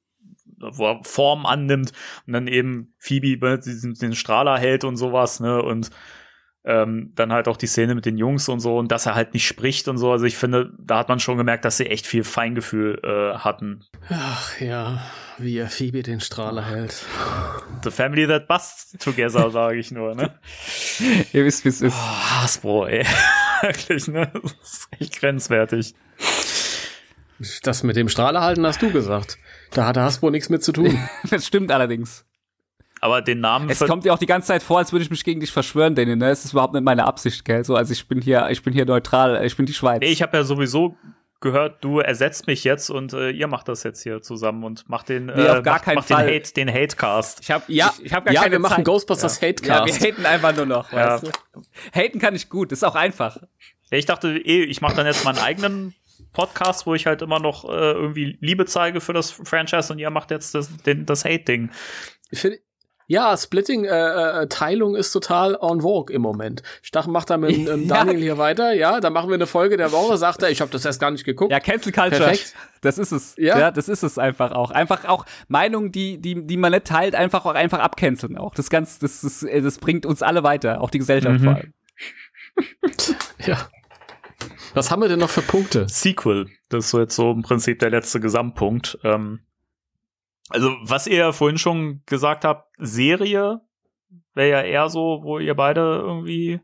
[0.59, 1.93] wo er Form annimmt
[2.27, 5.89] und dann eben Phoebe den Strahler hält und sowas, ne, und
[6.65, 9.33] ähm, dann halt auch die Szene mit den Jungs und so und dass er halt
[9.33, 10.11] nicht spricht und so.
[10.11, 13.85] Also ich finde, da hat man schon gemerkt, dass sie echt viel Feingefühl äh, hatten.
[14.09, 15.01] Ach ja,
[15.41, 17.05] wie er Phoebe den Strahler hält.
[17.83, 20.37] The family that busts together, sage ich nur, ne?
[21.33, 21.95] Ihr wisst, wie es ist.
[21.95, 23.05] Oh, Hasbro, ey.
[23.61, 24.31] Wirklich, ne?
[24.33, 25.93] Das ist echt grenzwertig.
[27.63, 29.37] Das mit dem Strahler halten hast du gesagt.
[29.71, 30.97] Da hatte Hasbro nichts mit zu tun.
[31.29, 32.25] Das stimmt allerdings.
[33.01, 33.69] Aber den Namen.
[33.69, 35.95] Es kommt dir auch die ganze Zeit vor, als würde ich mich gegen dich verschwören,
[35.95, 36.17] Daniel.
[36.17, 36.29] Ne?
[36.29, 37.63] Es ist überhaupt nicht meine Absicht, gell?
[37.63, 40.01] So, also ich bin hier, ich bin hier neutral, ich bin die Schweiz.
[40.01, 40.97] Nee, ich habe ja sowieso
[41.41, 45.09] gehört, du ersetzt mich jetzt und äh, ihr macht das jetzt hier zusammen und macht
[45.09, 46.27] den, nee, auf gar macht, keinen macht Fall.
[46.27, 47.39] den Hate, den Hatecast.
[47.41, 48.85] Ich hab, ja, ich, ich hab gar ja, keine wir machen Zeit.
[48.85, 49.47] Ghostbusters ja.
[49.47, 49.87] Hatecast.
[49.87, 51.21] Ja, wir haten einfach nur noch, Ja.
[51.21, 51.61] weißt du?
[51.93, 53.37] Haten kann ich gut, ist auch einfach.
[53.91, 55.95] Ja, ich dachte, eh, ich mache dann jetzt meinen eigenen
[56.33, 60.09] Podcast, wo ich halt immer noch äh, irgendwie Liebe zeige für das Franchise und ihr
[60.09, 61.71] macht jetzt das, den, das Hate-Ding.
[62.31, 62.59] Ich find,
[63.11, 66.61] ja, Splitting, äh, äh, Teilung ist total en vogue im Moment.
[66.83, 67.95] Stach macht da mit ähm, Ja.
[68.05, 70.69] Daniel hier weiter, ja, da machen wir eine Folge der Woche, sagt er, ich habe
[70.69, 71.51] das erst gar nicht geguckt.
[71.51, 72.21] Ja, Cancel Culture.
[72.21, 72.53] Perfekt.
[72.81, 73.33] Das ist es.
[73.37, 73.57] Ja.
[73.57, 73.71] Ja.
[73.71, 74.69] das ist es einfach auch.
[74.69, 78.53] Einfach auch Meinungen, die, die, die man nicht teilt, einfach auch einfach abcanceln auch.
[78.53, 81.43] Das ganz, das ist, äh, das bringt uns alle weiter, auch die Gesellschaft Mhm.
[81.43, 81.73] vor allem.
[83.45, 83.57] ja.
[84.75, 85.87] Was haben wir denn noch für Punkte?
[85.89, 86.47] Sequel.
[86.69, 88.99] Das ist so jetzt so im Prinzip der letzte Gesamtpunkt.
[89.03, 89.39] Ähm,
[90.49, 93.61] also, was ihr vorhin schon gesagt habt, Serie
[94.33, 96.59] wäre ja eher so, wo ihr beide irgendwie.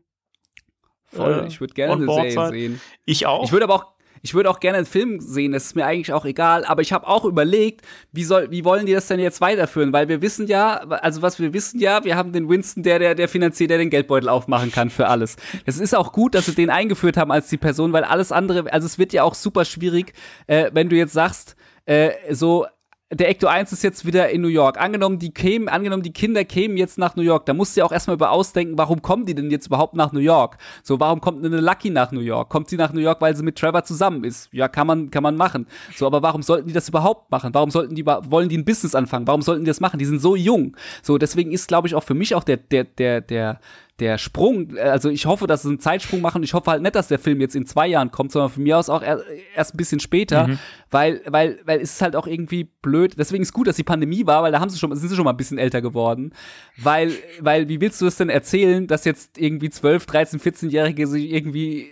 [1.04, 1.44] Voll.
[1.44, 2.50] äh, ich würde gerne eine Serie seid.
[2.50, 2.80] sehen.
[3.04, 3.44] Ich auch.
[3.44, 6.12] Ich würde aber auch, ich würde auch gerne einen Film sehen, das ist mir eigentlich
[6.12, 9.40] auch egal, aber ich habe auch überlegt, wie soll, wie wollen die das denn jetzt
[9.40, 9.92] weiterführen?
[9.92, 13.14] Weil wir wissen ja, also was wir wissen ja, wir haben den Winston, der, der,
[13.14, 15.36] der finanziert, der den Geldbeutel aufmachen kann für alles.
[15.64, 18.72] Es ist auch gut, dass sie den eingeführt haben als die Person, weil alles andere,
[18.72, 20.12] also es wird ja auch super schwierig,
[20.48, 21.54] äh, wenn du jetzt sagst,
[21.84, 22.66] äh, so,
[23.12, 24.80] der Ecto 1 ist jetzt wieder in New York.
[24.80, 27.86] Angenommen, die kämen, angenommen, die Kinder kämen jetzt nach New York, da musst du ja
[27.86, 30.58] auch erstmal über ausdenken, warum kommen die denn jetzt überhaupt nach New York?
[30.82, 32.48] So, warum kommt eine Lucky nach New York?
[32.48, 34.52] Kommt sie nach New York, weil sie mit Trevor zusammen ist?
[34.52, 35.68] Ja, kann man, kann man machen.
[35.94, 37.54] So, aber warum sollten die das überhaupt machen?
[37.54, 39.28] Warum sollten die, wollen die ein Business anfangen?
[39.28, 40.00] Warum sollten die das machen?
[40.00, 40.76] Die sind so jung.
[41.02, 43.60] So, deswegen ist, glaube ich, auch für mich auch der, der, der, der,
[43.98, 46.42] der Sprung, äh, also ich hoffe, dass sie einen Zeitsprung machen.
[46.42, 48.78] Ich hoffe halt nicht, dass der Film jetzt in zwei Jahren kommt, sondern von mir
[48.78, 49.22] aus auch er,
[49.54, 50.58] erst ein bisschen später,
[50.90, 53.14] weil, weil, weil es ist halt auch irgendwie blöd.
[53.18, 55.24] Deswegen ist gut, dass die Pandemie war, weil da haben sie schon, sind sie schon
[55.24, 56.32] mal ein bisschen älter geworden.
[56.76, 61.32] Weil, weil, wie willst du es denn erzählen, dass jetzt irgendwie 12, 13, 14-Jährige sich
[61.32, 61.88] irgendwie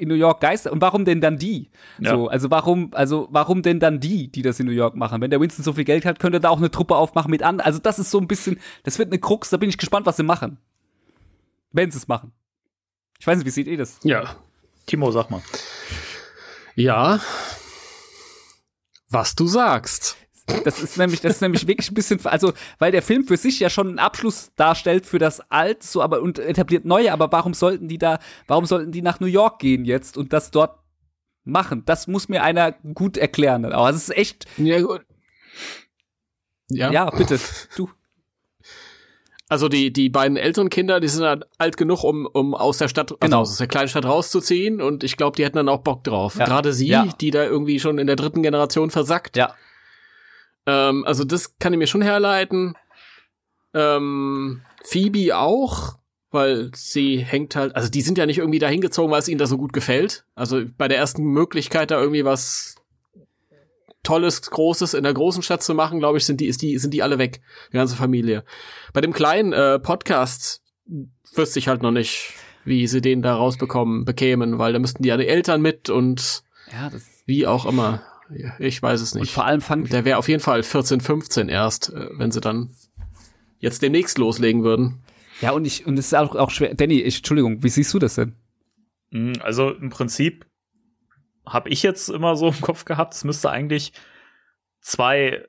[0.00, 1.70] in New York geister und warum denn dann die?
[2.00, 2.16] Ja.
[2.16, 5.20] So, also warum, also warum denn dann die, die das in New York machen?
[5.20, 7.44] Wenn der Winston so viel Geld hat, könnte er da auch eine Truppe aufmachen mit
[7.44, 7.60] an.
[7.60, 9.50] Also das ist so ein bisschen, das wird eine Krux.
[9.50, 10.58] Da bin ich gespannt, was sie machen
[11.74, 12.32] wenn sie es machen.
[13.18, 13.98] Ich weiß nicht, wie seht ihr das?
[14.04, 14.36] Ja.
[14.86, 15.42] Timo, sag mal.
[16.74, 17.20] Ja.
[19.10, 20.16] Was du sagst.
[20.64, 23.60] Das ist nämlich, das ist nämlich wirklich ein bisschen, also, weil der Film für sich
[23.60, 27.54] ja schon einen Abschluss darstellt für das Alt, so, aber, und etabliert neue, aber warum
[27.54, 30.78] sollten die da, warum sollten die nach New York gehen jetzt und das dort
[31.44, 31.84] machen?
[31.86, 33.64] Das muss mir einer gut erklären.
[33.72, 33.86] auch.
[33.86, 35.06] Also, es ist echt, Ja, gut.
[36.68, 36.92] Ja.
[36.92, 37.40] ja, bitte,
[37.76, 37.88] du.
[39.48, 42.88] Also die, die beiden älteren Kinder, die sind halt alt genug, um, um aus der
[42.88, 43.40] Stadt, also Genau.
[43.42, 46.36] aus der kleinen Stadt rauszuziehen und ich glaube, die hätten dann auch Bock drauf.
[46.36, 46.46] Ja.
[46.46, 47.06] Gerade sie, Ja.
[47.20, 49.36] die da irgendwie schon in der dritten Generation versackt.
[49.36, 49.54] Ja.
[50.66, 52.74] Ähm, also das kann ich mir schon herleiten.
[53.74, 55.94] Ähm, Phoebe auch,
[56.30, 59.38] weil sie hängt halt, also die sind ja nicht irgendwie da hingezogen, weil es ihnen
[59.38, 60.24] da so gut gefällt.
[60.34, 62.76] Also bei der ersten Möglichkeit, da irgendwie was
[64.04, 66.94] Tolles, Großes in der großen Stadt zu machen, glaube ich, sind die, ist die, sind
[66.94, 67.40] die alle weg,
[67.72, 68.44] die ganze Familie.
[68.92, 70.62] Bei dem kleinen äh, Podcast
[71.34, 72.32] wüsste ich halt noch nicht,
[72.64, 76.44] wie sie den da rausbekommen, bekämen, weil da müssten die ja die Eltern mit und
[76.72, 78.02] Ja, das, wie auch immer.
[78.58, 79.32] Ich weiß es und nicht.
[79.32, 82.70] vor allem fand Der wäre auf jeden Fall 14, 15 erst, äh, wenn sie dann
[83.58, 85.02] jetzt demnächst loslegen würden.
[85.40, 87.98] ja, und ich, und es ist auch, auch schwer, Danny, ich, Entschuldigung, wie siehst du
[87.98, 88.34] das denn?
[89.10, 90.46] Mm, Also im Prinzip
[91.46, 93.92] habe ich jetzt immer so im Kopf gehabt, es müsste eigentlich
[94.80, 95.46] zwei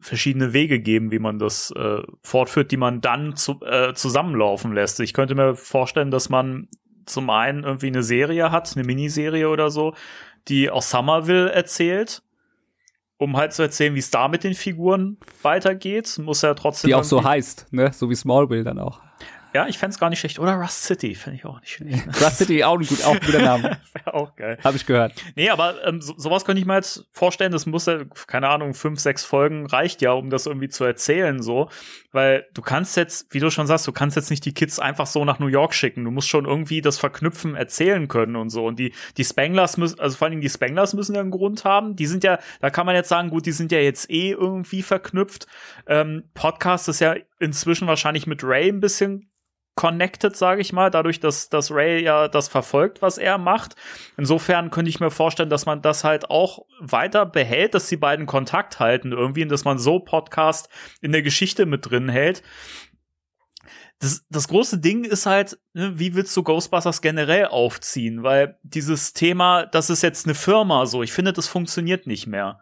[0.00, 5.00] verschiedene Wege geben, wie man das äh, fortführt, die man dann zu, äh, zusammenlaufen lässt.
[5.00, 6.68] Ich könnte mir vorstellen, dass man
[7.06, 9.94] zum einen irgendwie eine Serie hat, eine Miniserie oder so,
[10.48, 12.22] die aus Somerville erzählt,
[13.16, 16.18] um halt zu erzählen, wie es da mit den Figuren weitergeht.
[16.18, 16.88] Muss ja trotzdem.
[16.88, 17.92] Die auch so heißt, ne?
[17.92, 19.00] So wie Smallville dann auch.
[19.54, 20.40] Ja, ich fänd's gar nicht schlecht.
[20.40, 22.08] Oder Rust City, fände ich auch nicht schlecht.
[22.20, 23.78] Rust City, auch ein, gut, auch ein guter Name.
[23.92, 24.58] Wäre auch geil.
[24.64, 25.12] Habe ich gehört.
[25.36, 28.74] Nee, aber ähm, so, sowas könnte ich mir jetzt vorstellen, das muss ja, keine Ahnung,
[28.74, 31.70] fünf, sechs Folgen reicht ja, um das irgendwie zu erzählen, so.
[32.10, 35.06] Weil du kannst jetzt, wie du schon sagst, du kannst jetzt nicht die Kids einfach
[35.06, 36.02] so nach New York schicken.
[36.02, 38.66] Du musst schon irgendwie das Verknüpfen erzählen können und so.
[38.66, 41.64] Und die, die Spanglers müssen, also vor allen Dingen die Spanglers müssen ja einen Grund
[41.64, 41.94] haben.
[41.94, 44.82] Die sind ja, da kann man jetzt sagen, gut, die sind ja jetzt eh irgendwie
[44.82, 45.46] verknüpft.
[45.86, 49.30] Ähm, Podcast ist ja inzwischen wahrscheinlich mit Ray ein bisschen
[49.74, 53.74] connected, sage ich mal, dadurch, dass, dass Ray ja das verfolgt, was er macht.
[54.16, 58.26] Insofern könnte ich mir vorstellen, dass man das halt auch weiter behält, dass die beiden
[58.26, 60.68] Kontakt halten irgendwie und dass man so Podcast
[61.00, 62.42] in der Geschichte mit drin hält.
[63.98, 68.22] Das, das große Ding ist halt, ne, wie willst du Ghostbusters generell aufziehen?
[68.22, 72.60] Weil dieses Thema, das ist jetzt eine Firma so, ich finde, das funktioniert nicht mehr.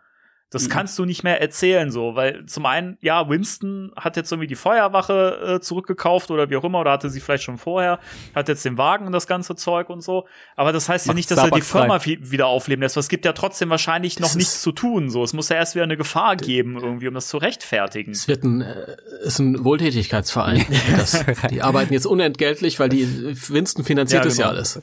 [0.52, 0.68] Das mhm.
[0.68, 4.54] kannst du nicht mehr erzählen so, weil zum einen, ja, Winston hat jetzt irgendwie die
[4.54, 7.98] Feuerwache äh, zurückgekauft oder wie auch immer, oder hatte sie vielleicht schon vorher,
[8.34, 10.26] hat jetzt den Wagen und das ganze Zeug und so.
[10.54, 12.96] Aber das heißt ja nicht, dass er die Firma wieder aufleben lässt.
[12.96, 15.08] Es gibt ja trotzdem wahrscheinlich noch nichts zu tun.
[15.08, 18.12] So, es muss ja erst wieder eine Gefahr geben, irgendwie, um das zu rechtfertigen.
[18.12, 20.66] Es wird ein, äh, ist ein Wohltätigkeitsverein.
[20.96, 23.06] das, die arbeiten jetzt unentgeltlich, weil die
[23.48, 24.52] Winston finanziert ja, genau.
[24.54, 24.82] das ja alles.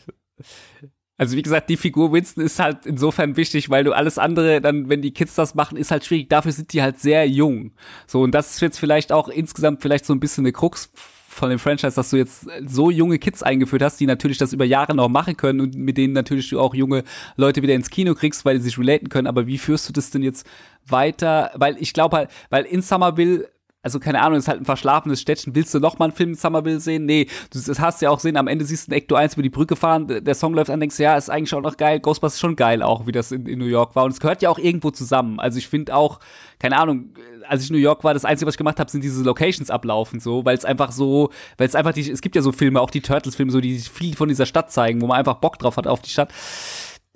[1.20, 4.88] Also wie gesagt, die Figur Winston ist halt insofern wichtig, weil du alles andere dann,
[4.88, 6.30] wenn die Kids das machen, ist halt schwierig.
[6.30, 7.72] Dafür sind die halt sehr jung.
[8.08, 10.90] So, und das ist jetzt vielleicht auch insgesamt vielleicht so ein bisschen eine Krux
[11.28, 14.64] von dem Franchise, dass du jetzt so junge Kids eingeführt hast, die natürlich das über
[14.64, 17.04] Jahre noch machen können und mit denen natürlich du auch junge
[17.36, 19.28] Leute wieder ins Kino kriegst, weil die sich relaten können.
[19.28, 20.48] Aber wie führst du das denn jetzt
[20.88, 21.52] weiter?
[21.56, 23.50] Weil ich glaube halt, weil in Somerville
[23.82, 25.56] also keine Ahnung, ist halt ein verschlafenes Städtchen.
[25.56, 27.06] Willst du noch mal einen Film in Somerville sehen?
[27.06, 29.44] Nee, du das hast ja auch sehen, am Ende siehst du ein Ecto 1 über
[29.44, 32.00] die Brücke fahren, der Song läuft an, denkst ja, ist eigentlich auch noch geil.
[32.00, 34.04] Ghostbusters ist schon geil auch, wie das in, in New York war.
[34.04, 35.40] Und es gehört ja auch irgendwo zusammen.
[35.40, 36.20] Also ich finde auch,
[36.60, 37.14] keine Ahnung,
[37.48, 39.70] als ich in New York war, das Einzige, was ich gemacht habe, sind diese Locations
[39.70, 42.82] ablaufen, so, weil es einfach so, weil es einfach die, es gibt ja so Filme,
[42.82, 45.78] auch die Turtles-Filme, so, die viel von dieser Stadt zeigen, wo man einfach Bock drauf
[45.78, 46.34] hat auf die Stadt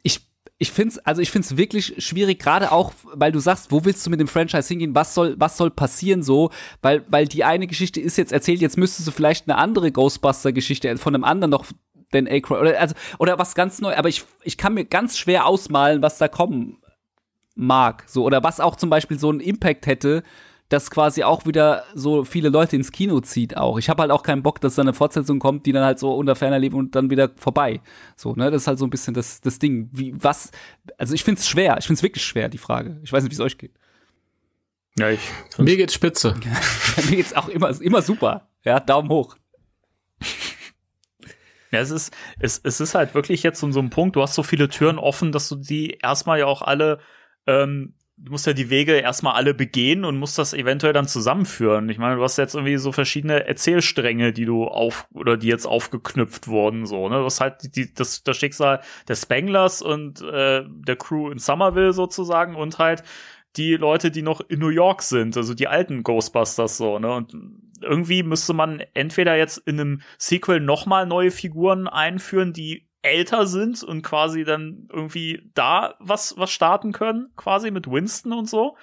[0.04, 0.20] ich
[1.04, 4.20] also ich finde es wirklich schwierig, gerade auch, weil du sagst, wo willst du mit
[4.20, 4.96] dem Franchise hingehen?
[4.96, 6.52] Was soll, was soll passieren so?
[6.82, 10.98] Weil, weil die eine Geschichte ist jetzt erzählt, jetzt müsstest du vielleicht eine andere Ghostbuster-Geschichte
[10.98, 11.66] von einem anderen noch
[12.14, 13.96] den Aykroyd oder also oder was ganz neu.
[13.96, 16.78] Aber ich, ich kann mir ganz schwer ausmalen, was da kommen
[17.56, 20.24] mag, so oder was auch zum Beispiel so einen Impact hätte
[20.74, 23.78] das quasi auch wieder so viele Leute ins Kino zieht auch.
[23.78, 26.16] Ich habe halt auch keinen Bock, dass da eine Fortsetzung kommt, die dann halt so
[26.16, 27.80] unter ferner lebt und dann wieder vorbei.
[28.16, 29.90] So, ne, das ist halt so ein bisschen das, das Ding.
[29.92, 30.52] Wie, was,
[30.98, 33.00] also ich find's schwer, ich find's wirklich schwer, die Frage.
[33.04, 33.74] Ich weiß nicht, wie es euch geht.
[34.98, 35.20] Ja, ich.
[35.60, 36.36] Mir geht's spitze.
[37.10, 38.48] mir geht's auch immer, immer super.
[38.64, 39.36] Ja, Daumen hoch.
[41.72, 44.34] Ja, es ist, es, es ist halt wirklich jetzt so, so ein Punkt, du hast
[44.34, 47.00] so viele Türen offen, dass du die erstmal ja auch alle
[47.46, 51.90] ähm, du musst ja die Wege erstmal alle begehen und musst das eventuell dann zusammenführen.
[51.90, 55.66] Ich meine, du hast jetzt irgendwie so verschiedene Erzählstränge, die du auf oder die jetzt
[55.66, 57.18] aufgeknüpft wurden, so, ne?
[57.18, 61.94] Du hast halt die, das, das Schicksal des Spanglers und äh, der Crew in Somerville
[61.94, 63.04] sozusagen und halt
[63.56, 67.14] die Leute, die noch in New York sind, also die alten Ghostbusters so, ne?
[67.14, 67.36] Und
[67.82, 73.84] irgendwie müsste man entweder jetzt in einem Sequel nochmal neue Figuren einführen, die älter sind
[73.84, 78.76] und quasi dann irgendwie da was, was starten können, quasi mit Winston und so.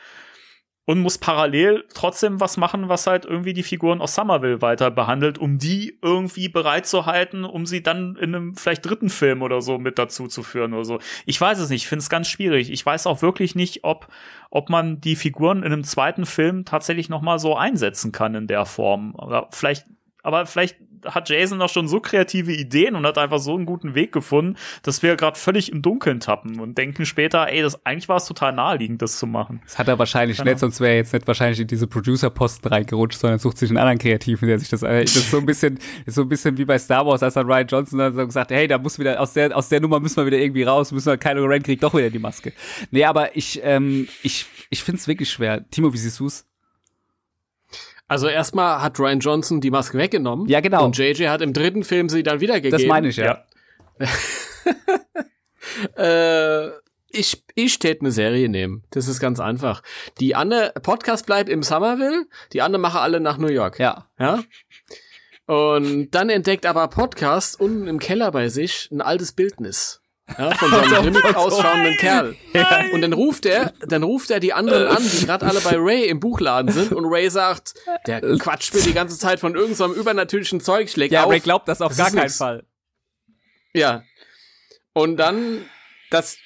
[0.87, 5.39] Und muss parallel trotzdem was machen, was halt irgendwie die Figuren aus Somerville weiter behandelt,
[5.39, 9.61] um die irgendwie bereit zu halten, um sie dann in einem vielleicht dritten Film oder
[9.61, 10.99] so mit dazu zu führen oder so.
[11.27, 12.73] Ich weiß es nicht, ich finde es ganz schwierig.
[12.73, 14.09] Ich weiß auch wirklich nicht, ob,
[14.51, 18.49] ob man die Figuren in einem zweiten Film tatsächlich noch mal so einsetzen kann in
[18.49, 19.15] der Form.
[19.15, 19.87] Oder vielleicht
[20.23, 23.95] aber vielleicht hat Jason noch schon so kreative Ideen und hat einfach so einen guten
[23.95, 28.09] Weg gefunden, dass wir gerade völlig im Dunkeln tappen und denken später, ey, das eigentlich
[28.09, 29.61] war es total naheliegend, das zu machen.
[29.65, 30.51] Das hat er wahrscheinlich genau.
[30.51, 33.79] nicht, sonst wäre er jetzt nicht wahrscheinlich in diese Producer-Posten reingerutscht, sondern sucht sich einen
[33.79, 36.57] anderen Kreativen, der sich das, äh, das ist so ein bisschen, ist so ein bisschen
[36.59, 39.21] wie bei Star Wars, als dann Ryan Johnson dann so gesagt, hey, da muss wieder,
[39.21, 41.83] aus der, aus der Nummer müssen wir wieder irgendwie raus, müssen wir, Kylo Ren kriegt
[41.83, 42.53] doch wieder die Maske.
[42.91, 45.69] Nee, aber ich, ähm, ich, ich find's wirklich schwer.
[45.71, 46.50] Timo, wie siehst du's?
[48.11, 50.49] Also erstmal hat Ryan Johnson die Maske weggenommen.
[50.49, 50.85] Ja, genau.
[50.85, 52.77] Und JJ hat im dritten Film sie dann wiedergegeben.
[52.77, 53.45] Das meine ich, ja.
[54.01, 54.09] ja.
[56.67, 56.73] äh,
[57.09, 58.83] ich, ich tät eine Serie nehmen.
[58.91, 59.85] Das ist ganz einfach.
[60.19, 63.79] Die Anne, Podcast bleibt im Somerville, die Anne mache alle nach New York.
[63.79, 64.09] Ja.
[64.19, 64.43] Ja.
[65.47, 70.03] Und dann entdeckt aber Podcast unten im Keller bei sich ein altes Bildnis.
[70.39, 72.37] Ja, von so einem grimmig ausschauenden Kerl.
[72.93, 76.07] Und dann ruft er, dann ruft er die anderen an, die gerade alle bei Ray
[76.07, 77.75] im Buchladen sind und Ray sagt,
[78.07, 81.27] der quatscht mir die ganze Zeit von irgendeinem so übernatürlichen Zeug, schlägt ja, auf.
[81.27, 82.37] Ja, Ray glaubt das auf das gar keinen nix.
[82.37, 82.65] Fall.
[83.73, 84.03] Ja.
[84.93, 85.65] Und dann,
[86.11, 86.37] das,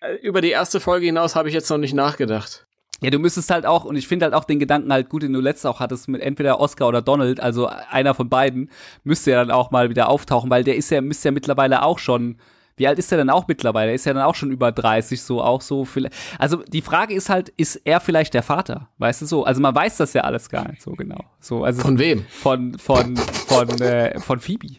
[0.00, 2.66] äh, über die erste Folge hinaus habe ich jetzt noch nicht nachgedacht.
[3.02, 5.32] Ja, du müsstest halt auch, und ich finde halt auch den Gedanken halt gut, den
[5.32, 8.70] du letztes auch hattest, mit entweder Oscar oder Donald, also einer von beiden,
[9.04, 11.98] müsste ja dann auch mal wieder auftauchen, weil der ist ja, müsste ja mittlerweile auch
[11.98, 12.38] schon
[12.76, 13.90] wie alt ist er denn auch mittlerweile?
[13.90, 16.08] Er ist ja dann auch schon über 30, so auch so viel.
[16.38, 18.88] Also die Frage ist halt, ist er vielleicht der Vater?
[18.98, 19.44] Weißt du so?
[19.44, 21.24] Also man weiß das ja alles gar nicht so genau.
[21.40, 22.24] So, also von wem?
[22.28, 24.76] Von, von, von, äh, von Phoebe.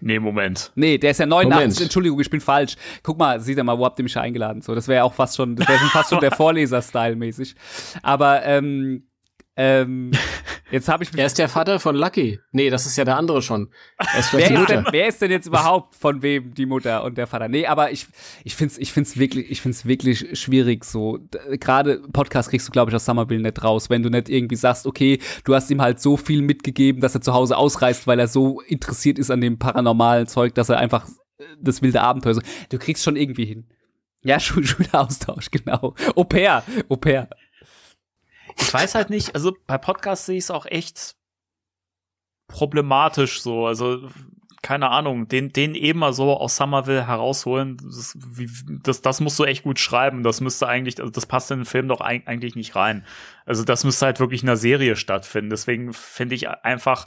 [0.00, 0.72] Nee, Moment.
[0.74, 1.54] Nee, der ist ja 89.
[1.54, 1.80] Moment.
[1.80, 2.76] Entschuldigung, ich bin falsch.
[3.02, 4.62] Guck mal, sieh mal, wo habt ihr mich eingeladen?
[4.62, 7.54] So, das wäre auch fast schon, das wäre schon fast schon der Vorleser-Style mäßig.
[8.02, 9.08] Aber ähm,
[9.56, 10.12] ähm,
[10.70, 12.40] jetzt habe ich mich Er ist der Vater von Lucky.
[12.52, 13.70] Nee, das ist ja der andere schon.
[14.18, 17.26] Ist wer, ist denn, wer ist denn jetzt überhaupt von wem die Mutter und der
[17.26, 17.48] Vater?
[17.48, 18.06] Nee, aber ich
[18.44, 21.18] ich find's ich find's wirklich ich find's wirklich schwierig so.
[21.52, 24.86] Gerade Podcast kriegst du glaube ich aus Summerville nicht raus, wenn du nicht irgendwie sagst,
[24.86, 28.28] okay, du hast ihm halt so viel mitgegeben, dass er zu Hause ausreißt, weil er
[28.28, 31.06] so interessiert ist an dem paranormalen Zeug, dass er einfach
[31.60, 32.42] das wilde Abenteuer so.
[32.70, 33.66] Du kriegst schon irgendwie hin.
[34.22, 35.94] Ja, Schul Schüleraustausch, genau.
[36.14, 37.28] Au pair, Au pair.
[38.60, 41.16] Ich weiß halt nicht, also bei Podcasts sehe ich es auch echt
[42.48, 43.66] problematisch so.
[43.66, 44.08] Also
[44.62, 48.50] keine Ahnung, den, den eben mal so aus Somerville herausholen, das, wie,
[48.82, 50.22] das, das musst du echt gut schreiben.
[50.22, 53.06] Das müsste eigentlich, also das passt in den Film doch eigentlich nicht rein.
[53.46, 55.50] Also das müsste halt wirklich in einer Serie stattfinden.
[55.50, 57.06] Deswegen finde ich einfach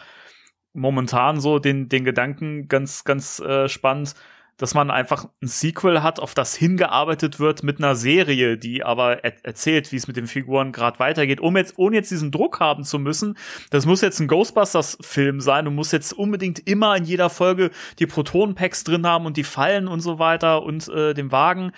[0.73, 4.15] momentan so den, den Gedanken ganz, ganz äh, spannend,
[4.61, 9.23] dass man einfach ein Sequel hat, auf das hingearbeitet wird mit einer Serie, die aber
[9.23, 12.59] er erzählt, wie es mit den Figuren gerade weitergeht, um jetzt ohne jetzt diesen Druck
[12.59, 13.37] haben zu müssen.
[13.71, 15.65] Das muss jetzt ein Ghostbusters Film sein.
[15.65, 19.87] Du musst jetzt unbedingt immer in jeder Folge die Protonenpacks drin haben und die Fallen
[19.87, 21.71] und so weiter und äh, den Wagen.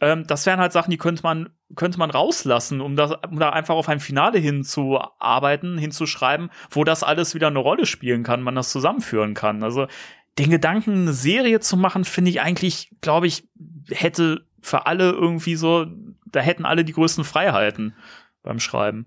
[0.00, 3.50] Ähm, das wären halt Sachen, die könnte man könnte man rauslassen, um, das, um da
[3.50, 8.56] einfach auf ein Finale hinzuarbeiten, hinzuschreiben, wo das alles wieder eine Rolle spielen kann, man
[8.56, 9.62] das zusammenführen kann.
[9.62, 9.86] Also
[10.38, 13.48] den Gedanken, eine Serie zu machen, finde ich eigentlich, glaube ich,
[13.88, 15.86] hätte für alle irgendwie so,
[16.26, 17.94] da hätten alle die größten Freiheiten
[18.42, 19.06] beim Schreiben.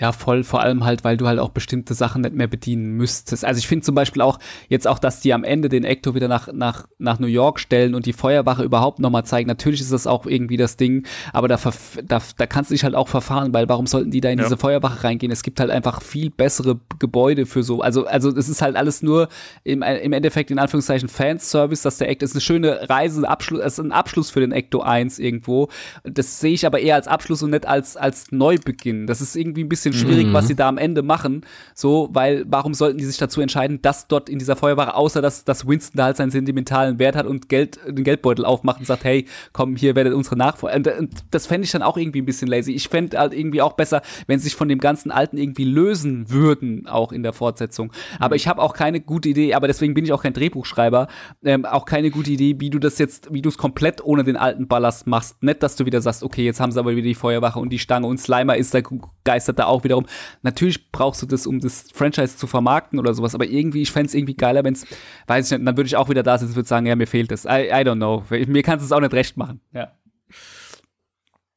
[0.00, 3.44] Ja, voll, vor allem halt, weil du halt auch bestimmte Sachen nicht mehr bedienen müsstest.
[3.44, 4.38] Also ich finde zum Beispiel auch
[4.70, 7.94] jetzt auch, dass die am Ende den Ecto wieder nach, nach, nach New York stellen
[7.94, 9.46] und die Feuerwache überhaupt nochmal zeigen.
[9.46, 11.58] Natürlich ist das auch irgendwie das Ding, aber da,
[12.02, 14.44] da, da kannst du dich halt auch verfahren, weil warum sollten die da in ja.
[14.44, 15.30] diese Feuerwache reingehen?
[15.30, 17.82] Es gibt halt einfach viel bessere Gebäude für so.
[17.82, 19.28] Also, also es ist halt alles nur
[19.64, 23.74] im, im Endeffekt in Anführungszeichen Fanservice, dass der Ecto ist eine schöne Reise, Abschluss, es
[23.74, 25.68] ist ein Abschluss für den Ecto 1 irgendwo.
[26.04, 29.06] Das sehe ich aber eher als Abschluss und nicht als, als Neubeginn.
[29.06, 30.32] Das ist irgendwie ein bisschen bisschen schwierig, mhm.
[30.32, 31.42] was sie da am Ende machen.
[31.74, 35.44] So, weil warum sollten die sich dazu entscheiden, dass dort in dieser Feuerwache, außer dass,
[35.44, 39.04] dass Winston da halt seinen sentimentalen Wert hat und Geld, den Geldbeutel aufmacht und sagt,
[39.04, 40.76] hey, komm, hier werdet unsere Nachfolger.
[40.76, 42.72] Und, und das fände ich dann auch irgendwie ein bisschen lazy.
[42.72, 46.30] Ich fände halt irgendwie auch besser, wenn sie sich von dem ganzen Alten irgendwie lösen
[46.30, 47.92] würden, auch in der Fortsetzung.
[48.18, 51.08] Aber ich habe auch keine gute Idee, aber deswegen bin ich auch kein Drehbuchschreiber,
[51.44, 54.36] ähm, auch keine gute Idee, wie du das jetzt, wie du es komplett ohne den
[54.36, 55.42] alten Ballast machst.
[55.42, 57.78] Nicht, dass du wieder sagst, okay, jetzt haben sie aber wieder die Feuerwache und die
[57.78, 58.80] Stange und Slimer ist da
[59.24, 60.06] geistert da auch wiederum.
[60.42, 64.08] Natürlich brauchst du das, um das Franchise zu vermarkten oder sowas, aber irgendwie, ich fände
[64.08, 64.86] es irgendwie geiler, wenn es,
[65.26, 67.06] weiß ich nicht, dann würde ich auch wieder da sitzen und würde sagen, ja, mir
[67.06, 67.44] fehlt das.
[67.44, 68.24] I, I don't know.
[68.30, 69.60] Mir kannst du es auch nicht recht machen.
[69.72, 69.92] Ja.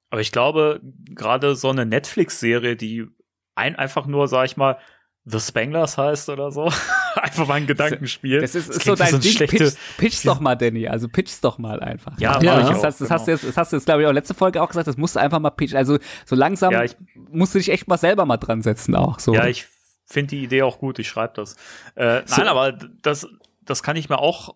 [0.09, 0.79] Aber ich glaube,
[1.09, 3.07] gerade so eine Netflix-Serie, die
[3.55, 4.77] ein, einfach nur, sag ich mal,
[5.25, 6.69] The Spanglers heißt oder so.
[7.21, 8.41] einfach mal ein Gedankenspiel.
[8.41, 9.35] Das ist, das ist so dein so Ding.
[9.47, 10.87] Pitch, pitch's doch mal, Danny.
[10.87, 12.19] Also pitch's doch mal einfach.
[12.19, 12.61] Ja, ja.
[12.61, 13.09] Ich das, hast, das, genau.
[13.11, 14.97] hast du jetzt, das hast du jetzt, glaube ich, auch letzte Folge auch gesagt, das
[14.97, 15.77] musst du einfach mal pitchen.
[15.77, 16.95] Also so langsam ja, ich,
[17.31, 19.19] musst du dich echt mal selber mal dran setzen auch.
[19.19, 19.33] So.
[19.33, 19.67] Ja, ich
[20.05, 21.55] finde die Idee auch gut, ich schreibe das.
[21.95, 22.37] Äh, so.
[22.37, 23.27] Nein, aber das,
[23.61, 24.55] das kann ich mir auch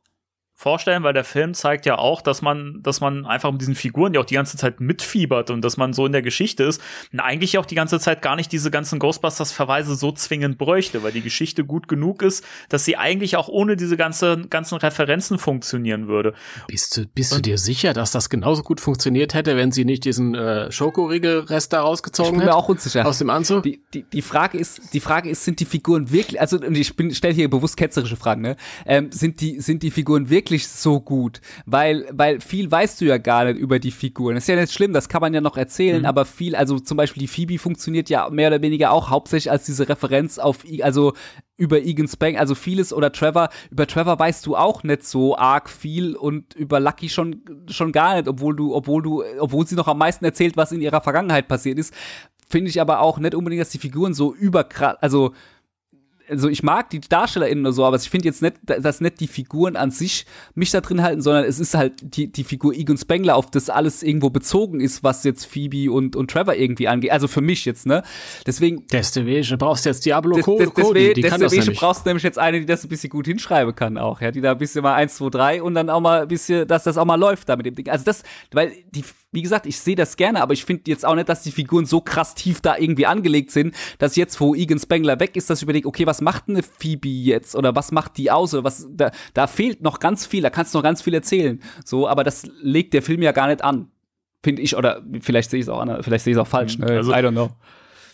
[0.60, 4.16] vorstellen, weil der Film zeigt ja auch, dass man, dass man einfach mit diesen Figuren
[4.16, 6.82] ja auch die ganze Zeit mitfiebert und dass man so in der Geschichte ist
[7.14, 11.12] und eigentlich auch die ganze Zeit gar nicht diese ganzen Ghostbusters-Verweise so zwingend bräuchte, weil
[11.12, 16.08] die Geschichte gut genug ist, dass sie eigentlich auch ohne diese ganze, ganzen Referenzen funktionieren
[16.08, 16.34] würde.
[16.68, 20.06] Bist du, bist du dir sicher, dass das genauso gut funktioniert hätte, wenn sie nicht
[20.06, 22.38] diesen äh, Schokoriegel-Rest da rausgezogen hätte?
[22.38, 23.06] Ich bin mir auch unsicher.
[23.06, 23.62] Aus dem Anzug?
[23.62, 26.96] Die, die, die Frage ist, die Frage ist, sind die Figuren wirklich, also und ich
[27.16, 28.56] stelle hier bewusst ketzerische Fragen, ne?
[28.88, 33.06] Ähm, sind die, sind die Figuren wirklich wirklich so gut, weil, weil viel weißt du
[33.06, 34.36] ja gar nicht über die Figuren.
[34.36, 36.06] Das ist ja nicht schlimm, das kann man ja noch erzählen, mhm.
[36.06, 39.66] aber viel, also zum Beispiel die Phoebe funktioniert ja mehr oder weniger auch hauptsächlich als
[39.66, 41.14] diese Referenz auf, also
[41.58, 45.70] über Egan Spang, also vieles oder Trevor, über Trevor weißt du auch nicht so arg
[45.70, 49.90] viel und über Lucky schon, schon gar nicht, obwohl du, obwohl du, obwohl sie noch
[49.90, 51.94] am meisten erzählt, was in ihrer Vergangenheit passiert ist,
[52.48, 55.34] finde ich aber auch nicht unbedingt, dass die Figuren so überkrass, also,
[56.30, 59.28] also ich mag die DarstellerInnen oder so, aber ich finde jetzt nicht, dass nicht die
[59.28, 60.26] Figuren an sich
[60.56, 63.70] mich da drin halten, sondern es ist halt die, die Figur Egon Spengler, auf das
[63.70, 67.12] alles irgendwo bezogen ist, was jetzt Phoebe und, und Trevor irgendwie angeht.
[67.12, 68.04] Also für mich jetzt, ne?
[68.46, 68.86] Deswegen.
[68.92, 72.60] Deswegen brauchst du jetzt Diablo des, des, Cody, die kann brauchst du nämlich jetzt eine,
[72.60, 75.16] die das ein bisschen gut hinschreiben kann auch, ja, die da ein bisschen mal eins,
[75.16, 77.66] zwei, drei und dann auch mal ein bisschen, dass das auch mal läuft da mit
[77.66, 77.90] dem Ding.
[77.90, 81.16] Also das, weil die, wie gesagt, ich sehe das gerne, aber ich finde jetzt auch
[81.16, 84.80] nicht, dass die Figuren so krass tief da irgendwie angelegt sind, dass jetzt, wo Egan
[84.80, 88.18] Spengler weg ist, dass ich überlege, okay, was macht eine Phoebe jetzt oder was macht
[88.18, 91.02] die aus oder was da, da fehlt noch ganz viel, da kannst du noch ganz
[91.02, 91.62] viel erzählen.
[91.84, 93.92] So, aber das legt der Film ja gar nicht an.
[94.44, 96.88] Finde ich oder vielleicht sehe ich es auch vielleicht sehe ich es auch falsch, ne?
[96.88, 97.50] Also, I don't know.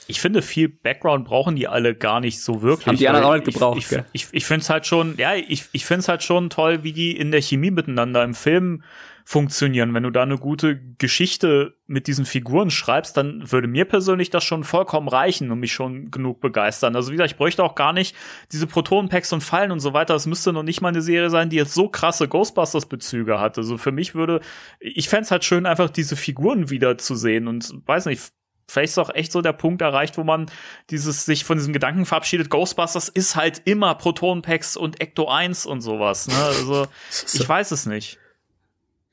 [0.07, 2.87] Ich finde, viel Background brauchen die alle gar nicht so wirklich.
[2.87, 3.77] Haben die anderen auch nicht gebraucht.
[3.77, 6.49] Ich, ich, ich, ich finde es halt schon, ja, ich, ich finde es halt schon
[6.49, 8.83] toll, wie die in der Chemie miteinander im Film
[9.25, 9.93] funktionieren.
[9.93, 14.43] Wenn du da eine gute Geschichte mit diesen Figuren schreibst, dann würde mir persönlich das
[14.43, 16.95] schon vollkommen reichen und mich schon genug begeistern.
[16.95, 18.15] Also wie gesagt, ich bräuchte auch gar nicht
[18.51, 20.15] diese Protonenpacks und Fallen und so weiter.
[20.15, 23.57] Es müsste noch nicht mal eine Serie sein, die jetzt so krasse Ghostbusters-Bezüge hat.
[23.57, 24.41] Also für mich würde,
[24.79, 28.33] ich fände halt schön, einfach diese Figuren wieder zu sehen und weiß nicht,
[28.67, 30.47] vielleicht ist auch echt so der Punkt erreicht, wo man
[30.89, 35.81] dieses sich von diesem Gedanken verabschiedet, Ghostbusters ist halt immer Protonenpacks und Ecto 1 und
[35.81, 36.27] sowas.
[36.27, 36.35] Ne?
[36.35, 36.87] Also
[37.33, 38.19] ich weiß es nicht.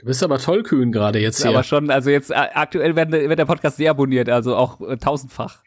[0.00, 1.50] Du bist aber tollkühn gerade jetzt hier.
[1.50, 5.62] Aber schon, also jetzt äh, aktuell wird, wird der Podcast deabonniert, also auch äh, tausendfach.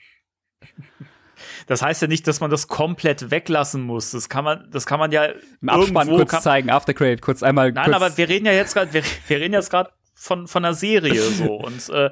[1.67, 4.09] Das heißt ja nicht, dass man das komplett weglassen muss.
[4.11, 5.25] Das kann man, das kann man ja
[5.61, 7.71] im Abspann kurz kann, zeigen, Aftercredit, kurz einmal.
[7.71, 10.65] Nein, kurz aber wir reden ja jetzt gerade, wir, wir reden jetzt gerade von von
[10.65, 12.09] einer Serie so und äh,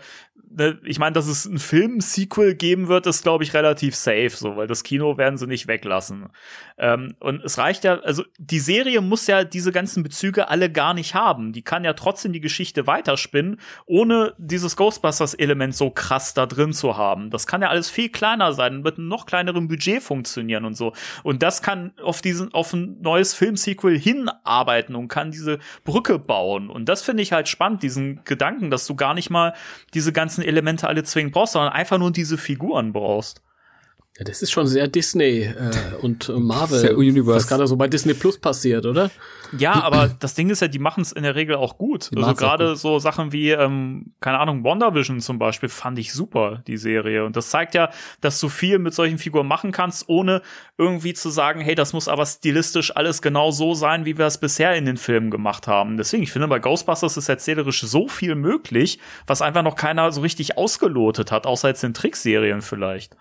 [0.55, 4.55] ne, ich meine, dass es ein Film-Sequel geben wird, ist, glaube ich, relativ safe, so,
[4.55, 6.29] weil das Kino werden sie nicht weglassen.
[6.77, 10.93] Ähm, und es reicht ja, also die Serie muss ja diese ganzen Bezüge alle gar
[10.93, 11.53] nicht haben.
[11.53, 16.97] Die kann ja trotzdem die Geschichte weiterspinnen, ohne dieses Ghostbusters-Element so krass da drin zu
[16.97, 17.29] haben.
[17.29, 20.93] Das kann ja alles viel kleiner sein, mit einem noch kleineren Budget funktionieren und so.
[21.23, 26.69] Und das kann auf diesen, auf ein neues Film-Sequel hinarbeiten und kann diese Brücke bauen.
[26.69, 29.53] Und das finde ich halt spannend, diesen Gedanken, dass du gar nicht mal
[29.93, 33.41] diese ganzen Elemente alle zwingend brauchst, sondern einfach nur diese Figuren brauchst.
[34.17, 35.71] Ja, das ist schon sehr Disney äh,
[36.01, 37.37] und Marvel, sehr Universe.
[37.37, 39.09] was gerade so bei Disney Plus passiert, oder?
[39.57, 42.09] Ja, aber das Ding ist ja, die machen es in der Regel auch gut.
[42.11, 46.61] Die also gerade so Sachen wie, ähm, keine Ahnung, WandaVision zum Beispiel fand ich super,
[46.67, 47.25] die Serie.
[47.25, 47.89] Und das zeigt ja,
[48.21, 50.41] dass du viel mit solchen Figuren machen kannst, ohne
[50.77, 54.37] irgendwie zu sagen, hey, das muss aber stilistisch alles genau so sein, wie wir es
[54.37, 55.97] bisher in den Filmen gemacht haben.
[55.97, 60.21] Deswegen, ich finde, bei Ghostbusters ist erzählerisch so viel möglich, was einfach noch keiner so
[60.21, 63.15] richtig ausgelotet hat, außer jetzt in Trickserien vielleicht.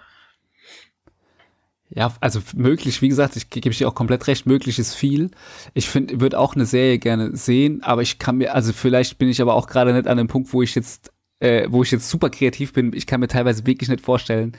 [1.93, 5.31] Ja, also möglich, wie gesagt, ich gebe dir auch komplett recht, möglich ist viel.
[5.75, 9.29] Ich finde, würde auch eine Serie gerne sehen, aber ich kann mir, also vielleicht bin
[9.29, 12.09] ich aber auch gerade nicht an dem Punkt, wo ich jetzt, äh, wo ich jetzt
[12.09, 12.93] super kreativ bin.
[12.95, 14.53] Ich kann mir teilweise wirklich nicht vorstellen,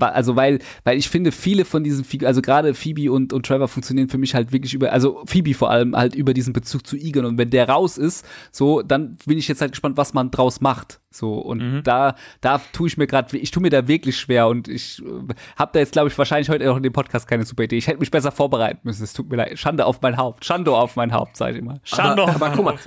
[0.00, 4.08] also weil, weil ich finde, viele von diesen, also gerade Phoebe und, und Trevor funktionieren
[4.08, 7.24] für mich halt wirklich über, also Phoebe vor allem halt über diesen Bezug zu Egon
[7.24, 10.60] und wenn der raus ist, so, dann bin ich jetzt halt gespannt, was man draus
[10.60, 11.82] macht, so und mhm.
[11.82, 14.48] da, da tue ich mir gerade, ich tue mir da wirklich schwer.
[14.48, 17.44] Und ich äh, habe da jetzt, glaube ich, wahrscheinlich heute auch in dem Podcast keine
[17.44, 17.76] super Idee.
[17.76, 20.72] Ich hätte mich besser vorbereiten müssen, es tut mir leid, Schande auf mein Haupt, Schande
[20.72, 21.80] auf mein Haupt, sag ich immer.
[21.84, 22.78] Schande aber, aber guck mal,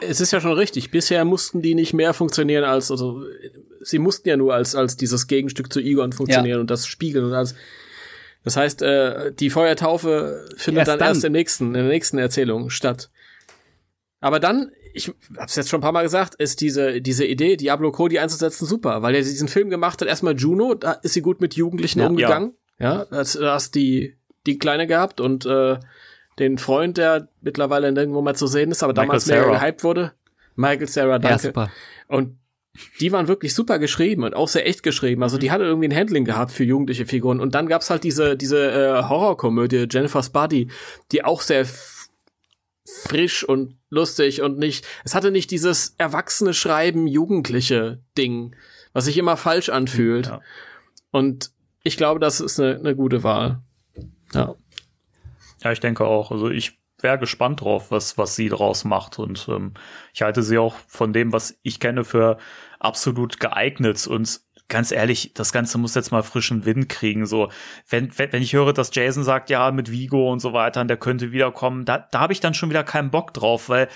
[0.00, 3.22] es ist ja schon richtig, bisher mussten die nicht mehr funktionieren als, also
[3.80, 6.60] sie mussten ja nur als, als dieses Gegenstück zu Egon funktionieren ja.
[6.60, 7.54] und das spiegeln und alles.
[8.44, 12.18] Das heißt, äh, die Feuertaufe findet erst dann, dann erst im nächsten, in der nächsten
[12.18, 13.10] Erzählung statt.
[14.20, 17.90] Aber dann, ich hab's jetzt schon ein paar Mal gesagt, ist diese, diese Idee, Diablo
[17.90, 20.08] Cody einzusetzen, super, weil er diesen Film gemacht hat.
[20.08, 22.54] Erstmal Juno, da ist sie gut mit Jugendlichen ja, umgegangen.
[22.78, 24.16] Ja, ja da hast die,
[24.46, 25.78] die Kleine gehabt und äh,
[26.38, 29.50] den Freund, der mittlerweile nirgendwo mal zu sehen ist, aber Michael damals Sarah.
[29.50, 30.12] mehr gehypt wurde.
[30.56, 31.28] Michael Sarah, danke.
[31.28, 31.70] Ja, super.
[32.08, 32.36] Und
[33.00, 35.22] die waren wirklich super geschrieben und auch sehr echt geschrieben.
[35.22, 35.52] Also die mhm.
[35.52, 37.40] hatte irgendwie ein Handling gehabt für jugendliche Figuren.
[37.40, 40.68] Und dann gab's halt diese, diese äh, Horrorkomödie, Jennifer's Body,
[41.12, 41.66] die auch sehr
[42.86, 48.54] frisch und lustig und nicht, es hatte nicht dieses erwachsene Schreiben, jugendliche Ding,
[48.92, 50.26] was sich immer falsch anfühlt.
[50.26, 50.40] Ja.
[51.10, 51.52] Und
[51.82, 53.62] ich glaube, das ist eine, eine gute Wahl.
[54.32, 54.54] Ja.
[55.62, 56.30] Ja, ich denke auch.
[56.30, 59.20] Also ich wäre gespannt drauf, was, was sie draus macht.
[59.20, 59.74] Und ähm,
[60.12, 62.38] ich halte sie auch von dem, was ich kenne, für
[62.80, 64.08] absolut geeignet.
[64.08, 67.26] Und ganz ehrlich, das Ganze muss jetzt mal frischen Wind kriegen.
[67.26, 67.50] So,
[67.88, 70.88] wenn, wenn, wenn ich höre, dass Jason sagt, ja, mit Vigo und so weiter, und
[70.88, 73.88] der könnte wiederkommen, da, da habe ich dann schon wieder keinen Bock drauf, weil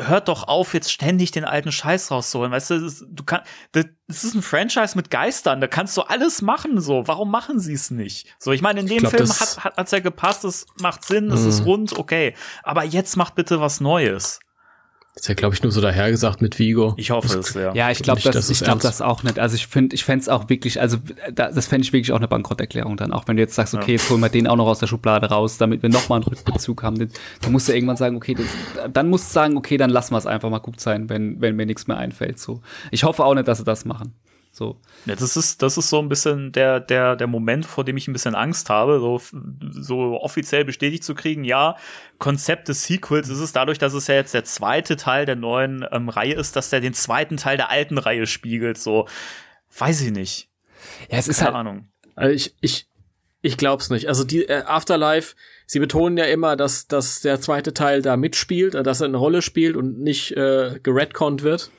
[0.00, 2.52] hört doch auf, jetzt ständig den alten Scheiß rauszuholen.
[2.52, 6.42] Weißt du, das, du kannst, das, ist ein Franchise mit Geistern, da kannst du alles
[6.42, 7.06] machen, so.
[7.06, 8.34] Warum machen sie es nicht?
[8.38, 11.30] So, ich meine, in dem glaub, Film hat, hat, hat's ja gepasst, es macht Sinn,
[11.30, 11.66] es ist mhm.
[11.66, 12.34] rund, okay.
[12.62, 14.40] Aber jetzt macht bitte was Neues.
[15.14, 16.94] Das ist ja, glaube ich, nur so dahergesagt mit Vigo.
[16.96, 17.74] Ich hoffe es, ja.
[17.74, 19.38] Ja, ich glaube das, das ich glaube das auch nicht.
[19.38, 20.96] Also ich finde, ich fände es auch wirklich, also
[21.34, 23.12] das fände ich wirklich auch eine Bankrotterklärung dann.
[23.12, 25.26] Auch wenn du jetzt sagst, okay, jetzt holen wir den auch noch aus der Schublade
[25.26, 27.10] raus, damit wir nochmal einen Rückbezug haben.
[27.42, 28.46] Du musst ja irgendwann sagen, okay, das,
[28.90, 31.56] dann musst du sagen, okay, dann lassen wir es einfach mal gut sein, wenn, wenn
[31.56, 32.38] mir nichts mehr einfällt.
[32.38, 32.62] So.
[32.90, 34.14] Ich hoffe auch nicht, dass sie das machen.
[34.54, 34.78] So.
[35.06, 38.06] Ja, das ist, das ist so ein bisschen der, der, der Moment, vor dem ich
[38.06, 39.20] ein bisschen Angst habe, so,
[39.70, 41.76] so offiziell bestätigt zu kriegen, ja,
[42.18, 45.86] Konzept des Sequels ist es dadurch, dass es ja jetzt der zweite Teil der neuen
[45.90, 49.08] ähm, Reihe ist, dass der den zweiten Teil der alten Reihe spiegelt, so.
[49.76, 50.50] Weiß ich nicht.
[51.10, 51.88] Ja, es ist Keine halt, Ahnung.
[52.14, 52.88] Also ich, ich,
[53.40, 54.06] ich glaub's nicht.
[54.08, 55.34] Also die äh, Afterlife,
[55.64, 59.40] sie betonen ja immer, dass, dass der zweite Teil da mitspielt, dass er eine Rolle
[59.40, 61.70] spielt und nicht äh, geredconnt wird.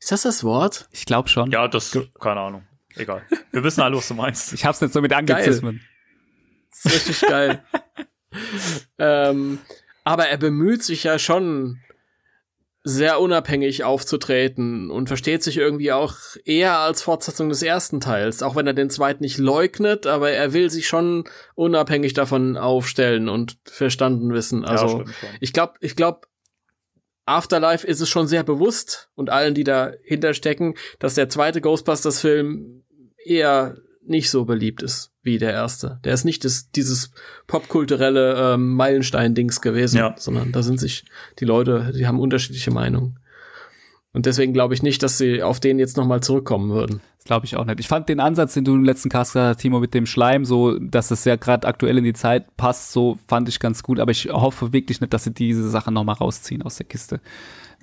[0.00, 0.88] Ist das das Wort?
[0.92, 1.50] Ich glaube schon.
[1.50, 2.66] Ja, das, keine Ahnung.
[2.96, 3.22] Egal.
[3.52, 4.52] Wir wissen alle, was du meinst.
[4.52, 5.80] Ich hab's nicht so mit Anglizismen.
[6.70, 7.62] Das ist richtig geil.
[8.98, 9.58] ähm,
[10.04, 11.80] aber er bemüht sich ja schon
[12.82, 16.16] sehr unabhängig aufzutreten und versteht sich irgendwie auch
[16.46, 20.54] eher als Fortsetzung des ersten Teils, auch wenn er den zweiten nicht leugnet, aber er
[20.54, 21.24] will sich schon
[21.54, 24.64] unabhängig davon aufstellen und verstanden wissen.
[24.64, 25.04] Also ja,
[25.40, 26.22] ich glaube, ich glaube,
[27.26, 32.82] Afterlife ist es schon sehr bewusst und allen, die dahinter stecken, dass der zweite Ghostbusters-Film
[33.24, 36.00] eher nicht so beliebt ist wie der erste.
[36.04, 37.12] Der ist nicht das, dieses
[37.46, 40.14] popkulturelle ähm, Meilenstein-Dings gewesen, ja.
[40.18, 41.04] sondern da sind sich
[41.38, 43.18] die Leute, die haben unterschiedliche Meinungen.
[44.12, 47.00] Und deswegen glaube ich nicht, dass sie auf den jetzt nochmal zurückkommen würden.
[47.20, 47.80] Das glaube ich auch nicht.
[47.80, 50.46] Ich fand den Ansatz, den du im letzten Cast gesagt hast, Timo, mit dem Schleim,
[50.46, 54.00] so, dass das ja gerade aktuell in die Zeit passt, so fand ich ganz gut.
[54.00, 57.20] Aber ich hoffe wirklich nicht, dass sie diese Sache nochmal rausziehen aus der Kiste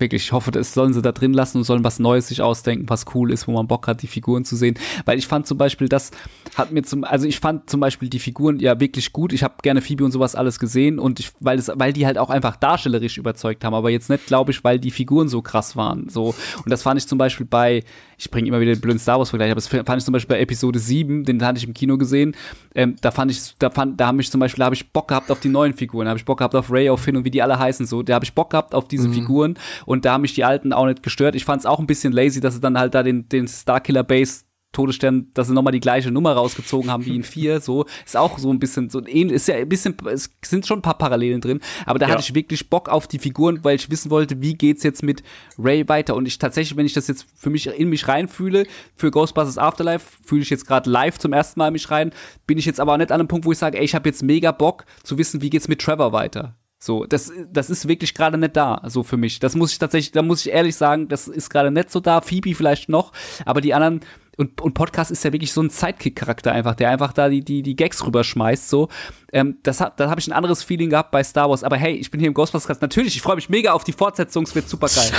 [0.00, 2.88] wirklich, ich hoffe, das sollen sie da drin lassen und sollen was Neues sich ausdenken,
[2.88, 4.78] was cool ist, wo man Bock hat, die Figuren zu sehen.
[5.04, 6.10] Weil ich fand zum Beispiel, das
[6.56, 9.32] hat mir zum, also ich fand zum Beispiel die Figuren ja wirklich gut.
[9.32, 12.18] Ich habe gerne Phoebe und sowas alles gesehen und ich, weil es, weil die halt
[12.18, 15.76] auch einfach darstellerisch überzeugt haben, aber jetzt nicht, glaube ich, weil die Figuren so krass
[15.76, 16.08] waren.
[16.08, 16.34] So.
[16.64, 17.84] Und das fand ich zum Beispiel bei,
[18.16, 20.40] ich bringe immer wieder den blöden Star Wars-Vergleich, aber das fand ich zum Beispiel bei
[20.40, 22.34] Episode 7, den hatte ich im Kino gesehen.
[22.74, 25.08] Ähm, da fand ich, da fand, da habe ich zum Beispiel, da habe ich Bock
[25.08, 27.24] gehabt auf die neuen Figuren, da habe ich Bock gehabt auf Ray, auf Finn und
[27.24, 28.02] wie die alle heißen, so.
[28.02, 29.14] Da habe ich Bock gehabt auf diese mhm.
[29.14, 31.34] Figuren und da haben mich die alten auch nicht gestört.
[31.34, 34.04] Ich fand es auch ein bisschen lazy, dass sie dann halt da den, den Starkiller
[34.04, 34.42] Base
[34.72, 38.38] Todesstern, dass sie nochmal die gleiche Nummer rausgezogen haben wie in 4, so, ist auch
[38.38, 41.40] so ein bisschen, so ähnlich, ist ja ein bisschen, es sind schon ein paar Parallelen
[41.40, 42.12] drin, aber da ja.
[42.12, 45.22] hatte ich wirklich Bock auf die Figuren, weil ich wissen wollte, wie geht's jetzt mit
[45.58, 49.10] Ray weiter und ich tatsächlich, wenn ich das jetzt für mich in mich reinfühle, für
[49.10, 52.12] Ghostbusters Afterlife, fühle ich jetzt gerade live zum ersten Mal in mich rein,
[52.46, 54.06] bin ich jetzt aber auch nicht an einem Punkt, wo ich sage, ey, ich habe
[54.06, 56.57] jetzt mega Bock zu wissen, wie geht's mit Trevor weiter.
[56.78, 59.40] So, das, das ist wirklich gerade nicht da, so für mich.
[59.40, 62.20] Das muss ich tatsächlich, da muss ich ehrlich sagen, das ist gerade nicht so da.
[62.20, 63.12] Phoebe vielleicht noch,
[63.44, 64.00] aber die anderen,
[64.36, 67.62] und, und Podcast ist ja wirklich so ein Sidekick-Charakter einfach, der einfach da die, die,
[67.62, 68.88] die Gags rüberschmeißt, so.
[69.32, 71.64] Ähm, das hat, da habe ich ein anderes Feeling gehabt bei Star Wars.
[71.64, 72.80] Aber hey, ich bin hier im Ghostbusters.
[72.80, 75.10] Natürlich, ich freue mich mega auf die Fortsetzung, es wird super geil.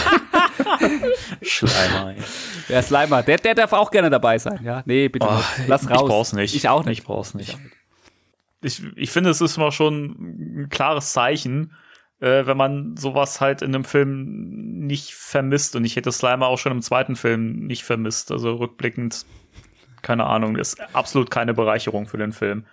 [1.41, 2.15] Schleimer.
[2.69, 4.83] Ja, Slimer, der, der darf auch gerne dabei sein, ja.
[4.85, 5.99] Nee, bitte, oh, lass raus.
[6.01, 6.55] Ich brauch's nicht.
[6.55, 6.99] Ich auch nicht.
[6.99, 7.49] Ich brauch's nicht.
[7.49, 7.78] Ich,
[8.61, 11.73] ich finde, es ist immer schon ein klares Zeichen,
[12.19, 15.75] äh, wenn man sowas halt in einem Film nicht vermisst.
[15.75, 18.31] Und ich hätte Slimer auch schon im zweiten Film nicht vermisst.
[18.31, 19.25] Also rückblickend,
[20.01, 22.65] keine Ahnung, ist absolut keine Bereicherung für den Film.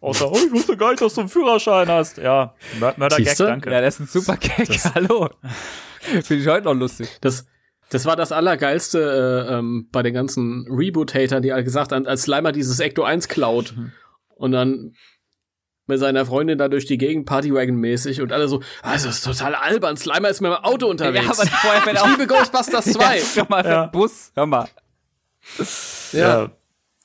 [0.00, 2.16] Außer, oh, ich wusste gar nicht, dass du einen Führerschein hast.
[2.16, 3.70] Ja, Mörder-Gag, danke.
[3.70, 5.28] Ja, das ist ein super Gag, das hallo.
[6.00, 7.18] Finde ich heute noch lustig.
[7.20, 7.46] Das,
[7.90, 12.22] das war das Allergeilste äh, ähm, bei den ganzen Reboot-Hatern, die alle gesagt haben, als
[12.22, 13.74] Slimer dieses Ecto 1 klaut.
[13.76, 13.92] Mhm.
[14.36, 14.94] Und dann
[15.90, 19.54] mit seiner Freundin da durch die Gegend, Partywagon-mäßig und alle so, also das ist total
[19.54, 21.26] albern, Slimer ist mit dem Auto unterwegs.
[21.26, 23.18] Ja, aber vorher, wenn ich liebe Ghostbusters 2.
[23.18, 23.86] ja, hör mal, ja.
[23.86, 24.68] Bus, hör mal.
[26.12, 26.18] Ja.
[26.42, 26.50] ja.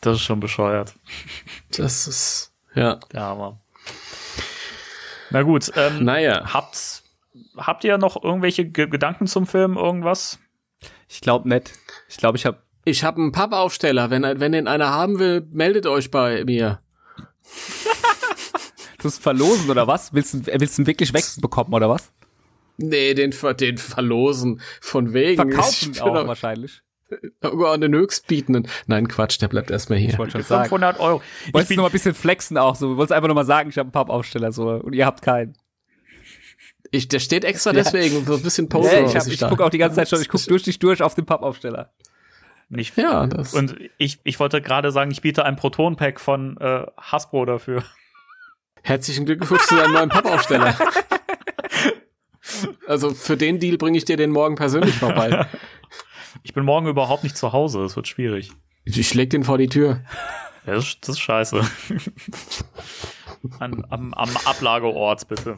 [0.01, 0.93] das ist schon bescheuert.
[1.77, 2.99] Das ist, ja.
[3.13, 3.59] Ja, aber.
[5.31, 6.53] Na gut, ähm, naja.
[6.53, 7.03] habt,
[7.57, 10.39] habt ihr noch irgendwelche G Gedanken zum Film, irgendwas?
[11.09, 11.73] Ich glaube nicht.
[12.07, 14.11] Ich glaube, ich habe ich habe einen Pappaufsteller.
[14.11, 16.79] Wenn, wenn den einer haben will, meldet euch bei mir.
[19.05, 20.15] Du verlosen oder was?
[20.15, 22.11] Willst du, willst du wirklich wegbekommen oder was?
[22.77, 24.61] Nee, den, den verlosen.
[24.81, 25.35] Von wegen.
[25.35, 26.81] Verkaufen auch doch, wahrscheinlich.
[27.43, 28.67] Oh, an den Höchstbietenden.
[28.87, 30.09] Nein, Quatsch, der bleibt erstmal hier.
[30.09, 31.05] Ich wollte schon 500 sagen.
[31.05, 31.21] Euro.
[31.45, 32.93] Ich wolltest du noch mal ein bisschen flexen auch so.
[32.93, 35.55] Du wolltest einfach nur mal sagen, ich habe einen Pappaufsteller so und ihr habt keinen.
[36.89, 38.25] Ich, der steht extra deswegen, ja.
[38.25, 38.89] so ein bisschen Pause.
[38.91, 41.03] Ja, ich, hab, ich gucke auch die ganze Zeit schon, ich gucke durch dich durch
[41.03, 41.91] auf den Pappaufsteller.
[42.69, 46.87] Nicht, ja, das und ich, ich wollte gerade sagen, ich biete ein Proton-Pack von äh,
[46.97, 47.83] Hasbro dafür.
[48.85, 50.77] Herzlichen Glückwunsch zu deinem neuen Pappaufsteller.
[52.87, 55.47] also für den Deal bringe ich dir den morgen persönlich vorbei.
[56.43, 58.51] Ich bin morgen überhaupt nicht zu Hause, es wird schwierig.
[58.83, 60.01] Ich schläg den vor die Tür.
[60.65, 61.61] Das, ist, das ist scheiße.
[63.57, 65.57] An, am, am Ablageort, bitte.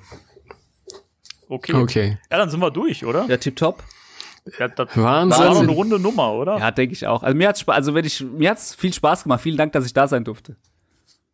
[1.50, 1.74] Okay.
[1.74, 2.18] Okay.
[2.32, 3.26] Ja, dann sind wir durch, oder?
[3.28, 3.84] Ja, tipptopp.
[4.58, 5.44] Ja, das Wahnsinn.
[5.44, 6.60] war doch eine runde Nummer, oder?
[6.60, 7.24] Ja, denke ich auch.
[7.24, 9.42] Also mir hat's also wenn ich mir hat's viel Spaß gemacht.
[9.42, 10.56] Vielen Dank, dass ich da sein durfte.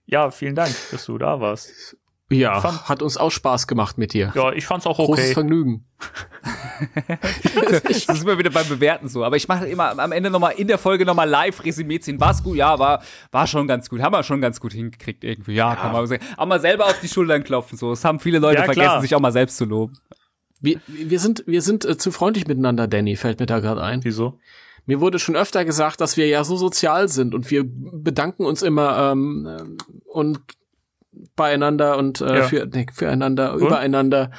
[0.06, 1.98] Ja, vielen Dank, dass du da warst.
[2.30, 4.32] Ja, fand, hat uns auch Spaß gemacht mit dir.
[4.35, 5.07] Ja, ich fand's auch okay.
[5.07, 5.85] Großes Vergnügen.
[7.69, 9.23] das ist immer wieder beim Bewerten so.
[9.23, 12.19] Aber ich mache immer am Ende nochmal in der Folge nochmal live Resümee ziehen.
[12.19, 12.57] War's gut?
[12.57, 14.01] Ja, war, war schon ganz gut.
[14.01, 15.53] Haben wir schon ganz gut hingekriegt irgendwie.
[15.53, 15.75] Ja, ja.
[15.75, 16.23] kann man sagen.
[16.38, 17.77] Auch mal selber auf die Schultern klopfen.
[17.77, 19.98] So, es haben viele Leute ja, vergessen, sich auch mal selbst zu loben.
[20.59, 24.03] Wir, wir sind, wir sind äh, zu freundlich miteinander, Danny, fällt mir da gerade ein.
[24.03, 24.40] Wieso?
[24.85, 28.61] Mir wurde schon öfter gesagt, dass wir ja so sozial sind und wir bedanken uns
[28.61, 30.39] immer ähm, und
[31.35, 32.43] beieinander und äh, ja.
[32.43, 33.61] für, nee, füreinander, und?
[33.61, 34.31] übereinander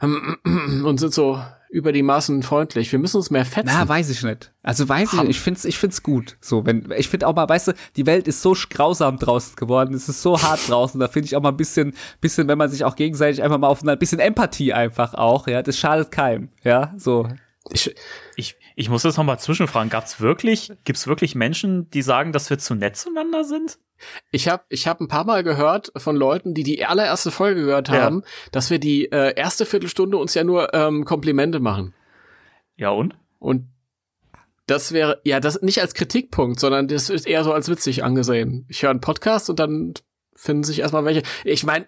[0.00, 0.36] ähm,
[0.84, 2.90] und sind so über die Maßen freundlich.
[2.90, 3.70] Wir müssen uns mehr fetzen.
[3.72, 4.52] Na, weiß ich nicht.
[4.62, 5.30] Also weiß ich nicht.
[5.30, 6.36] Ich find's, ich find's gut.
[6.40, 9.94] So, wenn, ich find auch mal, weißt du, die Welt ist so grausam draußen geworden.
[9.94, 10.98] Es ist so hart draußen.
[10.98, 13.68] Da finde ich auch mal ein bisschen, bisschen, wenn man sich auch gegenseitig einfach mal
[13.68, 15.62] auf ein bisschen Empathie einfach auch, ja.
[15.62, 17.28] Das schadet keinem, ja, so.
[17.70, 17.94] Ich,
[18.80, 19.90] ich, muss das nochmal zwischenfragen.
[19.90, 23.78] Gab's wirklich, gibt's wirklich Menschen, die sagen, dass wir zu nett zueinander sind?
[24.30, 27.90] Ich habe ich hab ein paar Mal gehört von Leuten, die die allererste Folge gehört
[27.90, 28.30] haben, ja.
[28.52, 31.94] dass wir die äh, erste Viertelstunde uns ja nur ähm, Komplimente machen.
[32.76, 33.14] Ja und?
[33.38, 33.68] Und
[34.66, 38.64] Das wäre, ja, das nicht als Kritikpunkt, sondern das ist eher so als witzig angesehen.
[38.68, 39.94] Ich höre einen Podcast und dann
[40.34, 41.22] finden sich erstmal welche.
[41.44, 41.86] Ich meine,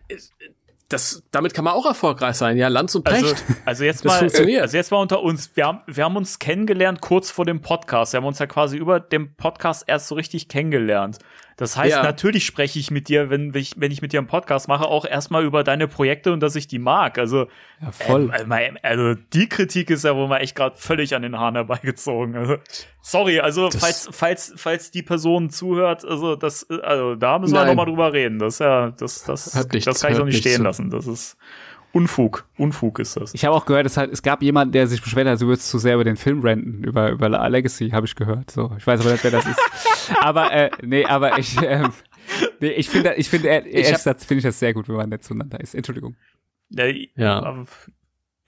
[0.92, 3.24] das, damit kann man auch erfolgreich sein, ja, Lanz und Precht.
[3.24, 5.50] Also, also jetzt mal, also jetzt mal unter uns.
[5.54, 8.12] Wir haben, wir haben uns kennengelernt kurz vor dem Podcast.
[8.12, 11.18] Wir haben uns ja quasi über dem Podcast erst so richtig kennengelernt.
[11.62, 12.02] Das heißt, ja.
[12.02, 15.04] natürlich spreche ich mit dir, wenn ich, wenn ich mit dir einen Podcast mache, auch
[15.04, 17.18] erstmal über deine Projekte und dass ich die mag.
[17.18, 17.46] Also,
[17.80, 18.32] ja, voll.
[18.32, 22.34] Äh, also die Kritik ist ja wohl mal echt gerade völlig an den Haaren herbeigezogen.
[22.34, 22.56] Also,
[23.00, 27.64] sorry, also das falls, falls, falls die Person zuhört, also das, also da müssen wir
[27.64, 28.40] nochmal drüber reden.
[28.40, 30.62] Das ja, das, das, nichts, das kann ich doch nicht stehen so.
[30.64, 30.90] lassen.
[30.90, 31.36] Das ist
[31.92, 33.34] Unfug, Unfug ist das.
[33.34, 35.68] Ich habe auch gehört, es, hat, es gab jemanden, der sich beschwert hat, du würdest
[35.68, 38.50] zu sehr über den Film renten, über, über Legacy, habe ich gehört.
[38.50, 39.58] So, ich weiß aber nicht, wer das ist.
[40.20, 41.88] aber, äh, nee, aber ich, äh,
[42.60, 45.22] nee, ich finde, ich finde, äh, ehrlich finde ich das sehr gut, wenn man nett
[45.22, 45.74] zueinander ist.
[45.74, 46.16] Entschuldigung.
[46.70, 47.64] Ja, ja.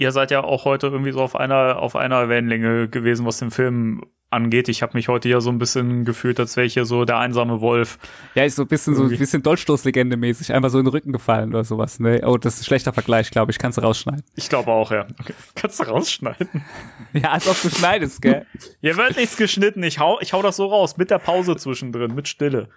[0.04, 3.50] Ihr seid ja auch heute irgendwie so auf einer, auf einer Wellenlänge gewesen, was den
[3.50, 4.68] Film angeht.
[4.68, 7.16] Ich habe mich heute ja so ein bisschen gefühlt, als wäre ich hier so der
[7.16, 7.98] einsame Wolf.
[8.34, 9.14] Ja, ist so ein bisschen Irgendwie.
[9.14, 12.00] so ein bisschen Dolchstoßlegende mäßig, einfach so in den Rücken gefallen oder sowas.
[12.00, 12.20] Ne?
[12.26, 13.58] Oh, das ist ein schlechter Vergleich, glaube ich.
[13.58, 14.24] Kannst du rausschneiden.
[14.34, 15.06] Ich glaube auch, ja.
[15.18, 15.32] Okay.
[15.54, 16.50] Kannst du rausschneiden?
[17.14, 18.44] ja, als ob du schneidest, gell?
[18.82, 19.82] Hier wird nichts geschnitten.
[19.84, 22.68] Ich hau, ich hau das so raus, mit der Pause zwischendrin, mit Stille.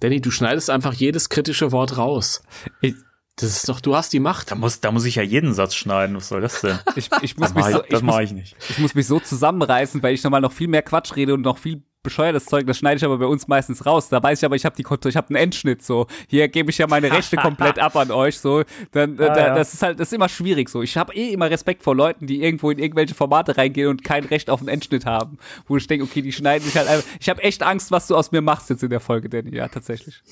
[0.00, 2.42] Danny, du schneidest einfach jedes kritische Wort raus.
[2.80, 2.94] Ich,
[3.36, 4.50] das ist doch, du hast die Macht.
[4.50, 6.16] Da muss, da muss ich ja jeden Satz schneiden.
[6.16, 6.78] Was soll das denn?
[6.96, 8.56] Ich, ich muss das mich so, ich, das mache ich nicht.
[8.70, 11.58] Ich muss mich so zusammenreißen, weil ich nochmal noch viel mehr Quatsch rede und noch
[11.58, 14.08] viel bescheuertes Zeug, das schneide ich aber bei uns meistens raus.
[14.08, 16.06] Da weiß ich aber, ich habe die ich habe einen Endschnitt so.
[16.28, 18.62] Hier gebe ich ja meine Rechte komplett ab an euch so.
[18.92, 19.54] Dann ah, da, ja.
[19.54, 20.82] das ist halt das ist immer schwierig so.
[20.82, 24.24] Ich habe eh immer Respekt vor Leuten, die irgendwo in irgendwelche Formate reingehen und kein
[24.24, 27.04] Recht auf einen Endschnitt haben, wo ich denke, okay, die schneiden sich halt einfach.
[27.20, 29.54] Ich habe echt Angst, was du aus mir machst jetzt in der Folge, Danny.
[29.54, 30.22] Ja, tatsächlich.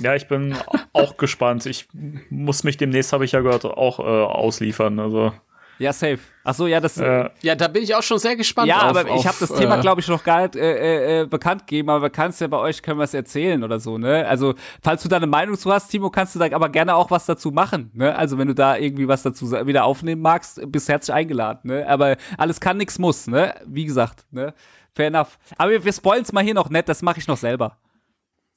[0.00, 0.54] Ja, ich bin
[0.92, 1.66] auch gespannt.
[1.66, 1.88] Ich
[2.30, 4.98] muss mich demnächst, habe ich ja gehört, auch äh, ausliefern.
[4.98, 5.32] Also
[5.78, 6.18] ja, safe.
[6.44, 6.98] Ach so, ja, das.
[6.98, 8.68] Äh, ja, da bin ich auch schon sehr gespannt.
[8.68, 11.22] Ja, auf, aber ich habe das äh, Thema, glaube ich, noch gar nicht äh, äh,
[11.22, 14.26] äh bekannt gegeben, aber kannst ja bei euch können wir es erzählen oder so, ne?
[14.26, 17.10] Also, falls du da eine Meinung zu hast, Timo, kannst du da aber gerne auch
[17.10, 18.14] was dazu machen, ne?
[18.16, 21.88] Also, wenn du da irgendwie was dazu wieder aufnehmen magst, bist herzlich eingeladen, ne?
[21.88, 23.54] Aber alles kann, nichts muss, ne?
[23.66, 24.54] Wie gesagt, ne?
[24.94, 25.38] Fair enough.
[25.56, 27.78] Aber wir, wir spoilen's mal hier noch nett, das mache ich noch selber.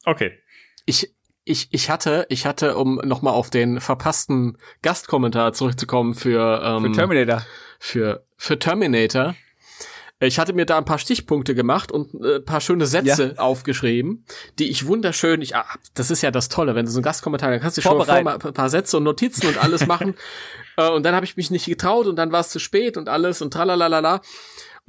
[0.05, 0.37] Okay.
[0.85, 1.13] Ich,
[1.47, 6.91] ich, ich hatte, ich hatte, um nochmal auf den verpassten Gastkommentar zurückzukommen für, ähm, für
[6.91, 7.41] Terminator.
[7.79, 9.35] Für, für Terminator.
[10.19, 13.41] Ich hatte mir da ein paar Stichpunkte gemacht und äh, ein paar schöne Sätze ja.
[13.41, 14.25] aufgeschrieben,
[14.57, 17.51] die ich wunderschön, ich, ah, das ist ja das Tolle, wenn du so einen Gastkommentar,
[17.51, 20.15] dann kannst du schon mal ein paar Sätze und Notizen und alles machen.
[20.75, 23.09] äh, und dann habe ich mich nicht getraut und dann war es zu spät und
[23.09, 24.21] alles und tralalala.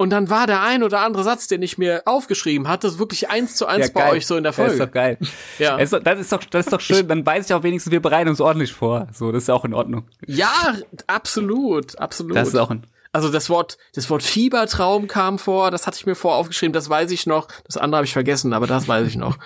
[0.01, 3.57] Und dann war der ein oder andere Satz, den ich mir aufgeschrieben hatte, wirklich eins
[3.57, 4.71] zu eins ja, bei euch so in der Folge.
[4.71, 5.17] Das ist doch geil.
[5.57, 5.75] Ja.
[5.75, 7.05] Das ist doch, das ist doch, das ist doch schön.
[7.09, 9.07] Dann weiß ich auch wenigstens, wir bereiten uns ordentlich vor.
[9.11, 10.05] So, das ist auch in Ordnung.
[10.25, 10.73] Ja,
[11.07, 12.37] absolut, absolut.
[12.37, 16.05] Das ist auch ein also das Wort, das Wort Fiebertraum kam vor, das hatte ich
[16.05, 17.47] mir vor aufgeschrieben, das weiß ich noch.
[17.65, 19.37] Das andere habe ich vergessen, aber das weiß ich noch.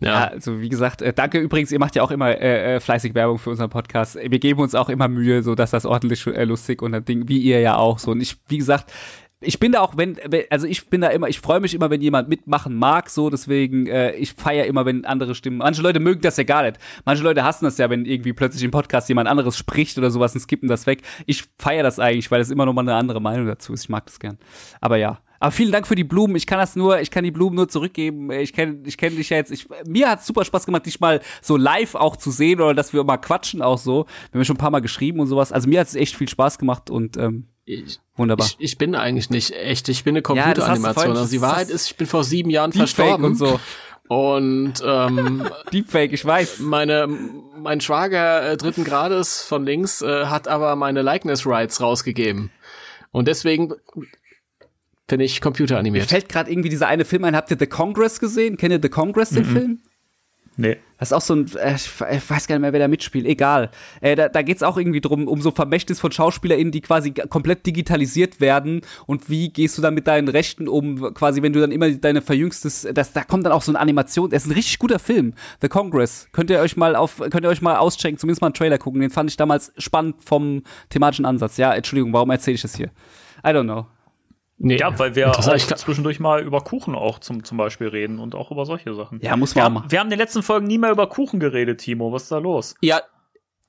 [0.00, 2.80] Ja, ja also wie gesagt, äh, danke übrigens, ihr macht ja auch immer äh, äh,
[2.80, 4.16] fleißig Werbung für unseren Podcast.
[4.16, 7.26] Wir geben uns auch immer Mühe, so dass das ordentlich äh, lustig und ein Ding,
[7.28, 8.10] wie ihr ja auch so.
[8.10, 8.92] Und ich, wie gesagt,
[9.46, 10.16] ich bin da auch, wenn,
[10.50, 13.86] also ich bin da immer, ich freue mich immer, wenn jemand mitmachen mag, so, deswegen,
[13.86, 15.58] äh, ich feiere immer, wenn andere Stimmen.
[15.58, 16.78] Manche Leute mögen das ja gar nicht.
[17.04, 20.34] Manche Leute hassen das ja, wenn irgendwie plötzlich im Podcast jemand anderes spricht oder sowas
[20.34, 21.02] und skippen das weg.
[21.26, 23.84] Ich feiere das eigentlich, weil es immer noch mal eine andere Meinung dazu ist.
[23.84, 24.38] Ich mag das gern.
[24.80, 25.20] Aber ja.
[25.38, 26.34] Aber vielen Dank für die Blumen.
[26.34, 28.30] Ich kann das nur, ich kann die Blumen nur zurückgeben.
[28.30, 29.52] Ich kenne ich kenn dich ja jetzt.
[29.52, 32.92] Ich, mir hat super Spaß gemacht, dich mal so live auch zu sehen oder dass
[32.94, 34.06] wir mal quatschen auch so.
[34.32, 35.52] Wir haben schon ein paar Mal geschrieben und sowas.
[35.52, 38.46] Also mir hat es echt viel Spaß gemacht und ähm, ich, Wunderbar.
[38.46, 39.88] Ich, ich bin eigentlich nicht echt.
[39.88, 41.14] Ich bin eine Computeranimation.
[41.14, 43.24] Ja, also die Wahrheit ist, ich bin vor sieben Jahren verstorben.
[43.24, 43.60] und so.
[44.08, 46.60] Und ähm, Deepfake, ich weiß.
[46.60, 47.08] Meine,
[47.58, 52.52] mein Schwager äh, dritten Grades von links äh, hat aber meine Likeness Rights rausgegeben.
[53.10, 53.74] Und deswegen
[55.08, 56.04] bin ich computeranimiert.
[56.04, 57.34] Mir fällt gerade irgendwie dieser eine Film ein.
[57.34, 58.56] Habt ihr The Congress gesehen?
[58.56, 59.52] Kennt ihr The Congress, den mhm.
[59.52, 59.82] Film?
[60.56, 60.78] Nee.
[60.98, 63.70] Das ist auch so ein, äh, ich weiß gar nicht mehr, wer da mitspielt, egal.
[64.00, 67.10] Äh, da da geht es auch irgendwie drum, um so Vermächtnis von SchauspielerInnen, die quasi
[67.10, 71.60] komplett digitalisiert werden und wie gehst du dann mit deinen Rechten um, quasi, wenn du
[71.60, 74.54] dann immer deine verjüngstes, das, da kommt dann auch so eine Animation, das ist ein
[74.54, 76.28] richtig guter Film, The Congress.
[76.32, 79.02] Könnt ihr euch mal auf, könnt ihr euch mal auschecken, zumindest mal einen Trailer gucken,
[79.02, 81.58] den fand ich damals spannend vom thematischen Ansatz.
[81.58, 82.90] Ja, Entschuldigung, warum erzähle ich das hier?
[83.44, 83.86] I don't know.
[84.58, 88.34] Nee, ja, weil wir auch zwischendurch mal über Kuchen auch zum, zum Beispiel reden und
[88.34, 89.20] auch über solche Sachen.
[89.20, 89.90] Ja, muss man wir auch mal.
[89.90, 92.10] Wir haben in den letzten Folgen nie mehr über Kuchen geredet, Timo.
[92.12, 92.74] Was ist da los?
[92.80, 93.02] Ja,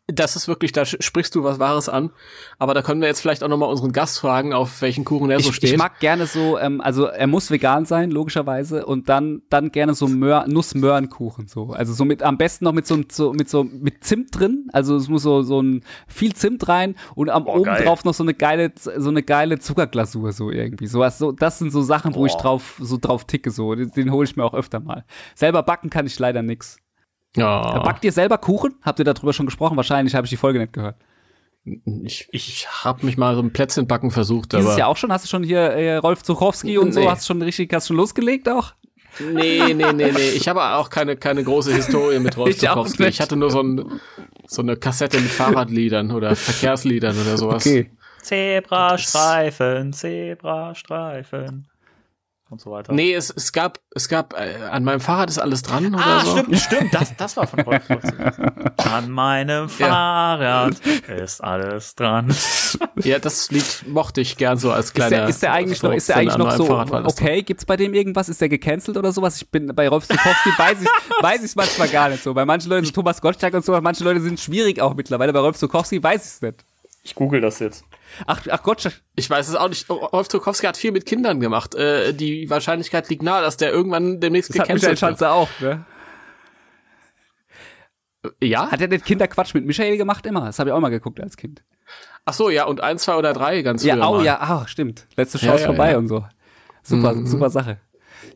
[0.08, 2.12] das ist wirklich, da sprichst du was Wahres an.
[2.60, 5.42] Aber da können wir jetzt vielleicht auch nochmal unseren Gast fragen, auf welchen Kuchen er
[5.42, 5.72] so ich, steht.
[5.72, 9.94] Ich mag gerne so, ähm, also er muss vegan sein, logischerweise, und dann, dann gerne
[9.94, 11.72] so Mör Nuss-Möhrenkuchen, so.
[11.72, 14.70] Also so mit, am besten noch mit so, so, mit so, mit Zimt drin.
[14.72, 17.84] Also es muss so, so ein, viel Zimt rein und am oben geil.
[17.84, 20.88] drauf noch so eine geile, so eine geile Zuckerglasur, so irgendwie.
[20.88, 23.76] So, was, so, das sind so Sachen, wo ich drauf, so drauf ticke, so.
[23.76, 25.04] Den, den hole ich mir auch öfter mal.
[25.36, 26.80] Selber backen kann ich leider nix.
[27.36, 28.76] Ja, Backt ihr selber Kuchen?
[28.82, 29.78] Habt ihr darüber schon gesprochen?
[29.78, 30.96] Wahrscheinlich habe ich die Folge nicht gehört.
[32.04, 35.12] ich, ich habe mich mal so ein Plätzchen backen versucht, Dieses aber Jahr auch schon?
[35.12, 37.02] Hast du schon hier äh, Rolf Zuchowski und so?
[37.02, 37.08] Nee.
[37.08, 38.74] Hast du schon richtig, hast du schon losgelegt auch?
[39.20, 40.30] nee, nee, nee, nee.
[40.36, 43.10] Ich habe auch keine keine große Historie mit Rolf Ich nicht.
[43.10, 44.00] Ich hatte nur so ein
[44.48, 47.68] so eine Kassette mit Fahrradliedern oder Verkehrsliedern oder sowas.
[48.22, 51.68] Zebrastreifen, Zebrastreifen.
[52.50, 52.94] Und so weiter.
[52.94, 56.24] Nee, es, es gab, es gab, äh, an meinem Fahrrad ist alles dran oder Ah,
[56.24, 56.38] so.
[56.38, 56.94] stimmt, stimmt.
[56.94, 58.04] Das, das war von Rolf Klotz.
[58.90, 62.34] An meinem Fahrrad ist alles dran.
[63.04, 65.18] Ja, das Lied mochte ich gern so als Ist kleiner.
[65.18, 66.70] der, ist der eigentlich noch, ist der eigentlich noch so,
[67.04, 68.30] okay, gibt's bei dem irgendwas?
[68.30, 69.36] Ist der gecancelt oder sowas?
[69.38, 70.88] Ich bin bei Rolf Zukowski, weiß ich,
[71.24, 72.34] weiß ich manchmal gar nicht so.
[72.34, 75.34] Bei manchen Leuten, so Thomas Gottschalk und so, manche Leute sind schwierig auch mittlerweile.
[75.34, 76.64] Bei Rolf Zukowski weiß ich es nicht.
[77.04, 77.84] Ich google das jetzt.
[78.26, 79.02] Ach, ach Gottschalk.
[79.16, 79.90] Ich weiß es auch nicht.
[79.90, 81.76] Rolf Zukowski hat viel mit Kindern gemacht.
[81.76, 85.20] Äh, die Wahrscheinlichkeit liegt nahe, dass der irgendwann demnächst Das hat Michael gecancelt wird.
[85.20, 85.86] Schanze auch, ne?
[88.42, 88.72] Ja?
[88.72, 90.46] Hat er den Kinderquatsch mit Michael gemacht immer?
[90.46, 91.64] Das habe ich auch mal geguckt als Kind.
[92.26, 94.26] Ach so, ja, und eins, zwei oder drei ganz Ja, oh mal.
[94.26, 95.08] ja, ah, stimmt.
[95.16, 95.98] Letzte Ja, Chance ja, vorbei ja.
[95.98, 96.26] und so.
[96.84, 97.26] Super, Mhm.
[97.28, 97.80] super Sache.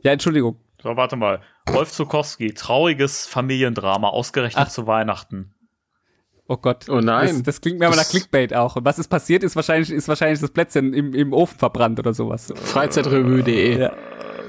[0.04, 0.58] Ja, Entschuldigung.
[0.82, 1.42] So, warte mal.
[1.70, 4.72] Rolf Zukowski, trauriges Familiendrama, ausgerechnet Ach.
[4.72, 5.54] zu Weihnachten.
[6.52, 6.90] Oh Gott.
[6.90, 7.30] Oh nein.
[7.30, 8.76] Das, das klingt mir aber nach Clickbait auch.
[8.76, 12.14] Und was ist passiert, ist wahrscheinlich, ist wahrscheinlich das Plätzchen im, im Ofen verbrannt oder
[12.14, 12.52] sowas.
[12.62, 13.80] Freizeitrevue.de.
[13.80, 13.94] Ja.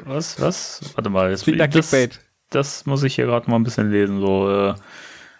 [0.07, 0.81] Was, was?
[0.97, 1.31] Warte mal.
[1.31, 2.19] Jetzt, Klingt nach das, Clickbait.
[2.51, 4.19] das muss ich hier gerade mal ein bisschen lesen.
[4.21, 4.75] So, äh,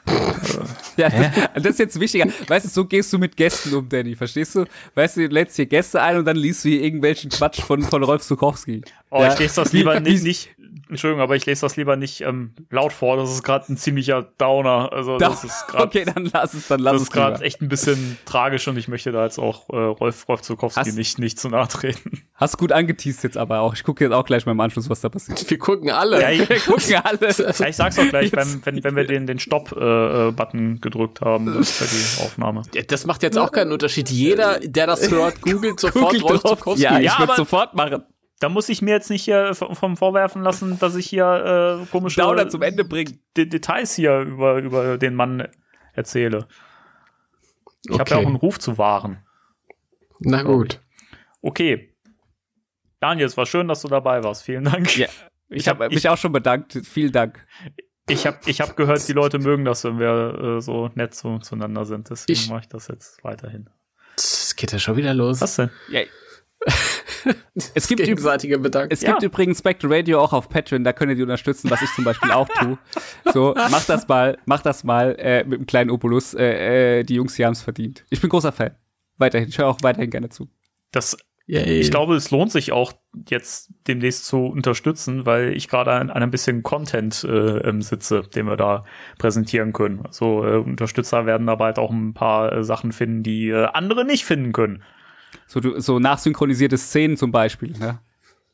[0.97, 2.27] Ja, das, das ist jetzt wichtiger.
[2.47, 4.65] Weißt du, so gehst du mit Gästen um, Danny, verstehst du?
[4.95, 7.83] Weißt du, du lädst hier Gäste ein und dann liest du hier irgendwelchen Quatsch von,
[7.83, 8.83] von Rolf Zukowski.
[9.11, 9.33] oh, Ja.
[9.33, 10.51] ich lese das lieber nicht, nicht,
[10.89, 13.17] Entschuldigung, aber ich lese das lieber nicht ähm, laut vor.
[13.17, 14.91] Das ist gerade ein ziemlicher Downer.
[14.93, 17.45] Also, Da, das ist gerade okay, dann lass es, dann lass das es ist gerade
[17.45, 20.97] echt ein bisschen tragisch und ich möchte da jetzt auch äh, Rolf, Rolf Zukowski Hast-
[20.97, 22.23] nicht, nicht zu nahe treten.
[22.35, 23.75] Hast gut angeteased jetzt aber auch.
[23.75, 25.49] Ich gucke jetzt auch gleich mal im Anschluss, was da passiert.
[25.49, 26.21] Wir gucken alle.
[26.21, 27.19] Ja, ich, Wir gucken alle.
[27.59, 31.71] ja, ich sag's auch gleich, wenn, wenn, wenn wir den, den Stop-Button gedrückt haben, das
[31.71, 32.63] ist ja die Aufnahme.
[32.89, 34.11] Das macht jetzt auch keinen Unterschied.
[34.11, 36.43] Jeder, der das hört, googelt sofort Rolf.
[36.43, 36.83] Zukowski.
[36.83, 38.03] Ja, ich Ja, würde aber- sofort machen.
[38.43, 42.21] Da muss ich mir jetzt nicht hier vom vorwerfen lassen, dass ich hier äh, komische
[42.21, 43.21] Downer zum Ende bringen.
[43.37, 45.47] De Details hier über, über den Mann
[45.93, 46.49] erzähle.
[47.89, 48.25] Ich habe ja Okay.
[48.25, 49.25] auch einen Ruf zu wahren.
[50.19, 50.81] Na gut.
[51.41, 51.95] Okay.
[53.01, 54.43] Daniel, es war schön, dass du dabei warst.
[54.43, 54.97] Vielen Dank.
[54.97, 55.09] Ja,
[55.49, 56.81] Ich habe hab- mich auch schon bedankt.
[56.85, 57.45] Vielen Dank.
[58.09, 61.39] Ich habe ich hab gehört, die Leute mögen das, wenn wir äh, so nett zu,
[61.39, 62.11] zueinander sind.
[62.11, 63.71] Deswegen Ich- mache ich das jetzt weiterhin.
[64.17, 65.41] Es geht ja schon wieder los.
[65.41, 65.71] Was denn?
[65.91, 66.01] Ja.
[67.75, 68.93] Es gibt, gegenseitige Bedanken.
[68.93, 69.27] es gibt Ja.
[69.29, 72.31] übrigens Spectre Radio auch auf Patreon, da könnt ihr die unterstützen, was ich zum Beispiel
[72.31, 72.79] auch tue.
[73.33, 76.35] So, mach das mal, mach das mal äh, mit einem kleinen Opulus.
[76.35, 78.05] Äh, äh, die Jungs, die haben es verdient.
[78.11, 78.73] Ich bin großer Fan.
[79.19, 80.49] Weiterhin, ich höre auch weiterhin gerne zu.
[80.91, 81.81] Das, Yay.
[81.81, 82.93] ich glaube, es lohnt sich auch
[83.29, 87.29] jetzt demnächst zu unterstützen, weil ich gerade an, an ein bisschen Content äh,
[87.69, 88.85] ähm, sitze, den wir da
[89.19, 90.05] präsentieren können.
[90.07, 94.05] Also äh, Unterstützer werden da bald auch ein paar äh, Sachen finden, die äh, andere
[94.05, 94.83] nicht finden können.
[95.47, 97.73] So, so nachsynchronisierte Szenen zum Beispiel.
[97.79, 98.01] Ne?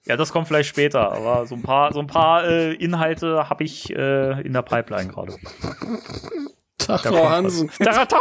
[0.05, 3.65] Ja, das kommt vielleicht später, aber so ein paar, so ein paar äh, Inhalte habe
[3.65, 5.35] ich äh, in der Pipeline gerade.
[6.79, 7.71] Tag, Frau Hansen.
[7.79, 8.19] Da, da,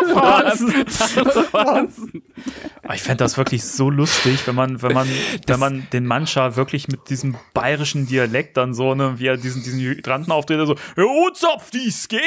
[2.84, 5.08] Aber Ich fände das wirklich so lustig, wenn man, wenn man,
[5.46, 9.64] wenn man den Mancha wirklich mit diesem bayerischen Dialekt dann so, ne, wie er diesen,
[9.64, 12.18] diesen Hydranten auftritt, so, oh, Zopf, dies, geh!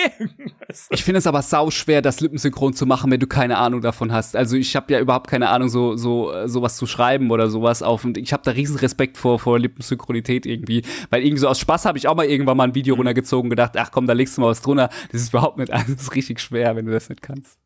[0.90, 4.12] Ich finde es aber sau schwer, das lippensynchron zu machen, wenn du keine Ahnung davon
[4.12, 4.36] hast.
[4.36, 8.04] Also ich habe ja überhaupt keine Ahnung, so so sowas zu schreiben oder sowas auf.
[8.04, 11.86] Und ich habe da riesen Respekt vor vor Lippensynchronität irgendwie, weil irgendwie so aus Spaß
[11.86, 14.36] habe ich auch mal irgendwann mal ein Video runtergezogen und gedacht, ach komm, da legst
[14.36, 14.90] du mal was drunter.
[15.10, 17.58] Das ist überhaupt nicht, das ist richtig schwer, wenn du das nicht kannst.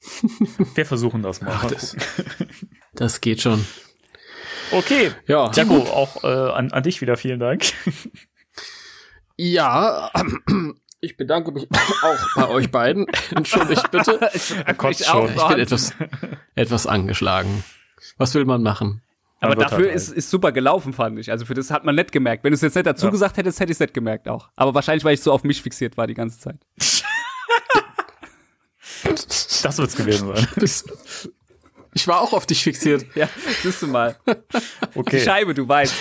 [0.74, 1.56] Wir versuchen das mal.
[1.68, 1.96] das-
[2.94, 3.64] Das geht schon.
[4.72, 5.12] okay.
[5.26, 5.48] Ja.
[5.50, 7.64] Timo, auch äh, an, an dich wieder vielen Dank.
[9.36, 10.10] Ja,
[11.00, 11.66] ich bedanke mich
[12.02, 13.06] auch bei euch beiden.
[13.34, 14.20] Entschuldigt bitte.
[14.34, 15.34] Ich auch, schon.
[15.34, 15.94] Ich bin etwas,
[16.54, 17.64] etwas angeschlagen.
[18.18, 19.02] Was will man machen?
[19.40, 21.30] Aber dafür halt ist, ist super gelaufen, fand ich.
[21.32, 22.44] Also für das hat man nicht gemerkt.
[22.44, 23.10] Wenn du es jetzt nicht dazu Ja.
[23.10, 24.50] gesagt hättest, hätte ich es nicht gemerkt auch.
[24.54, 26.60] Aber wahrscheinlich, weil ich so auf mich fixiert war die ganze Zeit.
[29.62, 30.48] Das wird's gewesen sein.
[31.94, 33.04] Ich war auch auf dich fixiert.
[33.14, 33.28] Ja,
[33.62, 34.16] siehst du mal.
[34.26, 35.20] Die Okay.
[35.20, 35.94] Scheibe, du weißt.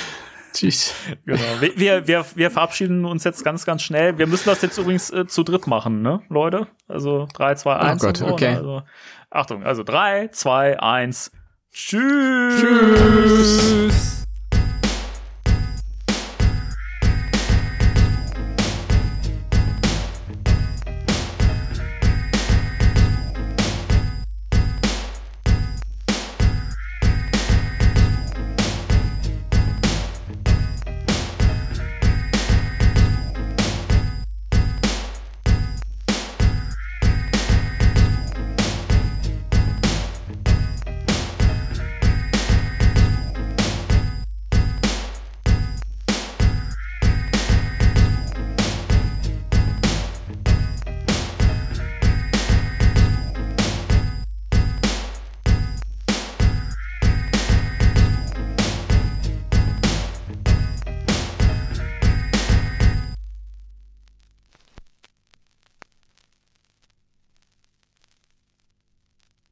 [0.53, 0.93] Tschüss.
[1.25, 1.39] Genau.
[1.75, 4.17] Wir, wir, wir verabschieden uns jetzt ganz, ganz schnell.
[4.17, 6.67] Wir müssen das jetzt übrigens äh, zu dritt machen, ne, Leute?
[6.87, 8.03] Also 3, 2, 1.
[8.03, 8.51] Oh Gott, so, okay.
[8.51, 8.57] Ne?
[8.57, 8.83] Also,
[9.29, 11.31] Achtung, also 3, 2, 1.
[11.71, 12.61] Tschüss.
[12.61, 14.20] Tschüss.